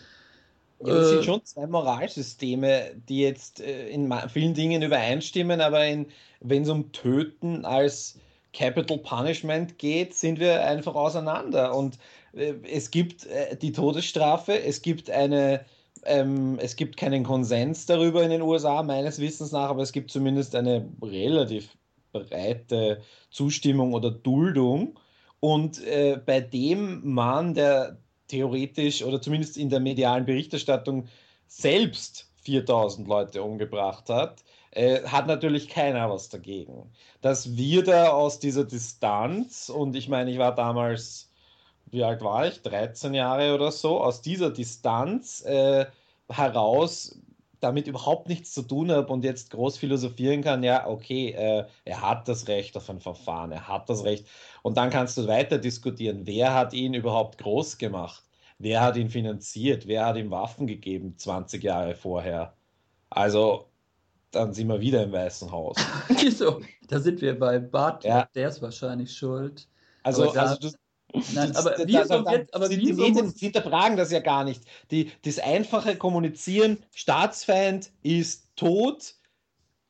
Ja, 0.85 0.93
das 0.93 1.09
sind 1.09 1.19
äh, 1.19 1.23
schon 1.23 1.45
zwei 1.45 1.67
Moralsysteme, 1.67 2.91
die 3.09 3.21
jetzt 3.21 3.61
äh, 3.61 3.89
in 3.89 4.11
vielen 4.29 4.53
Dingen 4.53 4.81
übereinstimmen, 4.81 5.61
aber 5.61 5.79
wenn 6.41 6.63
es 6.63 6.69
um 6.69 6.91
Töten 6.91 7.65
als 7.65 8.19
Capital 8.53 8.99
Punishment 8.99 9.77
geht, 9.79 10.13
sind 10.13 10.39
wir 10.39 10.63
einfach 10.63 10.95
auseinander. 10.95 11.75
Und 11.75 11.97
es 12.33 12.89
gibt 12.89 13.27
die 13.61 13.71
Todesstrafe, 13.71 14.59
es 14.63 14.81
gibt 14.81 15.11
eine 15.11 15.65
ähm, 16.05 16.57
es 16.59 16.75
gibt 16.75 16.97
keinen 16.97 17.23
Konsens 17.23 17.85
darüber 17.85 18.23
in 18.23 18.29
den 18.29 18.41
USA, 18.41 18.83
meines 18.83 19.19
Wissens 19.19 19.51
nach, 19.51 19.69
aber 19.69 19.81
es 19.81 19.91
gibt 19.91 20.11
zumindest 20.11 20.55
eine 20.55 20.89
relativ 21.01 21.69
breite 22.13 23.01
Zustimmung 23.29 23.93
oder 23.93 24.11
Duldung. 24.11 24.99
Und 25.39 25.83
äh, 25.85 26.19
bei 26.25 26.39
dem 26.39 27.13
Mann, 27.13 27.53
der 27.53 27.97
theoretisch 28.27 29.03
oder 29.03 29.21
zumindest 29.21 29.57
in 29.57 29.69
der 29.69 29.79
medialen 29.79 30.25
Berichterstattung 30.25 31.07
selbst 31.47 32.29
4000 32.43 33.07
Leute 33.07 33.43
umgebracht 33.43 34.09
hat, 34.09 34.43
äh, 34.71 35.03
hat 35.03 35.27
natürlich 35.27 35.67
keiner 35.69 36.09
was 36.09 36.29
dagegen. 36.29 36.91
Dass 37.21 37.55
wir 37.55 37.83
da 37.83 38.09
aus 38.09 38.39
dieser 38.39 38.63
Distanz, 38.63 39.69
und 39.69 39.95
ich 39.95 40.09
meine, 40.09 40.31
ich 40.31 40.37
war 40.37 40.55
damals, 40.55 41.29
wie 41.91 42.03
alt 42.03 42.21
war 42.21 42.47
ich? 42.47 42.61
13 42.61 43.13
Jahre 43.13 43.53
oder 43.53 43.71
so, 43.71 44.01
aus 44.01 44.21
dieser 44.21 44.49
Distanz 44.49 45.43
äh, 45.45 45.85
heraus 46.29 47.19
damit 47.63 47.87
überhaupt 47.87 48.27
nichts 48.27 48.51
zu 48.51 48.61
tun 48.61 48.91
habe 48.91 49.11
und 49.11 49.23
jetzt 49.23 49.51
groß 49.51 49.77
philosophieren 49.77 50.41
kann, 50.41 50.63
ja, 50.63 50.87
okay, 50.87 51.31
äh, 51.31 51.65
er 51.85 52.01
hat 52.01 52.27
das 52.27 52.47
Recht 52.47 52.75
auf 52.75 52.89
ein 52.89 52.99
Verfahren, 52.99 53.51
er 53.51 53.67
hat 53.67 53.89
das 53.89 54.03
Recht. 54.03 54.27
Und 54.61 54.77
dann 54.77 54.89
kannst 54.89 55.17
du 55.17 55.27
weiter 55.27 55.57
diskutieren, 55.57 56.21
wer 56.25 56.53
hat 56.53 56.73
ihn 56.73 56.93
überhaupt 56.93 57.37
groß 57.37 57.77
gemacht? 57.77 58.23
Wer 58.59 58.81
hat 58.81 58.97
ihn 58.97 59.09
finanziert? 59.09 59.87
Wer 59.87 60.05
hat 60.05 60.17
ihm 60.17 60.31
Waffen 60.31 60.67
gegeben 60.67 61.17
20 61.17 61.63
Jahre 61.63 61.95
vorher? 61.95 62.53
Also, 63.09 63.69
dann 64.31 64.53
sind 64.53 64.67
wir 64.67 64.81
wieder 64.81 65.03
im 65.03 65.11
Weißen 65.11 65.51
Haus. 65.51 65.77
Wieso? 66.09 66.61
Da 66.87 66.99
sind 66.99 67.21
wir 67.21 67.37
bei 67.37 67.59
Bart, 67.59 68.03
ja. 68.03 68.27
der 68.35 68.49
ist 68.49 68.61
wahrscheinlich 68.61 69.15
schuld. 69.15 69.67
Also, 70.03 70.31
da, 70.33 70.41
also 70.41 70.69
du, 70.69 70.75
Nein, 71.33 71.55
aber 71.55 71.71
da, 71.71 71.83
wieso 71.85 72.21
da, 72.21 72.31
jetzt, 72.31 72.53
aber 72.53 72.69
die 72.69 72.93
Medien 72.93 73.25
muss... 73.25 73.39
hinterfragen 73.39 73.97
das 73.97 74.11
ja 74.11 74.19
gar 74.19 74.43
nicht. 74.43 74.63
Die, 74.91 75.11
das 75.23 75.39
einfache 75.39 75.95
Kommunizieren, 75.95 76.79
Staatsfeind 76.93 77.91
ist 78.01 78.47
tot, 78.55 79.15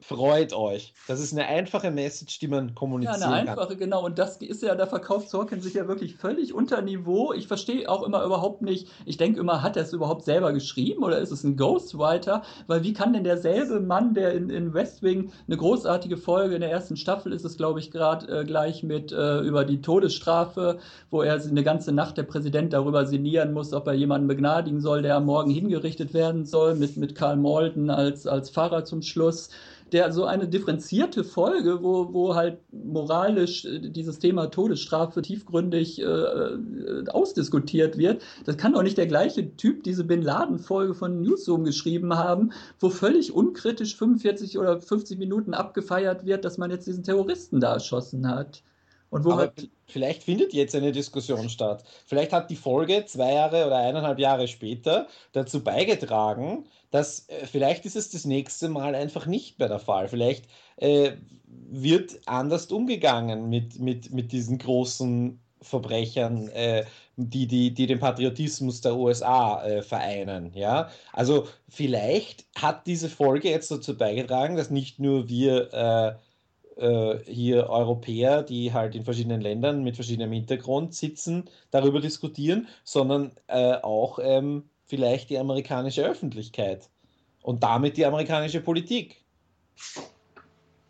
freut 0.04 0.54
euch. 0.54 0.94
Das 1.08 1.20
ist 1.20 1.34
eine 1.34 1.48
einfache 1.48 1.92
Message, 1.92 2.40
die 2.40 2.48
man 2.48 2.76
kommunizieren 2.76 3.20
kann. 3.20 3.32
Ja, 3.32 3.38
eine 3.38 3.52
einfache, 3.52 3.70
kann. 3.70 3.78
genau. 3.80 4.06
Und 4.06 4.20
das 4.20 4.38
ist 4.38 4.62
ja, 4.62 4.76
da 4.76 4.86
verkauft 4.86 5.30
Sorkin 5.30 5.62
sich 5.62 5.74
ja 5.74 5.88
wirklich 5.88 6.16
völlig 6.16 6.54
unter 6.54 6.82
Niveau. 6.82 7.34
Ich 7.34 7.48
verstehe 7.48 7.90
auch 7.90 8.04
immer 8.04 8.24
überhaupt 8.24 8.62
nicht, 8.62 8.90
ich 9.06 9.18
denke 9.18 9.40
immer, 9.40 9.62
hat 9.62 9.78
er 9.78 9.84
es 9.84 9.94
überhaupt 9.94 10.24
selber 10.24 10.54
geschrieben 10.54 11.04
oder 11.04 11.20
ist 11.20 11.32
es 11.32 11.44
ein 11.44 11.58
Ghostwriter? 11.58 12.44
Weil 12.68 12.84
wie 12.84 12.94
kann 12.94 13.14
denn 13.14 13.24
derselbe 13.24 13.80
Mann, 13.80 14.14
der 14.14 14.34
in, 14.34 14.50
in 14.50 14.74
West 14.74 15.04
Wing 15.04 15.32
eine 15.48 15.58
großartige 15.58 16.18
Folge 16.18 16.56
in 16.56 16.62
der 16.62 16.72
ersten 16.72 16.98
Staffel 16.98 17.32
ist 17.34 17.46
es, 17.46 17.58
glaube 17.58 17.80
ich, 17.80 17.92
gerade 17.92 18.42
äh, 18.42 18.44
gleich 18.46 18.84
mit 18.84 19.12
äh, 19.12 19.40
über 19.40 19.66
die 19.66 19.82
Todesstrafe, 19.82 20.80
wo 21.10 21.22
er 21.22 21.42
eine 21.42 21.64
ganze 21.64 21.92
Nacht 21.92 22.18
der 22.18 22.24
Präsident 22.24 22.74
darüber 22.74 23.06
sinnieren 23.06 23.54
muss, 23.54 23.74
ob 23.74 23.88
er 23.88 23.94
jemanden 23.94 24.28
begnadigen 24.28 24.82
soll, 24.82 25.02
der 25.02 25.16
am 25.16 25.26
Morgen 25.26 25.52
hingerichtet 25.52 26.14
werden 26.14 26.46
soll, 26.46 26.76
mit, 26.76 26.98
mit 26.98 27.16
Karl 27.16 27.38
Malden 27.38 27.90
als, 27.90 28.28
als 28.28 28.50
Pfarrer 28.50 28.86
zum 28.86 29.02
Schluss 29.02 29.50
der 29.94 30.12
so 30.12 30.26
eine 30.26 30.48
differenzierte 30.48 31.24
Folge, 31.24 31.84
wo, 31.84 32.14
wo 32.14 32.36
halt 32.36 32.58
moralisch 32.72 33.66
äh, 33.66 33.80
dieses 33.80 34.20
Thema 34.20 34.48
Todesstrafe 34.48 35.22
tiefgründig 35.22 36.02
äh, 36.02 36.06
äh, 36.06 37.08
ausdiskutiert 37.10 37.98
wird. 37.98 38.24
Das 38.46 38.58
kann 38.58 38.74
doch 38.74 38.84
nicht 38.84 38.98
der 38.98 39.08
gleiche 39.08 39.56
Typ 39.56 39.84
diese 39.84 40.04
Bin 40.04 40.22
Laden-Folge 40.22 40.96
von 40.96 41.22
Newsroom 41.22 41.64
geschrieben 41.64 42.16
haben, 42.16 42.52
wo 42.80 42.90
völlig 42.90 43.34
unkritisch 43.34 43.96
45 43.96 44.58
oder 44.58 44.82
50 44.82 45.18
Minuten 45.20 45.54
abgefeiert 45.54 46.26
wird, 46.26 46.44
dass 46.44 46.58
man 46.58 46.72
jetzt 46.72 46.88
diesen 46.88 47.04
Terroristen 47.04 47.60
da 47.60 47.74
erschossen 47.74 48.28
hat. 48.28 48.64
Und 49.14 49.26
wo 49.26 49.36
halt 49.36 49.70
vielleicht 49.86 50.24
findet 50.24 50.54
jetzt 50.54 50.74
eine 50.74 50.92
Diskussion 50.92 51.48
statt. 51.48 51.84
Vielleicht 52.08 52.34
hat 52.34 52.50
die 52.50 52.56
Folge 52.56 53.06
zwei 53.06 53.34
Jahre 53.34 53.68
oder 53.68 53.78
eineinhalb 53.78 54.18
Jahre 54.18 54.48
später 54.48 55.08
dazu 55.34 55.64
beigetragen, 55.64 56.66
dass 56.90 57.30
äh, 57.30 57.46
vielleicht 57.46 57.86
ist 57.86 57.96
es 57.96 58.10
das 58.10 58.26
nächste 58.26 58.70
Mal 58.70 58.96
einfach 58.96 59.28
nicht 59.28 59.60
mehr 59.60 59.68
der 59.68 59.78
Fall. 59.78 60.08
Vielleicht 60.08 60.46
äh, 60.78 61.12
wird 61.46 62.22
anders 62.26 62.66
umgegangen 62.72 63.50
mit, 63.50 63.80
mit, 63.80 64.12
mit 64.12 64.32
diesen 64.32 64.58
großen 64.58 65.40
Verbrechern, 65.62 66.48
äh, 66.50 66.86
die, 67.16 67.46
die, 67.46 67.72
die 67.72 67.86
den 67.86 68.00
Patriotismus 68.00 68.82
der 68.82 68.96
USA 68.96 69.64
äh, 69.64 69.84
vereinen. 69.84 70.54
Ja? 70.56 70.90
Also 71.12 71.48
vielleicht 71.70 72.46
hat 72.56 72.88
diese 72.88 73.10
Folge 73.10 73.52
jetzt 73.52 73.70
dazu 73.70 73.96
beigetragen, 73.96 74.56
dass 74.56 74.72
nicht 74.72 75.00
nur 75.00 75.30
wir 75.30 75.72
äh, 75.72 76.16
hier 77.26 77.70
Europäer, 77.70 78.44
die 78.44 78.74
halt 78.74 78.96
in 78.96 79.04
verschiedenen 79.04 79.42
Ländern 79.42 79.84
mit 79.84 79.96
verschiedenem 79.96 80.32
Hintergrund 80.32 80.94
sitzen, 80.94 81.46
darüber 81.72 82.00
diskutieren, 82.00 82.68
sondern 82.84 83.32
äh, 83.48 83.76
auch 83.76 84.20
ähm, 84.22 84.64
vielleicht 84.86 85.30
die 85.30 85.38
amerikanische 85.38 86.04
Öffentlichkeit 86.04 86.90
und 87.42 87.64
damit 87.64 87.98
die 87.98 88.06
amerikanische 88.06 88.62
Politik. 88.62 89.24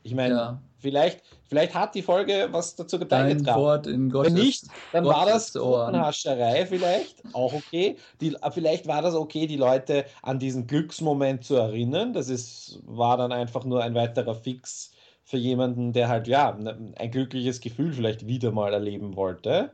Ich 0.03 0.13
meine, 0.13 0.33
ja. 0.33 0.61
vielleicht, 0.77 1.21
vielleicht 1.47 1.73
hat 1.73 1.95
die 1.95 2.01
Folge 2.01 2.49
was 2.51 2.75
dazu 2.75 2.99
beigetragen. 2.99 4.13
Wenn 4.13 4.33
nicht, 4.33 4.65
dann 4.91 5.05
Gottes 5.05 5.55
war 5.55 5.91
das 5.91 5.97
Hascherei 5.97 6.65
vielleicht 6.65 7.23
auch 7.33 7.53
okay. 7.53 7.95
Die, 8.19 8.35
vielleicht 8.51 8.87
war 8.87 9.01
das 9.01 9.15
okay, 9.15 9.47
die 9.47 9.55
Leute 9.55 10.05
an 10.21 10.39
diesen 10.39 10.67
Glücksmoment 10.67 11.45
zu 11.45 11.55
erinnern. 11.55 12.13
Das 12.13 12.27
ist, 12.27 12.79
war 12.85 13.15
dann 13.17 13.31
einfach 13.31 13.63
nur 13.63 13.81
ein 13.81 13.95
weiterer 13.95 14.35
Fix 14.35 14.92
für 15.23 15.37
jemanden, 15.37 15.93
der 15.93 16.09
halt, 16.09 16.27
ja, 16.27 16.51
ne, 16.53 16.93
ein 16.97 17.11
glückliches 17.11 17.61
Gefühl 17.61 17.93
vielleicht 17.93 18.27
wieder 18.27 18.51
mal 18.51 18.73
erleben 18.73 19.15
wollte. 19.15 19.71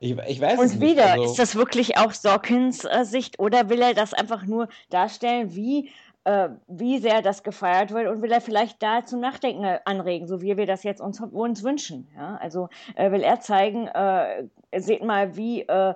Ich, 0.00 0.16
ich 0.28 0.40
weiß 0.40 0.58
Und 0.58 0.80
wieder, 0.80 1.12
also, 1.12 1.24
ist 1.24 1.38
das 1.38 1.56
wirklich 1.56 1.96
auch 1.96 2.12
Sorkins 2.12 2.84
äh, 2.84 3.04
Sicht 3.04 3.38
oder 3.38 3.70
will 3.70 3.80
er 3.80 3.94
das 3.94 4.12
einfach 4.12 4.44
nur 4.44 4.68
darstellen, 4.90 5.54
wie, 5.54 5.90
äh, 6.24 6.50
wie 6.68 6.98
sehr 6.98 7.22
das 7.22 7.42
gefeiert 7.42 7.92
wird 7.92 8.08
und 8.08 8.20
will 8.20 8.32
er 8.32 8.42
vielleicht 8.42 8.82
da 8.82 9.04
zum 9.04 9.20
Nachdenken 9.20 9.64
anregen, 9.84 10.26
so 10.26 10.42
wie 10.42 10.56
wir 10.56 10.66
das 10.66 10.82
jetzt 10.82 11.00
uns, 11.00 11.20
uns 11.20 11.62
wünschen. 11.62 12.08
Ja? 12.16 12.36
Also 12.36 12.68
äh, 12.96 13.10
will 13.12 13.22
er 13.22 13.40
zeigen, 13.40 13.86
äh, 13.86 14.44
seht 14.76 15.02
mal, 15.02 15.36
wie, 15.36 15.62
äh, 15.62 15.94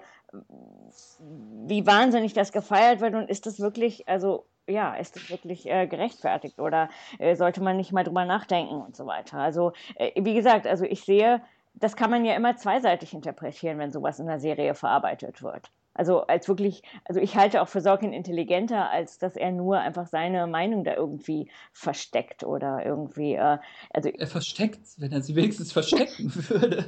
wie 1.66 1.86
wahnsinnig 1.86 2.32
das 2.32 2.52
gefeiert 2.52 3.00
wird 3.00 3.14
und 3.14 3.28
ist 3.28 3.46
das 3.46 3.60
wirklich, 3.60 4.08
also 4.08 4.46
ja, 4.68 4.94
ist 4.94 5.16
das 5.16 5.30
wirklich 5.30 5.68
äh, 5.68 5.86
gerechtfertigt 5.86 6.58
oder 6.58 6.90
äh, 7.18 7.34
sollte 7.36 7.62
man 7.62 7.76
nicht 7.76 7.92
mal 7.92 8.04
drüber 8.04 8.24
nachdenken 8.24 8.80
und 8.82 8.94
so 8.96 9.06
weiter. 9.06 9.38
Also, 9.38 9.72
äh, 9.96 10.12
wie 10.22 10.34
gesagt, 10.34 10.66
also 10.66 10.84
ich 10.84 11.04
sehe, 11.04 11.42
das 11.74 11.96
kann 11.96 12.10
man 12.10 12.24
ja 12.24 12.34
immer 12.34 12.56
zweiseitig 12.56 13.14
interpretieren, 13.14 13.78
wenn 13.78 13.92
sowas 13.92 14.18
in 14.18 14.26
der 14.26 14.40
Serie 14.40 14.74
verarbeitet 14.74 15.42
wird. 15.42 15.70
Also 15.98 16.20
als 16.22 16.46
wirklich, 16.46 16.82
also 17.04 17.20
ich 17.20 17.36
halte 17.36 17.60
auch 17.60 17.68
für 17.68 17.80
Sorkin 17.80 18.12
intelligenter, 18.12 18.88
als 18.88 19.18
dass 19.18 19.36
er 19.36 19.50
nur 19.50 19.78
einfach 19.78 20.06
seine 20.06 20.46
Meinung 20.46 20.84
da 20.84 20.94
irgendwie 20.94 21.50
versteckt 21.72 22.44
oder 22.44 22.86
irgendwie. 22.86 23.34
Äh, 23.34 23.58
also 23.90 24.08
er 24.08 24.26
versteckt, 24.28 24.80
wenn 24.98 25.10
er 25.10 25.22
sie 25.22 25.34
wenigstens 25.34 25.72
verstecken 25.72 26.32
würde. 26.48 26.84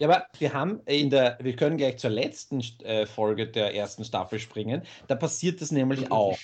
Ja, 0.00 0.08
aber 0.08 0.26
wir 0.38 0.52
haben 0.52 0.80
in 0.86 1.10
der, 1.10 1.38
wir 1.40 1.54
können 1.54 1.76
gleich 1.76 1.98
zur 1.98 2.10
letzten 2.10 2.60
äh, 2.82 3.06
Folge 3.06 3.46
der 3.46 3.76
ersten 3.76 4.04
Staffel 4.04 4.40
springen. 4.40 4.82
Da 5.06 5.14
passiert 5.14 5.60
das 5.60 5.70
nämlich 5.70 6.10
auch 6.10 6.36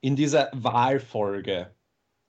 in 0.00 0.14
dieser 0.14 0.50
Wahlfolge. 0.52 1.74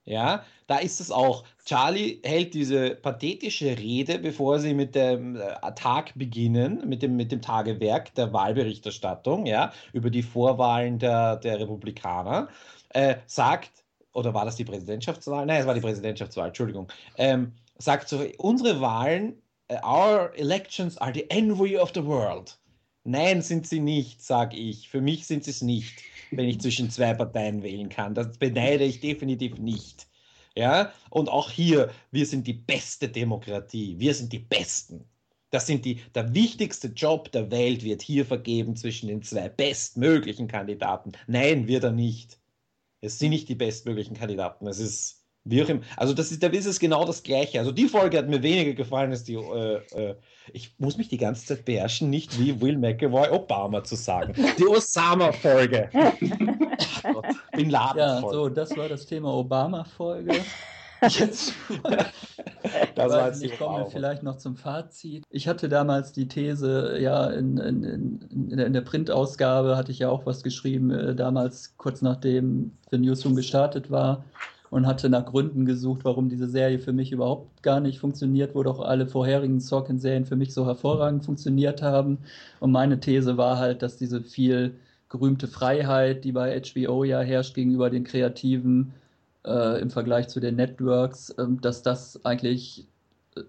Ja, 0.04 0.44
da 0.66 0.78
ist 0.78 1.00
es 1.00 1.12
auch. 1.12 1.44
Charlie 1.64 2.20
hält 2.24 2.54
diese 2.54 2.96
pathetische 2.96 3.78
Rede, 3.78 4.18
bevor 4.18 4.58
sie 4.58 4.74
mit 4.74 4.96
dem 4.96 5.36
äh, 5.36 5.74
Tag 5.76 6.12
beginnen, 6.16 6.82
mit 6.88 7.02
dem, 7.02 7.16
mit 7.16 7.30
dem 7.30 7.40
Tagewerk 7.40 8.12
der 8.16 8.32
Wahlberichterstattung, 8.32 9.46
ja, 9.46 9.72
über 9.92 10.10
die 10.10 10.22
Vorwahlen 10.22 10.98
der, 10.98 11.36
der 11.36 11.60
Republikaner, 11.60 12.48
äh, 12.90 13.16
sagt, 13.26 13.70
oder 14.12 14.34
war 14.34 14.44
das 14.44 14.56
die 14.56 14.64
Präsidentschaftswahl? 14.64 15.46
Nein, 15.46 15.60
es 15.60 15.66
war 15.66 15.74
die 15.74 15.80
Präsidentschaftswahl, 15.80 16.48
Entschuldigung. 16.48 16.88
Ähm, 17.16 17.52
sagt 17.78 18.08
so, 18.08 18.24
unsere 18.38 18.80
Wahlen, 18.80 19.40
uh, 19.70 19.76
our 19.84 20.32
elections 20.36 20.98
are 20.98 21.12
the 21.14 21.30
envy 21.30 21.76
of 21.76 21.92
the 21.94 22.04
world. 22.04 22.58
Nein, 23.04 23.42
sind 23.42 23.66
sie 23.66 23.80
nicht, 23.80 24.22
sage 24.22 24.56
ich. 24.56 24.88
Für 24.88 25.00
mich 25.00 25.26
sind 25.26 25.44
sie 25.44 25.50
es 25.50 25.62
nicht 25.62 26.02
wenn 26.32 26.48
ich 26.48 26.60
zwischen 26.60 26.90
zwei 26.90 27.14
Parteien 27.14 27.62
wählen 27.62 27.88
kann. 27.88 28.14
Das 28.14 28.38
beneide 28.38 28.84
ich 28.84 29.00
definitiv 29.00 29.58
nicht. 29.58 30.08
Ja, 30.54 30.92
und 31.10 31.28
auch 31.28 31.50
hier, 31.50 31.90
wir 32.10 32.26
sind 32.26 32.46
die 32.46 32.52
beste 32.52 33.08
Demokratie. 33.08 33.98
Wir 33.98 34.14
sind 34.14 34.32
die 34.32 34.38
Besten. 34.38 35.08
Das 35.50 35.66
sind 35.66 35.84
die, 35.84 36.00
der 36.14 36.34
wichtigste 36.34 36.88
Job 36.88 37.30
der 37.32 37.50
Welt 37.50 37.84
wird 37.84 38.02
hier 38.02 38.26
vergeben 38.26 38.76
zwischen 38.76 39.08
den 39.08 39.22
zwei 39.22 39.48
bestmöglichen 39.48 40.48
Kandidaten. 40.48 41.12
Nein, 41.26 41.68
wird 41.68 41.84
er 41.84 41.92
nicht. 41.92 42.38
Es 43.00 43.18
sind 43.18 43.30
nicht 43.30 43.48
die 43.48 43.54
bestmöglichen 43.54 44.16
Kandidaten. 44.16 44.66
Es 44.66 44.78
ist 44.78 45.21
wie 45.44 45.62
auch 45.62 45.68
immer. 45.68 45.80
Also 45.96 46.14
das 46.14 46.30
ist, 46.30 46.42
da 46.42 46.48
ist 46.48 46.66
es 46.66 46.78
genau 46.78 47.04
das 47.04 47.22
Gleiche. 47.22 47.58
Also 47.58 47.72
die 47.72 47.88
Folge 47.88 48.18
hat 48.18 48.28
mir 48.28 48.42
weniger 48.42 48.74
gefallen 48.74 49.10
als 49.10 49.24
die. 49.24 49.34
Äh, 49.34 49.80
äh, 49.94 50.14
ich 50.52 50.74
muss 50.78 50.96
mich 50.96 51.08
die 51.08 51.18
ganze 51.18 51.46
Zeit 51.46 51.64
beherrschen, 51.64 52.10
nicht 52.10 52.38
wie 52.38 52.60
Will 52.60 52.76
McAvoy 52.76 53.28
Obama 53.30 53.84
zu 53.84 53.94
sagen. 53.94 54.34
Die 54.58 54.66
Osama-Folge. 54.66 55.88
Bin 57.52 57.70
Laden. 57.70 57.98
Ja, 57.98 58.20
so, 58.20 58.48
das 58.48 58.76
war 58.76 58.88
das 58.88 59.06
Thema 59.06 59.32
Obama-Folge. 59.32 60.34
Jetzt. 61.02 61.52
jetzt 62.96 63.42
ich 63.42 63.58
komme 63.58 63.86
vielleicht 63.86 64.22
noch 64.22 64.36
zum 64.36 64.56
Fazit. 64.56 65.24
Ich 65.30 65.48
hatte 65.48 65.68
damals 65.68 66.12
die 66.12 66.28
These, 66.28 66.98
ja, 67.00 67.26
in, 67.26 67.58
in, 67.58 67.84
in, 67.84 68.58
in 68.58 68.72
der 68.72 68.80
Printausgabe 68.82 69.76
hatte 69.76 69.90
ich 69.90 69.98
ja 70.00 70.08
auch 70.10 70.26
was 70.26 70.42
geschrieben, 70.44 70.90
äh, 70.90 71.14
damals 71.14 71.76
kurz 71.76 72.02
nachdem 72.02 72.72
The 72.90 72.98
Newsroom 72.98 73.34
gestartet 73.34 73.90
war 73.90 74.24
und 74.72 74.86
hatte 74.86 75.10
nach 75.10 75.26
Gründen 75.26 75.66
gesucht, 75.66 76.00
warum 76.04 76.30
diese 76.30 76.48
Serie 76.48 76.78
für 76.78 76.94
mich 76.94 77.12
überhaupt 77.12 77.62
gar 77.62 77.78
nicht 77.78 77.98
funktioniert, 77.98 78.54
wo 78.54 78.62
doch 78.62 78.80
alle 78.80 79.06
vorherigen 79.06 79.60
Sorkin-Serien 79.60 80.24
für 80.24 80.34
mich 80.34 80.54
so 80.54 80.64
hervorragend 80.64 81.26
funktioniert 81.26 81.82
haben. 81.82 82.16
Und 82.58 82.72
meine 82.72 82.98
These 82.98 83.36
war 83.36 83.58
halt, 83.58 83.82
dass 83.82 83.98
diese 83.98 84.22
viel 84.22 84.76
gerühmte 85.10 85.46
Freiheit, 85.46 86.24
die 86.24 86.32
bei 86.32 86.58
HBO 86.58 87.04
ja 87.04 87.20
herrscht 87.20 87.54
gegenüber 87.54 87.90
den 87.90 88.04
Kreativen 88.04 88.94
äh, 89.44 89.78
im 89.78 89.90
Vergleich 89.90 90.28
zu 90.28 90.40
den 90.40 90.56
Networks, 90.56 91.28
äh, 91.28 91.44
dass 91.60 91.82
das 91.82 92.24
eigentlich 92.24 92.86
äh, 93.36 93.42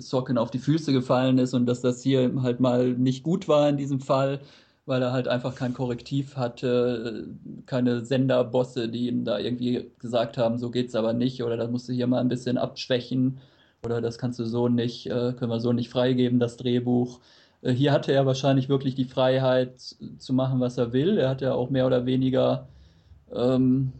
Sorkin 0.00 0.38
auf 0.38 0.50
die 0.50 0.58
Füße 0.58 0.92
gefallen 0.92 1.38
ist 1.38 1.54
und 1.54 1.66
dass 1.66 1.82
das 1.82 2.02
hier 2.02 2.32
halt 2.42 2.58
mal 2.58 2.94
nicht 2.94 3.22
gut 3.22 3.46
war 3.46 3.68
in 3.68 3.76
diesem 3.76 4.00
Fall 4.00 4.40
weil 4.88 5.02
er 5.02 5.12
halt 5.12 5.28
einfach 5.28 5.54
kein 5.54 5.74
Korrektiv 5.74 6.36
hatte, 6.36 7.28
keine 7.66 8.00
Senderbosse, 8.00 8.88
die 8.88 9.08
ihm 9.08 9.24
da 9.24 9.38
irgendwie 9.38 9.90
gesagt 9.98 10.38
haben, 10.38 10.58
so 10.58 10.70
geht's 10.70 10.94
aber 10.94 11.12
nicht 11.12 11.42
oder 11.42 11.56
das 11.58 11.70
musst 11.70 11.88
du 11.88 11.92
hier 11.92 12.06
mal 12.06 12.20
ein 12.20 12.28
bisschen 12.28 12.56
abschwächen 12.56 13.38
oder 13.84 14.00
das 14.00 14.18
kannst 14.18 14.38
du 14.38 14.44
so 14.46 14.68
nicht, 14.68 15.06
äh, 15.06 15.34
können 15.34 15.50
wir 15.50 15.60
so 15.60 15.72
nicht 15.72 15.90
freigeben, 15.90 16.40
das 16.40 16.56
Drehbuch. 16.56 17.20
Äh, 17.62 17.72
hier 17.72 17.92
hatte 17.92 18.12
er 18.12 18.24
wahrscheinlich 18.26 18.70
wirklich 18.70 18.94
die 18.94 19.04
Freiheit 19.04 19.78
zu 20.18 20.32
machen, 20.32 20.58
was 20.60 20.78
er 20.78 20.92
will. 20.92 21.18
Er 21.18 21.28
hat 21.28 21.42
ja 21.42 21.52
auch 21.52 21.70
mehr 21.70 21.86
oder 21.86 22.06
weniger 22.06 22.66
ähm, 23.34 23.92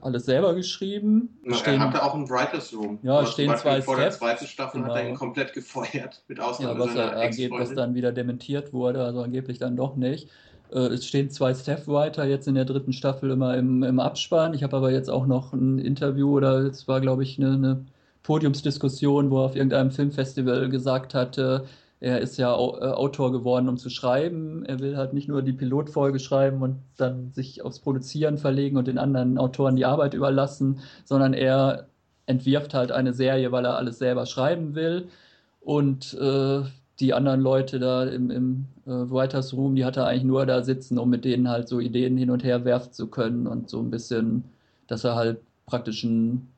alles 0.00 0.26
selber 0.26 0.54
geschrieben. 0.54 1.38
Na, 1.44 1.56
stehen, 1.56 1.80
er 1.80 1.88
hatte 1.88 2.02
auch 2.02 2.14
ein 2.14 2.28
Writers 2.28 2.72
Room. 2.74 2.98
Ja, 3.02 3.24
stehen 3.26 3.56
zwei 3.56 3.82
Vor 3.82 3.96
der 3.96 4.10
zweiten 4.10 4.46
Staffel 4.46 4.80
genau. 4.80 4.94
hat 4.94 5.02
er 5.02 5.08
ihn 5.08 5.14
komplett 5.14 5.52
gefeuert, 5.52 6.22
mit 6.28 6.40
Ausnahme 6.40 6.74
ja, 6.74 6.86
was 6.86 6.94
seiner 6.94 7.12
er, 7.12 7.50
was 7.50 7.74
dann 7.74 7.94
wieder 7.94 8.12
dementiert 8.12 8.72
wurde, 8.72 9.04
also 9.04 9.22
angeblich 9.22 9.58
dann 9.58 9.76
doch 9.76 9.96
nicht. 9.96 10.28
Äh, 10.72 10.78
es 10.78 11.06
stehen 11.06 11.30
zwei 11.30 11.54
Staff-Writer 11.54 12.24
jetzt 12.24 12.48
in 12.48 12.54
der 12.54 12.64
dritten 12.64 12.92
Staffel 12.92 13.30
immer 13.30 13.56
im, 13.56 13.82
im 13.82 14.00
Abspann. 14.00 14.54
Ich 14.54 14.62
habe 14.62 14.76
aber 14.76 14.90
jetzt 14.90 15.10
auch 15.10 15.26
noch 15.26 15.52
ein 15.52 15.78
Interview 15.78 16.36
oder 16.36 16.58
es 16.60 16.86
war, 16.88 17.00
glaube 17.00 17.22
ich, 17.22 17.38
eine, 17.38 17.54
eine 17.54 17.84
Podiumsdiskussion, 18.22 19.30
wo 19.30 19.40
er 19.40 19.46
auf 19.46 19.56
irgendeinem 19.56 19.90
Filmfestival 19.90 20.68
gesagt 20.68 21.14
hatte, 21.14 21.66
er 22.00 22.20
ist 22.20 22.38
ja 22.38 22.52
äh, 22.52 22.56
Autor 22.56 23.30
geworden, 23.30 23.68
um 23.68 23.76
zu 23.76 23.90
schreiben. 23.90 24.64
Er 24.64 24.80
will 24.80 24.96
halt 24.96 25.12
nicht 25.12 25.28
nur 25.28 25.42
die 25.42 25.52
Pilotfolge 25.52 26.18
schreiben 26.18 26.62
und 26.62 26.78
dann 26.96 27.30
sich 27.32 27.62
aufs 27.62 27.80
Produzieren 27.80 28.38
verlegen 28.38 28.78
und 28.78 28.88
den 28.88 28.98
anderen 28.98 29.38
Autoren 29.38 29.76
die 29.76 29.84
Arbeit 29.84 30.14
überlassen, 30.14 30.80
sondern 31.04 31.34
er 31.34 31.88
entwirft 32.26 32.74
halt 32.74 32.92
eine 32.92 33.12
Serie, 33.12 33.52
weil 33.52 33.66
er 33.66 33.76
alles 33.76 33.98
selber 33.98 34.26
schreiben 34.26 34.74
will. 34.74 35.08
Und 35.60 36.14
äh, 36.14 36.62
die 37.00 37.14
anderen 37.14 37.40
Leute 37.40 37.78
da 37.78 38.04
im, 38.04 38.30
im 38.30 38.66
äh, 38.86 38.90
Writers 38.90 39.52
Room, 39.54 39.74
die 39.76 39.84
hat 39.84 39.96
er 39.96 40.06
eigentlich 40.06 40.24
nur 40.24 40.46
da 40.46 40.62
sitzen, 40.62 40.98
um 40.98 41.10
mit 41.10 41.24
denen 41.24 41.48
halt 41.48 41.68
so 41.68 41.80
Ideen 41.80 42.16
hin 42.16 42.30
und 42.30 42.44
her 42.44 42.64
werfen 42.64 42.92
zu 42.92 43.08
können 43.08 43.46
und 43.46 43.68
so 43.70 43.80
ein 43.80 43.90
bisschen, 43.90 44.44
dass 44.86 45.04
er 45.04 45.16
halt 45.16 45.40
praktisch 45.66 46.04
ein 46.04 46.48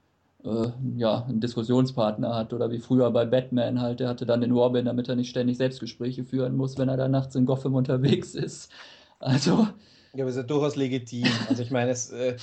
äh, 0.44 0.70
ja, 0.96 1.24
einen 1.24 1.40
Diskussionspartner 1.40 2.34
hat 2.34 2.52
oder 2.52 2.70
wie 2.70 2.78
früher 2.78 3.10
bei 3.10 3.24
Batman 3.24 3.80
halt, 3.80 4.00
der 4.00 4.08
hatte 4.08 4.26
dann 4.26 4.40
den 4.40 4.52
Robin, 4.52 4.84
damit 4.84 5.08
er 5.08 5.16
nicht 5.16 5.30
ständig 5.30 5.56
Selbstgespräche 5.56 6.24
führen 6.24 6.56
muss, 6.56 6.78
wenn 6.78 6.88
er 6.88 6.96
da 6.96 7.08
nachts 7.08 7.34
in 7.34 7.46
Gotham 7.46 7.74
unterwegs 7.74 8.34
ist. 8.34 8.70
Also. 9.18 9.68
Ja, 10.14 10.24
aber 10.24 10.30
ist 10.30 10.36
ja 10.36 10.42
durchaus 10.42 10.76
legitim. 10.76 11.28
Also 11.48 11.62
ich 11.62 11.70
meine, 11.70 11.90
es, 11.90 12.10
äh, 12.10 12.36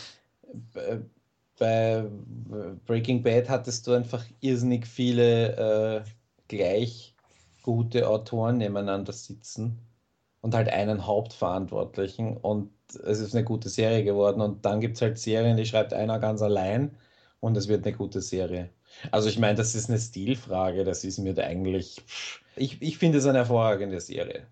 bei 1.59 2.05
Breaking 2.85 3.21
Bad 3.21 3.49
hattest 3.49 3.85
du 3.85 3.93
einfach 3.93 4.25
irrsinnig 4.39 4.87
viele 4.87 5.57
äh, 5.57 6.01
gleich 6.47 7.13
gute 7.61 8.07
Autoren 8.07 8.57
nebeneinander 8.57 9.13
sitzen 9.13 9.79
und 10.41 10.55
halt 10.55 10.69
einen 10.69 11.05
Hauptverantwortlichen 11.05 12.37
und 12.37 12.71
es 13.05 13.19
ist 13.19 13.35
eine 13.35 13.43
gute 13.43 13.69
Serie 13.69 14.03
geworden 14.03 14.41
und 14.41 14.65
dann 14.65 14.79
gibt 14.79 14.95
es 14.95 15.01
halt 15.01 15.19
Serien, 15.19 15.57
die 15.57 15.65
schreibt 15.65 15.93
einer 15.93 16.17
ganz 16.17 16.41
allein 16.41 16.95
und 17.39 17.57
es 17.57 17.67
wird 17.67 17.85
eine 17.85 17.95
gute 17.95 18.21
Serie. 18.21 18.69
Also 19.11 19.29
ich 19.29 19.39
meine, 19.39 19.55
das 19.55 19.75
ist 19.75 19.89
eine 19.89 19.99
Stilfrage, 19.99 20.83
das 20.83 21.03
ist 21.03 21.19
mir 21.19 21.33
da 21.33 21.43
eigentlich, 21.43 22.01
ich, 22.55 22.81
ich 22.81 22.97
finde 22.97 23.19
es 23.19 23.25
eine 23.25 23.39
hervorragende 23.39 23.99
Serie. 24.01 24.47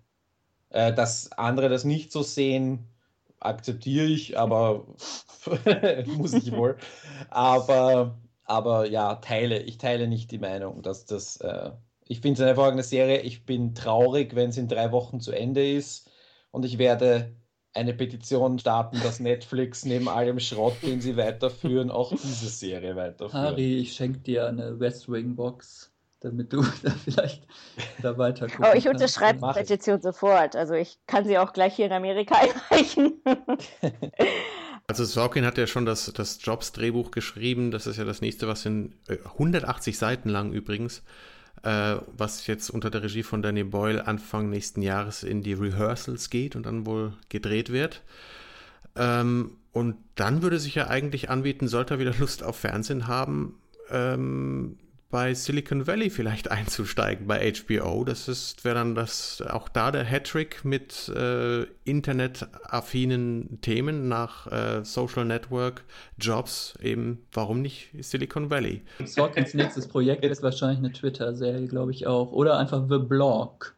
Äh, 0.70 0.92
dass 0.92 1.32
andere 1.32 1.68
das 1.68 1.84
nicht 1.84 2.12
so 2.12 2.22
sehen, 2.22 2.88
akzeptiere 3.40 4.06
ich, 4.06 4.38
aber 4.38 4.86
muss 6.06 6.32
ich 6.34 6.52
wohl. 6.52 6.76
Aber, 7.30 8.18
aber 8.44 8.86
ja, 8.88 9.16
teile, 9.16 9.60
ich 9.62 9.78
teile 9.78 10.08
nicht 10.08 10.30
die 10.30 10.38
Meinung, 10.38 10.82
dass 10.82 11.06
das, 11.06 11.38
äh, 11.38 11.72
ich 12.06 12.20
finde 12.20 12.34
es 12.34 12.40
eine 12.40 12.48
hervorragende 12.48 12.82
Serie. 12.84 13.20
Ich 13.20 13.44
bin 13.46 13.74
traurig, 13.74 14.34
wenn 14.34 14.50
es 14.50 14.56
in 14.58 14.68
drei 14.68 14.92
Wochen 14.92 15.20
zu 15.20 15.32
Ende 15.32 15.68
ist 15.70 16.10
und 16.50 16.64
ich 16.64 16.78
werde 16.78 17.34
eine 17.74 17.94
Petition 17.94 18.58
starten, 18.58 19.00
dass 19.02 19.20
Netflix 19.20 19.84
neben 19.84 20.08
allem 20.08 20.40
Schrott, 20.40 20.76
den 20.82 21.00
sie 21.00 21.16
weiterführen, 21.16 21.90
auch 21.90 22.10
diese 22.10 22.48
Serie 22.48 22.96
weiterführen. 22.96 23.44
Harry, 23.44 23.78
ich 23.78 23.92
schenke 23.92 24.18
dir 24.18 24.48
eine 24.48 24.80
West 24.80 25.10
Wing 25.10 25.36
Box, 25.36 25.92
damit 26.20 26.52
du 26.52 26.62
da 26.82 26.90
vielleicht 26.90 27.46
da 28.02 28.16
weiter 28.18 28.48
gucken 28.48 28.66
Oh, 28.68 28.76
ich 28.76 28.88
unterschreibe 28.88 29.38
die 29.38 29.52
Petition 29.52 30.00
sofort. 30.00 30.56
Also 30.56 30.74
ich 30.74 30.98
kann 31.06 31.24
sie 31.24 31.38
auch 31.38 31.52
gleich 31.52 31.76
hier 31.76 31.86
in 31.86 31.92
Amerika 31.92 32.34
einreichen. 32.70 33.22
Also 34.90 35.04
Sorkin 35.04 35.44
hat 35.44 35.58
ja 35.58 35.66
schon 35.66 35.84
das, 35.84 36.10
das 36.14 36.38
Jobs-Drehbuch 36.40 37.10
geschrieben. 37.10 37.70
Das 37.70 37.86
ist 37.86 37.98
ja 37.98 38.06
das 38.06 38.22
nächste, 38.22 38.48
was 38.48 38.64
in 38.64 38.94
180 39.06 39.94
äh, 39.94 39.98
Seiten 39.98 40.30
lang 40.30 40.50
übrigens 40.50 41.02
äh, 41.62 41.96
was 42.16 42.46
jetzt 42.46 42.70
unter 42.70 42.90
der 42.90 43.02
Regie 43.02 43.22
von 43.22 43.42
Danny 43.42 43.64
Boyle 43.64 44.06
Anfang 44.06 44.50
nächsten 44.50 44.82
Jahres 44.82 45.22
in 45.22 45.42
die 45.42 45.54
Rehearsals 45.54 46.30
geht 46.30 46.56
und 46.56 46.66
dann 46.66 46.86
wohl 46.86 47.12
gedreht 47.28 47.70
wird. 47.70 48.02
Ähm, 48.96 49.52
und 49.72 49.96
dann 50.14 50.42
würde 50.42 50.58
sich 50.58 50.74
ja 50.74 50.88
eigentlich 50.88 51.30
anbieten, 51.30 51.68
sollte 51.68 51.94
er 51.94 52.00
wieder 52.00 52.14
Lust 52.18 52.42
auf 52.42 52.56
Fernsehen 52.56 53.06
haben, 53.06 53.54
ähm, 53.90 54.78
bei 55.10 55.34
Silicon 55.34 55.86
Valley 55.86 56.10
vielleicht 56.10 56.50
einzusteigen, 56.50 57.26
bei 57.26 57.52
HBO. 57.52 58.04
Das 58.04 58.28
ist, 58.28 58.64
wäre 58.64 58.76
dann 58.76 58.94
das, 58.94 59.42
auch 59.42 59.68
da 59.68 59.90
der 59.90 60.04
Hattrick 60.04 60.64
mit 60.64 61.08
äh, 61.08 61.64
internetaffinen 61.84 63.60
Themen 63.60 64.08
nach 64.08 64.46
äh, 64.46 64.84
Social 64.84 65.24
Network, 65.24 65.84
Jobs, 66.18 66.74
eben, 66.82 67.26
warum 67.32 67.62
nicht 67.62 67.90
Silicon 68.00 68.50
Valley? 68.50 68.82
Sorkins 69.04 69.54
nächstes 69.54 69.88
Projekt 69.88 70.24
ist 70.24 70.42
wahrscheinlich 70.42 70.78
eine 70.78 70.92
Twitter-Serie, 70.92 71.66
glaube 71.66 71.92
ich 71.92 72.06
auch. 72.06 72.32
Oder 72.32 72.58
einfach 72.58 72.86
The 72.88 72.98
Blog. 72.98 73.77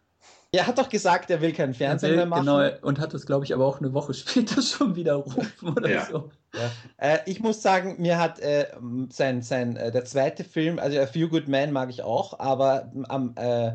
Er 0.53 0.67
hat 0.67 0.79
doch 0.79 0.89
gesagt, 0.89 1.31
er 1.31 1.41
will 1.41 1.53
keinen 1.53 1.75
Fernsehen 1.75 2.17
mehr 2.17 2.27
machen. 2.27 2.45
Genau, 2.45 2.69
und 2.83 2.99
hat 2.99 3.15
es, 3.15 3.25
glaube 3.25 3.45
ich, 3.45 3.55
aber 3.55 3.67
auch 3.67 3.79
eine 3.79 3.93
Woche 3.93 4.15
später 4.15 4.61
schon 4.63 4.97
wieder 4.97 5.15
rufen 5.15 5.69
oder 5.69 5.89
ja. 5.89 6.07
so. 6.07 6.31
Ja. 6.55 6.71
Äh, 6.97 7.19
ich 7.27 7.41
muss 7.41 7.63
sagen, 7.63 7.97
mir 7.99 8.19
hat 8.19 8.41
äh, 8.41 8.67
sein, 9.11 9.43
sein, 9.43 9.77
äh, 9.77 9.93
der 9.93 10.05
zweite 10.05 10.43
Film, 10.43 10.81
also 10.81 10.99
A 10.99 11.07
Few 11.07 11.29
Good 11.29 11.47
Men 11.47 11.73
mag 11.73 11.89
ich 11.91 12.03
auch, 12.03 12.41
aber 12.41 12.91
am, 13.09 13.35
äh, 13.37 13.75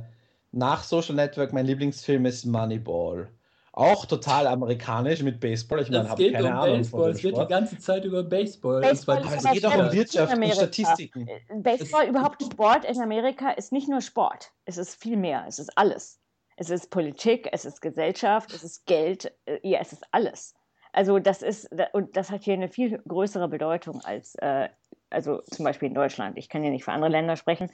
nach 0.52 0.84
Social 0.84 1.16
Network 1.16 1.54
mein 1.54 1.66
Lieblingsfilm 1.66 2.26
ist 2.26 2.46
Moneyball. 2.46 3.30
Auch 3.72 4.06
total 4.06 4.48
amerikanisch 4.48 5.22
mit 5.22 5.42
Baseball. 5.42 5.82
Ich 5.82 5.90
meine, 5.90 6.10
habe 6.10 6.32
keine 6.32 6.48
um 6.48 6.54
Ahnung 6.54 6.78
Baseball. 6.78 7.12
Es 7.12 7.18
geht 7.22 7.38
die 7.38 7.46
ganze 7.46 7.78
Zeit 7.78 8.06
über 8.06 8.24
Baseball. 8.24 8.82
Baseball 8.82 9.18
aber 9.18 9.36
es 9.36 9.44
geht 9.44 9.66
auch 9.66 9.78
um 9.78 9.92
Wirtschaft 9.92 10.34
und 10.34 10.54
Statistiken. 10.54 11.30
Baseball, 11.62 12.04
es 12.04 12.10
überhaupt 12.10 12.42
Sport 12.42 12.86
in 12.86 13.02
Amerika 13.02 13.52
ist 13.52 13.74
nicht 13.74 13.90
nur 13.90 14.00
Sport. 14.02 14.52
Es 14.64 14.78
ist 14.78 15.02
viel 15.02 15.18
mehr. 15.18 15.46
Es 15.48 15.60
ist 15.60 15.78
alles. 15.78 16.20
Es 16.57 16.69
ist 16.69 16.90
Politik, 16.90 17.49
es 17.52 17.65
ist 17.65 17.82
Gesellschaft, 17.82 18.53
es 18.53 18.64
ist 18.64 18.86
Geld, 18.86 19.32
äh, 19.45 19.60
ja, 19.64 19.80
es 19.82 19.94
ist 19.94 20.03
alles. 20.11 20.56
Also 20.94 21.19
das 21.19 21.41
ist, 21.41 21.69
und 21.91 22.15
das 22.15 22.32
hat 22.32 22.44
hier 22.44 22.53
eine 22.53 22.69
viel 22.69 22.99
größere 23.06 23.49
Bedeutung 23.49 23.99
als, 24.06 24.36
äh, 24.36 24.69
also 25.10 25.41
zum 25.41 25.65
Beispiel 25.65 25.90
in 25.90 25.94
Deutschland. 25.94 26.38
Ich 26.38 26.48
kann 26.48 26.64
ja 26.64 26.69
nicht 26.69 26.86
für 26.86 26.94
andere 26.94 27.11
Länder 27.11 27.36
sprechen, 27.36 27.69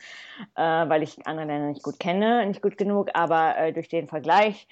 äh, 0.55 0.61
weil 0.61 1.03
ich 1.03 1.27
andere 1.27 1.45
Länder 1.45 1.67
nicht 1.67 1.83
gut 1.83 1.99
kenne, 1.99 2.47
nicht 2.47 2.63
gut 2.63 2.79
genug, 2.79 3.09
aber 3.13 3.57
äh, 3.57 3.73
durch 3.73 3.89
den 3.89 4.07
Vergleich, 4.07 4.67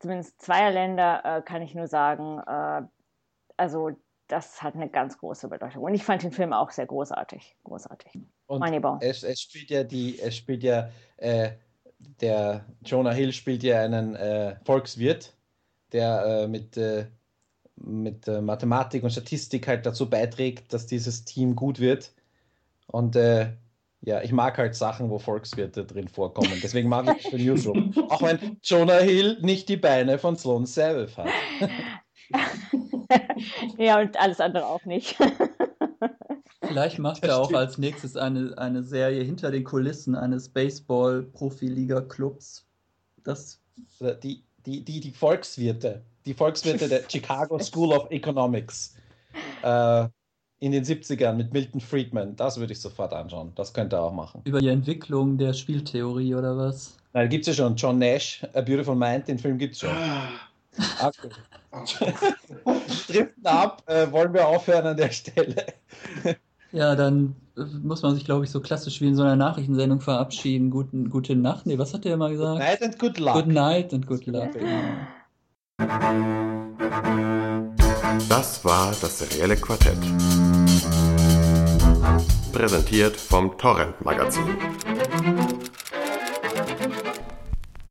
zumindest 0.00 0.40
zweier 0.42 0.72
Länder, 0.72 1.22
äh, 1.24 1.42
kann 1.42 1.62
ich 1.62 1.76
nur 1.76 1.86
sagen, 1.86 2.40
äh, 2.40 2.82
also 3.56 3.92
das 4.26 4.62
hat 4.62 4.74
eine 4.74 4.88
ganz 4.88 5.18
große 5.18 5.48
Bedeutung. 5.48 5.84
Und 5.84 5.94
ich 5.94 6.02
fand 6.02 6.24
den 6.24 6.32
Film 6.32 6.52
auch 6.52 6.72
sehr 6.72 6.86
großartig. 6.86 7.54
Großartig. 7.62 8.18
Und 8.46 8.58
Moneyball. 8.58 8.98
Es, 9.00 9.22
es 9.22 9.40
spielt 9.40 9.70
ja 9.70 9.84
die, 9.84 10.18
es 10.20 10.36
spielt 10.36 10.64
ja 10.64 10.88
äh, 11.18 11.50
der 11.98 12.66
Jonah 12.84 13.12
Hill 13.12 13.32
spielt 13.32 13.62
ja 13.62 13.82
einen 13.82 14.14
äh, 14.16 14.56
Volkswirt, 14.64 15.34
der 15.92 16.24
äh, 16.24 16.48
mit, 16.48 16.76
äh, 16.76 17.06
mit 17.76 18.28
äh, 18.28 18.40
Mathematik 18.40 19.02
und 19.02 19.10
Statistik 19.10 19.68
halt 19.68 19.86
dazu 19.86 20.08
beiträgt, 20.08 20.72
dass 20.72 20.86
dieses 20.86 21.24
Team 21.24 21.56
gut 21.56 21.80
wird. 21.80 22.12
Und 22.86 23.16
äh, 23.16 23.52
ja, 24.02 24.22
ich 24.22 24.32
mag 24.32 24.56
halt 24.58 24.74
Sachen, 24.74 25.10
wo 25.10 25.18
Volkswirte 25.18 25.84
drin 25.84 26.08
vorkommen. 26.08 26.60
Deswegen 26.62 26.88
mag 26.88 27.16
ich 27.18 27.28
den 27.30 27.44
Newsroom. 27.44 27.92
Auch 28.08 28.22
wenn 28.22 28.58
Jonah 28.62 28.98
Hill 28.98 29.38
nicht 29.40 29.68
die 29.68 29.76
Beine 29.76 30.18
von 30.18 30.36
Sloan 30.36 30.66
Savage 30.66 31.16
hat. 31.16 31.28
ja, 33.78 34.00
und 34.00 34.18
alles 34.18 34.40
andere 34.40 34.66
auch 34.66 34.84
nicht. 34.84 35.16
Vielleicht 36.68 36.98
macht 36.98 37.24
er 37.24 37.38
auch 37.38 37.52
als 37.52 37.78
nächstes 37.78 38.16
eine, 38.16 38.56
eine 38.58 38.82
Serie 38.82 39.22
hinter 39.22 39.50
den 39.50 39.64
Kulissen 39.64 40.14
eines 40.14 40.48
Baseball-Profiliga-Clubs. 40.48 42.66
Das 43.24 43.60
die, 44.22 44.42
die, 44.64 44.84
die, 44.84 45.00
die 45.00 45.10
Volkswirte, 45.10 46.02
die 46.24 46.34
Volkswirte 46.34 46.88
der 46.88 47.02
Chicago 47.08 47.58
School 47.58 47.92
of 47.92 48.10
Economics 48.10 48.94
äh, 49.62 50.08
in 50.58 50.72
den 50.72 50.84
70ern 50.84 51.34
mit 51.34 51.52
Milton 51.52 51.80
Friedman. 51.80 52.36
Das 52.36 52.58
würde 52.58 52.72
ich 52.72 52.80
sofort 52.80 53.12
anschauen. 53.12 53.52
Das 53.54 53.72
könnte 53.72 53.96
er 53.96 54.02
auch 54.02 54.12
machen. 54.12 54.42
Über 54.44 54.60
die 54.60 54.68
Entwicklung 54.68 55.38
der 55.38 55.52
Spieltheorie 55.52 56.34
oder 56.34 56.56
was? 56.56 56.96
Nein, 57.12 57.24
da 57.24 57.28
gibt 57.28 57.46
es 57.46 57.56
ja 57.56 57.64
schon. 57.64 57.76
John 57.76 57.98
Nash, 57.98 58.44
A 58.54 58.60
Beautiful 58.60 58.96
Mind, 58.96 59.28
den 59.28 59.38
Film 59.38 59.58
gibt 59.58 59.74
es 59.74 59.80
schon. 59.80 59.90
Okay. 61.72 62.12
Driften 63.08 63.46
ab, 63.46 63.82
äh, 63.86 64.10
wollen 64.10 64.32
wir 64.32 64.46
aufhören 64.46 64.86
an 64.86 64.96
der 64.96 65.10
Stelle. 65.10 65.66
Ja, 66.76 66.94
dann 66.94 67.34
äh, 67.56 67.62
muss 67.82 68.02
man 68.02 68.14
sich, 68.14 68.26
glaube 68.26 68.44
ich, 68.44 68.50
so 68.50 68.60
klassisch 68.60 69.00
wie 69.00 69.08
in 69.08 69.16
so 69.16 69.22
einer 69.22 69.34
Nachrichtensendung 69.34 70.02
verabschieden. 70.02 70.68
Guten, 70.70 71.08
gute 71.08 71.34
Nacht. 71.34 71.64
Nee, 71.64 71.78
was 71.78 71.94
hat 71.94 72.04
der 72.04 72.12
immer 72.12 72.28
gesagt? 72.28 72.58
Good 72.58 72.66
night 72.68 72.82
and 72.82 72.98
good 72.98 73.18
luck. 73.18 73.34
Good 73.34 73.46
night 73.46 73.94
and 73.94 74.06
good 74.06 74.26
luck. 74.26 74.50
Das 78.28 78.62
war 78.62 78.94
das 79.00 79.18
serielle 79.20 79.56
Quartett. 79.56 79.96
Präsentiert 82.52 83.16
vom 83.16 83.56
Torrent 83.56 84.04
Magazin. 84.04 84.44